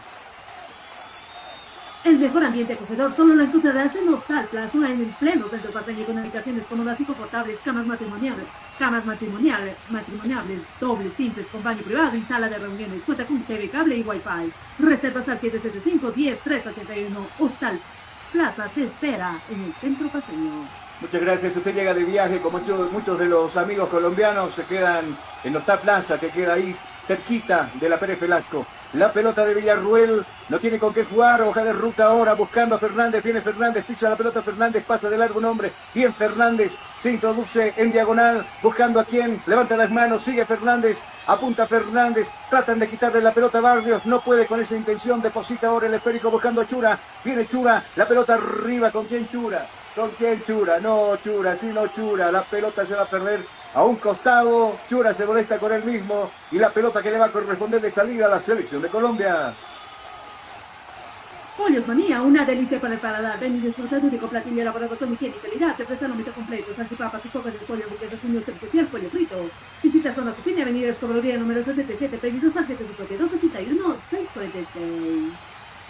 [2.05, 6.17] El mejor ambiente acogedor solo lo encontrarás en Hostal Plaza, en pleno centro paseño con
[6.17, 8.47] habitaciones cómodas y confortables, camas matrimoniales,
[8.79, 13.03] camas matrimoniales, matrimoniales, dobles, simples, con baño privado y sala de reuniones.
[13.03, 14.53] Cuenta con TV, cable y Wi-Fi.
[14.79, 17.81] Reservas al 775 10 381 Hostal
[18.33, 20.67] Plaza te espera en el centro paseño.
[21.01, 21.57] Muchas gracias.
[21.57, 26.21] Usted llega de viaje, como muchos, de los amigos colombianos se quedan en Hostal Plaza,
[26.21, 26.75] que queda ahí
[27.07, 28.67] cerquita de la Pérez Velasco.
[28.95, 32.79] La pelota de Villarruel no tiene con qué jugar, hoja de ruta ahora buscando a
[32.81, 34.43] Fernández, viene Fernández, pisa la pelota.
[34.43, 39.41] Fernández, pasa de largo un hombre, bien Fernández, se introduce en diagonal, buscando a quien,
[39.47, 40.99] levanta las manos, sigue Fernández,
[41.29, 45.69] apunta Fernández, tratan de quitarle la pelota a Barrios, no puede con esa intención, deposita
[45.69, 49.67] ahora el esférico buscando a Chura, viene Chura, la pelota arriba, ¿con quién Chura?
[49.95, 50.81] ¿Con quién Chura?
[50.81, 53.41] No, Chura, sí, no Chura, la pelota se va a perder
[53.75, 57.27] a un costado, Chura se molesta con él mismo y la pelota que le va
[57.27, 59.55] a corresponder de salida a la selección de Colombia.
[61.57, 63.39] Pollos Manía, una delicia para el paladar.
[63.39, 65.77] Ven y disfruta de único platillo elaborado con higiene y calidad.
[65.77, 69.37] Te prestan un completo, salchipapas copas de pollo, hamburguesas un especial pollo frito.
[69.83, 73.31] Visita Zona Cocina, Avenida Escobrería número 77, pedidos al 752
[74.11, 75.33] 646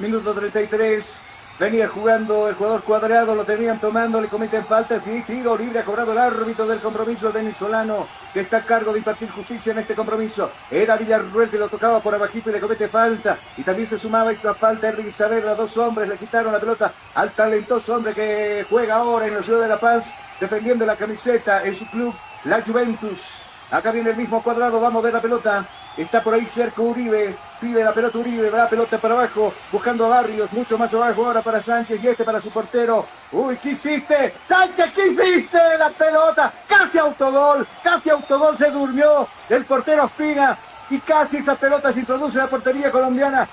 [0.01, 1.30] Minuto 33.
[1.61, 5.85] Venía jugando el jugador cuadrado, lo tenían tomando, le cometen faltas y tiro libre ha
[5.85, 9.95] cobrado el árbitro del compromiso venezolano que está a cargo de impartir justicia en este
[9.95, 10.51] compromiso.
[10.71, 13.37] Era Villarruel que lo tocaba por abajito y le comete falta.
[13.59, 17.31] Y también se sumaba esa falta Enrique Saavedra, dos hombres le quitaron la pelota al
[17.33, 21.75] talentoso hombre que juega ahora en la ciudad de La Paz, defendiendo la camiseta en
[21.75, 22.15] su club,
[22.45, 23.43] la Juventus.
[23.71, 25.67] Acá viene el mismo cuadrado, vamos a ver la pelota.
[26.01, 30.07] Está por ahí cerca Uribe, pide la pelota Uribe, va la pelota para abajo, buscando
[30.07, 33.05] a Barrios, mucho más abajo ahora para Sánchez y este para su portero.
[33.31, 34.33] Uy, ¿qué hiciste?
[34.47, 35.59] Sánchez, ¿qué hiciste?
[35.79, 40.57] La pelota, casi autogol, casi autogol, se durmió el portero Espina
[40.89, 43.47] y casi esa pelota se introduce en la portería colombiana.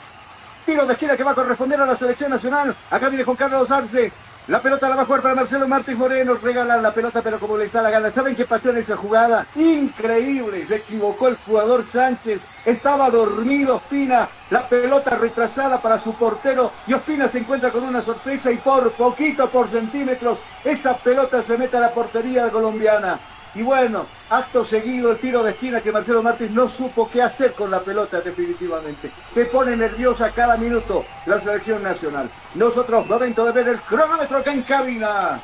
[0.65, 2.73] Tiro de esquina que va a corresponder a la selección nacional.
[2.89, 4.09] Acá viene Juan Carlos Arce.
[4.47, 6.35] La pelota la va a jugar para Marcelo Martínez Moreno.
[6.41, 8.11] Regalan la pelota, pero como le está la gana.
[8.11, 9.45] ¿Saben qué pasó en esa jugada?
[9.55, 10.65] Increíble.
[10.65, 12.47] Se equivocó el jugador Sánchez.
[12.65, 14.29] Estaba dormido Ospina.
[14.49, 16.71] La pelota retrasada para su portero.
[16.87, 18.49] Y Ospina se encuentra con una sorpresa.
[18.49, 23.19] Y por poquito, por centímetros, esa pelota se mete a la portería colombiana.
[23.57, 27.53] Y bueno, acto seguido el tiro de esquina que Marcelo Martínez no supo qué hacer
[27.53, 29.09] con la pelota definitivamente.
[29.33, 32.29] Se pone nerviosa cada minuto la selección nacional.
[32.53, 35.41] Nosotros, momento de ver el cronómetro acá en cabina.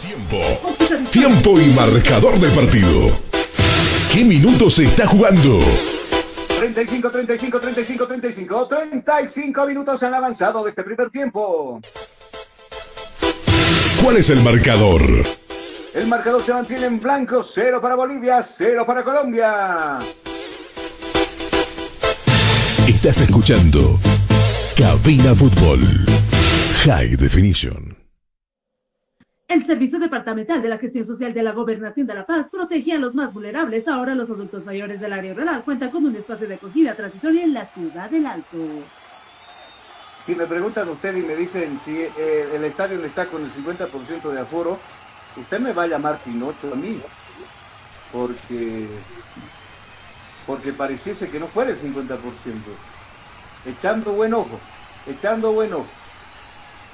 [0.00, 0.38] Tiempo.
[1.10, 3.10] Tiempo y marcador del partido.
[4.10, 5.60] ¿Qué minutos se está jugando?
[6.58, 8.68] 35, 35, 35, 35.
[8.68, 11.78] 35 minutos han avanzado de este primer tiempo.
[14.02, 15.02] ¿Cuál es el marcador?
[15.92, 19.98] El marcador se mantiene en blanco, cero para Bolivia, cero para Colombia.
[22.86, 23.98] Estás escuchando
[24.76, 25.80] Cabina Fútbol
[26.84, 27.96] High Definition.
[29.48, 32.98] El Servicio Departamental de la Gestión Social de la Gobernación de La Paz protege a
[32.98, 33.88] los más vulnerables.
[33.88, 37.52] Ahora los adultos mayores del área rural cuentan con un espacio de acogida transitoria en
[37.52, 38.58] la ciudad del Alto.
[40.24, 44.30] Si me preguntan usted y me dicen si eh, el estadio está con el 50%
[44.30, 44.78] de aforo,
[45.36, 47.00] usted me va a llamar Pinocho a mí,
[48.12, 48.88] porque,
[50.46, 52.18] porque pareciese que no fuera el 50%.
[53.66, 54.58] Echando buen ojo,
[55.06, 55.86] echando buen ojo.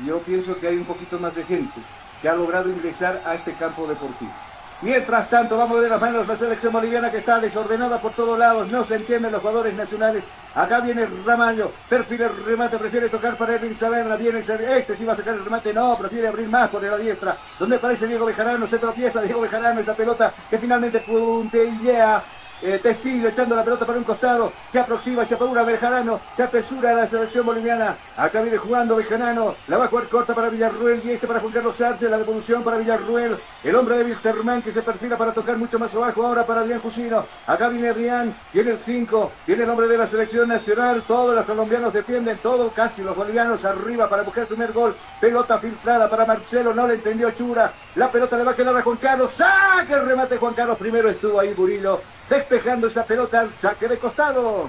[0.04, 1.80] Yo pienso que hay un poquito más de gente
[2.20, 4.45] que ha logrado ingresar a este campo deportivo.
[4.86, 8.12] Mientras tanto, vamos a ver las manos de la selección boliviana que está desordenada por
[8.12, 8.70] todos lados.
[8.70, 10.22] No se entienden los jugadores nacionales.
[10.54, 14.14] Acá viene Ramaño, perfila el remate, prefiere tocar para Erwin Saavedra.
[14.14, 17.36] Viene este sí va a sacar el remate, no, prefiere abrir más por la diestra.
[17.58, 22.22] Donde aparece Diego Bejarano, se tropieza Diego Bejarano, esa pelota que finalmente puntillea
[22.62, 26.90] eh, Tesido echando la pelota para un costado, se aproxima, se apura Bejarano, se apresura
[26.90, 31.02] a la selección boliviana, acá viene jugando Bejarano, la va a jugar corta para Villarruel
[31.04, 34.72] y este para Juan Carlos Arce, la devolución para Villarruel, el hombre de Wilterman que
[34.72, 38.72] se perfila para tocar mucho más abajo ahora para Adrián Jusino, acá viene Adrián, viene
[38.72, 43.02] el 5, viene el hombre de la selección nacional, todos los colombianos defienden, todo, casi
[43.02, 47.30] los bolivianos arriba para buscar el primer gol, pelota filtrada para Marcelo, no le entendió
[47.32, 50.78] Chura, la pelota le va a quedar a Juan Carlos, saque el remate Juan Carlos,
[50.78, 54.68] primero estuvo ahí Burillo, despejando esa pelota al saque de costado.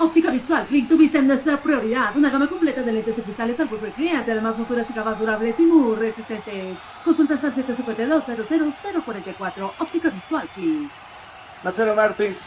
[0.00, 2.16] Óptica Visual Click, tu vista es nuestra prioridad.
[2.16, 5.58] Una gama completa de lentes digitales al uso del cliente, además monturas y gafas durables
[5.58, 6.76] y muy resistentes.
[7.04, 9.72] Consultas al 752-00044.
[9.78, 10.90] Óptica Visual Click.
[11.64, 12.38] Marcelo Martins.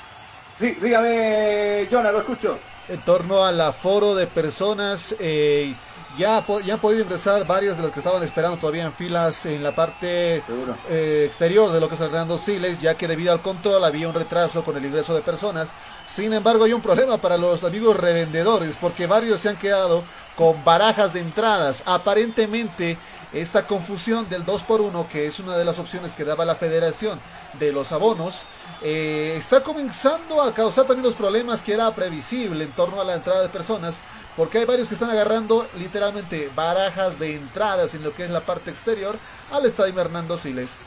[0.57, 2.57] Sí, dígame, Jonah, lo escucho.
[2.87, 5.75] En torno al aforo de personas, eh,
[6.17, 9.63] ya, ya han podido ingresar varias de las que estaban esperando todavía en filas en
[9.63, 10.43] la parte
[10.89, 14.07] eh, exterior de lo que es el Hernando Siles, ya que debido al control había
[14.07, 15.69] un retraso con el ingreso de personas.
[16.07, 20.03] Sin embargo, hay un problema para los amigos revendedores, porque varios se han quedado
[20.35, 21.83] con barajas de entradas.
[21.85, 22.97] Aparentemente,
[23.33, 26.55] esta confusión del 2 por 1 que es una de las opciones que daba la
[26.55, 27.19] federación
[27.59, 28.41] de los abonos,
[28.81, 33.13] eh, está comenzando a causar también los problemas que era previsible en torno a la
[33.13, 33.95] entrada de personas
[34.35, 38.41] porque hay varios que están agarrando literalmente barajas de entradas en lo que es la
[38.41, 39.15] parte exterior
[39.51, 40.85] al estadio Hernando Siles.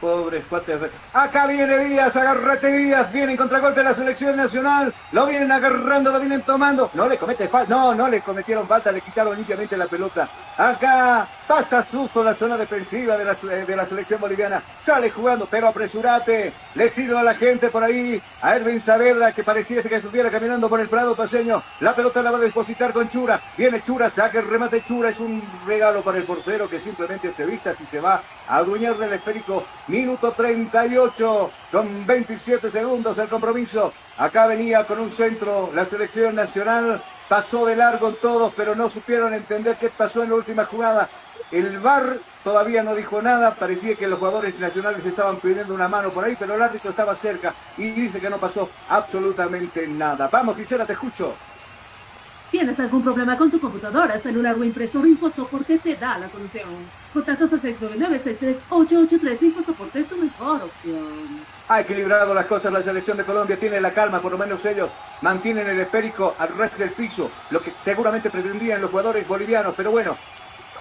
[0.00, 0.78] Pobres cuates.
[1.14, 4.92] Acá viene Díaz, agarrate Díaz, viene en contragolpe la selección nacional.
[5.12, 6.90] Lo vienen agarrando, lo vienen tomando.
[6.92, 10.28] No le comete falta, no, no le cometieron falta, le quitaron limpiamente la pelota.
[10.58, 14.62] Acá pasa susto la zona defensiva de la, de la selección boliviana.
[14.84, 16.52] Sale jugando, pero apresurate.
[16.74, 18.20] Le sirve a la gente por ahí.
[18.42, 21.62] A Erwin Saavedra, que pareciese que estuviera caminando por el Prado paseño.
[21.80, 23.40] La pelota la va a depositar con Chura.
[23.56, 25.10] Viene Chura, saca el remate Chura.
[25.10, 28.96] Es un regalo para el portero que simplemente se vista si se va a adueñar
[28.96, 29.64] del esférico.
[29.88, 33.92] Minuto 38 con 27 segundos del compromiso.
[34.16, 37.02] Acá venía con un centro la selección nacional.
[37.28, 41.08] Pasó de largo todos, pero no supieron entender qué pasó en la última jugada.
[41.54, 46.10] El VAR todavía no dijo nada, parecía que los jugadores nacionales estaban pidiendo una mano
[46.10, 50.26] por ahí, pero el árbitro estaba cerca y dice que no pasó absolutamente nada.
[50.26, 51.32] Vamos, Gisela, te escucho.
[52.50, 55.06] ¿Tienes algún problema con tu computadora, celular o impresora?
[55.06, 56.64] InfoSoporte te da la solución.
[57.12, 59.42] Contactos al 699-63883.
[59.42, 61.38] InfoSoporte es tu mejor opción.
[61.68, 64.90] Ha equilibrado las cosas la selección de Colombia, tiene la calma, por lo menos ellos
[65.22, 69.92] mantienen el esférico al resto del piso, lo que seguramente pretendían los jugadores bolivianos, pero
[69.92, 70.16] bueno,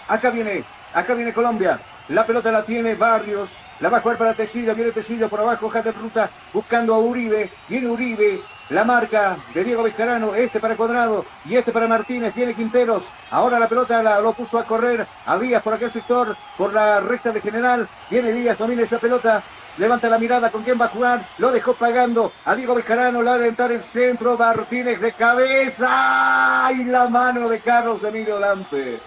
[0.08, 0.64] acá viene,
[0.94, 4.92] acá viene Colombia, la pelota la tiene Barrios, la va a jugar para Tecillo, viene
[4.92, 9.84] Tecillo por abajo, hoja de ruta, buscando a Uribe, viene Uribe, la marca de Diego
[9.84, 14.34] Vizcarano, este para Cuadrado y este para Martínez, viene Quinteros, ahora la pelota la, lo
[14.34, 18.58] puso a correr a Díaz por aquel sector, por la recta de general, viene Díaz,
[18.58, 19.42] domina esa pelota,
[19.78, 23.32] levanta la mirada con quién va a jugar, lo dejó pagando a Diego Vizcarano, la
[23.32, 26.70] va a aventar el centro, Martínez de cabeza.
[26.74, 29.00] Y la mano de Carlos Emilio Lampe.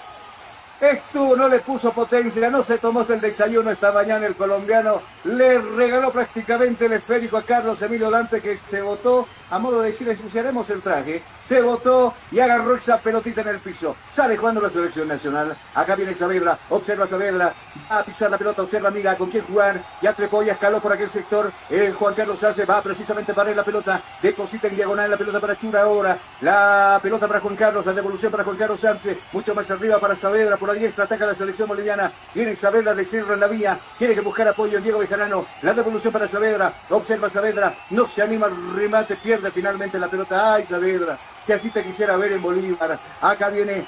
[0.81, 5.59] Esto no le puso potencia, no se tomó el desayuno esta mañana el colombiano, le
[5.59, 10.09] regaló prácticamente el esférico a Carlos Emilio Lampe que se votó, a modo de decir,
[10.09, 13.97] ensuciaremos el traje, se votó y agarró esa pelotita en el piso.
[14.13, 17.55] Sale jugando la selección nacional, acá viene Saavedra, observa Saavedra,
[17.91, 20.93] va a pisar la pelota, observa, mira con quién jugar, ya trepó, ya escaló por
[20.93, 25.17] aquel sector, el Juan Carlos Arce va precisamente para la pelota, deposita en diagonal la
[25.17, 29.19] pelota para Chura ahora, la pelota para Juan Carlos, la devolución para Juan Carlos Arce,
[29.33, 33.05] mucho más arriba para Saavedra, por la diestra ataca la selección boliviana, viene Saavedra, le
[33.05, 36.73] cierra en la vía, tiene que buscar apoyo en Diego Bejarano, la devolución para Saavedra,
[36.91, 41.71] observa Saavedra, no se anima al remate, pierde finalmente la pelota, ay Saavedra, que así
[41.71, 43.87] te quisiera ver en Bolívar, acá viene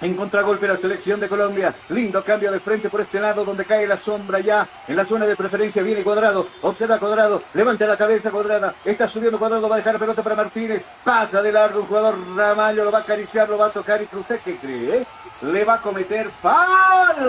[0.00, 1.74] en contragolpe la selección de Colombia.
[1.90, 4.66] Lindo cambio de frente por este lado donde cae la sombra ya.
[4.88, 6.46] En la zona de preferencia viene Cuadrado.
[6.62, 7.42] Observa Cuadrado.
[7.54, 8.74] Levanta la cabeza Cuadrada.
[8.84, 9.68] Está subiendo Cuadrado.
[9.68, 10.82] Va a dejar pelota para Martínez.
[11.04, 12.84] Pasa de largo un jugador Ramallo.
[12.84, 14.00] Lo va a acariciar, lo va a tocar.
[14.02, 15.06] ¿Y usted qué cree?
[15.42, 17.28] Le va a cometer falta.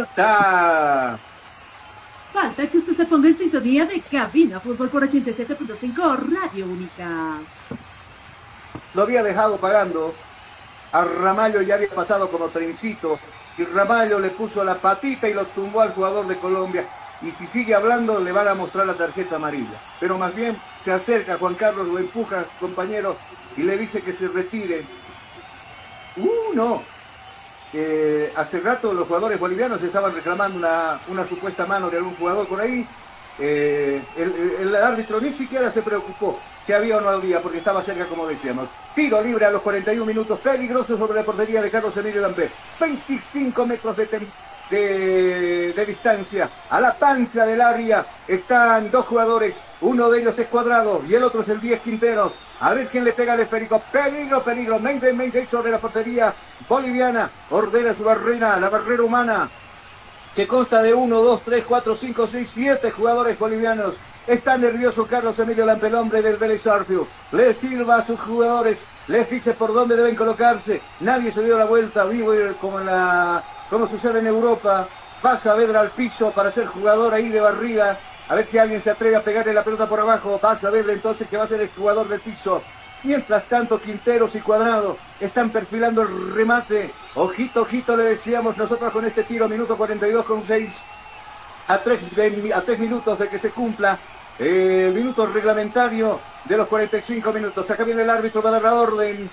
[2.34, 7.40] Falta que usted se ponga en sintonía de Cabina Fútbol por 87.5 Radio Única.
[8.94, 10.14] Lo había dejado pagando
[10.92, 13.18] a Ramallo ya había pasado como trencito
[13.58, 16.86] y Ramallo le puso la patita y lo tumbó al jugador de Colombia.
[17.22, 19.80] Y si sigue hablando le van a mostrar la tarjeta amarilla.
[20.00, 23.16] Pero más bien se acerca Juan Carlos, lo empuja, compañero,
[23.58, 24.86] y le dice que se retire.
[26.18, 26.84] Uh, no.
[28.36, 32.60] Hace rato los jugadores bolivianos estaban reclamando una, una supuesta mano de algún jugador por
[32.60, 32.86] ahí.
[33.40, 38.06] Eh, el, árbitro ni siquiera se preocupó si había o no había, porque estaba cerca,
[38.06, 38.70] como decíamos.
[38.94, 42.52] Tiro libre a los 41 minutos, peligroso sobre la portería de Carlos Emilio Lampé.
[42.80, 44.06] 25 metros de,
[44.70, 46.50] de, de, distancia.
[46.70, 49.56] A la panza del área están dos jugadores.
[49.82, 52.34] Uno de ellos es Cuadrado y el otro es el 10 Quinteros.
[52.60, 53.82] A ver quién le pega el esférico.
[53.92, 54.78] Peligro, peligro.
[54.78, 56.32] Mayday, Mayday sobre la portería
[56.72, 57.30] boliviana.
[57.50, 59.50] Ordena su barrera, la barrera humana.
[60.34, 63.96] Que consta de 1, 2, 3, 4, 5, 6, 7 jugadores bolivianos.
[64.26, 66.64] Está nervioso Carlos Emilio Lampe, el hombre del Vélez.
[67.34, 68.78] Le sirva a sus jugadores,
[69.08, 70.82] les dice por dónde deben colocarse.
[71.02, 72.32] Nadie se dio la vuelta, vivo
[72.62, 74.88] como, en la, como sucede en Europa.
[75.26, 78.00] Va Saavedra al piso para ser jugador ahí de barrida.
[78.30, 80.40] A ver si alguien se atreve a pegarle la pelota por abajo.
[80.42, 82.62] Va Saavedra entonces que va a ser el jugador del piso.
[83.04, 86.92] Mientras tanto, Quinteros y Cuadrado están perfilando el remate.
[87.16, 90.70] Ojito, ojito, le decíamos nosotros con este tiro, minuto 42 con 6
[91.68, 93.98] a tres, de, a tres minutos de que se cumpla
[94.38, 97.70] el minuto reglamentario de los 45 minutos.
[97.70, 99.30] Acá viene el árbitro, va a dar la orden.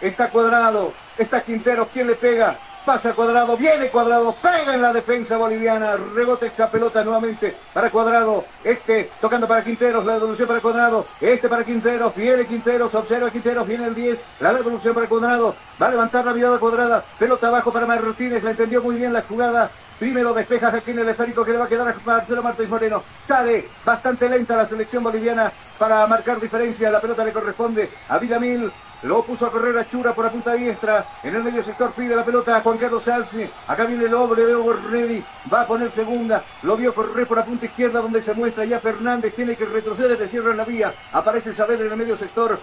[0.00, 2.58] Está cuadrado, está Quintero, ¿quién le pega?
[2.84, 8.46] Pasa cuadrado, viene cuadrado, pega en la defensa boliviana, rebote esa pelota nuevamente para cuadrado,
[8.64, 13.66] este tocando para Quinteros, la devolución para cuadrado, este para Quinteros, viene Quinteros, observa Quinteros,
[13.66, 17.70] viene el 10, la devolución para cuadrado, va a levantar la mirada cuadrada, pelota abajo
[17.70, 19.70] para Martínez, la entendió muy bien la jugada,
[20.00, 23.02] Primero despeja aquí el esférico que le va a quedar a Marcelo Martínez Moreno.
[23.26, 26.90] Sale bastante lenta la selección boliviana para marcar diferencia.
[26.90, 28.72] La pelota le corresponde a Villamil.
[29.02, 31.06] Lo puso a correr a Chura por la punta diestra.
[31.22, 33.50] En el medio sector pide la pelota a Juan Carlos Salce.
[33.66, 34.54] Acá viene el hombre de
[34.90, 35.24] Ready.
[35.52, 36.44] Va a poner segunda.
[36.62, 39.34] Lo vio correr por la punta izquierda donde se muestra ya Fernández.
[39.34, 40.92] Tiene que retroceder, le cierran la vía.
[41.12, 42.60] Aparece Saavedra en el medio sector.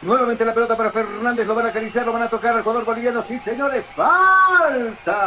[0.00, 1.46] Nuevamente la pelota para Fernández.
[1.46, 3.22] Lo van a acariciar, lo van a tocar al jugador boliviano.
[3.22, 3.84] Sí, señores.
[3.94, 5.18] Falta.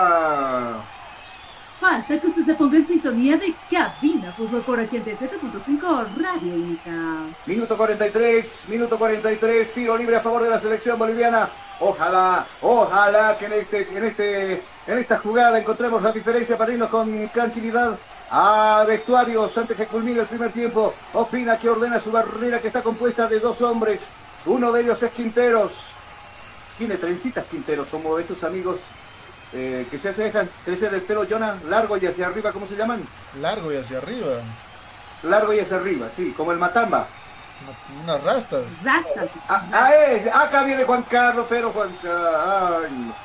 [1.81, 6.91] Falta que usted se ponga en sintonía de Cabina Fútbol por 87.5 Radio Única.
[7.47, 11.49] Minuto 43, minuto 43, tiro libre a favor de la selección boliviana.
[11.79, 16.91] Ojalá, ojalá que en este, en este, en esta jugada encontremos la diferencia para irnos
[16.91, 17.97] con tranquilidad
[18.29, 20.93] a vestuarios antes que culmine el primer tiempo.
[21.13, 24.01] Opina que ordena su barrera que está compuesta de dos hombres.
[24.45, 25.73] Uno de ellos es Quinteros.
[26.77, 28.81] Tiene trencitas Quinteros, como estos amigos
[29.53, 33.06] eh, que se dejan crecer el pelo, Jonah, largo y hacia arriba, ¿cómo se llaman?
[33.40, 34.38] Largo y hacia arriba.
[35.23, 37.07] Largo y hacia arriba, sí, como el matamba.
[38.03, 38.64] Unas rastas.
[38.84, 39.30] Rastas.
[39.48, 43.15] Ah, ah, es, acá viene Juan Carlos, pero Juan Carlos.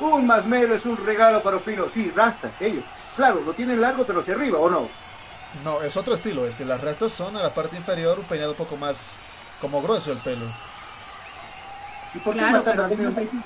[0.00, 1.86] Un masmelo es un regalo para Opino.
[1.92, 2.84] Sí, rastas, ellos.
[3.16, 4.88] Claro, lo tienen largo, pero hacia arriba, ¿o no?
[5.64, 6.46] No, es otro estilo.
[6.46, 9.18] Es, las rastas son a la parte inferior, un peinado un poco más
[9.60, 10.46] como grueso el pelo.
[12.14, 13.44] ¿Y por qué el matamba tiene un...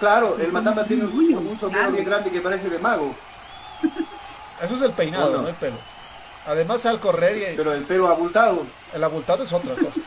[0.00, 1.12] Claro, el matamba tiene un,
[1.46, 3.14] un sombrero bien grande que parece de mago.
[4.62, 5.42] Eso es el peinado, Bueno.
[5.42, 5.76] no el pelo.
[6.46, 7.56] Además, al correr y...
[7.56, 8.64] Pero el pelo abultado.
[8.94, 10.00] El abultado es otra cosa.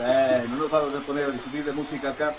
[0.00, 2.32] Eh, no nos vamos a poner a discutir de música acá.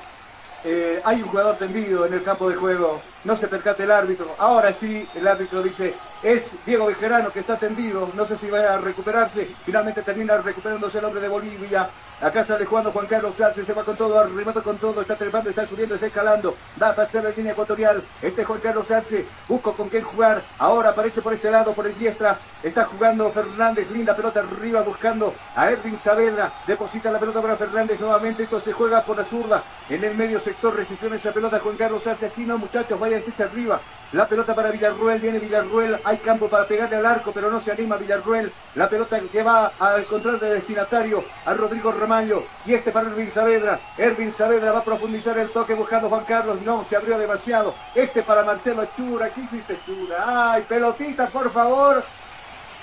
[0.63, 4.33] Eh, hay un jugador tendido en el campo de juego, no se percate el árbitro.
[4.37, 5.93] Ahora sí, el árbitro dice,
[6.23, 9.49] es Diego Bejerano que está tendido, no sé si va a recuperarse.
[9.65, 11.89] Finalmente termina recuperándose el hombre de Bolivia.
[12.21, 15.49] Acá sale jugando Juan Carlos Garce, se va con todo, remata con todo, está trepando,
[15.49, 16.55] está subiendo, está escalando.
[16.81, 18.01] Va a pasar la línea ecuatorial.
[18.21, 20.41] Este Juan Carlos Garce, busco con quién jugar.
[20.57, 22.37] Ahora aparece por este lado, por el diestra.
[22.63, 26.53] Está jugando Fernández, linda pelota arriba, buscando a Erwin Saavedra.
[26.65, 28.43] Deposita la pelota para Fernández nuevamente.
[28.43, 29.61] Esto se juega por la zurda.
[29.89, 32.27] En el medio sector recibió esa pelota Juan Carlos Garce.
[32.27, 33.79] Así no, muchachos, váyanse hacia arriba.
[34.11, 37.71] La pelota para Villarruel, viene Villarruel, hay campo para pegarle al arco, pero no se
[37.71, 38.51] anima Villarruel.
[38.75, 42.43] La pelota que va a encontrar de destinatario a Rodrigo Ramallo.
[42.65, 43.79] Y este para Ervin Saavedra.
[43.97, 46.61] Ervin Saavedra va a profundizar el toque buscando Juan Carlos.
[46.61, 47.75] No, se abrió demasiado.
[47.93, 49.29] Este para Marcelo Chura.
[49.31, 50.51] ¿Qué hiciste Chura?
[50.53, 52.03] Ay, pelotita, por favor.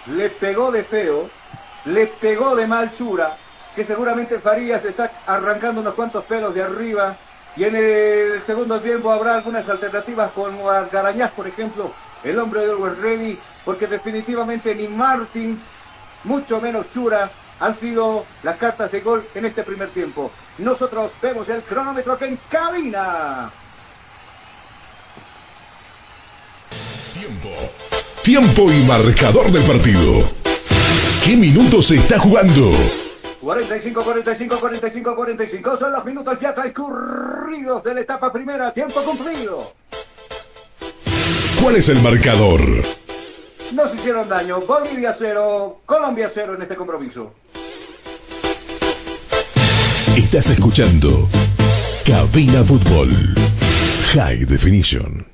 [0.06, 1.30] Le pegó de feo.
[1.86, 3.36] Le pegó de mal Chura.
[3.74, 7.16] Que seguramente Farías está arrancando unos cuantos pelos de arriba.
[7.56, 10.56] Y en el segundo tiempo habrá algunas alternativas con
[10.90, 11.92] Garañaz, por ejemplo,
[12.24, 15.60] el hombre de Always Ready, porque definitivamente ni Martins,
[16.24, 17.30] mucho menos Chura,
[17.60, 20.30] han sido las cartas de gol en este primer tiempo.
[20.58, 23.50] Nosotros vemos el cronómetro que encabina.
[27.12, 27.50] Tiempo.
[28.22, 30.30] Tiempo y marcador del partido.
[31.24, 32.72] ¿Qué minutos se está jugando?
[33.43, 38.73] 45, 45, 45, 45 son los minutos ya transcurridos de la etapa primera.
[38.73, 39.73] Tiempo cumplido.
[41.60, 42.60] ¿Cuál es el marcador?
[43.73, 44.60] Nos hicieron daño.
[44.60, 47.35] Bolivia 0, Colombia 0 en este compromiso.
[50.16, 51.28] Estás escuchando
[52.06, 53.10] Cabina Fútbol.
[54.14, 55.31] High Definition.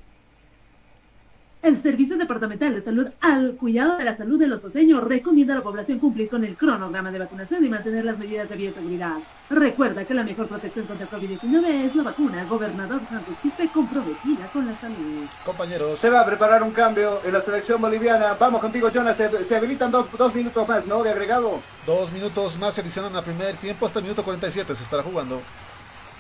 [1.69, 5.59] El Servicio Departamental de Salud al cuidado de la salud de los paseños recomienda a
[5.59, 9.17] la población cumplir con el cronograma de vacunación y mantener las medidas de bioseguridad.
[9.51, 12.47] Recuerda que la mejor protección contra el COVID-19 es la vacuna.
[12.47, 15.27] Gobernador Santos Quispe comprometida con la salud.
[15.45, 15.99] Compañeros.
[15.99, 18.33] Se va a preparar un cambio en la selección boliviana.
[18.41, 19.19] Vamos contigo, Jonas.
[19.19, 21.03] Se, se habilitan dos, dos minutos más, ¿no?
[21.03, 21.61] De agregado.
[21.85, 25.43] Dos minutos más se adicionan al primer tiempo hasta el minuto 47 se estará jugando.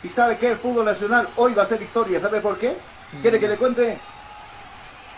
[0.04, 0.50] ¿Y sabe qué?
[0.50, 2.20] El fútbol nacional hoy va a ser historia.
[2.20, 2.76] ¿Sabe por qué?
[3.22, 3.98] ¿Quiere que le cuente?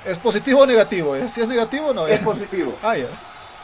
[0.05, 1.14] ¿Es positivo o negativo?
[1.28, 2.06] Si es negativo, no.
[2.06, 2.74] Es positivo.
[2.82, 2.94] Ah.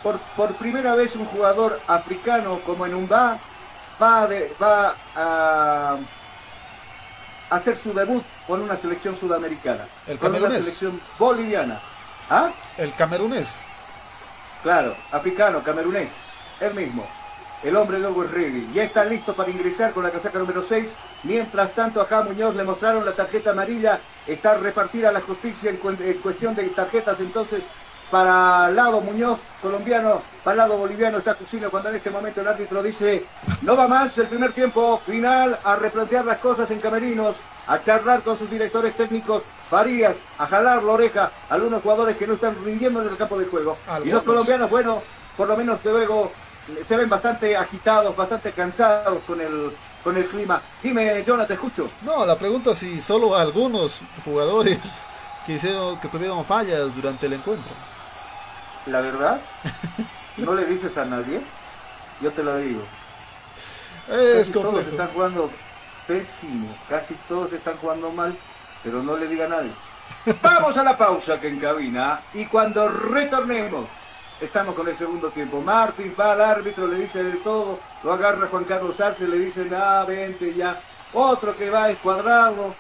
[0.03, 3.39] Por, por primera vez un jugador africano como en un va
[4.29, 5.97] de- va a
[7.51, 9.85] hacer su debut con una selección sudamericana.
[10.07, 10.65] El con una camerunés.
[10.65, 11.81] selección boliviana.
[12.29, 12.51] ¿Ah?
[12.77, 13.49] El camerunés.
[14.63, 16.11] Claro, africano, camerunés.
[16.61, 17.07] El mismo.
[17.63, 18.71] El hombre de Always Ready.
[18.75, 20.95] Ya está listo para ingresar con la casaca número 6.
[21.25, 23.99] Mientras tanto, acá a Muñoz le mostraron la tarjeta amarilla.
[24.27, 27.19] Está repartida la justicia en, cu- en cuestión de tarjetas.
[27.21, 27.63] Entonces,
[28.11, 31.71] para lado Muñoz, colombiano, para lado boliviano está Cusino.
[31.71, 33.25] Cuando en este momento el árbitro dice:
[33.63, 35.01] No va más el primer tiempo.
[35.05, 37.37] Final a replantear las cosas en camerinos.
[37.67, 39.43] A charlar con sus directores técnicos.
[39.71, 43.37] Farías, a jalar la oreja a algunos jugadores que no están rindiendo en el campo
[43.37, 43.77] de juego.
[44.05, 45.03] Y los colombianos, bueno,
[45.37, 46.31] por lo menos luego
[46.85, 49.73] se ven bastante agitados, bastante cansados con el
[50.07, 50.63] con el clima.
[50.81, 51.91] Dime, Jonathan, te escucho.
[52.03, 55.05] No, la pregunta es si solo algunos jugadores
[55.47, 57.73] que hicieron, que tuvieron fallas durante el encuentro.
[58.87, 59.41] La verdad,
[60.37, 61.41] no le dices a nadie,
[62.21, 62.83] yo te lo digo.
[64.09, 65.51] Es Casi todos están jugando
[66.07, 68.33] pésimo, casi todos están jugando mal,
[68.85, 69.73] pero no le diga a nadie.
[70.41, 73.87] Vamos a la pausa que encabina y cuando retornemos,
[74.41, 75.61] estamos con el segundo tiempo.
[75.61, 79.69] Martín va al árbitro, le dice de todo, lo agarra Juan Carlos Arce, le dice,
[79.75, 80.81] ah, vente ya.
[81.13, 82.75] Otro que va es cuadrado,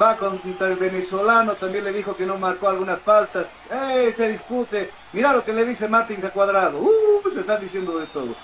[0.00, 3.46] va contra el venezolano, también le dijo que no marcó algunas faltas.
[3.70, 4.12] ¡Eh!
[4.16, 4.90] Se discute.
[5.12, 6.78] Mira lo que le dice Martín a cuadrado.
[6.78, 7.30] ¡Uh!
[7.32, 8.34] Se están diciendo de todo.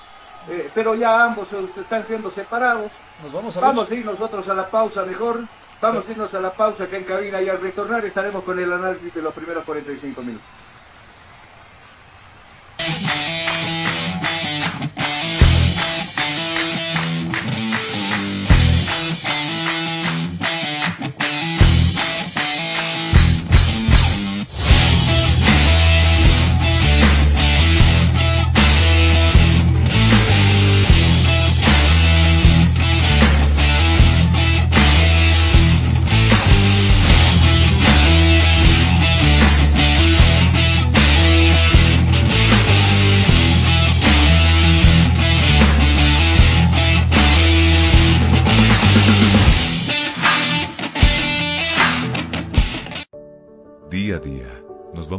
[0.49, 2.91] Eh, pero ya ambos se, están siendo separados.
[3.23, 5.41] Nos vamos a Vamos a ir nosotros a la pausa mejor.
[5.81, 8.73] Vamos a irnos a la pausa que en cabina y al retornar estaremos con el
[8.73, 10.47] análisis de los primeros 45 minutos.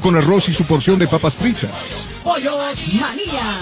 [0.00, 1.70] con arroz y su porción de papas fritas.
[2.22, 2.54] Pollos
[3.00, 3.60] Manía.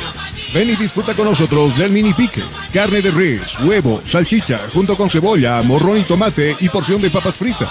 [0.55, 2.43] Ven y disfruta con nosotros del mini pique.
[2.73, 7.35] Carne de res, huevo, salchicha, junto con cebolla, morrón y tomate y porción de papas
[7.35, 7.71] fritas.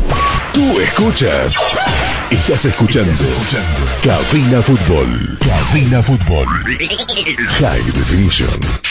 [0.61, 1.55] Tú escuchas.
[2.29, 3.11] Estás escuchando.
[4.03, 5.37] Cabina Fútbol.
[5.39, 6.45] Cabina Fútbol.
[7.59, 8.90] High Definition.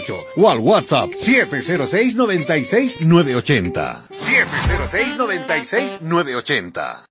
[0.37, 4.07] o al WhatsApp 706 96 980.
[4.11, 7.10] 706 96 980.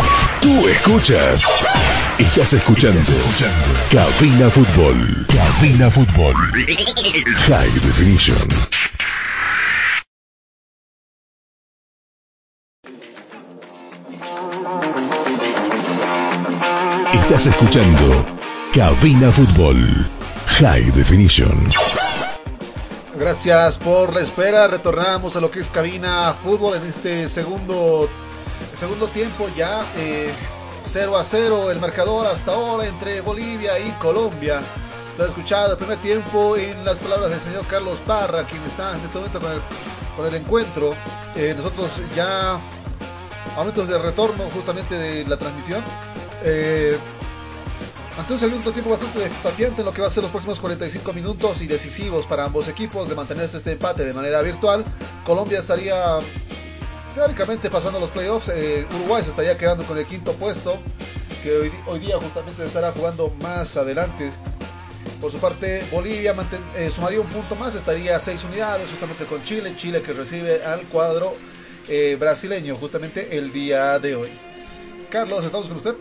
[0.41, 1.43] Tú escuchas.
[2.17, 2.99] Estás escuchando.
[3.91, 5.25] Cabina Fútbol.
[5.27, 6.35] Cabina Fútbol.
[7.47, 8.47] High Definition.
[17.13, 18.25] Estás escuchando
[18.73, 20.09] Cabina Fútbol.
[20.59, 21.71] High Definition.
[23.17, 24.67] Gracias por la espera.
[24.67, 28.09] Retornamos a lo que es cabina fútbol en este segundo
[28.81, 30.31] segundo tiempo ya eh,
[30.87, 34.59] 0 a 0 el marcador hasta ahora entre Bolivia y Colombia.
[35.19, 38.97] Lo he escuchado el primer tiempo en las palabras del señor Carlos Parra, quien está
[38.97, 39.59] en este momento con el,
[40.17, 40.95] con el encuentro.
[41.35, 42.59] Eh, nosotros ya a
[43.55, 45.83] momentos de retorno justamente de la transmisión.
[46.43, 46.97] Eh,
[48.17, 51.13] ante un segundo tiempo bastante desafiante en lo que va a ser los próximos 45
[51.13, 54.83] minutos y decisivos para ambos equipos de mantenerse este empate de manera virtual.
[55.23, 56.19] Colombia estaría
[57.13, 58.49] teóricamente pasando los playoffs.
[58.49, 60.77] Eh, Uruguay se estaría quedando con el quinto puesto,
[61.43, 64.31] que hoy, día justamente estará jugando más adelante.
[65.19, 69.25] Por su parte, Bolivia manten, eh, sumaría un punto más, estaría a seis unidades justamente
[69.25, 69.75] con Chile.
[69.77, 71.35] Chile que recibe al cuadro
[71.87, 74.29] eh, brasileño justamente el día de hoy.
[75.09, 75.95] Carlos, ¿estamos con usted?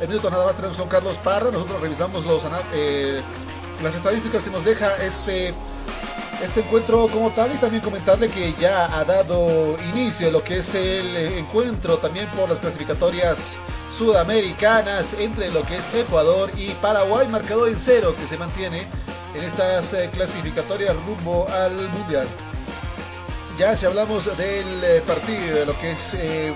[0.00, 1.50] En minutos nada más tenemos con Carlos Parra.
[1.50, 3.20] Nosotros revisamos los, eh,
[3.82, 5.54] las estadísticas que nos deja este,
[6.42, 10.74] este encuentro como tal y también comentarle que ya ha dado inicio lo que es
[10.74, 13.56] el encuentro también por las clasificatorias
[13.96, 18.86] sudamericanas entre lo que es Ecuador y Paraguay, marcado en cero que se mantiene
[19.34, 22.26] en estas eh, clasificatorias rumbo al Mundial.
[23.58, 26.54] Ya si hablamos del eh, partido, de lo que es eh,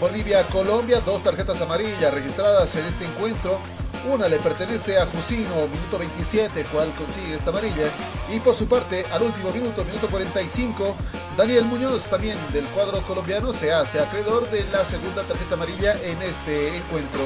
[0.00, 3.58] Bolivia-Colombia, dos tarjetas amarillas registradas en este encuentro.
[4.06, 7.88] Una le pertenece a Jusino, minuto 27, cual consigue esta amarilla.
[8.34, 10.94] Y por su parte, al último minuto, minuto 45,
[11.38, 16.20] Daniel Muñoz, también del cuadro colombiano, se hace acreedor de la segunda tarjeta amarilla en
[16.20, 17.20] este encuentro.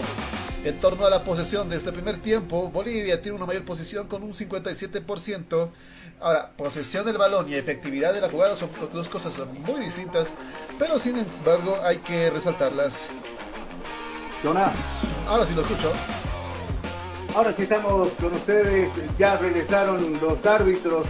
[0.65, 4.23] En torno a la posesión de este primer tiempo, Bolivia tiene una mayor posición con
[4.23, 5.71] un 57%.
[6.21, 9.35] Ahora, posesión del balón y efectividad de la jugada son dos cosas
[9.67, 10.29] muy distintas,
[10.79, 13.01] pero sin embargo hay que resaltarlas.
[14.45, 14.73] Jonah.
[15.27, 15.93] Ahora sí lo escucho.
[17.39, 21.07] Ahora sí estamos con ustedes, ya regresaron los árbitros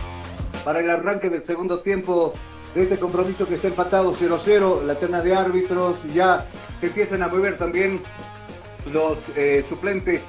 [0.62, 2.34] para el arranque del segundo tiempo
[2.74, 6.44] de este compromiso que está empatado 0-0, la terna de árbitros, ya
[6.80, 8.02] se empiezan a mover también
[8.92, 10.20] los eh, suplentes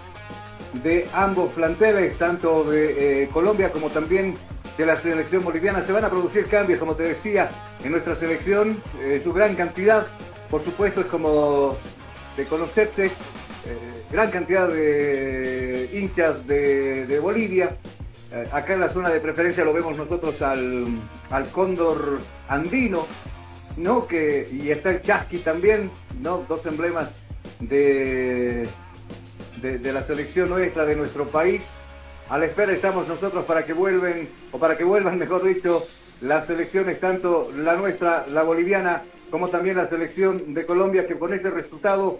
[0.83, 4.35] de ambos planteles, tanto de eh, Colombia como también
[4.77, 5.83] de la selección boliviana.
[5.83, 7.51] Se van a producir cambios, como te decía,
[7.83, 10.07] en nuestra selección, eh, su gran cantidad,
[10.49, 11.75] por supuesto, es como
[12.37, 13.11] de conocerse,
[14.11, 17.77] gran cantidad de hinchas de, Bolivia.
[18.31, 20.85] Eh, acá en la zona de preferencia lo vemos nosotros al,
[21.31, 23.07] al cóndor andino,
[23.77, 24.05] ¿no?
[24.07, 25.89] Que, y está el chasqui también,
[26.21, 26.45] ¿no?
[26.47, 27.09] Dos emblemas
[27.59, 28.67] de,
[29.61, 31.61] de, de la selección nuestra, de nuestro país.
[32.29, 35.88] A la espera estamos nosotros para que vuelven, o para que vuelvan, mejor dicho,
[36.21, 41.33] las selecciones, tanto la nuestra, la boliviana, como también la selección de Colombia, que con
[41.33, 42.19] este resultado,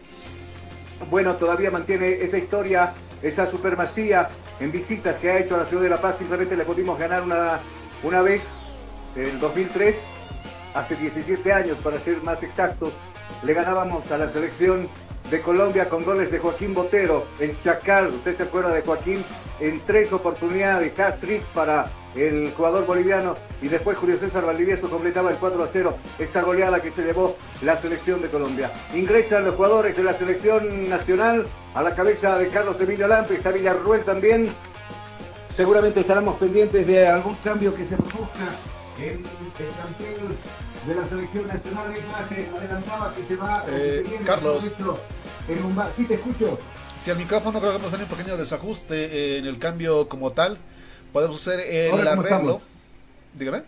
[1.10, 4.30] bueno, todavía mantiene esa historia esa supremacía
[4.60, 6.18] en visitas que ha hecho a la ciudad de La Paz.
[6.18, 7.60] Simplemente le pudimos ganar una,
[8.04, 8.42] una vez,
[9.16, 9.96] en 2003,
[10.74, 12.94] hace 17 años para ser más exactos,
[13.44, 14.88] le ganábamos a la selección
[15.30, 19.24] de Colombia con goles de Joaquín Botero, el Chacal, usted se acuerda de Joaquín,
[19.60, 25.38] en tres oportunidades, hat-trick para el jugador boliviano y después Julio César Valdivieso completaba el
[25.38, 28.72] 4 a 0, esa goleada que se llevó la selección de Colombia.
[28.94, 33.52] Ingresan los jugadores de la selección nacional a la cabeza de Carlos Emilio Lampe, está
[33.52, 34.50] Villarruel también.
[35.56, 38.48] Seguramente estaremos pendientes de algún cambio que se produzca
[38.98, 40.38] en el plantel
[40.88, 41.94] de la selección nacional.
[42.30, 44.64] Se adelantaba que se va Eh, que viene Carlos.
[45.48, 45.90] En un bar.
[45.98, 46.58] Sí, te escucho.
[46.98, 50.32] Si al micrófono creo que hemos tenido un pequeño desajuste eh, en el cambio como
[50.32, 50.58] tal,
[51.14, 52.62] podemos hacer el Ahora, ¿cómo arreglo.
[53.34, 53.64] Dígame.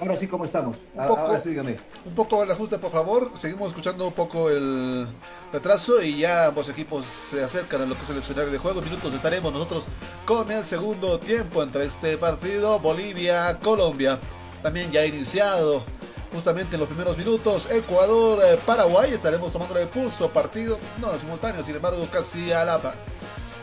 [0.00, 0.76] Ahora sí, ¿cómo estamos?
[0.94, 1.76] Un Ah, poco, Ahora sí, dígame.
[2.04, 3.30] un poco el ajuste, por favor.
[3.36, 5.06] Seguimos escuchando un poco el
[5.52, 8.80] retraso y ya ambos equipos se acercan a lo que es el escenario de juego.
[8.80, 9.84] En minutos estaremos nosotros
[10.26, 14.18] con el segundo tiempo entre este partido Bolivia-Colombia.
[14.62, 15.84] También ya ha iniciado
[16.32, 19.12] justamente en los primeros minutos Ecuador-Paraguay.
[19.14, 22.94] Estaremos tomando el pulso partido, no simultáneo, sin embargo casi a la par.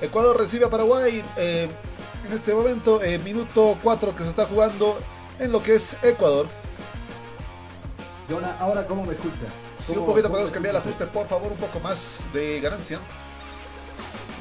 [0.01, 1.67] Ecuador recibe a Paraguay eh,
[2.31, 4.97] en este momento, eh, minuto 4 que se está jugando
[5.37, 6.47] en lo que es Ecuador.
[8.29, 9.35] Jonah, ahora cómo me escucha.
[9.85, 12.99] Si un ¿Cómo- poquito podemos cambiar el ajuste, por favor, un poco más de ganancia,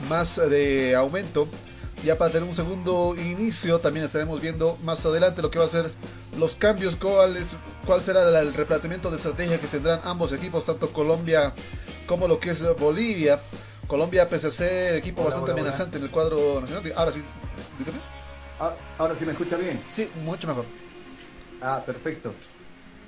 [0.09, 1.49] más de aumento.
[2.05, 5.69] Ya para tener un segundo inicio, también estaremos viendo más adelante lo que va a
[5.69, 5.91] ser
[6.39, 10.93] los cambios, cuál, es- cuál será el replanteamiento de estrategia que tendrán ambos equipos, tanto
[10.93, 11.53] Colombia
[12.07, 13.41] como lo que es Bolivia.
[13.91, 15.63] Colombia, ser equipo Hola, bastante hola, hola.
[15.63, 16.93] amenazante en el cuadro nacional.
[16.95, 17.23] Ahora sí,
[17.81, 17.99] dígame.
[18.61, 19.83] Ah, Ahora sí me escucha bien.
[19.85, 20.65] Sí, mucho mejor.
[21.61, 22.33] Ah, perfecto.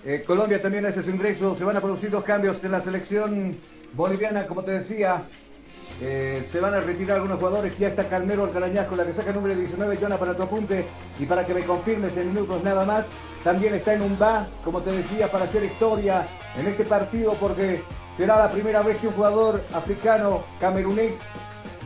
[0.05, 1.55] Eh, Colombia también hace su ingreso.
[1.55, 3.59] Se van a producir dos cambios en la selección
[3.93, 5.23] boliviana, como te decía.
[6.01, 7.78] Eh, se van a retirar algunos jugadores.
[7.78, 10.85] Ya está Calmero Alcarañaz con la que saca el número 19, Jonah, para tu apunte.
[11.17, 13.07] Y para que me confirmes en minutos nada más.
[13.44, 16.27] También está en un va, como te decía, para hacer historia
[16.59, 17.83] en este partido, porque
[18.16, 21.12] será la primera vez que un jugador africano, camerunés,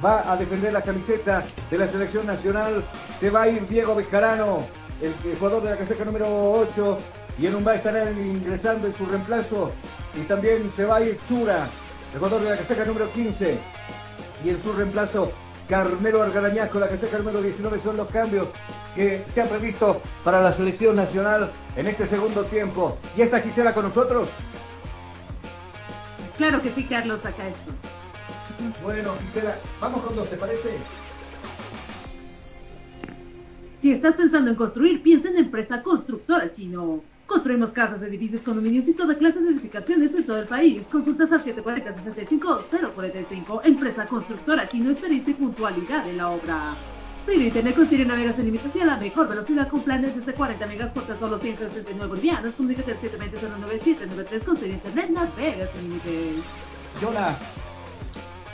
[0.04, 2.84] va a defender la camiseta de la selección nacional.
[3.20, 4.60] Se va a ir Diego Bejarano,
[5.00, 6.98] el, jugador de la casaca número 8,
[7.38, 9.72] y en un va estará ingresando en su reemplazo.
[10.14, 11.66] Y también se va a ir Chura,
[12.12, 13.58] el jugador de la casaca número 15,
[14.44, 15.32] y en su reemplazo
[15.68, 18.48] Carmelo Argarañaz con la casaca número 19 son los cambios
[18.94, 22.96] que se han previsto para la selección nacional en este segundo tiempo.
[23.16, 24.28] ¿Y está Gisela con nosotros?
[26.36, 27.72] Claro que sí, Carlos, acá esto.
[28.82, 30.76] Bueno, Gisela, vamos con dos, ¿te parece?
[33.80, 37.04] Si estás pensando en construir, piensa en Empresa Constructora Chino.
[37.26, 40.86] Construimos casas, edificios, condominios y toda clase de edificaciones en todo el país.
[40.90, 43.60] Consultas al 740-65-045.
[43.64, 46.76] Empresa Constructora Chino, experiencia y puntualidad en la obra.
[47.26, 50.32] Ciro Internet con Ciro navegas sin límites y a la mejor velocidad con planes desde
[50.32, 52.54] 40 megas por tan solo 169 bolivianos.
[52.54, 56.44] Comunícate al 720-09793 con Ciro Internet navegas sin límites.
[57.00, 57.36] Jonah,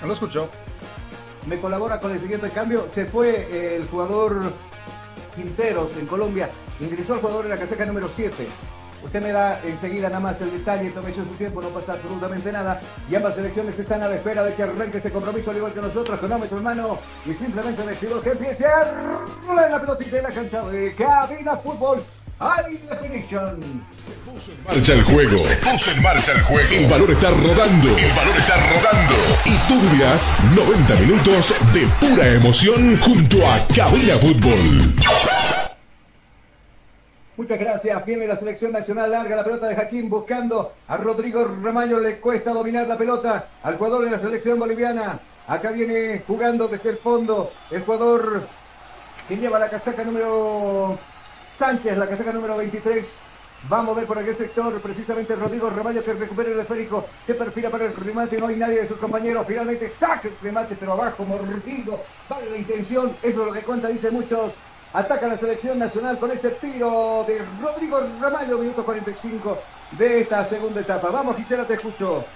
[0.05, 0.49] Lo escucho.
[1.47, 2.89] me colabora con el siguiente cambio.
[2.95, 4.41] Se fue eh, el jugador
[5.37, 6.51] Quinteros en Colombia.
[6.81, 8.47] Ingresó el jugador en la casaca número 7.
[9.05, 12.81] Usted me da enseguida nada más el detalle, tome su tiempo, no pasa absolutamente nada.
[13.11, 15.81] Y ambas selecciones están a la espera de que arranque este compromiso, al igual que
[15.81, 16.99] nosotros, cronómetro en mano.
[17.27, 18.85] Y simplemente decimos que empiece a
[19.47, 22.03] rolar la pelotita en la cancha de Cabina Fútbol.
[22.43, 23.61] High Definition.
[24.67, 25.39] Marcha el juego.
[25.39, 26.69] Se puso en marcha el juego.
[26.73, 27.97] El balón está rodando.
[27.97, 29.15] El balón está rodando.
[29.45, 35.52] Y tú vivirás 90 minutos de pura emoción junto a Cabina Fútbol.
[37.35, 38.05] Muchas gracias.
[38.05, 41.99] Viene la selección nacional larga la pelota de Jaquín buscando a Rodrigo Ramaño.
[41.99, 45.19] Le cuesta dominar la pelota al jugador de la selección boliviana.
[45.49, 48.43] Acá viene jugando desde el fondo el jugador
[49.27, 50.99] que lleva la casaca número
[51.59, 53.03] Sánchez, la casaca número 23.
[53.69, 57.71] Vamos a ver por aquel sector, precisamente Rodrigo Ramaño que recupera el esférico, se perfila
[57.71, 61.25] para el remate, no hay nadie de sus compañeros, finalmente saca el remate, pero abajo,
[61.25, 64.53] mordido, vale la intención, eso es lo que cuenta, dicen muchos.
[64.95, 69.59] Ataca la selección nacional con ese tiro de Rodrigo Ramaño, minuto 45
[69.93, 71.11] de esta segunda etapa.
[71.11, 72.27] Vamos, Gisela, te escucho.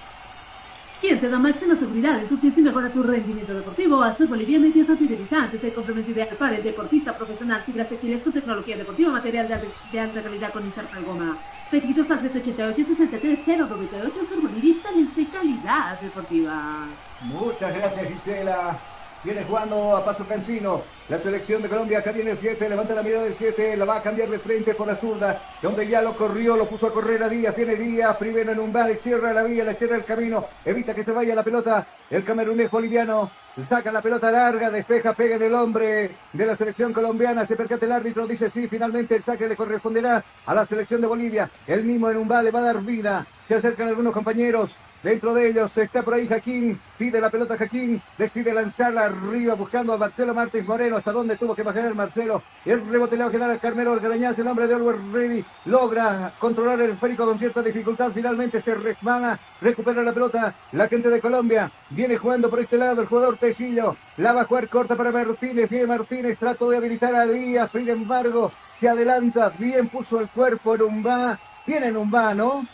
[0.99, 4.01] ¿Quién te da máxima seguridad en tus pies y mejora tu rendimiento deportivo?
[4.01, 8.33] Azul Boliviano y piezas fidelizantes, el complemento ideal para el deportista profesional, fibras textiles con
[8.33, 11.37] tecnología deportiva, material de, de alta calidad con inserta de goma.
[11.69, 14.73] Pedidos al 788-63098, Sur Bolivia,
[15.15, 16.87] y calidad deportiva.
[17.19, 18.81] Muchas gracias, Gisela.
[19.27, 20.83] Viene jugando a paso cansino.
[21.09, 23.97] La selección de Colombia, acá viene el 7, levanta la mirada del 7, la va
[23.97, 27.21] a cambiar de frente por la zurda, donde ya lo corrió, lo puso a correr
[27.21, 30.45] a Díaz, tiene Díaz, primero en un bar, cierra la vía, le cierra el camino,
[30.63, 33.29] evita que se vaya la pelota, el camerunés boliviano
[33.67, 37.85] saca la pelota larga, despeja, pega en el hombre de la selección colombiana, se percata
[37.85, 41.83] el árbitro, dice sí, finalmente el saque le corresponderá a la selección de Bolivia, el
[41.83, 44.71] mismo en un bar le va a dar vida, se acercan algunos compañeros,
[45.03, 49.93] Dentro de ellos está por ahí Jaquín, pide la pelota Jaquín, decide lanzarla arriba buscando
[49.93, 52.41] a Marcelo Martins Moreno, hasta donde tuvo que bajar el Marcelo.
[52.65, 56.33] El rebote le va a quedar a Carmelo Algarañaz, el hombre de Oliver Ready, logra
[56.39, 61.21] controlar el esférico con cierta dificultad, finalmente se resmana, recupera la pelota, la gente de
[61.21, 65.11] Colombia viene jugando por este lado, el jugador Tecillo, la va a jugar corta para
[65.11, 70.27] Martínez, viene Martínez, trato de habilitar a Díaz, sin embargo, se adelanta, bien puso el
[70.27, 72.65] cuerpo en un va, viene en un ¿no?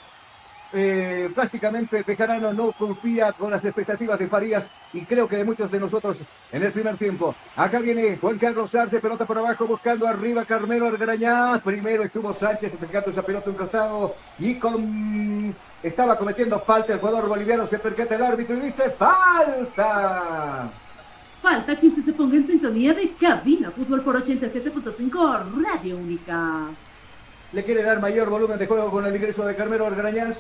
[0.74, 5.70] Eh, prácticamente Bejarano no confía con las expectativas de Farías y creo que de muchos
[5.70, 6.18] de nosotros
[6.52, 7.36] en el primer tiempo.
[7.56, 11.62] Acá viene Juan Carlos Arce, pelota por abajo, buscando arriba Carmelo Argarañaz.
[11.62, 17.28] Primero estuvo Sánchez sacando esa pelota un costado y con estaba cometiendo falta el jugador
[17.28, 20.70] boliviano, se percata el árbitro y dice falta.
[21.42, 26.68] Falta que usted se ponga en sintonía de cabina fútbol por 87.5 Radio Única.
[27.52, 30.38] Le quiere dar mayor volumen de juego con el ingreso de Carmelo Argarañaz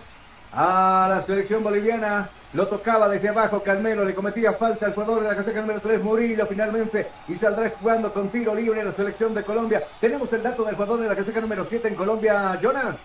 [0.55, 2.29] a la selección boliviana.
[2.53, 6.03] Lo tocaba desde abajo Carmelo, le cometía falta al jugador de la casaca número 3,
[6.03, 9.83] Murillo, finalmente, y saldrá jugando con tiro libre en la selección de Colombia.
[9.99, 12.95] Tenemos el dato del jugador de la casaca número 7 en Colombia, Jonas.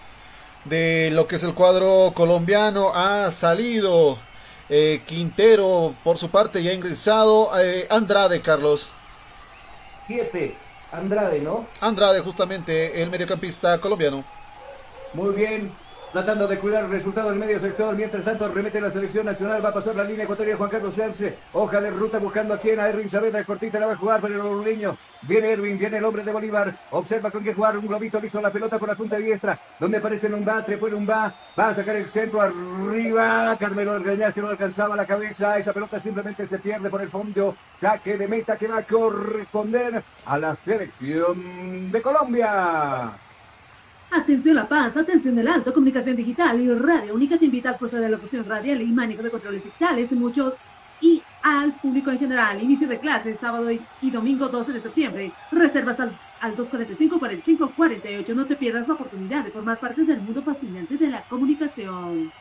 [0.64, 4.18] De lo que es el cuadro colombiano ha salido
[4.68, 8.92] eh, Quintero, por su parte, ya ingresado eh, Andrade, Carlos.
[10.08, 10.54] 7,
[10.92, 11.66] Andrade, ¿no?
[11.80, 14.22] Andrade, justamente, el mediocampista colombiano.
[15.14, 15.72] Muy bien,
[16.12, 17.94] tratando de cuidar el resultado del medio sector.
[17.96, 19.64] Mientras tanto, remete la selección nacional.
[19.64, 21.36] Va a pasar la línea ecuatorial Juan Carlos Serce.
[21.52, 22.80] Hoja de ruta buscando a quien.
[22.80, 23.44] A Erwin Saavedra.
[23.44, 24.96] Cortita la va a jugar para el orleño.
[25.22, 26.74] Viene Erwin, viene el hombre de Bolívar.
[26.90, 27.76] Observa con qué jugar.
[27.76, 29.58] Un globito le la pelota por la punta diestra.
[29.78, 30.64] Donde aparece Lumba.
[30.64, 31.32] Trepó Lumba.
[31.58, 33.56] Va a sacar el centro arriba.
[33.58, 35.58] Carmelo Argañaz que no alcanzaba la cabeza.
[35.58, 37.54] Esa pelota simplemente se pierde por el fondo.
[37.80, 43.12] Saque de meta que va a corresponder a la selección de Colombia.
[44.10, 47.98] Atención La Paz, atención el Alto, Comunicación Digital y Radio Única te invita al curso
[47.98, 50.54] de locución radial y manejo de controles digitales, muchos
[51.00, 52.62] y al público en general.
[52.62, 55.32] Inicio de clases sábado y, y domingo 12 de septiembre.
[55.50, 58.34] Reservas al, al 245-4548.
[58.34, 62.32] No te pierdas la oportunidad de formar parte del mundo fascinante de la comunicación.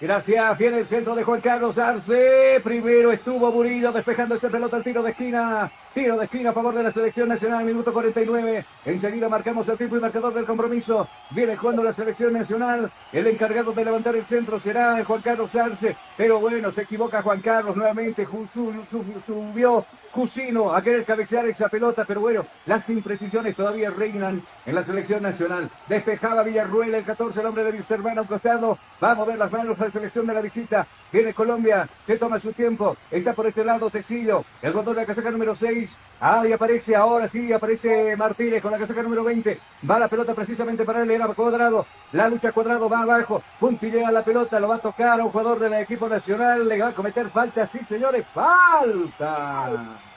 [0.00, 2.60] Gracias, viene el centro de Juan Carlos Arce.
[2.62, 5.68] Primero estuvo Murillo despejando esta pelota al tiro de esquina.
[5.92, 8.64] Tiro de esquina a favor de la selección nacional, minuto 49.
[8.84, 11.08] Enseguida marcamos el tiempo y marcador del compromiso.
[11.30, 12.92] Viene jugando la selección nacional.
[13.12, 15.96] El encargado de levantar el centro será Juan Carlos Arce.
[16.16, 18.24] Pero bueno, se equivoca Juan Carlos nuevamente.
[18.54, 19.84] Subió
[20.18, 25.22] Cusino a querer cabecear esa pelota, pero bueno, las imprecisiones todavía reinan en la selección
[25.22, 25.70] nacional.
[25.86, 28.76] Despejaba Villarruel, el 14, el hombre de Wisterman a un costado.
[29.00, 30.84] Va a mover las manos a la selección de la visita.
[31.12, 32.96] Viene Colombia, se toma su tiempo.
[33.12, 35.88] Está por este lado Texillo, el botón de la casaca número 6.
[36.20, 39.56] Ah, y aparece ahora sí, aparece Martínez con la casaca número 20.
[39.88, 41.86] Va la pelota precisamente para él, era cuadrado.
[42.10, 43.40] La lucha cuadrado va abajo.
[43.60, 46.66] Puntillea la pelota, lo va a tocar a un jugador del equipo nacional.
[46.66, 50.07] Le va a cometer falta, sí señores, falta.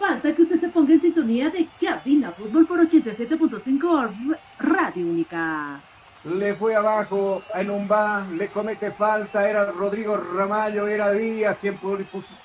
[0.00, 5.78] Falta que usted se ponga en sintonía de Cabina Fútbol por 87.5 Radio Única.
[6.24, 11.78] Le fue abajo en un va, le comete falta, era Rodrigo Ramallo, era Díaz quien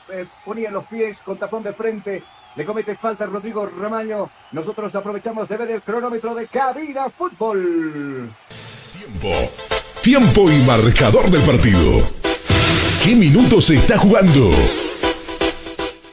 [0.09, 2.24] eh, ponía los pies con tapón de frente.
[2.58, 4.30] Le comete falta Rodrigo Ramallo.
[4.51, 8.30] Nosotros aprovechamos de ver el cronómetro de Cabina Fútbol.
[8.92, 9.30] Tiempo.
[10.01, 12.03] Tiempo y marcador del partido.
[13.01, 14.51] ¿Qué minutos se está jugando?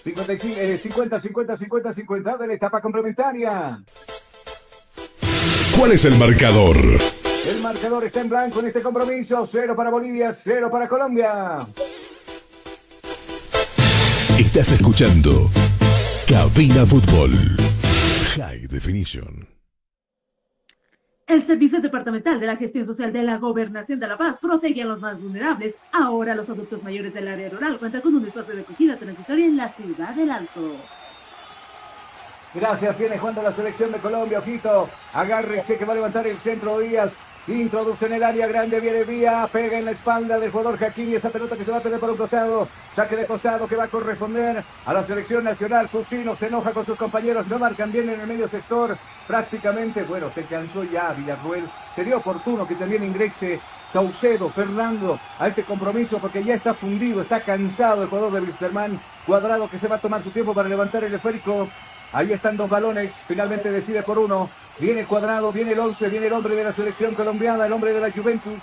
[0.04, 1.20] 50, 50,
[1.58, 3.82] 50, 50 de la etapa complementaria.
[5.76, 6.76] ¿Cuál es el marcador?
[7.46, 9.46] El marcador está en blanco en este compromiso.
[9.50, 11.66] Cero para Bolivia, cero para Colombia.
[14.38, 15.50] Estás escuchando
[16.26, 17.32] Cabina Fútbol.
[18.36, 19.51] High Definition.
[21.32, 24.84] El Servicio Departamental de la Gestión Social de la Gobernación de La Paz protege a
[24.84, 25.76] los más vulnerables.
[25.90, 29.56] Ahora los adultos mayores del área rural cuentan con un espacio de acogida transitoria en
[29.56, 30.76] la ciudad del Alto.
[32.52, 34.90] Gracias, viene jugando la selección de Colombia, ojito.
[35.14, 37.10] Agárrese que va a levantar el centro Díaz.
[37.48, 41.28] Introduce en el área grande, viene Vía, pega en la espalda del jugador Jaquín esa
[41.28, 42.68] pelota que se va a perder por un costado.
[42.94, 45.88] Saque de costado que va a corresponder a la selección nacional.
[45.88, 48.96] Fusino se enoja con sus compañeros, no marcan bien en el medio sector.
[49.26, 51.68] Prácticamente, bueno, se cansó ya Villarruel.
[51.96, 53.58] Sería oportuno que también ingrese
[53.92, 59.00] Saucedo, Fernando, a este compromiso porque ya está fundido, está cansado el jugador de Wisterman.
[59.26, 61.68] Cuadrado que se va a tomar su tiempo para levantar el esférico.
[62.12, 64.48] Ahí están dos balones, finalmente decide por uno.
[64.78, 68.00] Viene Cuadrado, viene el 11, viene el hombre de la selección colombiana, el hombre de
[68.00, 68.58] la Juventus.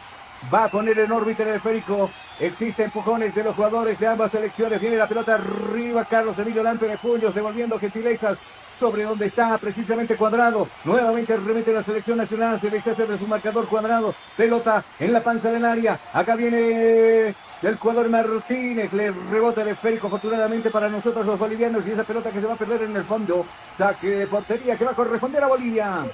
[0.53, 2.09] Va a poner en órbita el esférico.
[2.39, 4.79] Existen empujones de los jugadores de ambas selecciones.
[4.79, 6.05] Viene la pelota arriba.
[6.05, 8.38] Carlos Emilio Lampe de puños, devolviendo gentilezas
[8.79, 10.67] sobre donde está precisamente Cuadrado.
[10.85, 14.15] Nuevamente remite la selección nacional, se deshace de su marcador Cuadrado.
[14.38, 15.99] Pelota en la panza del área.
[16.13, 18.93] Acá viene el jugador Martínez.
[18.93, 21.85] Le rebota el esférico, afortunadamente para nosotros los bolivianos.
[21.88, 23.45] Y esa pelota que se va a perder en el fondo.
[23.77, 26.05] Saque de portería que va a corresponder a Bolivia.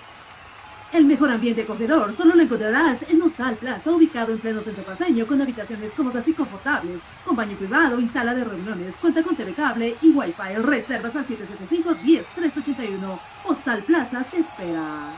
[0.94, 5.28] El mejor ambiente acogedor solo lo encontrarás en Hostal Plaza, ubicado en pleno centro paseño,
[5.28, 9.54] con habitaciones cómodas y confortables, con baño privado y sala de reuniones, cuenta con TV
[9.54, 10.62] cable y Wi-Fi.
[10.62, 13.20] Reservas al 775-10381.
[13.46, 15.12] Hostal Plaza te espera.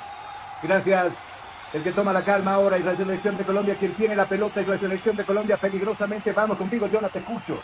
[0.63, 1.26] Gracias.
[1.73, 3.75] El que toma la calma ahora es la selección de Colombia.
[3.75, 5.57] Quien tiene la pelota es la selección de Colombia.
[5.57, 7.59] Peligrosamente vamos contigo, Jonathan, te escucho.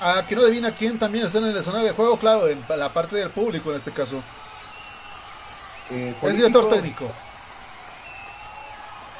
[0.00, 2.92] Ah, que no adivina quién también está en el escenario de juego, claro, en la
[2.92, 4.22] parte del público en este caso.
[5.90, 7.10] Eh, el director técnico.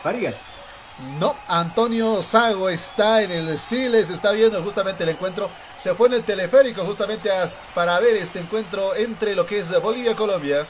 [0.02, 0.34] Farías.
[1.18, 5.50] No, Antonio Sago está en el Siles, está viendo justamente el encuentro.
[5.78, 7.30] Se fue en el teleférico justamente
[7.74, 10.66] para ver este encuentro entre lo que es Bolivia y Colombia.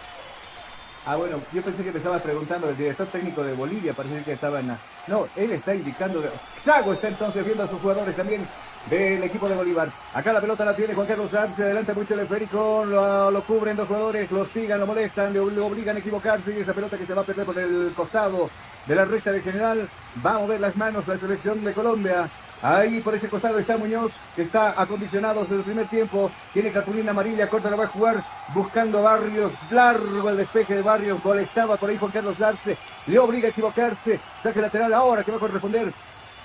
[1.06, 4.32] Ah, bueno, yo pensé que te estaba preguntando el director técnico de Bolivia, parece que
[4.32, 4.76] estaba en.
[5.08, 6.22] No, él está indicando...
[6.64, 8.46] Sago está entonces viendo a sus jugadores también
[8.90, 9.90] del equipo de Bolívar.
[10.14, 13.76] Acá la pelota la tiene Juan Carlos se adelanta mucho el esférico, lo, lo cubren
[13.76, 17.06] dos jugadores, lo hostigan, lo molestan, le, le obligan a equivocarse y esa pelota que
[17.06, 18.50] se va a perder por el costado
[18.86, 19.88] de la recta de general.
[20.24, 22.28] Va a mover las manos la selección de Colombia.
[22.62, 26.30] Ahí por ese costado está Muñoz, que está acondicionado desde el primer tiempo.
[26.52, 28.22] Tiene cartulina amarilla, corta la va a jugar,
[28.54, 29.52] buscando Barrios.
[29.70, 32.76] Largo el despeje de Barrios, molestaba por ahí Juan Carlos Arce.
[33.06, 34.20] Le obliga a equivocarse.
[34.42, 35.92] Saque lateral ahora que va a corresponder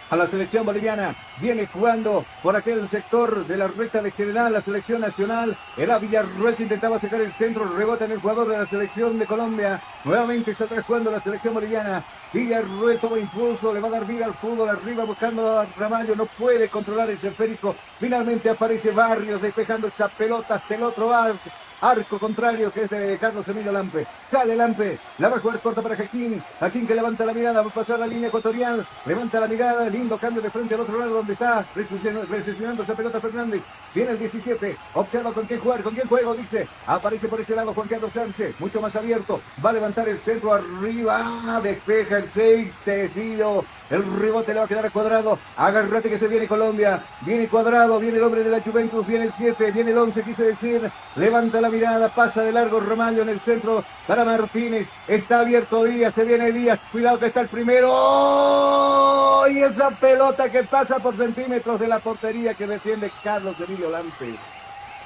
[0.09, 1.15] a la selección boliviana.
[1.39, 5.55] Viene jugando por aquel sector de la recta de general la selección nacional.
[5.77, 9.25] El Villarruel que intentaba sacar el centro, rebota en el jugador de la selección de
[9.25, 9.81] Colombia.
[10.03, 12.03] Nuevamente está atrás la selección boliviana.
[12.33, 16.25] Villarruel toma impulso, le va a dar vida al fútbol arriba buscando a Ramallo, no
[16.25, 17.75] puede controlar ese esférico.
[17.99, 21.49] Finalmente aparece Barrios despejando esa pelota hasta el otro arco.
[21.85, 24.07] Arco contrario que es de Carlos Emilio Lampe.
[24.31, 24.97] Sale Lampe.
[25.19, 26.41] La va a jugar corta para Jaquín.
[26.59, 27.61] Jaquín que levanta la mirada.
[27.61, 28.83] Va a pasar la línea ecuatorial.
[29.05, 29.87] Levanta la mirada.
[29.87, 33.61] Lindo cambio de frente al otro lado donde está recepcionando esa pelota Fernández.
[33.93, 34.75] Viene el 17.
[34.95, 35.83] Observa con quién jugar.
[35.83, 36.33] Con quién juego.
[36.33, 36.67] Dice.
[36.87, 38.59] Aparece por ese lado Juan Carlos Sánchez.
[38.59, 39.39] Mucho más abierto.
[39.63, 41.61] Va a levantar el centro arriba.
[41.61, 42.73] Despeja el 6.
[42.83, 43.63] Tecido.
[43.89, 45.37] El rebote le va a quedar cuadrado.
[45.57, 47.03] Agarrate que se viene Colombia.
[47.21, 47.99] Viene cuadrado.
[47.99, 49.05] Viene el hombre de la Juventus.
[49.05, 49.71] Viene el 7.
[49.71, 50.23] Viene el 11.
[50.23, 50.89] Quise decir.
[51.15, 52.09] Levanta la mirada.
[52.09, 54.87] Pasa de largo Ramallo en el centro para Martínez.
[55.07, 56.15] Está abierto Díaz.
[56.15, 56.79] Se viene Díaz.
[56.91, 57.89] Cuidado que está el primero.
[57.91, 59.45] ¡Oh!
[59.47, 64.35] Y esa pelota que pasa por centímetros de la portería que defiende Carlos Emilio Lampe.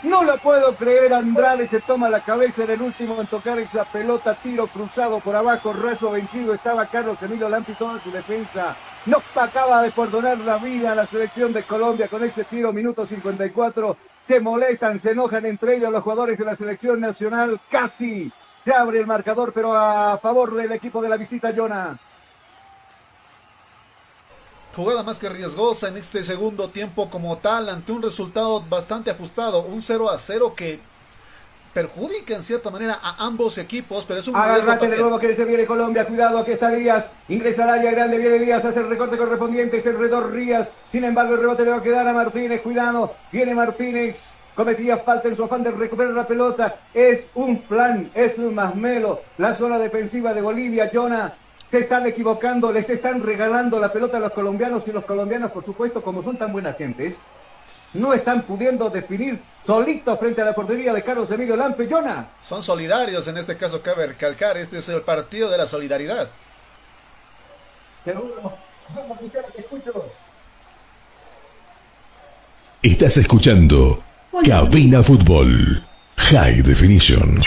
[0.02, 3.84] No lo puedo creer, Andrade se toma la cabeza en el último en tocar esa
[3.84, 8.78] pelota, tiro cruzado por abajo, raso vencido, estaba Carlos Emilio Lampi toda su defensa.
[9.06, 13.06] No acaba de perdonar la vida a la selección de Colombia con ese tiro, minuto
[13.06, 13.98] 54.
[14.26, 17.60] Se molestan, se enojan entre ellos los jugadores de la selección nacional.
[17.70, 18.32] Casi
[18.64, 21.98] se abre el marcador, pero a favor del equipo de la visita, Jonah.
[24.80, 29.62] Jugada más que riesgosa en este segundo tiempo como tal, ante un resultado bastante ajustado,
[29.64, 30.80] un 0 a 0 que
[31.74, 35.44] perjudica en cierta manera a ambos equipos, pero es un Agárrate de nuevo que se
[35.44, 39.18] viene Colombia, cuidado, aquí está Díaz, ingresa al área grande, viene Díaz, hace el recorte
[39.18, 42.62] correspondiente, es el redor Rías, sin embargo el rebote le va a quedar a Martínez,
[42.62, 44.16] cuidado, viene Martínez,
[44.56, 49.20] cometía falta en su afán de recuperar la pelota, es un plan, es un masmelo,
[49.38, 51.34] la zona defensiva de Bolivia, Jonah,
[51.72, 55.64] se están equivocando, les están regalando la pelota a los colombianos y los colombianos, por
[55.64, 57.16] supuesto, como son tan buenas gentes,
[57.94, 62.30] no están pudiendo definir solitos frente a la portería de Carlos Emilio Lampe, Jonah.
[62.42, 66.30] Son solidarios en este caso, cabe recalcar, este es el partido de la solidaridad.
[68.04, 68.54] Seguro.
[68.96, 70.06] Vamos a escuchar, te escucho.
[72.82, 74.02] Estás escuchando
[74.44, 75.84] Cabina Fútbol
[76.16, 77.42] High Definition.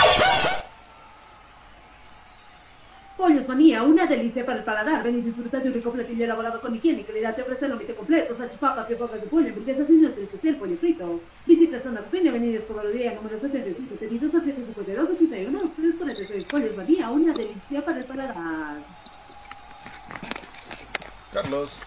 [3.22, 5.04] Pollos Manía, una delicia para el paladar.
[5.04, 7.36] Ven y disfruta de un rico platillo elaborado con higiene y calidad.
[7.36, 11.20] Te ofrece el omite completo, salchipapa, papas de pollo, hamburguesas y nuestro especial pollo frito.
[11.46, 16.46] Visita Zona Pequeña Avenida Escobarodía, número 75, pedidos a 752 81 646.
[16.46, 18.82] Pollos Manía, una delicia para el paladar.
[21.32, 21.78] Carlos.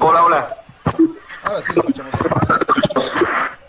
[0.00, 0.56] Hola, hola.
[1.44, 2.14] Ahora sí lo escuchamos.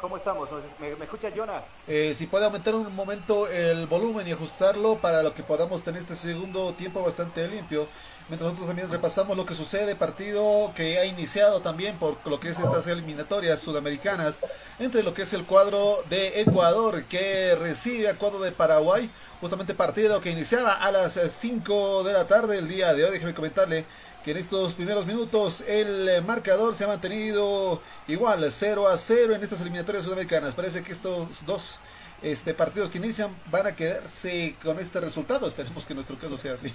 [0.01, 0.49] ¿Cómo estamos?
[0.79, 1.61] ¿Me, me escucha Jonah?
[1.91, 6.03] Eh, si puede aumentar un momento el volumen y ajustarlo para lo que podamos tener
[6.03, 7.87] este segundo tiempo bastante limpio.
[8.27, 12.49] Mientras nosotros también repasamos lo que sucede, partido que ha iniciado también por lo que
[12.49, 14.39] es estas eliminatorias sudamericanas,
[14.77, 19.09] entre lo que es el cuadro de Ecuador que recibe al cuadro de Paraguay,
[19.41, 23.11] justamente partido que iniciaba a las 5 de la tarde el día de hoy.
[23.13, 23.85] Déjeme comentarle
[24.29, 29.41] que en estos primeros minutos el marcador se ha mantenido igual, 0 a 0 en
[29.41, 30.53] estas eliminatorias sudamericanas.
[30.53, 31.79] Parece que estos dos
[32.21, 35.47] este, partidos que inician van a quedarse con este resultado.
[35.47, 36.71] Esperemos que en nuestro caso sea así.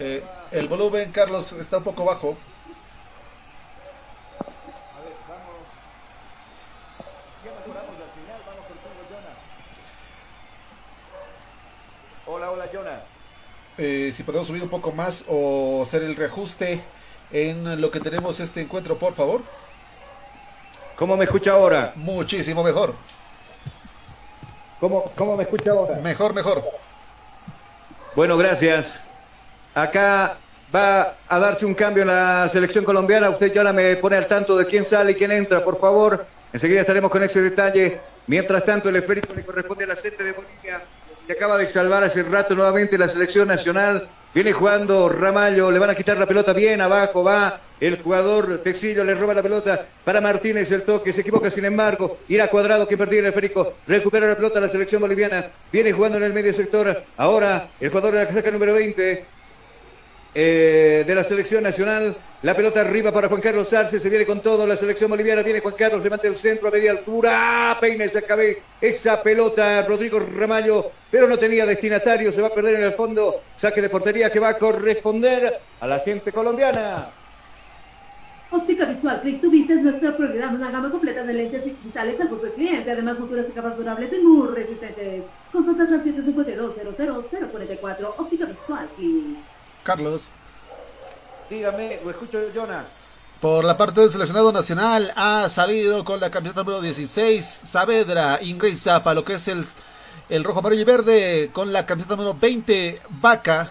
[0.00, 2.34] Eh, el volumen, Carlos, está un poco bajo.
[12.28, 13.02] Hola, hola, Jonah.
[13.78, 16.80] Eh, si podemos subir un poco más o hacer el reajuste
[17.30, 19.42] en lo que tenemos este encuentro, por favor.
[20.96, 21.92] ¿Cómo me escucha ahora?
[21.94, 22.94] Muchísimo mejor.
[24.80, 26.00] ¿Cómo, cómo me escucha ahora?
[26.00, 26.64] Mejor, mejor.
[28.16, 29.00] Bueno, gracias.
[29.72, 30.36] Acá
[30.74, 33.30] va a darse un cambio en la selección colombiana.
[33.30, 36.26] Usted ya me pone al tanto de quién sale y quién entra, por favor.
[36.52, 38.00] Enseguida estaremos con ese detalle.
[38.26, 40.82] Mientras tanto, el esférico le corresponde a la gente de Bolivia,
[41.26, 44.08] que acaba de salvar hace rato nuevamente la selección nacional.
[44.32, 49.02] Viene jugando Ramallo, le van a quitar la pelota bien abajo, va el jugador Texillo,
[49.02, 52.96] le roba la pelota para Martínez, el toque, se equivoca sin embargo, irá cuadrado que
[52.96, 57.02] perdió el esférico, recupera la pelota la selección boliviana, viene jugando en el medio sector,
[57.16, 59.24] ahora el jugador de la casaca número 20,
[60.38, 62.14] eh, de la selección nacional.
[62.42, 65.60] La pelota arriba para Juan Carlos Arce, se viene con todo la selección boliviana, viene
[65.60, 68.20] Juan Carlos, levanta el centro a media altura, peina esa,
[68.78, 73.40] esa pelota Rodrigo Ramallo, pero no tenía destinatario, se va a perder en el fondo,
[73.56, 77.08] saque de portería que va a corresponder a la gente colombiana.
[78.50, 82.44] Óptica Visual Click es nuestro programa, una gama completa de lentes y cristales al gusto
[82.44, 85.22] del cliente, además monturas y capas durables y muy resistentes.
[85.50, 89.55] Consultas al 752-00044, Óptica Visual Click.
[89.86, 90.28] Carlos.
[91.48, 92.84] Dígame, lo escucho, Jonah.
[93.40, 99.02] Por la parte del seleccionado nacional ha salido con la camiseta número 16 Saavedra, ingresa
[99.02, 99.64] para lo que es el,
[100.28, 103.70] el rojo, amarillo y verde con la camiseta número 20 Vaca.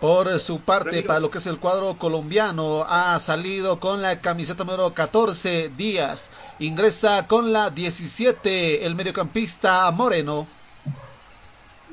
[0.00, 4.64] Por su parte, para lo que es el cuadro colombiano, ha salido con la camiseta
[4.64, 6.30] número 14 Díaz.
[6.58, 10.46] Ingresa con la 17 el mediocampista Moreno.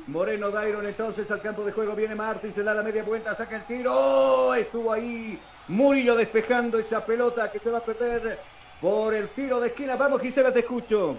[0.08, 3.56] Moreno Dairon entonces al campo de juego viene Martín, se da la media vuelta, saca
[3.56, 4.54] el tiro, ¡Oh!
[4.54, 5.38] estuvo ahí
[5.68, 8.38] Murillo despejando esa pelota que se va a perder
[8.80, 9.96] por el tiro de esquina.
[9.96, 11.16] Vamos Gisela, te escucho.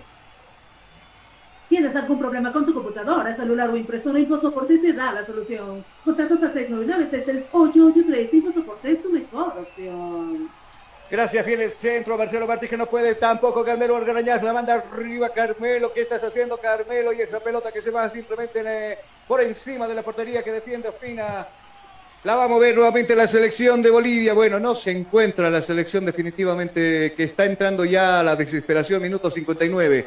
[1.67, 4.17] ¿Tienes algún problema con tu computadora, celular o impresora?
[4.17, 5.85] InfoSoporte te da la solución.
[6.03, 8.33] Contactos a 699-883.
[8.33, 10.49] InfoSoporte es tu mejor opción.
[11.11, 12.17] Gracias, fieles centro.
[12.17, 13.65] Marcelo Martí que no puede tampoco.
[13.65, 15.29] Carmelo Argarañaz la manda arriba.
[15.29, 17.11] Carmelo, ¿qué estás haciendo, Carmelo?
[17.13, 18.97] Y esa pelota que se va simplemente eh,
[19.27, 21.47] por encima de la portería que defiende Ospina.
[22.23, 24.33] La vamos a ver nuevamente la selección de Bolivia.
[24.33, 29.31] Bueno, no se encuentra la selección definitivamente que está entrando ya a la desesperación, minuto
[29.31, 30.05] 59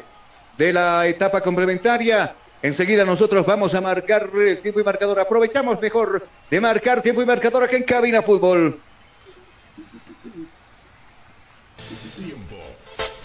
[0.57, 2.33] de la etapa complementaria.
[2.61, 5.19] Enseguida nosotros vamos a marcar el tiempo y marcador.
[5.19, 8.79] Aprovechamos mejor de marcar tiempo y marcador aquí en Cabina Fútbol.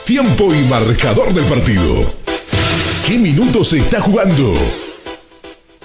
[0.08, 2.14] Tiempo y marcador del partido.
[3.06, 4.54] ¿Qué minutos se está jugando?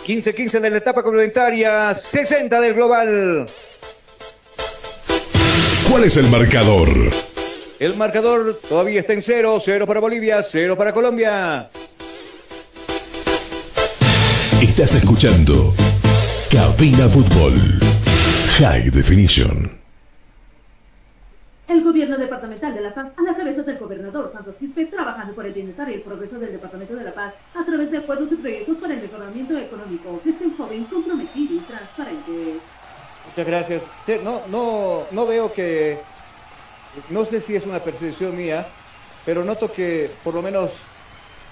[0.07, 3.45] 15-15 de la etapa complementaria, 60 del global.
[5.91, 6.87] ¿Cuál es el marcador?
[7.81, 11.69] El marcador todavía está en cero, cero para Bolivia, cero para Colombia.
[14.61, 15.73] Estás escuchando
[16.49, 17.55] Cabina Fútbol
[18.57, 19.82] High Definition.
[21.73, 25.43] El gobierno departamental de La Paz, a la cabeza del gobernador Santos Quispe, trabajando por
[25.43, 28.35] el bienestar y el progreso del departamento de La Paz a través de acuerdos y
[28.35, 32.59] proyectos para el mejoramiento económico, que un joven, comprometido y transparente.
[33.27, 33.81] Muchas gracias.
[34.23, 35.97] No, no, no veo que,
[37.09, 38.67] no sé si es una percepción mía,
[39.25, 40.69] pero noto que por lo menos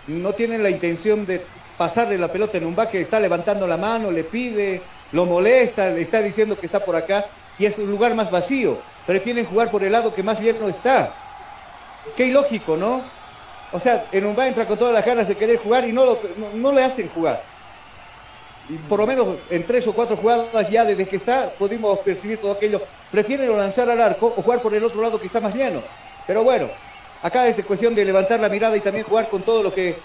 [0.06, 1.42] no tienen la intención de
[1.80, 4.84] pasarle la pelota en un baque, está levantando la mano, le pide,
[5.14, 7.26] lo molesta, le está diciendo que está por acá
[7.58, 11.14] y es un lugar más vacío prefieren jugar por el lado que más lleno está.
[12.16, 13.02] Qué ilógico, ¿no?
[13.72, 16.20] O sea, en un entra con todas las ganas de querer jugar y no, lo,
[16.56, 17.42] no, le hacen jugar.
[18.70, 22.40] Y por lo menos en tres o cuatro jugadas ya desde que está pudimos percibir
[22.40, 22.82] todo aquello.
[23.12, 25.82] Prefieren lanzar al arco o jugar por el otro lado que está más lleno.
[26.28, 26.68] Pero bueno,
[27.22, 29.96] acá es cuestión de levantar la mirada y también jugar con todo lo que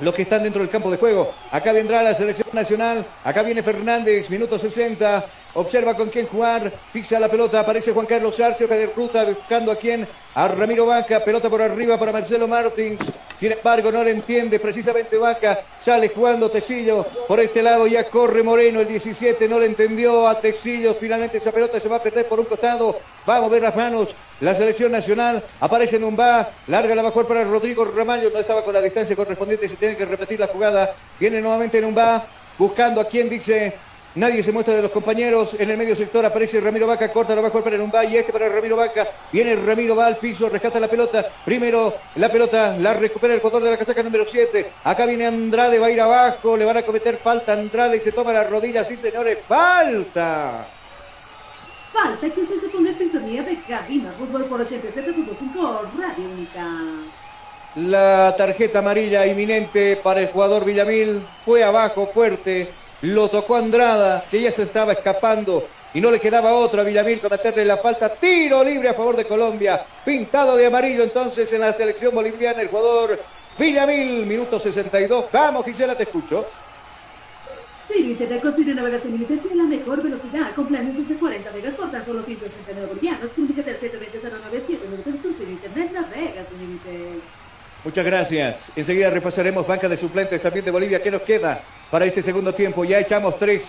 [0.00, 1.32] los que están dentro del campo de juego.
[1.50, 7.18] Acá vendrá la selección nacional, acá viene Fernández, minuto 60, observa con quién jugar, pisa
[7.18, 11.20] la pelota, aparece Juan Carlos Arce, hoja de ruta, buscando a quién, a Ramiro Vaca,
[11.20, 13.00] pelota por arriba para Marcelo Martins,
[13.38, 14.60] sin embargo no le entiende.
[14.60, 19.66] Precisamente Vaca, sale jugando Tecillo, por este lado ya corre Moreno, el 17 no le
[19.66, 22.98] entendió a Tecillo, finalmente esa pelota se va a perder por un costado,
[23.28, 24.08] va a mover las manos,
[24.40, 26.16] la selección nacional, aparece en un
[26.68, 30.04] larga la mejor para Rodrigo Ramallo, no estaba con la distancia correspondiente, se tiene que
[30.04, 31.94] repetir la jugada, viene nuevamente en un
[32.58, 33.72] buscando a quien dice
[34.14, 35.54] Nadie se muestra de los compañeros.
[35.58, 38.48] En el medio sector aparece Ramiro Vaca, corta la mejor para Numbá y este para
[38.48, 39.06] Ramiro Vaca.
[39.30, 41.24] Viene Ramiro, va al piso, rescata la pelota.
[41.44, 44.72] Primero la pelota, la recupera el jugador de la casaca número 7.
[44.82, 48.10] Acá viene Andrade, va a ir abajo, le van a cometer falta Andrade y se
[48.10, 48.88] toma las rodillas.
[48.88, 50.66] Sí, señores, falta.
[51.92, 56.66] Falta que usted se ponga en sintonía de cabina fútbol por 87.5 Radio Única.
[57.76, 62.68] La tarjeta amarilla inminente para el jugador Villamil fue abajo fuerte.
[63.02, 67.18] Lo tocó Andrada, que ya se estaba escapando y no le quedaba otra a Villamil
[67.18, 68.14] para meterle la falta.
[68.14, 69.80] Tiro libre a favor de Colombia.
[70.04, 73.18] Pintado de amarillo entonces en la selección boliviana el jugador
[73.58, 75.26] Villamil, minuto 62.
[75.32, 76.44] Vamos, Gisela, te escucho.
[77.88, 81.90] Límite de cocina navegación ilimitada tiene la mejor velocidad con planes desde 40 megas por
[81.90, 83.30] tan solo 169 bolivianos.
[83.34, 87.39] Comunícate al 720 097 internet navega sin límites.
[87.84, 88.70] Muchas gracias.
[88.76, 91.02] Enseguida repasaremos banca de suplentes también de Bolivia.
[91.02, 91.60] ¿Qué nos queda
[91.90, 92.84] para este segundo tiempo?
[92.84, 93.62] Ya echamos tres.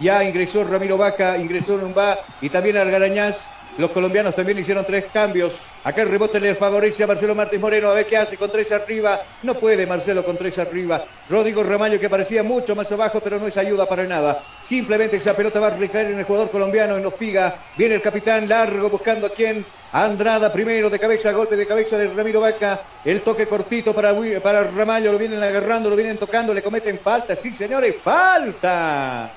[0.00, 3.50] Ya ingresó Ramiro Vaca, ingresó Numba y también Algarañaz.
[3.78, 5.60] Los colombianos también hicieron tres cambios.
[5.84, 7.88] Acá el rebote le favorece a Marcelo Martínez Moreno.
[7.88, 9.20] A ver qué hace con tres arriba.
[9.44, 11.04] No puede Marcelo con tres arriba.
[11.30, 14.42] Rodrigo Ramallo que parecía mucho más abajo, pero no es ayuda para nada.
[14.64, 17.54] Simplemente esa pelota va a recaer en el jugador colombiano en Ospiga.
[17.76, 19.64] Viene el capitán largo buscando a quién.
[19.92, 22.80] Andrada primero de cabeza, golpe de cabeza de Ramiro Vaca.
[23.04, 25.12] El toque cortito para, para Ramallo.
[25.12, 27.36] Lo vienen agarrando, lo vienen tocando, le cometen falta.
[27.36, 29.30] Sí, señores, falta.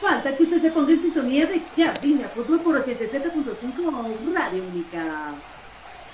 [0.00, 5.34] Falta que usted se ponga en sintonía de Cabina Fútbol por 87.5 Radio Única.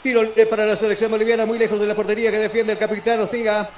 [0.02, 3.68] Tiro para la selección boliviana, muy lejos de la portería que defiende el capitán Ostiga.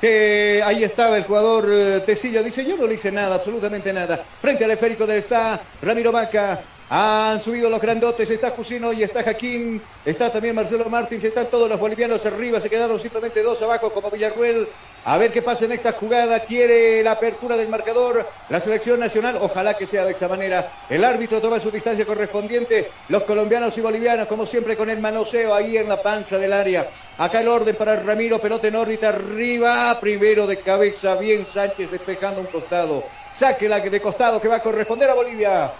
[0.00, 2.42] Se- ahí estaba el jugador eh, Tecillo.
[2.42, 4.16] Dice: Yo no le hice nada, absolutamente nada.
[4.40, 6.60] Frente al esférico de está Ramiro Vaca.
[6.88, 8.30] Han subido los grandotes.
[8.30, 9.82] Está Cusino y está Jaquín.
[10.04, 11.24] Está también Marcelo Martins.
[11.24, 12.60] Están todos los bolivianos arriba.
[12.60, 14.68] Se quedaron simplemente dos abajo, como Villarruel.
[15.04, 16.40] A ver qué pasa en esta jugada.
[16.40, 18.24] Quiere la apertura del marcador.
[18.48, 19.38] La selección nacional.
[19.40, 20.70] Ojalá que sea de esa manera.
[20.88, 22.88] El árbitro toma su distancia correspondiente.
[23.08, 26.88] Los colombianos y bolivianos, como siempre, con el manoseo ahí en la pancha del área.
[27.18, 28.38] Acá el orden para Ramiro.
[28.38, 29.98] Pelota en órbita arriba.
[30.00, 31.16] Primero de cabeza.
[31.16, 33.02] Bien Sánchez despejando un costado.
[33.34, 35.72] Saque la de costado que va a corresponder a Bolivia.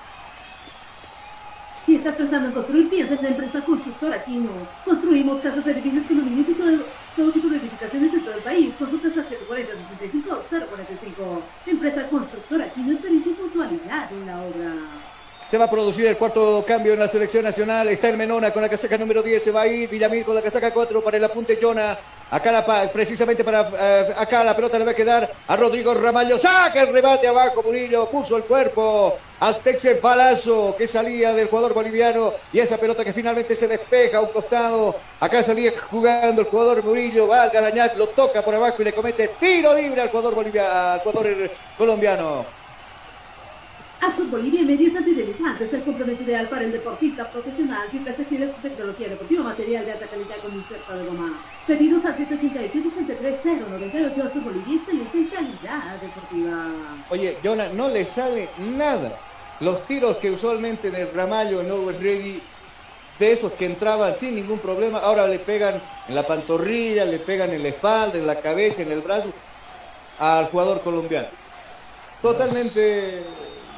[1.87, 4.73] Si estás pensando en construir, piensa en la empresa constructora Chino.
[4.83, 8.77] Construimos casas, edificios, condominios y todo, tipo de edificaciones en todo el país.
[8.77, 11.53] Consultas a 740 65 045.
[11.65, 14.96] Empresa constructora Chino, experiencia y puntualidad en la obra.
[15.57, 17.89] Se va a producir el cuarto cambio en la selección nacional.
[17.89, 19.43] Está el Menona con la casaca número 10.
[19.43, 21.97] Se va a ir Villamil con la casaca 4 para el apunte Jonah.
[22.31, 26.37] Acá la, precisamente para eh, acá la pelota le va a quedar a Rodrigo Ramallo.
[26.37, 27.63] Saca el rebate abajo.
[27.63, 32.35] Murillo puso el cuerpo al Texe Palazo que salía del jugador boliviano.
[32.53, 34.95] Y esa pelota que finalmente se despeja a un costado.
[35.21, 37.29] Acá salía jugando el jugador Murillo.
[37.29, 40.69] Va al Garañat, lo toca por abajo y le comete tiro libre al jugador, boliviano,
[40.69, 42.66] al jugador colombiano.
[44.01, 49.43] Azul Bolivia Medios Antideslizantes, el complemento ideal para el deportista profesional que su tecnología deportiva,
[49.43, 51.33] material de alta calidad con inserto de goma.
[51.67, 56.75] Pedidos al 188-63098 Azul Bolivia, excelencia en calidad deportiva.
[57.11, 59.19] Oye, Jonah, no le sale nada.
[59.61, 62.43] Los tiros que usualmente de Ramallo en Always Ready,
[63.19, 67.51] de esos que entraban sin ningún problema, ahora le pegan en la pantorrilla, le pegan
[67.51, 69.33] en la espalda, en la cabeza, en el brazo
[70.19, 71.29] al jugador colombiano.
[72.21, 73.23] Totalmente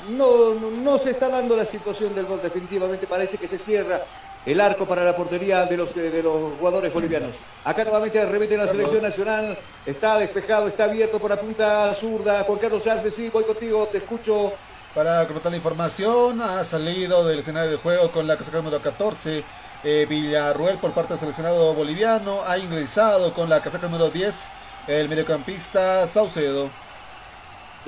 [0.08, 4.00] no, no, no se está dando la situación del gol, definitivamente parece que se cierra
[4.46, 7.34] el arco para la portería de los, eh, de los jugadores bolivianos.
[7.64, 12.44] Acá nuevamente de la selección nacional, está despejado, está abierto por la punta zurda.
[12.44, 14.52] Juan Carlos Arce, sí, voy contigo, te escucho.
[14.94, 19.44] Para completar la información, ha salido del escenario de juego con la casaca número 14
[19.84, 22.42] eh, Villarruel por parte del seleccionado boliviano.
[22.46, 24.50] Ha ingresado con la casaca número 10
[24.86, 26.70] el mediocampista Saucedo.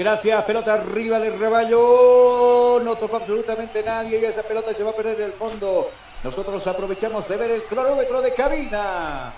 [0.01, 1.77] Gracias, pelota arriba del rebaño.
[2.83, 5.91] No tocó absolutamente nadie y esa pelota se va a perder en el fondo.
[6.25, 9.31] Nosotros aprovechamos de ver el cronómetro de cabina.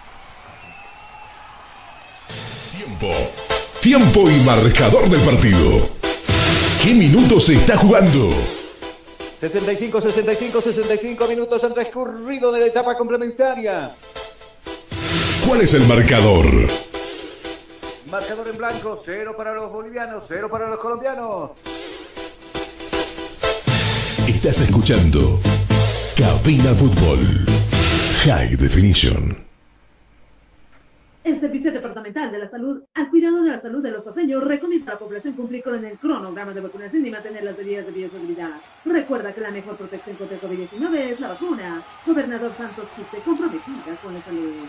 [2.71, 3.09] Tiempo.
[3.81, 5.81] Tiempo y marcador del partido.
[6.81, 8.31] ¿Qué minutos se está jugando?
[9.41, 13.91] 65, 65, 65 minutos han transcurrido de la etapa complementaria.
[15.45, 16.47] ¿Cuál es el marcador?
[18.13, 21.53] Marcador en blanco, cero para los bolivianos, cero para los colombianos.
[24.29, 25.41] Estás escuchando
[26.15, 27.21] Cabina Fútbol
[28.25, 29.35] High Definition.
[31.25, 34.93] El Servicio Departamental de la Salud, al cuidado de la salud de los paseños, recomienda
[34.93, 38.51] a la población cumplir con el cronograma de vacunación y mantener las medidas de bioseguridad.
[38.85, 41.83] Recuerda que la mejor protección contra el COVID-19 es la vacuna.
[42.05, 44.69] Gobernador Santos Quispe, comprometida con la salud.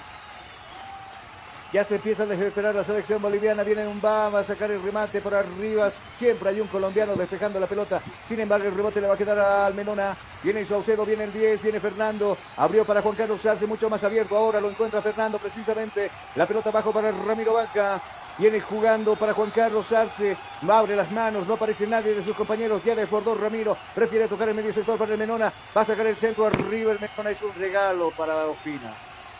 [1.74, 3.64] Ya se empieza a desesperar la selección boliviana.
[3.64, 5.92] Viene un va a sacar el remate por arriba.
[6.20, 8.00] Siempre hay un colombiano despejando la pelota.
[8.28, 10.16] Sin embargo, el rebote le va a quedar al Menona.
[10.44, 12.38] Viene Saucedo, viene el 10, viene Fernando.
[12.58, 14.38] Abrió para Juan Carlos Arce, mucho más abierto.
[14.38, 16.12] Ahora lo encuentra Fernando precisamente.
[16.36, 18.00] La pelota abajo para Ramiro Vaca.
[18.38, 20.38] Viene jugando para Juan Carlos Arce.
[20.70, 21.48] Abre las manos.
[21.48, 22.84] No aparece nadie de sus compañeros.
[22.84, 23.76] Ya desbordó Ramiro.
[23.96, 25.52] Prefiere tocar el medio sector para el Menona.
[25.76, 26.92] Va a sacar el centro arriba.
[26.92, 28.94] El Menona es un regalo para Ospina.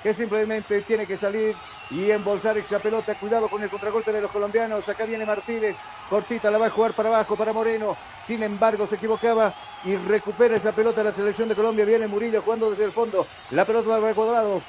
[0.04, 1.56] Que simplemente tiene que salir
[1.90, 3.16] y embolsar esa pelota.
[3.16, 4.88] Cuidado con el contragolpe de los colombianos.
[4.90, 5.78] Acá viene Martínez.
[6.10, 7.96] Cortita la va a jugar para abajo para Moreno.
[8.26, 9.54] Sin embargo, se equivocaba
[9.86, 11.86] y recupera esa pelota la selección de Colombia.
[11.86, 13.26] Viene Murillo jugando desde el fondo.
[13.52, 14.62] La pelota va al cuadrado.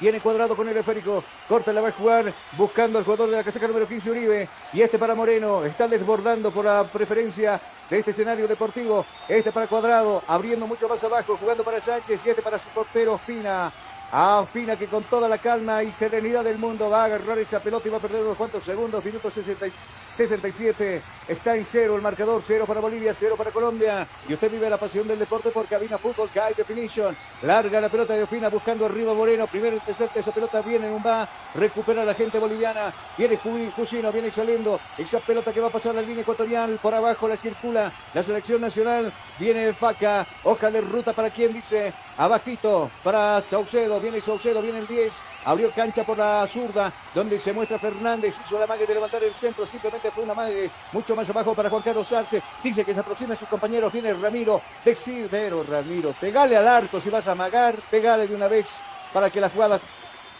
[0.00, 1.24] Viene cuadrado con el esférico.
[1.48, 4.48] Corta la va a jugar buscando al jugador de la casaca número 15 Uribe.
[4.72, 5.64] Y este para Moreno.
[5.64, 9.06] Está desbordando por la preferencia de este escenario deportivo.
[9.28, 10.22] Este para cuadrado.
[10.26, 11.36] Abriendo mucho más abajo.
[11.36, 12.26] Jugando para Sánchez.
[12.26, 13.72] Y este para su portero Fina.
[14.12, 17.60] A Ospina que con toda la calma y serenidad del mundo va a agarrar esa
[17.60, 19.04] pelota y va a perder unos cuantos segundos.
[19.04, 19.72] Minuto 60 y
[20.16, 21.02] 67.
[21.28, 22.40] Está en cero el marcador.
[22.44, 24.06] Cero para Bolivia, cero para Colombia.
[24.28, 27.16] Y usted vive la pasión del deporte por Cabina Fútbol High Definition.
[27.42, 29.46] Larga la pelota de Ospina buscando arriba Moreno.
[29.46, 30.62] Primero intercepta esa pelota.
[30.62, 31.28] Viene en un va.
[31.54, 32.92] Recupera la gente boliviana.
[33.18, 33.38] Viene
[33.74, 34.80] Cusino, viene saliendo.
[34.96, 36.78] Esa pelota que va a pasar la línea ecuatorial.
[36.80, 39.12] Por abajo la circula la selección nacional.
[39.38, 40.26] Viene Faca.
[40.44, 41.92] Hoja de ruta para quien dice.
[42.16, 43.95] Abajito para Saucedo.
[44.00, 45.12] Viene Saucedo, viene el 10.
[45.44, 48.36] Abrió cancha por la zurda, donde se muestra Fernández.
[48.44, 49.66] Hizo la mague de levantar el centro.
[49.66, 52.42] Simplemente fue una mague mucho más abajo para Juan Carlos Arce.
[52.62, 53.92] Dice que se aproxima a sus compañeros.
[53.92, 54.60] Viene Ramiro.
[54.84, 57.74] Decir, pero Ramiro, pegale al arco si vas a amagar.
[57.90, 58.66] Pegale de una vez
[59.12, 59.80] para que la jugada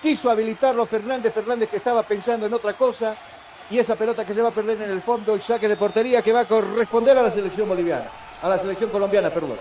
[0.02, 1.33] quiso habilitarlo Fernández.
[1.33, 3.15] Fernández que estaba pensando en otra cosa.
[3.70, 5.35] Y esa pelota que se va a perder en el fondo.
[5.35, 8.10] El saque de portería que va a corresponder a la selección boliviana.
[8.43, 9.59] A la selección colombiana, perdón.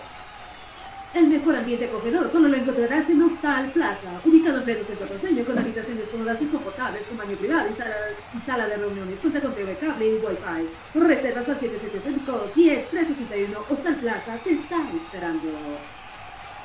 [1.15, 5.45] El mejor ambiente acogedor solo lo encontrarás en Hostal Plaza, ubicado en pleno centro paseño,
[5.45, 7.95] con habitaciones cómodas y confortables, con baño privado y sala,
[8.33, 10.99] y sala de reuniones, cuenta con TV cable y Wi-Fi.
[10.99, 15.94] Reservas al 775 10 381 Hostal Plaza te está esperando.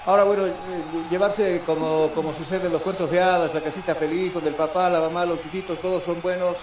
[0.07, 0.53] Ahora, bueno, eh,
[1.11, 4.89] llevarse como, como sucede en los cuentos de hadas, la casita feliz, donde el papá,
[4.89, 6.57] la mamá, los hijitos, todos son buenos,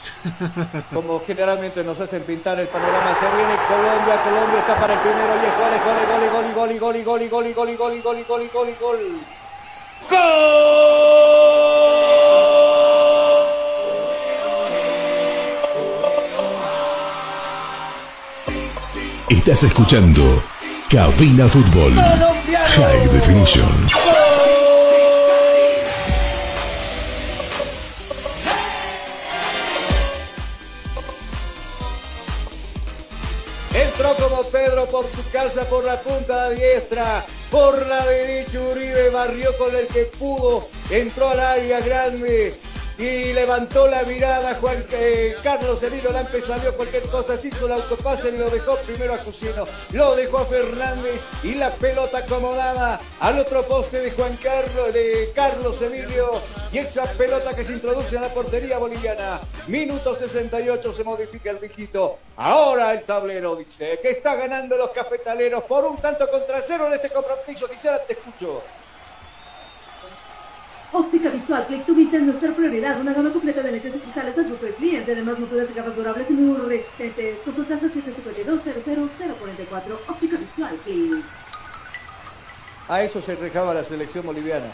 [0.94, 3.16] como generalmente nos hacen pintar el panorama.
[3.20, 7.04] Se viene Colombia, Colombia está para el primero, y es gol, gol, gol, gol, gol,
[7.04, 9.00] gol, gol, gol, gol, gol, gol, gol, gol, gol, gol,
[10.10, 10.18] gol.
[19.30, 20.42] Estás escuchando
[20.90, 23.90] Cabina Fútbol High Definition.
[33.74, 37.26] Entró como Pedro por su casa por la punta diestra.
[37.52, 40.70] Por la derecha Uribe barrió con el que pudo.
[40.90, 42.54] Entró al área grande.
[42.98, 47.74] Y levantó la mirada Juan eh, Carlos Emilio Lampe salió cualquier cosa, se hizo el
[47.74, 53.00] autopase y lo dejó primero a Cusino, lo dejó a Fernández y la pelota acomodada
[53.20, 56.32] al otro poste de Juan Carlos, de Carlos Emilio
[56.72, 59.40] y esa pelota que se introduce en la portería boliviana.
[59.68, 62.18] Minuto 68 se modifica el viejito.
[62.36, 66.94] Ahora el tablero dice que está ganando los cafetaleros por un tanto contra cero en
[66.94, 67.68] este compromiso.
[67.68, 68.64] Quisiera te escucho.
[70.94, 73.00] Óptica Visual Click, tu vista es nuestra prioridad.
[73.02, 75.12] Una gama completa de lentes digitales a tu cliente.
[75.12, 77.38] Además, no puedes gafas durables y muy resistentes.
[77.44, 79.98] Consultas al 752-00044.
[80.08, 81.24] Óptica Visual Click.
[82.90, 84.68] A eso se rejaba la selección boliviana.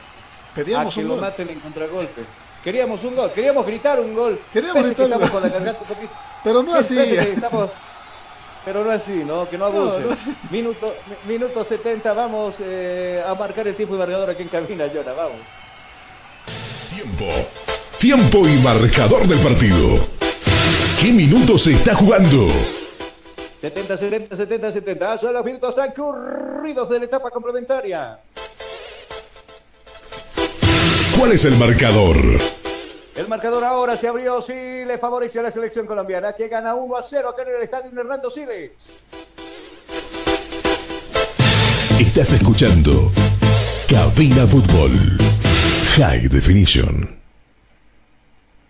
[0.56, 1.22] Pedíamos a que un lo gol.
[1.22, 2.22] maten en contragolpe.
[2.64, 4.40] Queríamos un gol, queríamos gritar un gol.
[4.54, 5.44] Queríamos que gritar un gol.
[5.44, 5.76] un.
[6.44, 6.98] Pero no así.
[7.00, 7.72] Estamos-
[8.64, 9.50] Pero no así, ¿no?
[9.50, 10.08] Que no No, abusen.
[10.08, 10.34] no así.
[10.52, 10.94] Minuto,
[11.26, 15.12] mi- minuto 70, vamos eh, a marcar el tiempo y marcador aquí en cabina, Llora,
[15.14, 15.40] vamos.
[16.90, 17.26] Tiempo.
[18.00, 20.00] Tiempo y marcador del partido.
[21.02, 22.48] ¿Qué minutos se está jugando?
[23.62, 25.18] 70, 70, 70, 70.
[25.18, 28.20] Son los minutos transcurridos de la etapa complementaria.
[31.18, 32.18] ¿Cuál es el marcador?
[33.16, 36.98] El marcador ahora se abrió, sí, le favorece a la selección colombiana, que gana 1
[36.98, 38.72] a 0 acá en el estadio Hernando Siles.
[42.00, 43.12] Estás escuchando
[43.88, 44.92] Cabina Fútbol
[45.96, 47.08] High Definition.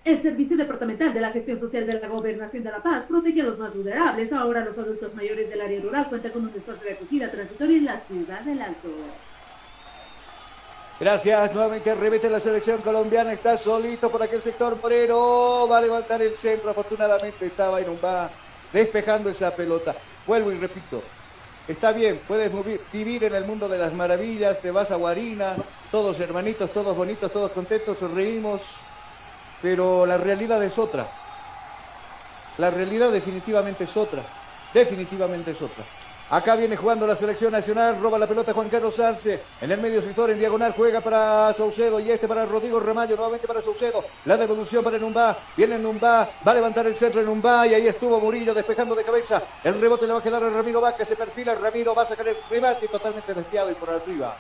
[0.04, 3.46] El Servicio Departamental de la Gestión Social de la Gobernación de La Paz protege a
[3.46, 4.34] los más vulnerables.
[4.34, 7.86] Ahora los adultos mayores del área rural cuentan con un espacio de acogida transitorio en
[7.86, 8.90] la ciudad del Alto.
[11.00, 16.22] Gracias, nuevamente remete la selección colombiana, está solito por aquel sector Moreno, va a levantar
[16.22, 18.30] el centro, afortunadamente estaba en un va
[18.74, 19.96] despejando esa pelota.
[20.28, 21.02] Vuelvo y repito,
[21.70, 22.52] está bien, puedes
[22.92, 25.56] vivir en el mundo de las maravillas, te vas a Guarina,
[25.94, 28.62] todos hermanitos, todos bonitos, todos contentos, sonreímos,
[29.62, 31.06] pero la realidad es otra.
[32.58, 34.24] La realidad definitivamente es otra,
[34.74, 35.84] definitivamente es otra.
[36.32, 39.40] Acá viene jugando la selección nacional, roba la pelota Juan Carlos Arce.
[39.62, 43.46] En el medio sector, en diagonal, juega para Saucedo y este para Rodrigo Remayo, nuevamente
[43.46, 44.04] para Saucedo.
[44.26, 47.86] La devolución para Numba, viene Numba, va a levantar el centro en Numba y ahí
[47.86, 49.44] estuvo Murillo despejando de cabeza.
[49.64, 52.28] El rebote le va a quedar a Ramiro Vaca, se perfila, Ramiro va a sacar
[52.28, 54.36] el remate totalmente desviado y por arriba.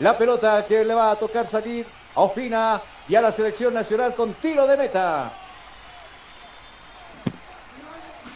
[0.00, 4.14] La pelota que le va a tocar salir a Ospina y a la selección nacional
[4.14, 5.32] con tiro de meta.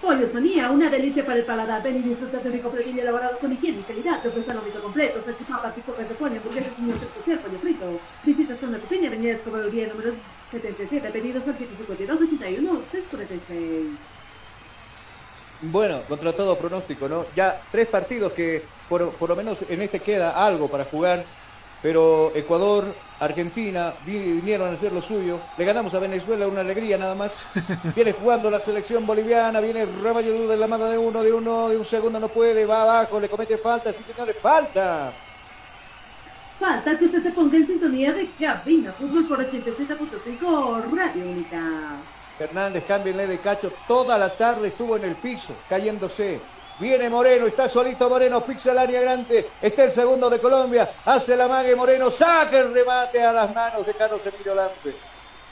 [0.00, 1.80] Pollos Manía, una delicia para el paladar.
[1.80, 4.20] Ven y disfruta de rico platillo elaborado con higiene y calidad.
[4.20, 8.00] Te ofrecen lo mismo completo, salchipapas, picocas de pollo, hamburguesas y mucho especial, pollo frito.
[8.24, 10.14] Visita Zona Pequeña, Avenida Escobar número
[10.50, 13.96] 77, pedidos al 752-81-346.
[15.62, 17.26] Bueno, contra todo pronóstico, ¿no?
[17.36, 21.24] Ya tres partidos que por, por lo menos en este queda algo para jugar
[21.82, 25.38] pero Ecuador, Argentina vinieron a hacer lo suyo.
[25.58, 27.32] Le ganamos a Venezuela una alegría nada más.
[27.94, 31.76] Viene jugando la selección boliviana, viene Ramayudú de la mano de uno, de uno, de
[31.76, 35.12] un segundo no puede, va abajo, le comete falta, sí señores, falta.
[36.58, 41.60] Falta que usted se ponga en sintonía de cabina fútbol por 87.5 Radio Única.
[42.38, 43.72] Fernández, cámbienle de cacho.
[43.86, 46.40] Toda la tarde estuvo en el piso, cayéndose.
[46.78, 49.48] Viene Moreno, está solito Moreno, pixa el área grande.
[49.60, 50.90] Está el segundo de Colombia.
[51.04, 54.94] Hace la mague Moreno, saca el remate a las manos de Carlos Emilio Lampe.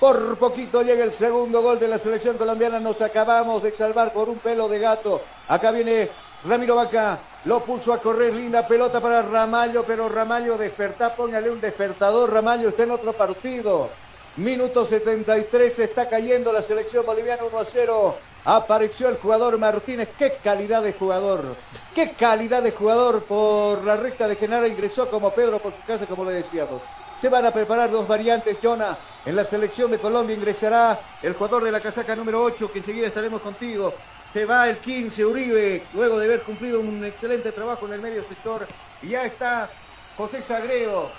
[0.00, 2.80] Por poquito llega el segundo gol de la selección colombiana.
[2.80, 5.20] Nos acabamos de salvar por un pelo de gato.
[5.46, 6.08] Acá viene
[6.46, 7.18] Ramiro Vaca.
[7.44, 8.32] Lo puso a correr.
[8.32, 9.84] Linda pelota para Ramallo.
[9.84, 11.14] Pero Ramallo despertá.
[11.14, 12.32] Póngale un despertador.
[12.32, 13.90] Ramallo está en otro partido.
[14.36, 15.74] Minuto 73.
[15.74, 18.16] Se está cayendo la selección boliviana 1 a 0.
[18.44, 20.08] Apareció el jugador Martínez.
[20.18, 21.56] Qué calidad de jugador.
[21.94, 24.66] Qué calidad de jugador por la recta de Genara.
[24.66, 26.80] Ingresó como Pedro por su casa, como le decíamos.
[27.20, 28.96] Se van a preparar dos variantes, Jonah.
[29.26, 33.08] En la selección de Colombia ingresará el jugador de la casaca número 8, que enseguida
[33.08, 33.92] estaremos contigo.
[34.32, 38.24] Se va el 15, Uribe, luego de haber cumplido un excelente trabajo en el medio
[38.24, 38.66] sector.
[39.02, 39.68] Y ya está
[40.16, 41.10] José Sagredo.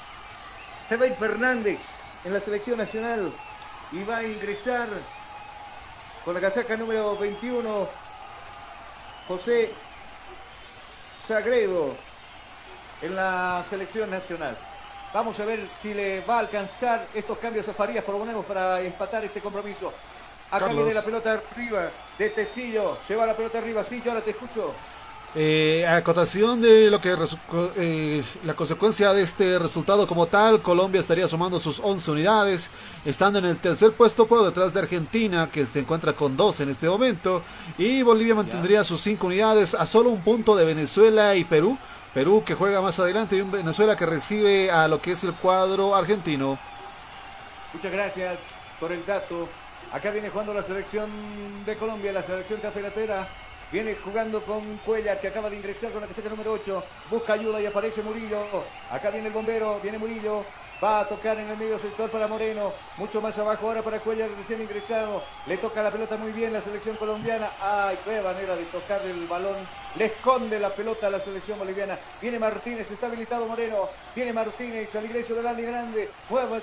[0.89, 1.77] Se va Fernández
[2.25, 3.31] en la selección nacional.
[3.91, 4.87] Y va a ingresar
[6.23, 7.87] con la casaca número 21,
[9.27, 9.71] José
[11.27, 11.95] Sagredo
[13.01, 14.55] en la selección nacional.
[15.13, 18.45] Vamos a ver si le va a alcanzar estos cambios a Farías, por lo menos
[18.45, 19.91] para empatar este compromiso.
[20.51, 22.97] Acá viene la pelota arriba de Tecillo.
[23.07, 23.83] Se va la pelota arriba.
[23.83, 24.73] Sí, yo ahora te escucho.
[25.33, 27.15] Eh, acotación de lo que
[27.77, 32.69] eh, la consecuencia de este resultado como tal, Colombia estaría sumando sus 11 unidades,
[33.05, 36.69] estando en el tercer puesto por detrás de Argentina, que se encuentra con 2 en
[36.71, 37.43] este momento,
[37.77, 41.77] y Bolivia mantendría sus 5 unidades a solo un punto de Venezuela y Perú.
[42.13, 45.33] Perú que juega más adelante y un Venezuela que recibe a lo que es el
[45.33, 46.59] cuadro argentino.
[47.73, 48.37] Muchas gracias
[48.81, 49.47] por el dato.
[49.93, 51.09] Acá viene jugando la selección
[51.65, 53.29] de Colombia, la selección cafelatera.
[53.71, 56.83] Viene jugando con Cuellar que acaba de ingresar con la casaca número 8.
[57.09, 58.65] Busca ayuda y aparece Murillo.
[58.91, 60.43] Acá viene el bombero, viene Murillo.
[60.83, 62.73] Va a tocar en el medio sector para Moreno.
[62.97, 65.21] Mucho más abajo ahora para Cuellar recién ingresado.
[65.45, 67.49] Le toca la pelota muy bien la selección colombiana.
[67.61, 69.57] Ay, qué manera de tocar el balón.
[69.95, 71.99] Le esconde la pelota a la selección boliviana.
[72.19, 73.89] Viene Martínez, está habilitado Moreno.
[74.15, 76.09] Viene Martínez al ingreso del Ali Grande.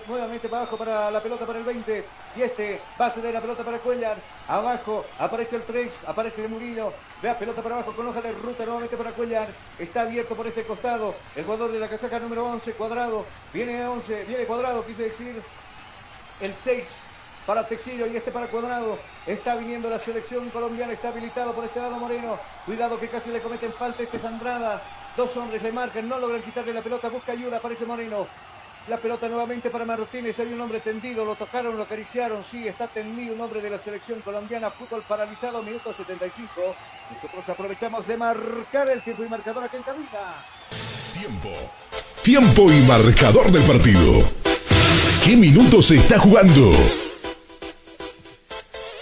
[0.09, 2.05] nuevamente para abajo para la pelota para el 20.
[2.37, 4.17] Y este va a ceder la pelota para Cuellar.
[4.49, 6.93] Abajo aparece el 3, aparece el Murillo.
[7.23, 9.49] Vea pelota para abajo con hoja de ruta nuevamente para Cuellar.
[9.79, 11.15] Está abierto por este costado.
[11.37, 13.25] El jugador de la casaca número 11, cuadrado.
[13.53, 15.43] Viene 11, viene cuadrado, quise decir.
[16.41, 16.85] El 6
[17.49, 18.99] para Texillo y este para Cuadrado.
[19.27, 22.39] Está viniendo la selección colombiana, está habilitado por este lado Moreno.
[22.67, 24.83] Cuidado que casi le cometen falta este Sandrada.
[25.17, 28.27] Dos hombres le marcan, no logran quitarle la pelota, busca ayuda, aparece Moreno.
[28.87, 30.39] La pelota nuevamente para Martínez.
[30.41, 31.25] Hay un hombre tendido.
[31.25, 32.45] Lo tocaron, lo acariciaron.
[32.51, 34.71] Sí, está tendido un hombre de la selección colombiana.
[34.71, 36.51] Fútbol paralizado, minuto 75.
[37.15, 40.35] Nosotros aprovechamos de marcar el tiempo y marcador acá en cabina.
[41.13, 41.51] Tiempo.
[42.29, 44.23] Tiempo y marcador del partido.
[45.25, 46.75] ¿Qué minutos se está jugando?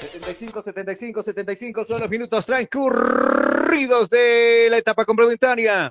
[0.01, 5.91] 75, 75, 75 son los minutos transcurridos de la etapa complementaria.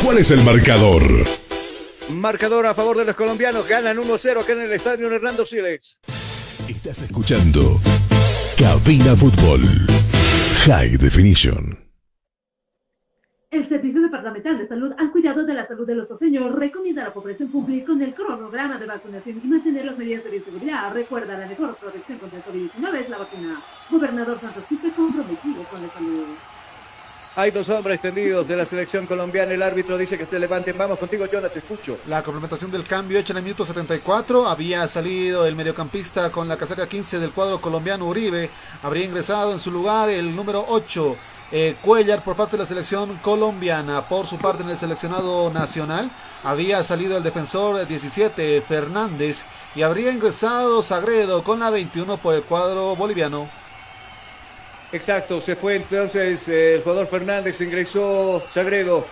[0.00, 1.02] ¿Cuál es el marcador?
[2.10, 3.66] Marcador a favor de los colombianos.
[3.66, 5.98] Ganan 1-0 acá en el estadio Hernando Silex.
[6.68, 7.80] Estás escuchando
[8.56, 9.62] Cabina Fútbol
[10.66, 11.87] High Definition.
[13.50, 17.06] El Servicio Departamental de Salud al cuidado de la salud de los paseños recomienda a
[17.06, 20.92] la población cumplir con el cronograma de vacunación y mantener las medidas de bioseguridad.
[20.92, 23.62] Recuerda, la mejor protección contra el COVID-19 es la vacuna.
[23.88, 26.26] Gobernador Santos Quispe comprometido con la salud.
[27.36, 29.52] Hay dos hombres tendidos de la selección colombiana.
[29.52, 30.76] El árbitro dice que se levanten.
[30.76, 31.96] Vamos contigo, Jonathan, te escucho.
[32.06, 34.46] La complementación del cambio hecha en el minuto 74.
[34.46, 38.50] Había salido el mediocampista con la casaca 15 del cuadro colombiano Uribe.
[38.82, 41.16] Habría ingresado en su lugar el número 8.
[41.50, 44.02] Eh, Cuellar por parte de la selección colombiana.
[44.02, 46.10] Por su parte en el seleccionado nacional
[46.44, 49.44] había salido el defensor 17 Fernández
[49.74, 53.48] y habría ingresado Sagredo con la 21 por el cuadro boliviano.
[54.92, 59.06] Exacto, se fue entonces eh, el jugador Fernández, ingresó Sagredo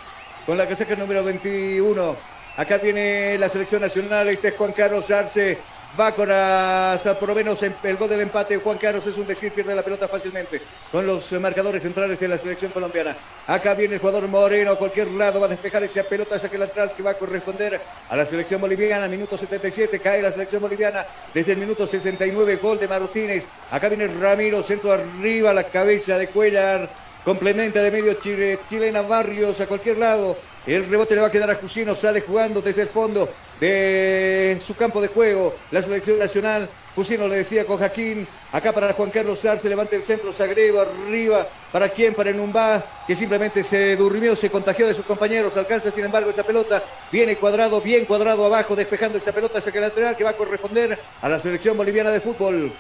[0.45, 2.17] con la casaca número 21.
[2.57, 5.59] Acá viene la selección nacional, este es Juan Carlos Arce,
[5.99, 8.57] va con hasta por lo menos em- el gol del empate.
[8.59, 10.61] Juan Carlos es un decir, pierde la pelota fácilmente
[10.91, 13.17] con los eh, marcadores centrales de la selección colombiana.
[13.47, 16.93] Acá viene el jugador Moreno, a cualquier lado va a despejar esa pelota, saque lateral
[16.97, 19.09] que va a corresponder a la selección boliviana.
[19.09, 23.49] Minuto 77, cae la selección boliviana desde el minuto 69, gol de Martínez.
[23.71, 27.06] Acá viene Ramiro, centro arriba, la cabeza de Cuellar.
[27.27, 30.37] Complementa de medio Chile, chilena Barrios a cualquier lado.
[30.65, 34.77] El rebote le va a quedar a Cusino, sale jugando desde el fondo de su
[34.77, 35.53] campo de juego.
[35.73, 40.05] La selección nacional, Cusino le decía con Jaquín, acá para Juan Carlos Arce, levanta el
[40.05, 42.15] centro Sagredo, arriba, ¿para quién?
[42.15, 46.45] Para Numbá, que simplemente se durmió, se contagió de sus compañeros, alcanza sin embargo esa
[46.45, 46.81] pelota,
[47.11, 51.29] viene cuadrado, bien cuadrado abajo, despejando esa pelota, saque lateral que va a corresponder a
[51.29, 52.71] la selección boliviana de fútbol.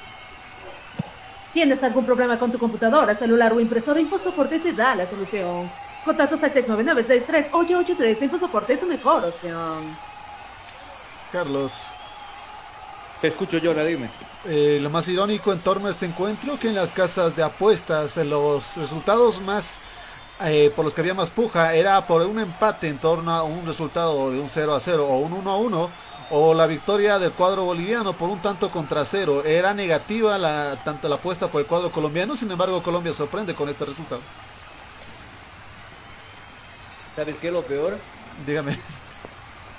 [1.56, 3.98] ¿Tienes algún problema con tu computadora, celular o impresora?
[3.98, 5.70] InfoSoporte te da la solución.
[6.04, 8.20] Contactos al 699-63-883.
[8.24, 9.96] InfoSoporte es tu mejor opción.
[11.32, 11.72] Carlos.
[13.22, 14.10] Te escucho, Yora, dime.
[14.44, 18.18] Eh, lo más irónico en torno a este encuentro que en las casas de apuestas
[18.18, 19.80] los resultados más
[20.44, 23.64] eh, por los que había más puja era por un empate en torno a un
[23.64, 25.90] resultado de un 0 a 0 o un 1 a 1
[26.28, 29.44] o la victoria del cuadro boliviano por un tanto contra cero.
[29.44, 33.68] Era negativa la, tanto la apuesta por el cuadro colombiano, sin embargo Colombia sorprende con
[33.68, 34.28] este resultado.
[37.14, 38.06] ¿Sabes qué es lo peor?
[38.34, 38.84] Dígame.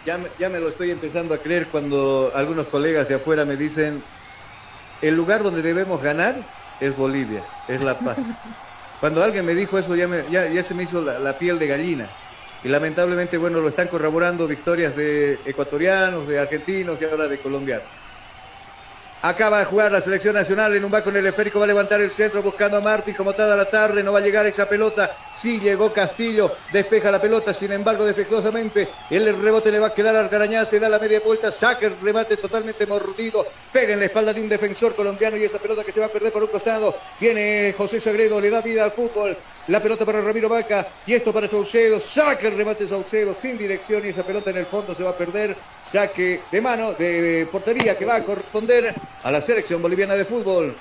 [0.03, 3.58] Ya, me- ya me lo estoy empezando a creer cuando algunos colegas de afuera me
[3.58, 4.09] dicen,
[5.01, 8.42] el lugar donde debemos ganar es Bolivia, es La Paz.
[9.00, 11.59] Cuando alguien me dijo eso ya, me- ya, ya se me hizo la, la piel
[11.59, 12.19] de gallina.
[12.67, 17.85] Y lamentablemente, bueno, lo están corroborando victorias de ecuatorianos, de argentinos y ahora de colombianos.
[19.21, 22.01] Acaba de jugar la selección nacional en un va con el esférico, va a levantar
[22.01, 25.09] el centro buscando a Martín como toda la tarde, no va a llegar esa pelota,
[25.37, 30.17] sí llegó Castillo, despeja la pelota, sin embargo defectuosamente, el rebote le va a quedar
[30.17, 34.05] al Garañá, se da la media vuelta, saca el remate totalmente mordido, pega en la
[34.07, 36.49] espalda de un defensor colombiano y esa pelota que se va a perder por un
[36.49, 39.37] costado, viene José Sagredo, le da vida al fútbol,
[39.67, 44.05] la pelota para Ramiro Vaca y esto para Saucedo, saca el remate Saucedo sin dirección
[44.05, 45.55] y esa pelota en el fondo se va a perder,
[45.85, 50.73] saque de mano de portería que va a corresponder a la selección boliviana de fútbol.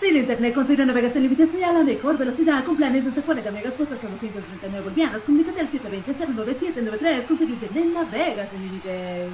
[0.00, 3.20] Sin internet con Ciro navegas sin límites y a la mejor velocidad con planes desde
[3.20, 5.22] 40 megas cuesta solo 139 bolivianos.
[5.22, 9.30] Comunícate al 720-09793 con Ciro internet navegas sin límites.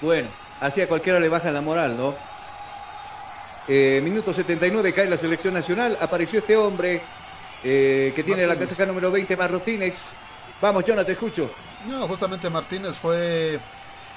[0.00, 0.28] Bueno,
[0.60, 2.29] así a cualquiera le baja la moral, ¿no?
[3.72, 5.96] Eh, minuto 79 cae la selección nacional.
[6.00, 7.00] Apareció este hombre
[7.62, 9.94] eh, que tiene la casaca número 20, Martínez.
[10.60, 11.48] Vamos, Jonathan, te escucho.
[11.86, 13.60] No, justamente Martínez fue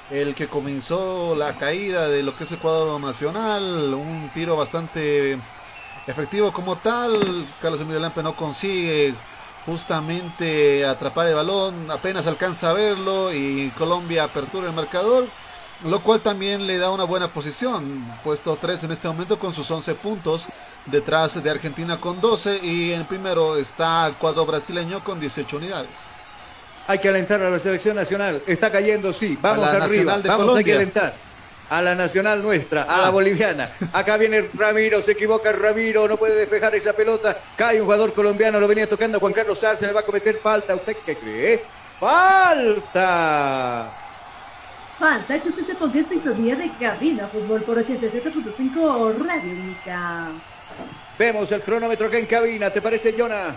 [0.09, 3.93] el que comenzó la caída de lo que es el cuadro nacional.
[3.93, 5.37] Un tiro bastante
[6.07, 7.45] efectivo como tal.
[7.61, 9.13] Carlos Emilio Lampe no consigue
[9.67, 11.91] justamente atrapar el balón.
[11.91, 15.27] Apenas alcanza a verlo y Colombia apertura el marcador.
[15.85, 18.05] Lo cual también le da una buena posición.
[18.23, 20.45] Puesto 3 en este momento con sus 11 puntos.
[20.85, 22.59] Detrás de Argentina con 12.
[22.63, 25.89] Y en primero está el cuadro brasileño con 18 unidades.
[26.87, 28.41] Hay que alentar a la selección nacional.
[28.47, 29.37] Está cayendo, sí.
[29.41, 30.19] Vamos A la arriba.
[30.19, 30.75] de Vamos, hay que Colombia.
[30.75, 31.13] alentar.
[31.69, 33.01] A la nacional nuestra, a Ah.
[33.03, 33.69] la boliviana.
[33.93, 37.37] Acá viene Ramiro, se equivoca Ramiro, no puede despejar esa pelota.
[37.55, 40.75] Cae un jugador colombiano, lo venía tocando Juan Carlos Arce, le va a cometer falta.
[40.75, 41.63] ¿Usted qué cree?
[41.99, 43.89] ¡Falta!
[44.99, 50.27] Falta que usted se ponga en sintonía de cabina fútbol por 87.5 Radio Única.
[51.17, 53.55] Vemos el cronómetro acá en cabina, ¿te parece, Jonah?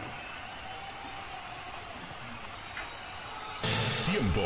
[4.11, 4.41] Tiempo.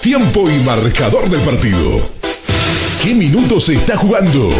[0.00, 2.00] Tiempo y marcador del partido.
[3.02, 4.50] ¿Qué minutos se está jugando?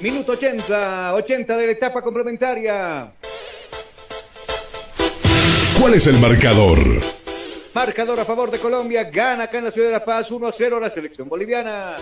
[0.00, 3.10] Minuto 80, 80 de la etapa complementaria.
[5.78, 7.21] ¿Cuál es el marcador?
[7.74, 10.52] Marcador a favor de Colombia, gana acá en la ciudad de La Paz 1 a
[10.52, 11.96] 0 la selección boliviana.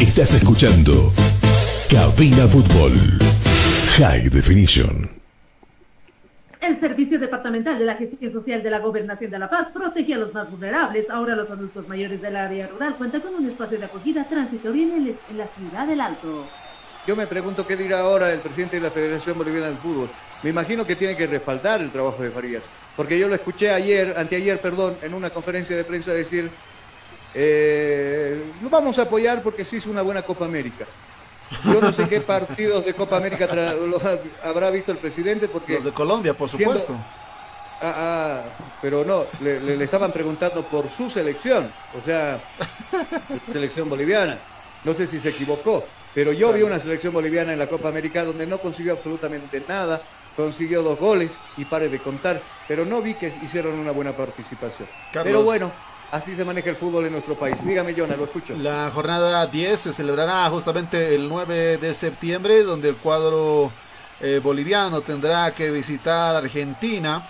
[0.00, 1.12] Estás escuchando
[1.90, 2.92] Cabina Fútbol
[3.98, 5.10] High Definition.
[6.60, 10.18] El Servicio Departamental de la Gestión Social de la Gobernación de La Paz protege a
[10.18, 11.08] los más vulnerables.
[11.10, 14.92] Ahora los adultos mayores del área rural cuentan con un espacio de acogida transitoria en,
[15.08, 16.46] el- en la ciudad del Alto.
[17.06, 20.08] Yo me pregunto qué dirá ahora el presidente de la Federación Boliviana de Fútbol.
[20.40, 24.14] Me imagino que tiene que respaldar el trabajo de Farías, porque yo lo escuché ayer,
[24.16, 26.56] anteayer, perdón, en una conferencia de prensa decir,
[27.34, 30.86] eh, lo vamos a apoyar porque se hizo una buena Copa América.
[31.64, 34.00] Yo no sé qué partidos de Copa América tra- lo
[34.42, 35.74] habrá visto el presidente porque...
[35.74, 37.04] Los de Colombia, por siendo- supuesto.
[37.80, 42.44] Ah, ah, pero no, le, le- le estaban preguntando por su selección, o sea,
[43.46, 44.42] selección boliviana.
[44.82, 48.24] No sé si se equivocó, pero yo vi una selección boliviana en la Copa América
[48.24, 50.08] donde no consiguió absolutamente nada,
[50.38, 54.88] consiguió dos goles y pare de contar, pero no vi que hicieron una buena participación.
[55.12, 55.24] Carlos.
[55.24, 55.72] Pero bueno,
[56.12, 57.56] así se maneja el fútbol en nuestro país.
[57.66, 58.54] Dígame, Jonah, lo escucho.
[58.56, 63.72] La jornada 10 se celebrará justamente el 9 de septiembre, donde el cuadro
[64.20, 67.20] eh, boliviano tendrá que visitar Argentina.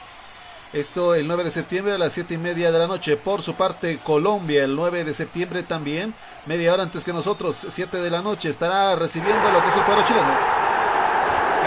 [0.75, 3.17] Esto el 9 de septiembre a las 7 y media de la noche.
[3.17, 6.12] Por su parte, Colombia el 9 de septiembre también,
[6.45, 9.85] media hora antes que nosotros, 7 de la noche, estará recibiendo lo que es el
[9.85, 10.88] cuadro chileno.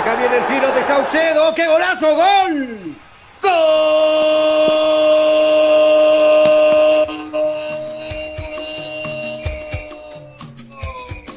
[0.02, 2.16] Acá viene el tiro de Saucedo, ¡qué golazo!
[2.16, 2.96] ¡Gol!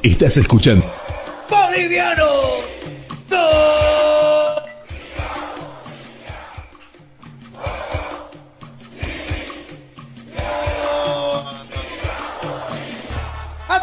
[0.01, 0.83] Estás escuchando
[1.47, 2.24] ¡Boliviano!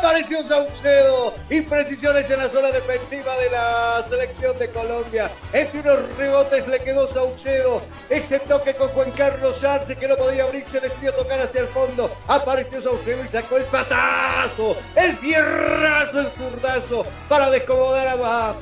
[0.03, 5.31] Apareció Saucedo, imprecisiones en la zona defensiva de la selección de Colombia.
[5.53, 7.81] Entre unos rebotes le quedó Saucedo.
[8.11, 12.11] Ese toque con Juan Carlos Arce que no podía abrirse, decidió tocar hacia el fondo.
[12.27, 18.55] Apareció Saucedo y sacó el patazo, el fierrazo, el zurdazo para descomodar a,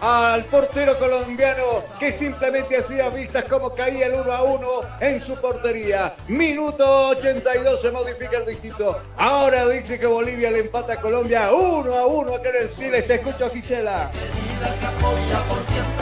[0.00, 1.62] al portero colombiano
[1.98, 4.68] que simplemente hacía vistas como caía el 1 a 1
[5.00, 6.14] en su portería.
[6.28, 8.98] Minuto 82 se modifica el distinto.
[9.16, 13.02] Ahora dice que Bolivia le empata a Colombia 1 a 1 acá en el Chile.
[13.02, 14.10] Te escucho, Gisela.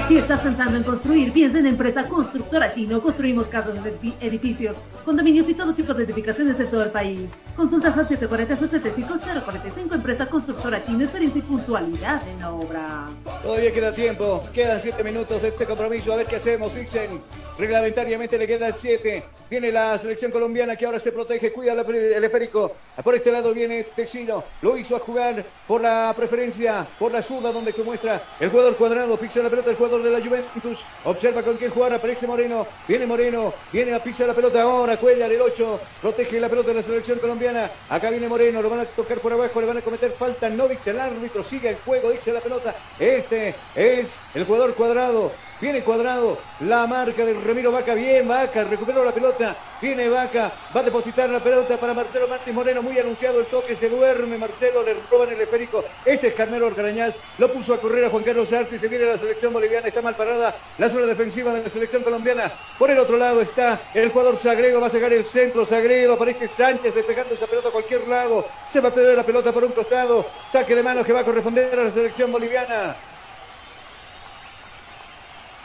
[0.08, 3.00] Si estás pensando en construir, piensa en Empresa Constructora Chino.
[3.02, 7.23] Construimos casas, edifi- edificios, condominios y todo tipo de edificaciones en todo el país.
[7.57, 9.94] Consultas al 740-75045.
[9.94, 11.02] Empresa Constructora Chino.
[11.05, 13.07] Experiencia y puntualidad en la obra.
[13.42, 17.20] Todavía queda tiempo, quedan 7 minutos de este compromiso, a ver qué hacemos, dicen.
[17.58, 19.24] Reglamentariamente le quedan 7.
[19.48, 22.73] Viene la selección colombiana que ahora se protege, cuida el esférico.
[23.02, 27.52] Por este lado viene Texino, lo hizo a jugar por la preferencia, por la suda
[27.52, 31.42] donde se muestra el jugador cuadrado, pisa la pelota el jugador de la Juventus, observa
[31.42, 34.62] con quién jugar, aparece Moreno, viene Moreno, viene a pisar la pelota.
[34.62, 38.70] Ahora, Cuellar el 8, protege la pelota de la selección colombiana, acá viene Moreno, lo
[38.70, 41.68] van a tocar por abajo, le van a cometer falta, no dice el árbitro, sigue
[41.68, 47.33] el juego, dice la pelota, este es el jugador cuadrado, Viene cuadrado, la marca de
[47.33, 51.95] Ramiro Vaca, bien Vaca, recuperó la pelota, viene Vaca, va a depositar la pelota para
[51.95, 56.29] Marcelo Martins Moreno, muy anunciado el toque, se duerme Marcelo, le roban el esférico, este
[56.29, 59.55] es Carmelo Orgarañaz, lo puso a correr a Juan Carlos Arce, se viene la selección
[59.55, 63.41] boliviana, está mal parada la zona defensiva de la selección colombiana, por el otro lado
[63.41, 67.69] está el jugador Sagredo, va a sacar el centro, Sagredo, aparece Sánchez despejando esa pelota
[67.69, 71.07] a cualquier lado, se va a perder la pelota por un costado, saque de manos
[71.07, 72.95] que va a corresponder a la selección boliviana.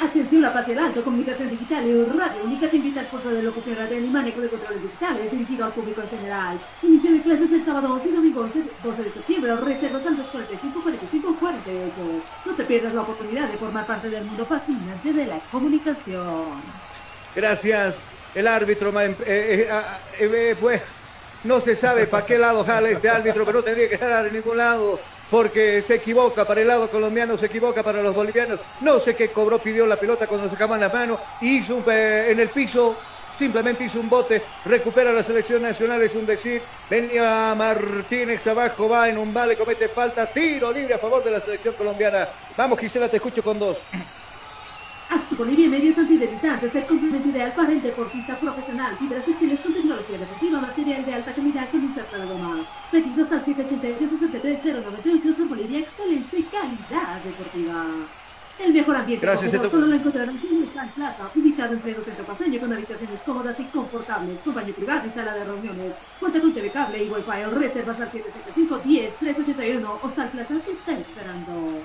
[0.07, 3.77] Atención a Alto, Comunicación Digital y Radio Única invita al curso de locución
[4.11, 6.59] manejo de controles digitales dirigido al público en general.
[6.81, 9.55] Inicio de clases el sábado 11 y domingo 11 12 de septiembre.
[9.57, 12.23] Reservas al 245 45 48.
[12.45, 16.63] No te pierdas la oportunidad de formar parte del mundo fascinante de la comunicación.
[17.35, 17.93] Gracias.
[18.33, 20.55] El árbitro, ma- eh, eh, ah, eh,
[21.43, 24.33] no se sabe para qué lado jala este árbitro, pero no tendría que jalar en
[24.33, 28.59] ningún lado, porque se equivoca para el lado colombiano, se equivoca para los bolivianos.
[28.79, 32.41] No sé qué cobró, pidió la pelota cuando sacaban la mano, y hizo eh, en
[32.41, 36.67] el piso, simplemente hizo un bote, recupera la selección nacional, es un decir.
[36.89, 41.39] Venía Martínez abajo, va en un vale, comete falta, tiro libre a favor de la
[41.39, 42.27] selección colombiana.
[42.57, 43.87] Vamos, Gisela, te escucho con dos.
[45.41, 48.95] Bolivia Medios Antideslizantes, el complemento ideal para el deportista profesional.
[48.95, 52.61] Fibras textiles con tecnología deportiva, material de alta calidad con insertado más.
[52.91, 57.85] Pedidos al 788-63098 Sur Bolivia, excelente calidad deportiva.
[58.59, 59.77] El mejor ambiente Gracias, acogedor Eto.
[59.77, 63.63] solo lo encontrarán en San Plaza, ubicado en pleno centro paseño con habitaciones cómodas y
[63.63, 65.95] confortables, con baño privado y sala de reuniones.
[66.19, 70.53] Cuenta con TV cable y Wi-Fi o reservas al 775 10 381 o Sal Plaza
[70.63, 71.81] que está esperando.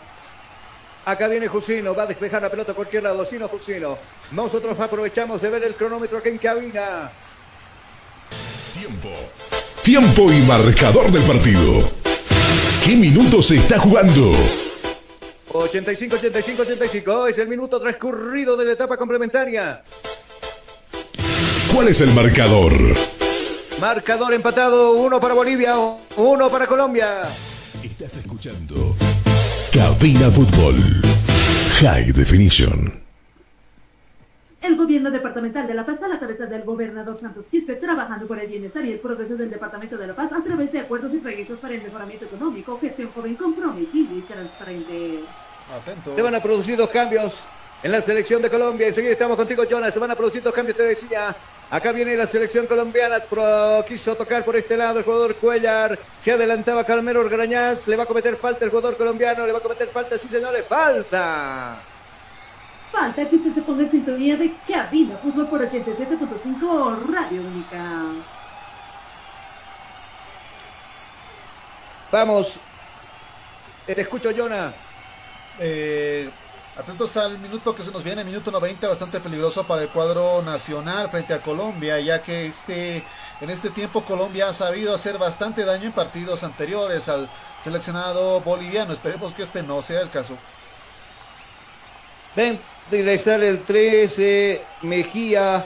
[1.06, 3.24] Acá viene Jusino, va a despejar la pelota a cualquier lado.
[3.24, 3.96] Sino Jusino.
[4.32, 7.12] Nosotros aprovechamos de ver el cronómetro aquí en cabina.
[9.82, 11.88] Tiempo y marcador del partido.
[12.84, 14.32] ¿Qué minuto se está jugando?
[15.52, 17.26] 85, 85, 85.
[17.28, 19.84] Es el minuto transcurrido de la etapa complementaria.
[21.72, 22.72] ¿Cuál es el marcador?
[23.80, 24.94] Marcador empatado.
[24.94, 25.76] Uno para Bolivia,
[26.16, 27.22] uno para Colombia.
[27.84, 28.96] Estás escuchando
[29.76, 30.74] Cabina Fútbol.
[31.80, 32.94] High Definition.
[34.62, 38.38] El gobierno departamental de La Paz, a la cabeza del gobernador Santos Quispe, trabajando por
[38.38, 41.18] el bienestar y el progreso del departamento de La Paz a través de acuerdos y
[41.18, 45.20] proyectos para el mejoramiento económico, gestión joven comprometida y transparente.
[46.14, 47.34] Se van a producir dos cambios
[47.82, 48.88] en la selección de Colombia.
[48.88, 49.92] Enseguida estamos contigo, Jonas.
[49.92, 51.34] Se van a producir dos cambios, te decía.
[51.68, 53.18] Acá viene la selección colombiana.
[53.20, 55.98] Pro, quiso tocar por este lado el jugador Cuellar.
[56.22, 57.86] Se adelantaba Calmero Orgrañaz.
[57.88, 59.46] Le va a cometer falta el jugador colombiano.
[59.46, 60.64] Le va a cometer falta, sí señores.
[60.66, 61.76] Falta.
[62.92, 68.02] Falta que usted se ponga en sintonía de Cabina Fútbol por 87.5 Radio Única.
[72.12, 72.58] Vamos.
[73.86, 74.72] Te escucho, Jonah.
[75.58, 76.30] Eh,
[76.78, 81.10] atentos al minuto que se nos viene, minuto 90, bastante peligroso para el cuadro nacional
[81.10, 83.02] frente a Colombia, ya que este,
[83.40, 87.28] en este tiempo Colombia ha sabido hacer bastante daño en partidos anteriores al
[87.62, 88.92] seleccionado boliviano.
[88.92, 90.36] Esperemos que este no sea el caso.
[92.34, 92.60] Ven,
[92.92, 95.64] ingresar el 13, Mejía.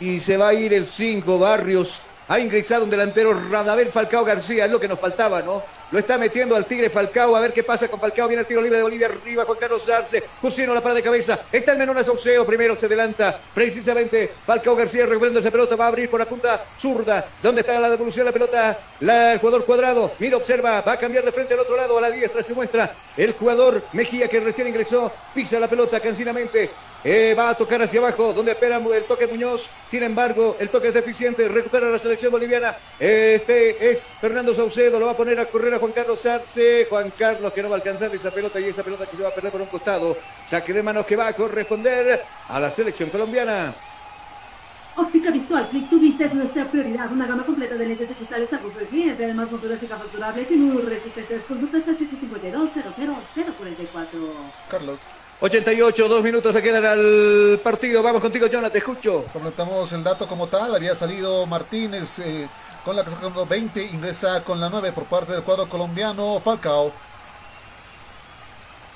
[0.00, 2.00] Y se va a ir el 5, Barrios.
[2.28, 5.62] Ha ingresado un delantero, Radamel Falcao García, es lo que nos faltaba, ¿no?
[5.94, 8.26] Lo está metiendo al Tigre Falcao, a ver qué pasa con Falcao.
[8.26, 10.24] Viene el tiro libre de Bolivia, arriba Juan Carlos Arce.
[10.40, 11.38] Cusino la parada de cabeza.
[11.52, 13.38] Está el Menona Saucedo, primero se adelanta.
[13.54, 17.24] Precisamente Falcao García recuperando esa pelota, va a abrir por la punta zurda.
[17.40, 18.76] ¿Dónde está la devolución de la pelota?
[18.98, 20.10] La, el jugador cuadrado.
[20.18, 22.92] Mira, observa, va a cambiar de frente al otro lado, a la diestra se muestra
[23.16, 25.12] el jugador Mejía que recién ingresó.
[25.32, 26.70] Pisa la pelota cansinamente.
[27.06, 29.68] Eh, va a tocar hacia abajo, donde espera el toque Muñoz.
[29.88, 31.46] Sin embargo, el toque es deficiente.
[31.48, 32.78] Recupera la selección boliviana.
[32.98, 34.98] Este es Fernando Saucedo.
[34.98, 36.86] Lo va a poner a correr a Juan Carlos Arce.
[36.88, 39.28] Juan Carlos que no va a alcanzar esa pelota y esa pelota que se va
[39.28, 40.16] a perder por un costado.
[40.46, 43.74] Saque de manos que va a corresponder a la selección colombiana.
[44.96, 47.12] Óptica Visual Click to Vista es nuestra prioridad.
[47.12, 49.24] Una gama completa de lentes de cristales a gusto del cliente.
[49.24, 51.42] Además, fotográfica facturable y muy resistentes.
[51.42, 54.18] Consulta hasta 752 00044
[54.70, 55.00] Carlos.
[55.44, 58.02] 88, dos minutos se quedan al partido.
[58.02, 59.26] Vamos contigo, Jonathan, te escucho.
[59.30, 60.74] Completamos el dato como tal.
[60.74, 62.48] Había salido Martínez eh,
[62.82, 63.90] con la casaca número 20.
[63.92, 66.90] Ingresa con la 9 por parte del cuadro colombiano Falcao.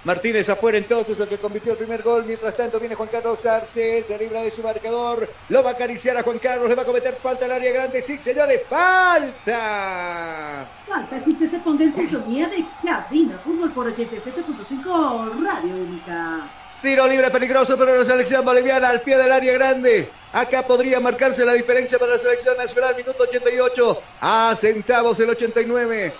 [0.09, 2.25] Martínez afuera entonces, el que convirtió el primer gol.
[2.25, 5.29] Mientras tanto viene Juan Carlos Arce, se libra de su marcador.
[5.51, 8.01] Lo va a acariciar a Juan Carlos, le va a cometer falta al área grande.
[8.01, 10.67] Sí, señores, falta.
[10.87, 16.41] Falta que usted se ponga en sintonía de Cabina Fútbol por 87.5 Radio Única.
[16.81, 20.09] Tiro libre peligroso para la selección boliviana al pie del área grande.
[20.33, 22.97] Acá podría marcarse la diferencia para la selección nacional.
[22.97, 24.03] Minuto 88.
[24.23, 26.15] A centavos el 89.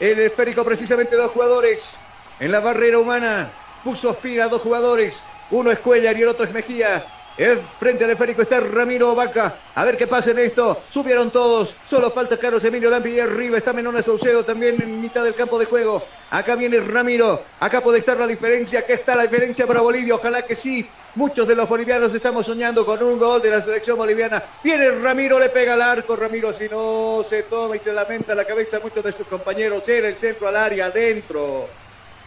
[0.00, 1.96] El esférico precisamente dos jugadores.
[2.40, 3.50] En la barrera humana
[3.84, 5.14] puso Espina dos jugadores.
[5.50, 7.04] Uno es Cuellar y el otro es Mejía.
[7.36, 9.56] El frente al esférico está Ramiro Vaca.
[9.74, 10.82] A ver qué pasa en esto.
[10.88, 11.76] Subieron todos.
[11.86, 15.58] Solo falta Carlos Emilio Lampi y arriba está Menona Saucedo también en mitad del campo
[15.58, 16.02] de juego.
[16.30, 17.42] Acá viene Ramiro.
[17.60, 18.80] Acá puede estar la diferencia.
[18.80, 20.14] Acá está la diferencia para Bolivia.
[20.14, 20.88] Ojalá que sí.
[21.16, 24.42] Muchos de los bolivianos estamos soñando con un gol de la selección boliviana.
[24.64, 26.16] Viene Ramiro, le pega al arco.
[26.16, 29.86] Ramiro, si no se toma y se lamenta la cabeza muchos de sus compañeros.
[29.86, 31.68] Era el centro al área, adentro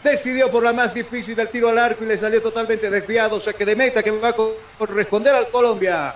[0.04, 3.40] decidió por la más difícil del tiro al arco y le salió totalmente desviado, o
[3.40, 4.36] sea que de meta que va a
[4.78, 6.14] corresponder al Colombia.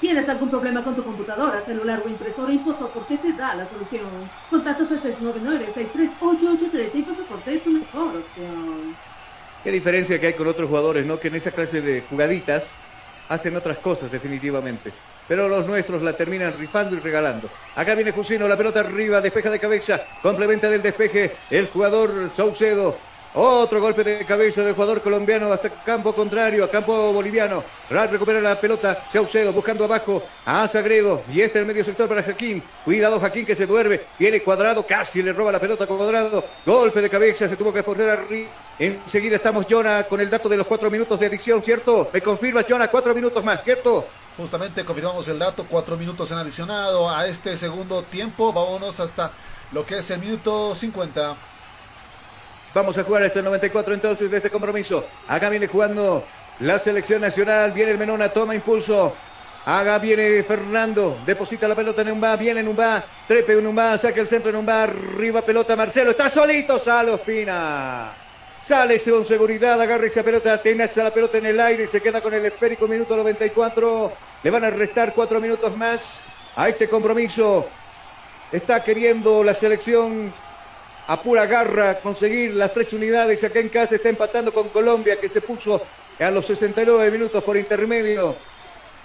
[0.00, 2.52] ¿Tienes algún problema con tu computadora, celular o impresora?
[2.52, 4.06] InfoSoporte te da la solución.
[4.48, 6.94] Contactos al 699-63883.
[6.94, 8.94] InfoSoporte es tu mejor opción.
[9.64, 11.18] Qué diferencia que hay con otros jugadores, ¿no?
[11.18, 12.62] Que en esa clase de jugaditas
[13.28, 14.92] hacen otras cosas definitivamente
[15.28, 17.48] pero los nuestros la terminan rifando y regalando.
[17.76, 22.96] Acá viene Jusino, la pelota arriba, despeja de cabeza, complementa del despeje el jugador Saucedo.
[23.34, 27.62] Otro golpe de cabeza del jugador colombiano hasta campo contrario, a campo boliviano.
[27.90, 31.22] Ral recupera la pelota, Saucedo buscando abajo a Sagredo.
[31.32, 32.62] Y este es el medio sector para Jaquín.
[32.84, 34.00] Cuidado Jaquín que se duerme.
[34.18, 36.42] Viene cuadrado, casi le roba la pelota cuadrado.
[36.64, 38.48] Golpe de cabeza, se tuvo que poner arriba.
[38.78, 42.08] Enseguida estamos, Jonah, con el dato de los cuatro minutos de adición, ¿cierto?
[42.12, 44.06] Me confirma, Jonah, cuatro minutos más, ¿cierto?
[44.38, 48.52] Justamente confirmamos el dato, cuatro minutos en adicionado a este segundo tiempo.
[48.52, 49.32] Vámonos hasta
[49.72, 51.34] lo que es el minuto 50.
[52.72, 55.04] Vamos a jugar este 94 entonces de este compromiso.
[55.26, 56.22] Acá viene jugando
[56.60, 59.12] la selección nacional, viene el Menona, toma impulso.
[59.66, 63.66] Haga viene Fernando, deposita la pelota en un va, viene en un va, trepe en
[63.66, 68.27] un va, saca el centro en un va, arriba pelota Marcelo, está solito, Salo Espina.
[68.68, 72.20] Sale con seguridad, agarra esa pelota, tenaza la pelota en el aire y se queda
[72.20, 74.12] con el esférico minuto 94.
[74.42, 76.20] Le van a restar cuatro minutos más
[76.54, 77.66] a este compromiso.
[78.52, 80.30] Está queriendo la selección
[81.06, 83.42] a pura garra conseguir las tres unidades.
[83.42, 85.80] Acá en casa está empatando con Colombia que se puso
[86.20, 88.36] a los 69 minutos por intermedio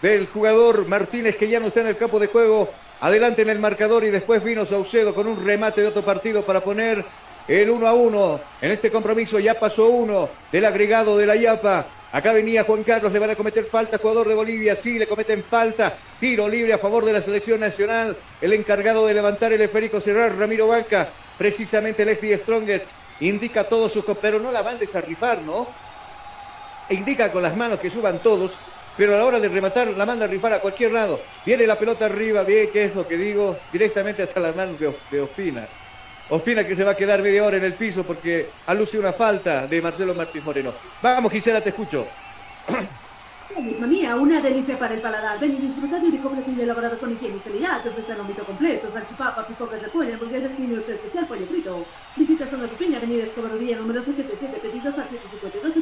[0.01, 2.69] del jugador Martínez que ya no está en el campo de juego.
[2.99, 6.59] Adelante en el marcador y después vino Saucedo con un remate de otro partido para
[6.59, 7.05] poner
[7.47, 8.39] el 1 a 1.
[8.61, 11.85] En este compromiso ya pasó uno del agregado de la Yapa.
[12.11, 15.43] Acá venía Juan Carlos, le van a cometer falta, jugador de Bolivia, sí, le cometen
[15.43, 15.97] falta.
[16.19, 18.15] Tiro libre a favor de la selección nacional.
[18.39, 22.83] El encargado de levantar el esférico cerrar, Ramiro Banca, precisamente Leslie Stronger,
[23.19, 25.67] indica a todos sus pero no la van a desarrifar, ¿no?
[26.89, 28.51] Indica con las manos que suban todos,
[28.95, 31.19] pero a la hora de rematar la manda a rifar a cualquier lado.
[31.43, 33.57] Viene la pelota arriba, bien, ¿qué es lo que digo?
[33.71, 35.67] Directamente hasta las manos de, de Ospina.
[36.33, 39.67] Ospina que se va a quedar media hora en el piso porque aluce una falta
[39.67, 40.73] de Marcelo Martínez Moreno.
[40.99, 42.07] Vamos, Gisela, te escucho.
[43.79, 45.39] Manía, una delicia para el paladar.
[45.39, 47.83] Ven y disfruta de un rico platillo elaborado con higiene y calidad.
[47.83, 51.85] Te ofrece el ámbito completo, salchipapa, pipocas de pollo, hamburguesas y un especial pollo frito.
[52.15, 55.73] Visita Zona Pipiña, Avenida Escobarría, número 77, pedidos al 752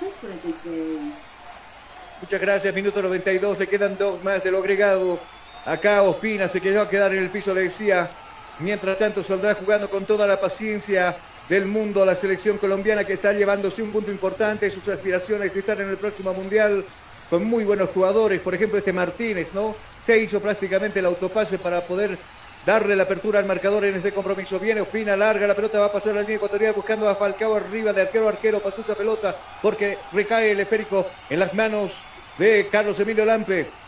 [0.00, 1.00] 646
[2.20, 5.18] Muchas gracias, minuto 92, le quedan dos más de lo agregado.
[5.64, 8.10] Acá Ospina se quedó a quedar en el piso, le decía.
[8.62, 11.16] Mientras tanto, saldrá jugando con toda la paciencia
[11.48, 15.80] del mundo la selección colombiana que está llevándose un punto importante, sus aspiraciones de estar
[15.80, 16.84] en el próximo mundial
[17.28, 19.74] con muy buenos jugadores, por ejemplo este Martínez, ¿no?
[20.06, 22.16] Se hizo prácticamente el autopase para poder
[22.64, 24.60] darle la apertura al marcador en este compromiso.
[24.60, 27.56] Viene Ospina, larga, la pelota va a pasar a la línea ecuatorial buscando a Falcao
[27.56, 31.92] arriba de arquero a arquero, pasó esa pelota porque recae el esférico en las manos
[32.38, 33.81] de Carlos Emilio Lampe.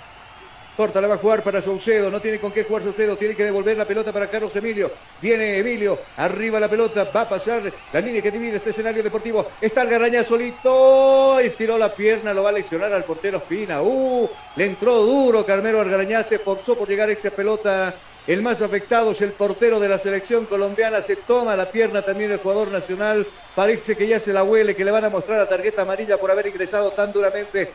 [0.77, 3.45] Corta la va a jugar para Saucedo, no tiene con qué jugar Saucedo, tiene que
[3.45, 4.91] devolver la pelota para Carlos Emilio.
[5.23, 7.63] Viene Emilio, arriba la pelota, va a pasar
[7.93, 9.47] la línea que divide este escenario deportivo.
[9.61, 13.83] Está el Garraña solito, estiró la pierna, lo va a leccionar al portero Fina.
[13.83, 17.95] Uh, le entró duro Carmelo Argarañá, se forzó por llegar a esa pelota.
[18.27, 22.33] El más afectado es el portero de la selección colombiana, se toma la pierna también
[22.33, 23.25] el jugador nacional.
[23.55, 26.33] Parece que ya se la huele, que le van a mostrar la tarjeta amarilla por
[26.33, 27.71] haber ingresado tan duramente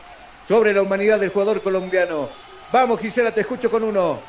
[0.46, 2.49] sobre la humanidad del jugador colombiano.
[2.72, 4.20] Vamos, Gisela, te escucho con uno.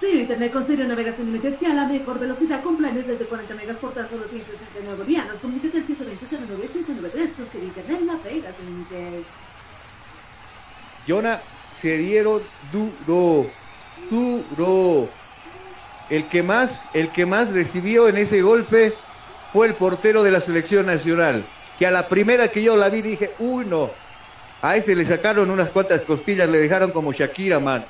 [0.00, 3.54] Cero Internet con cero navegación límites y a la mejor velocidad con planes desde 40
[3.54, 5.36] megas por tan solo 169 bolivianos.
[5.40, 9.24] Comunícate al 120 con cero Internet navegas sin límites.
[11.06, 11.40] Jonah
[11.80, 13.46] se dieron duro,
[14.10, 15.08] duro.
[16.10, 18.94] El que más, el que más recibió en ese golpe
[19.52, 21.44] fue el portero de la selección nacional.
[21.78, 23.90] Que a la primera que yo la vi dije, uy no,
[24.62, 27.84] a ese le sacaron unas cuantas costillas, le dejaron como Shakira, man.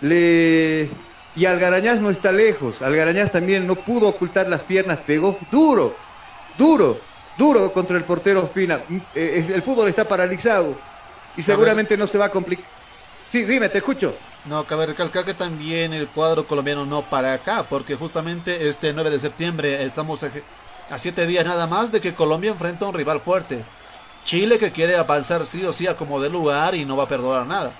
[0.00, 0.88] Le...
[1.36, 2.80] Y Algarañaz no está lejos.
[2.80, 5.94] Algarañaz también no pudo ocultar las piernas, pegó duro,
[6.56, 6.98] duro,
[7.36, 8.80] duro contra el portero Espina.
[9.14, 10.76] Eh, el fútbol está paralizado
[11.36, 12.64] y seguramente no se va a complicar.
[13.30, 14.14] Sí, dime, te escucho.
[14.46, 19.10] No, cabe recalcar que también el cuadro colombiano no para acá, porque justamente este 9
[19.10, 23.20] de septiembre estamos a siete días nada más de que Colombia enfrenta a un rival
[23.20, 23.64] fuerte.
[24.24, 27.08] Chile que quiere avanzar sí o sí a como de lugar y no va a
[27.08, 27.72] perdonar nada.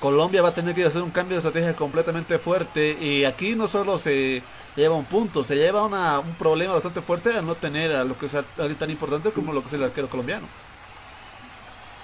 [0.00, 3.68] Colombia va a tener que hacer un cambio de estrategia completamente fuerte y aquí no
[3.68, 4.42] solo se
[4.76, 8.18] lleva un punto, se lleva una, un problema bastante fuerte al no tener a lo
[8.18, 10.46] que es alguien tan importante como lo que es el arquero colombiano.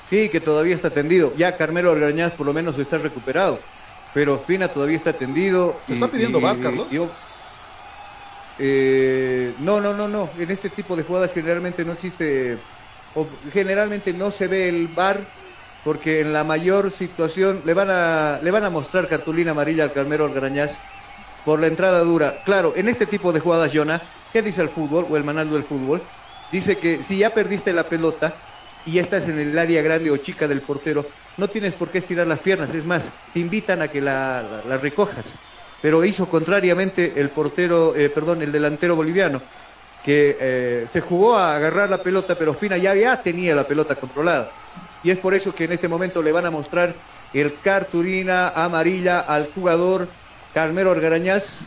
[0.08, 1.32] Sí, que todavía está tendido.
[1.36, 3.58] Ya Carmelo Orgañaz por lo menos está recuperado,
[4.12, 5.76] pero Espina todavía está tendido.
[5.86, 6.88] ¿Se está pidiendo y, VAR, Carlos?
[8.58, 10.28] eh, no, no, no, no.
[10.38, 12.58] En este tipo de jugadas generalmente no existe
[13.14, 15.20] o generalmente no se ve el bar
[15.84, 19.92] porque en la mayor situación le van a le van a mostrar cartulina amarilla al
[19.92, 20.76] Carmelo Algarañaz
[21.44, 22.42] por la entrada dura.
[22.44, 24.00] Claro, en este tipo de jugadas, Jonah,
[24.32, 26.02] ¿qué dice el fútbol o el manual del fútbol?
[26.52, 28.34] Dice que si ya perdiste la pelota
[28.84, 31.06] y estás en el área grande o chica del portero,
[31.38, 34.76] no tienes por qué estirar las piernas, es más, te invitan a que la, la,
[34.76, 35.24] recojas.
[35.80, 39.40] Pero hizo contrariamente el portero, eh, perdón, el delantero boliviano
[40.04, 44.50] que eh, se jugó a agarrar la pelota, pero Ospina ya, tenía la pelota controlada.
[45.02, 46.94] Y es por eso que en este momento le van a mostrar
[47.32, 50.08] el carturina amarilla al jugador
[50.52, 51.60] Carmelo Argarañaz,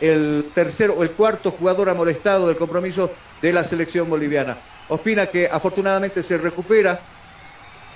[0.00, 3.10] el tercero o el cuarto jugador amolestado del compromiso
[3.42, 4.56] de la selección boliviana.
[4.88, 7.00] Ospina que afortunadamente se recupera.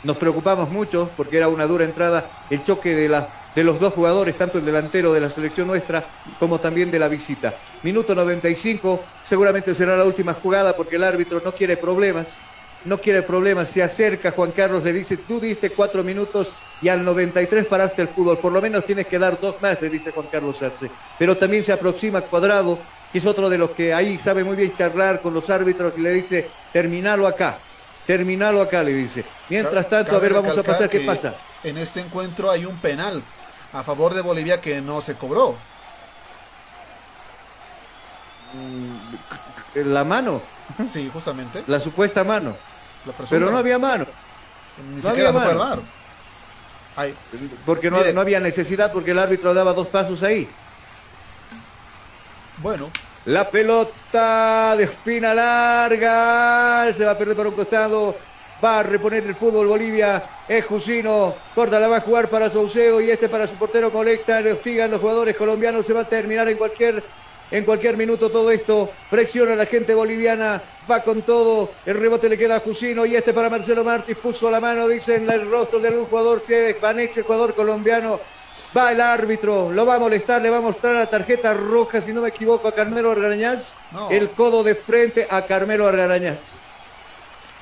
[0.04, 3.92] Nos preocupamos mucho porque era una dura entrada el choque de la de los dos
[3.92, 6.04] jugadores, tanto el delantero de la selección nuestra
[6.38, 7.54] como también de la visita.
[7.82, 12.26] Minuto 95, seguramente será la última jugada porque el árbitro no quiere problemas,
[12.84, 16.48] no quiere problemas, se acerca Juan Carlos, le dice, tú diste cuatro minutos
[16.80, 19.90] y al 93 paraste el fútbol, por lo menos tienes que dar dos más, le
[19.90, 20.90] dice Juan Carlos Arce.
[21.18, 22.78] Pero también se aproxima Cuadrado,
[23.12, 26.00] que es otro de los que ahí sabe muy bien charlar con los árbitros y
[26.00, 27.58] le dice, terminalo acá,
[28.06, 29.24] terminalo acá, le dice.
[29.48, 31.34] Mientras tanto, a ver, vamos a pasar, ¿qué pasa?
[31.64, 33.22] En este encuentro hay un penal
[33.72, 35.56] a favor de Bolivia que no se cobró.
[38.54, 40.40] Mm, La mano.
[40.88, 41.62] Sí, justamente.
[41.66, 42.54] La supuesta mano.
[43.04, 43.12] La.
[43.28, 44.06] Pero no había mano.
[44.90, 45.82] Ni No siquiera había mano.
[46.96, 47.14] Ay,
[47.64, 50.48] Porque no, no había necesidad porque el árbitro daba dos pasos ahí.
[52.58, 52.90] bueno,
[53.26, 56.92] La pelota de espina larga.
[56.92, 58.16] Se va a perder por un costado.
[58.64, 60.22] Va a reponer el fútbol Bolivia.
[60.48, 61.34] Es Jusino.
[61.54, 64.40] Corta la va a jugar para Saucedo y este para su portero colecta.
[64.40, 65.86] Le hostigan los jugadores colombianos.
[65.86, 67.04] Se va a terminar en cualquier,
[67.50, 68.90] en cualquier minuto todo esto.
[69.10, 70.62] Presiona a la gente boliviana.
[70.90, 71.70] Va con todo.
[71.86, 74.14] El rebote le queda a Jusino y este para Marcelo Martí.
[74.14, 76.42] Puso la mano, dice en el rostro de algún jugador.
[76.46, 78.20] Se desvanece el jugador colombiano.
[78.76, 82.12] Va el árbitro, lo va a molestar, le va a mostrar la tarjeta roja, si
[82.12, 83.72] no me equivoco, a Carmelo Argarañaz.
[83.92, 84.10] No.
[84.10, 86.36] El codo de frente a Carmelo Argarañaz.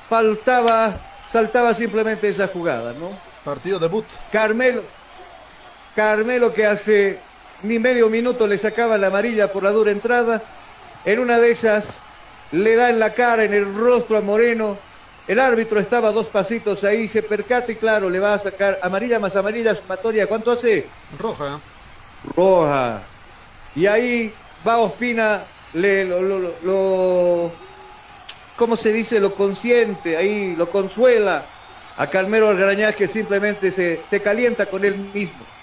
[0.09, 0.93] Faltaba,
[1.31, 3.27] saltaba simplemente esa jugada, ¿no?
[3.47, 4.05] partido debut.
[4.29, 4.83] Carmelo,
[5.95, 7.17] Carmelo que hace
[7.63, 10.43] ni medio minuto le sacaba la amarilla por la dura entrada.
[11.03, 12.07] En una de esas
[12.51, 14.85] le da en la cara, en el rostro a Moreno.
[15.27, 19.19] El árbitro estaba dos pasitos ahí, se percata y claro, le va a sacar amarilla
[19.19, 20.27] más amarilla sumatoria.
[20.27, 20.95] ¿Cuánto hace?
[21.09, 21.59] Roja.
[22.21, 23.13] roja.
[23.73, 27.63] Y ahí va Ospina, le, lo, lo, lo-
[28.55, 29.19] ¿cómo se dice?
[29.19, 31.55] Lo consiente, ahí lo consuela
[31.95, 35.53] a Carmelo Algarañaz que simplemente se, se calienta con él mismo.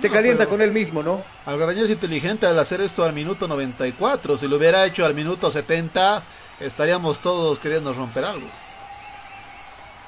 [0.00, 1.22] Se No, calienta con él mismo, ¿no?
[1.46, 4.36] Algarañez es inteligente al hacer esto al minuto 94.
[4.36, 6.22] Si lo hubiera hecho al minuto 70,
[6.60, 8.46] estaríamos todos queriendo romper algo.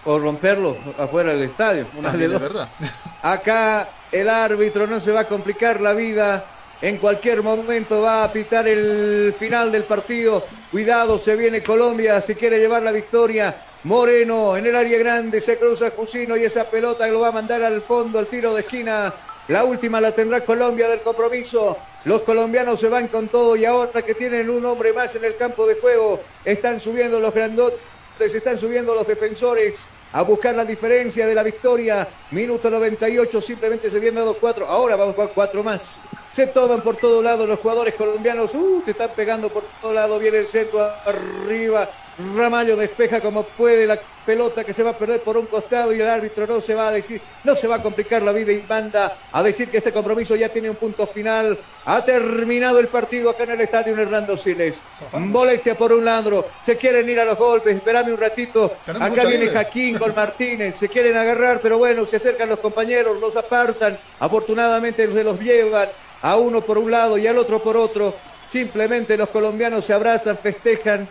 [0.05, 1.87] O romperlo afuera del estadio.
[1.97, 2.69] una de verdad.
[3.23, 6.45] Acá el árbitro no se va a complicar la vida.
[6.81, 10.45] En cualquier momento va a pitar el final del partido.
[10.73, 13.55] Cuidado, se viene Colombia, se quiere llevar la victoria.
[13.85, 17.63] Moreno en el área grande, se cruza Jusino y esa pelota lo va a mandar
[17.63, 19.13] al fondo, al tiro de esquina.
[19.53, 21.77] La última la tendrá Colombia del compromiso.
[22.07, 25.37] Los colombianos se van con todo y ahora que tienen un hombre más en el
[25.37, 27.79] campo de juego, están subiendo los grandotes,
[28.19, 29.79] están subiendo los defensores
[30.15, 32.09] a buscar la diferencia de la victoria.
[32.31, 34.67] Minuto 98, simplemente se habían dado cuatro.
[34.67, 36.01] Ahora vamos jugar cuatro más.
[36.33, 38.55] Se toman por todo lado los jugadores colombianos.
[38.55, 40.19] Uh, se están pegando por todo lado.
[40.19, 41.91] Viene el centro arriba.
[42.37, 46.01] Ramallo despeja como puede la pelota que se va a perder por un costado y
[46.01, 48.65] el árbitro no se va a decir, no se va a complicar la vida y
[48.69, 51.59] manda a decir que este compromiso ya tiene un punto final.
[51.85, 54.81] Ha terminado el partido acá en el estadio Hernando Siles.
[55.13, 58.77] Molestia por un lado, se quieren ir a los golpes, espérame un ratito.
[58.87, 59.51] Acá viene libre.
[59.51, 63.99] Jaquín con Martínez, se quieren agarrar, pero bueno, se acercan los compañeros, los apartan.
[64.21, 65.89] Afortunadamente se los llevan
[66.23, 68.15] a uno por un lado y al otro por otro.
[68.51, 71.09] Simplemente los colombianos se abrazan, festejan,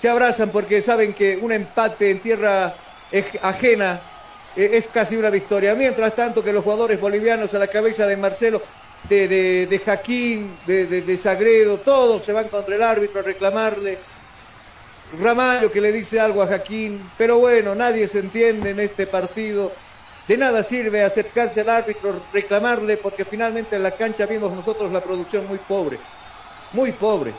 [0.00, 2.74] se abrazan porque saben que un empate en tierra
[3.42, 4.00] ajena
[4.56, 5.74] eh, es casi una victoria.
[5.74, 8.62] Mientras tanto que los jugadores bolivianos a la cabeza de Marcelo,
[9.08, 13.22] de, de, de Jaquín, de, de, de Sagredo, todos se van contra el árbitro a
[13.22, 13.98] reclamarle.
[15.20, 19.72] Ramallo que le dice algo a Jaquín, pero bueno, nadie se entiende en este partido.
[20.26, 25.00] De nada sirve acercarse al árbitro, reclamarle, porque finalmente en la cancha vimos nosotros la
[25.00, 25.98] producción muy pobre,
[26.72, 27.32] muy pobre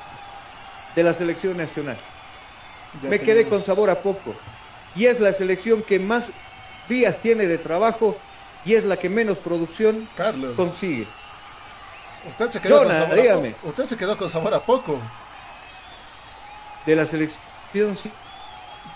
[0.95, 1.97] de la selección nacional.
[3.03, 4.35] Ya Me quedé con sabor a poco.
[4.95, 6.25] Y es la selección que más
[6.87, 8.17] días tiene de trabajo
[8.65, 10.55] y es la que menos producción Carlos.
[10.55, 11.07] consigue.
[12.27, 13.51] Usted se quedó Jonah, con sabor a dígame.
[13.51, 13.67] poco.
[13.69, 14.99] Usted se quedó con sabor a poco.
[16.85, 18.11] De la selección, sí.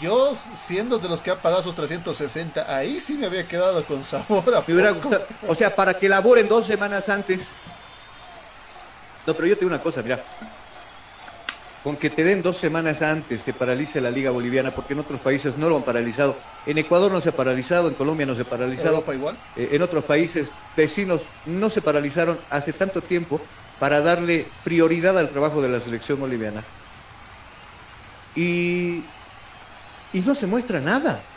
[0.01, 4.03] Yo, siendo de los que han pagado sus 360, ahí sí me había quedado con
[4.03, 5.09] sabor a Me hubiera poco.
[5.09, 7.41] gustado- O sea, para que laboren dos semanas antes.
[9.25, 10.21] No, pero yo te digo una cosa, mira.
[11.83, 15.19] Con que te den dos semanas antes que paralice la Liga Boliviana, porque en otros
[15.21, 16.31] países no lo han paralizado.
[16.65, 18.95] En Ecuador no se ha paralizado, en Colombia no se ha paralizado.
[18.95, 19.35] Europa igual.
[19.53, 25.29] Eh, en otros países vecinos no se paralizaron hace tanto tiempo para darle prioridad al
[25.31, 26.71] trabajo de la selección boliviana.
[28.33, 29.13] Y,
[30.11, 31.29] y no se muestra nada.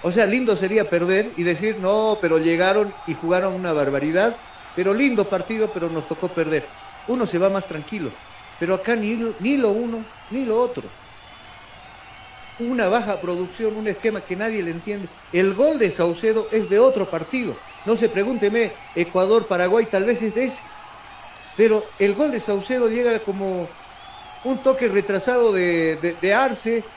[0.00, 4.42] O sea, lindo sería perder y decir, no, pero llegaron y jugaron una barbaridad,
[4.74, 6.76] pero lindo partido, pero nos tocó perder.
[7.06, 8.20] Uno se va más tranquilo,
[8.58, 10.98] pero acá ni, lo- ni lo uno ni lo otro.
[12.58, 15.10] Una baja producción, un esquema que nadie le entiende.
[15.30, 17.62] El gol de Saucedo es de otro partido.
[17.84, 20.72] No se pregúnteme, Ecuador, Paraguay, tal vez es de ese.
[21.54, 23.80] Pero el gol de Saucedo llega como
[24.42, 26.94] un toque retrasado de, de, Arce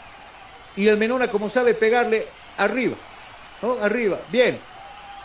[0.75, 2.97] y el Menona, como sabe, pegarle arriba.
[3.61, 4.67] Arriba, bien.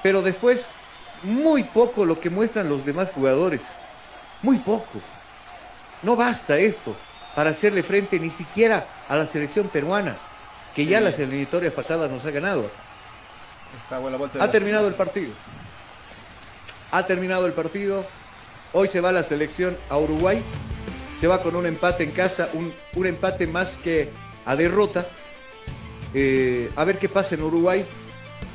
[0.02, 0.78] Pero después,
[1.22, 3.80] muy poco lo que muestran los demás jugadores.
[4.42, 5.13] Muy poco.
[6.04, 6.94] No basta esto
[7.34, 10.16] para hacerle frente ni siquiera a la selección peruana,
[10.74, 12.70] que ya las eliminatorias pasadas nos ha ganado.
[13.82, 15.32] Está buena vuelta Ha terminado el partido.
[16.92, 18.04] Ha terminado el partido.
[18.72, 20.40] Hoy se va la selección a Uruguay.
[21.20, 24.10] Se va con un empate en casa, un, un empate más que
[24.46, 25.06] a derrota.
[26.12, 27.84] Eh, a ver qué pasa en Uruguay.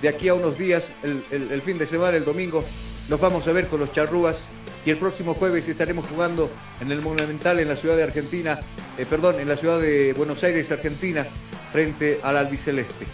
[0.02, 2.64] De aquí a unos días, el, el- el fin de semana, el domingo,
[3.10, 4.38] nos vamos a ver con los charrúas.
[4.86, 6.50] Y el próximo jueves estaremos jugando
[6.80, 8.60] en el Monumental en la ciudad de Argentina,
[8.98, 11.26] eh, perdón, en la ciudad de Buenos Aires, Argentina,
[11.72, 13.06] frente al albiceleste.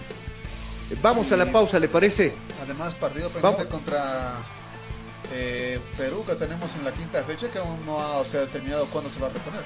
[0.91, 2.33] Eh, Vamos a la pausa, ¿le parece?
[2.63, 3.65] Además, partido pendiente Vamos.
[3.65, 4.35] contra
[5.33, 8.85] eh, Perú que tenemos en la quinta fecha que aún no ha o sea, determinado
[8.87, 9.61] cuándo se va a reponer.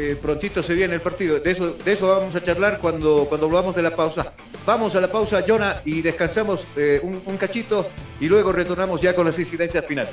[0.00, 1.40] Eh, prontito se viene el partido.
[1.40, 4.32] De eso, de eso vamos a charlar cuando, cuando volvamos de la pausa.
[4.64, 7.84] Vamos a la pausa, Jonah, y descansamos eh, un, un cachito
[8.20, 10.12] y luego retornamos ya con las incidencias finales.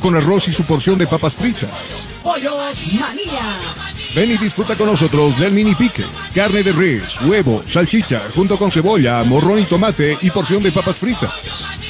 [0.00, 1.70] con arroz y su porción de papas fritas.
[2.22, 2.54] Pollos
[2.98, 3.58] María.
[4.14, 8.70] Ven y disfruta con nosotros del mini pique, carne de res, huevo, salchicha, junto con
[8.70, 11.32] cebolla, morrón y tomate y porción de papas fritas.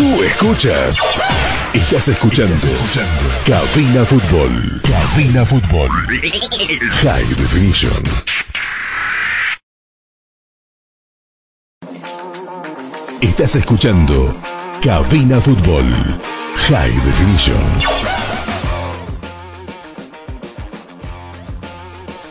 [0.00, 0.96] Tú escuchas.
[1.74, 2.56] Estás escuchando.
[3.44, 4.80] Cabina Fútbol.
[4.80, 5.90] Cabina Fútbol.
[7.02, 8.02] High Definition.
[13.20, 14.34] Estás escuchando
[14.80, 15.84] Cabina Fútbol.
[16.70, 18.00] High Definition.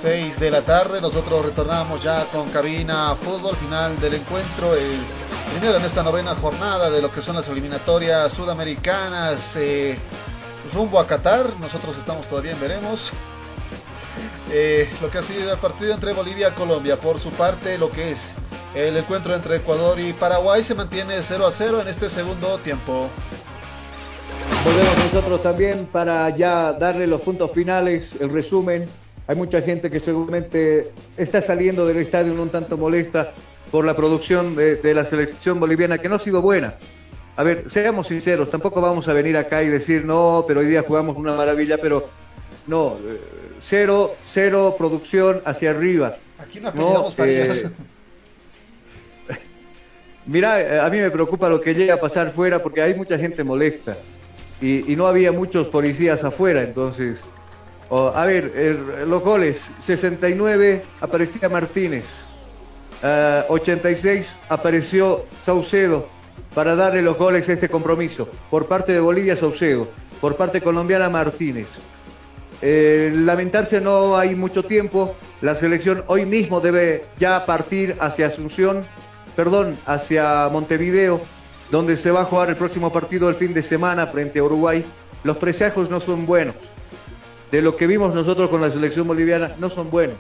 [0.02, 5.02] 6 de la tarde, nosotros retornamos ya con cabina fútbol, final del encuentro, el
[5.52, 9.98] primero en esta novena jornada de lo que son las eliminatorias sudamericanas, eh,
[10.74, 13.12] rumbo a Qatar, nosotros estamos todavía en veremos.
[14.52, 17.90] Eh, lo que ha sido el partido entre Bolivia y Colombia, por su parte lo
[17.92, 18.34] que es
[18.76, 23.10] el encuentro entre Ecuador y Paraguay se mantiene 0 a 0 en este segundo tiempo.
[24.64, 28.88] Volvemos nosotros también para ya darle los puntos finales, el resumen.
[29.28, 33.32] Hay mucha gente que seguramente está saliendo del estadio un tanto molesta
[33.72, 36.76] por la producción de, de, la selección boliviana, que no ha sido buena.
[37.36, 40.84] A ver, seamos sinceros, tampoco vamos a venir acá y decir, no, pero hoy día
[40.86, 42.10] jugamos una maravilla, pero
[42.68, 43.20] no, eh,
[43.62, 46.18] cero, cero producción hacia arriba.
[46.38, 47.54] Aquí no apellidamos no, eh,
[50.26, 53.44] Mira, a mí me preocupa lo que llega a pasar fuera porque hay mucha gente
[53.44, 53.96] molesta
[54.62, 57.22] y, y no había muchos policías afuera, entonces...
[57.92, 62.06] Oh, a ver, el, los goles, 69 aparecía Martínez,
[63.04, 66.08] uh, 86 apareció Saucedo
[66.54, 68.28] para darle los goles a este compromiso.
[68.50, 69.88] Por parte de Bolivia, Saucedo.
[70.20, 71.68] Por parte colombiana, Martínez.
[72.62, 75.16] Eh, lamentarse no hay mucho tiempo.
[75.42, 78.82] La selección hoy mismo debe ya partir hacia Asunción,
[79.36, 81.22] perdón, hacia Montevideo,
[81.72, 84.84] donde se va a jugar el próximo partido el fin de semana frente a Uruguay.
[85.24, 86.56] Los presagios no son buenos
[87.52, 90.18] de lo que vimos nosotros con la selección boliviana no son buenos.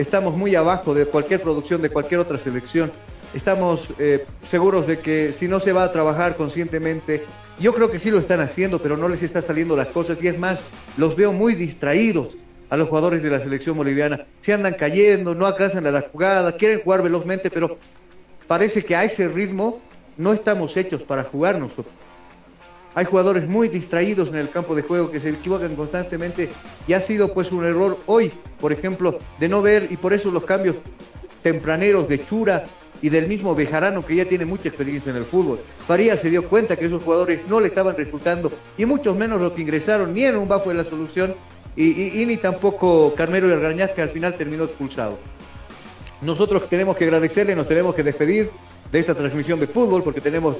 [0.00, 2.90] Estamos muy abajo de cualquier producción de cualquier otra selección.
[3.34, 7.26] Estamos eh, seguros de que si no se va a trabajar conscientemente,
[7.60, 10.16] yo creo que sí lo están haciendo, pero no les está saliendo las cosas.
[10.22, 10.58] Y es más,
[10.96, 12.34] los veo muy distraídos
[12.70, 14.24] a los jugadores de la selección boliviana.
[14.40, 17.76] Se andan cayendo, no alcanzan a la jugada, quieren jugar velozmente, pero
[18.46, 19.82] parece que a ese ritmo
[20.16, 21.92] no estamos hechos para jugar nosotros.
[22.94, 26.50] Hay jugadores muy distraídos en el campo de juego que se equivocan constantemente
[26.88, 30.30] y ha sido pues un error hoy, por ejemplo, de no ver y por eso
[30.30, 30.76] los cambios
[31.42, 32.64] tempraneros de Chura
[33.00, 35.60] y del mismo Bejarano que ya tiene mucha experiencia en el fútbol.
[35.86, 39.52] Faría se dio cuenta que esos jugadores no le estaban resultando y muchos menos los
[39.52, 41.34] que ingresaron ni en un bajo de la solución
[41.76, 45.18] y ni tampoco Carmelo y Argañaz que al final terminó expulsado.
[46.20, 48.50] Nosotros tenemos que agradecerle, nos tenemos que despedir
[48.92, 50.56] de esta transmisión de fútbol porque tenemos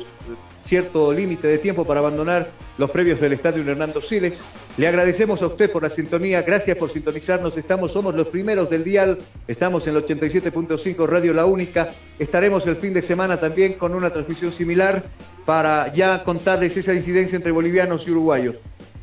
[0.70, 2.46] cierto límite de tiempo para abandonar
[2.78, 4.38] los previos del estadio Hernando Siles.
[4.76, 7.56] Le agradecemos a usted por la sintonía, gracias por sintonizarnos.
[7.56, 9.18] Estamos, somos los primeros del dial,
[9.48, 11.90] estamos en el 87.5 Radio La Única.
[12.20, 15.02] Estaremos el fin de semana también con una transmisión similar
[15.44, 18.54] para ya contarles esa incidencia entre bolivianos y uruguayos.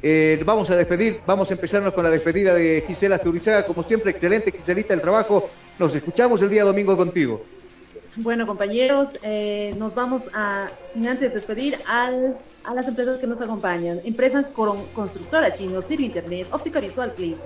[0.02, 4.12] Eh, vamos a despedir, vamos a empezarnos con la despedida de Gisela Turizaga, como siempre,
[4.12, 5.50] excelente Giselita el trabajo.
[5.78, 7.44] Nos escuchamos el día domingo contigo.
[8.20, 13.42] Bueno, compañeros, eh, nos vamos a, sin antes despedir, al, a las empresas que nos
[13.42, 14.02] acompañan.
[14.06, 17.38] Empresa Constructora Chino, Sirve Internet, Óptica Visual Clip,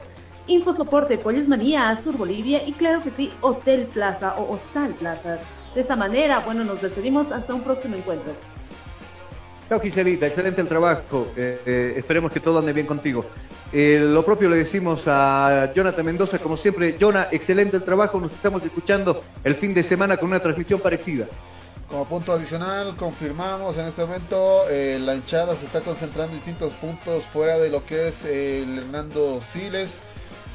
[0.48, 5.40] Infosoporte, Pollos Manía, Sur Bolivia y claro que sí, Hotel Plaza o Hostal Plaza.
[5.75, 8.32] De esta manera, bueno, nos despedimos hasta un próximo encuentro.
[9.72, 11.32] Chao Giselita, excelente el trabajo.
[11.33, 13.25] Eh, eh, esperemos que todo ande bien contigo.
[13.72, 18.33] Eh, lo propio le decimos a Jonathan Mendoza, como siempre, Jonah, excelente el trabajo, nos
[18.33, 21.25] estamos escuchando el fin de semana con una transmisión parecida.
[21.90, 27.24] Como punto adicional, confirmamos en este momento, la hinchada se está concentrando en distintos puntos
[27.24, 30.01] fuera de lo que es el Hernando Siles.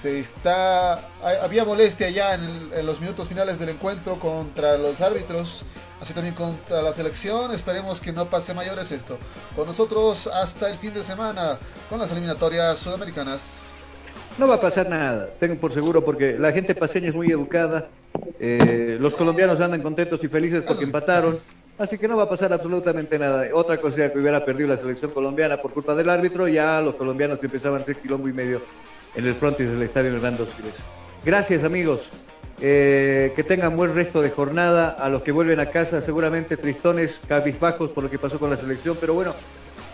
[0.06, 1.00] Está
[1.42, 5.64] había molestia ya en, los minutos finales del encuentro contra los árbitros,
[6.00, 7.52] así también contra la selección.
[7.52, 9.18] Esperemos que no pase mayores esto.
[9.54, 13.62] Con nosotros hasta el fin de semana con las eliminatorias sudamericanas.
[14.38, 17.88] No va a pasar nada, tengo por seguro, porque la gente paseña es muy educada.
[18.38, 21.38] eh, los colombianos andan contentos y felices porque empataron.
[21.78, 23.48] Así que no va a pasar absolutamente nada.
[23.52, 27.42] Otra cosa que hubiera perdido la selección colombiana por culpa del árbitro, ya los colombianos
[27.42, 28.62] empezaban a hacer y medio
[29.14, 30.74] en el frontis del estadio Hernando Siles.
[31.24, 32.02] Gracias amigos.
[32.60, 34.90] Eh, que tengan buen resto de jornada.
[34.98, 38.56] A los que vuelven a casa, seguramente tristones, cabizbajos por lo que pasó con la
[38.56, 38.96] selección.
[39.00, 39.34] Pero bueno,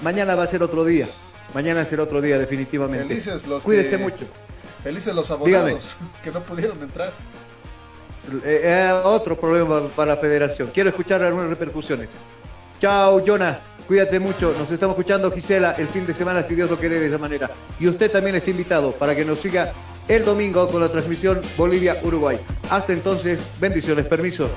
[0.02, 1.08] mañana va a ser otro día.
[1.54, 3.08] Mañana será otro día, definitivamente.
[3.08, 4.24] Felices los Cuídese que- mucho.
[4.82, 5.56] Felices los Dígame.
[5.56, 7.10] abonados que no pudieron entrar.
[8.44, 10.70] Eh, eh, otro problema para la federación.
[10.72, 12.08] Quiero escuchar algunas repercusiones.
[12.82, 13.60] Chao, Jonah.
[13.86, 14.52] Cuídate mucho.
[14.58, 17.48] Nos estamos escuchando, Gisela, el fin de semana, si Dios lo quiere, de esa manera.
[17.78, 19.72] Y usted también está invitado para que nos siga
[20.08, 22.40] el domingo con la transmisión Bolivia-Uruguay.
[22.70, 24.50] Hasta entonces, bendiciones, permiso.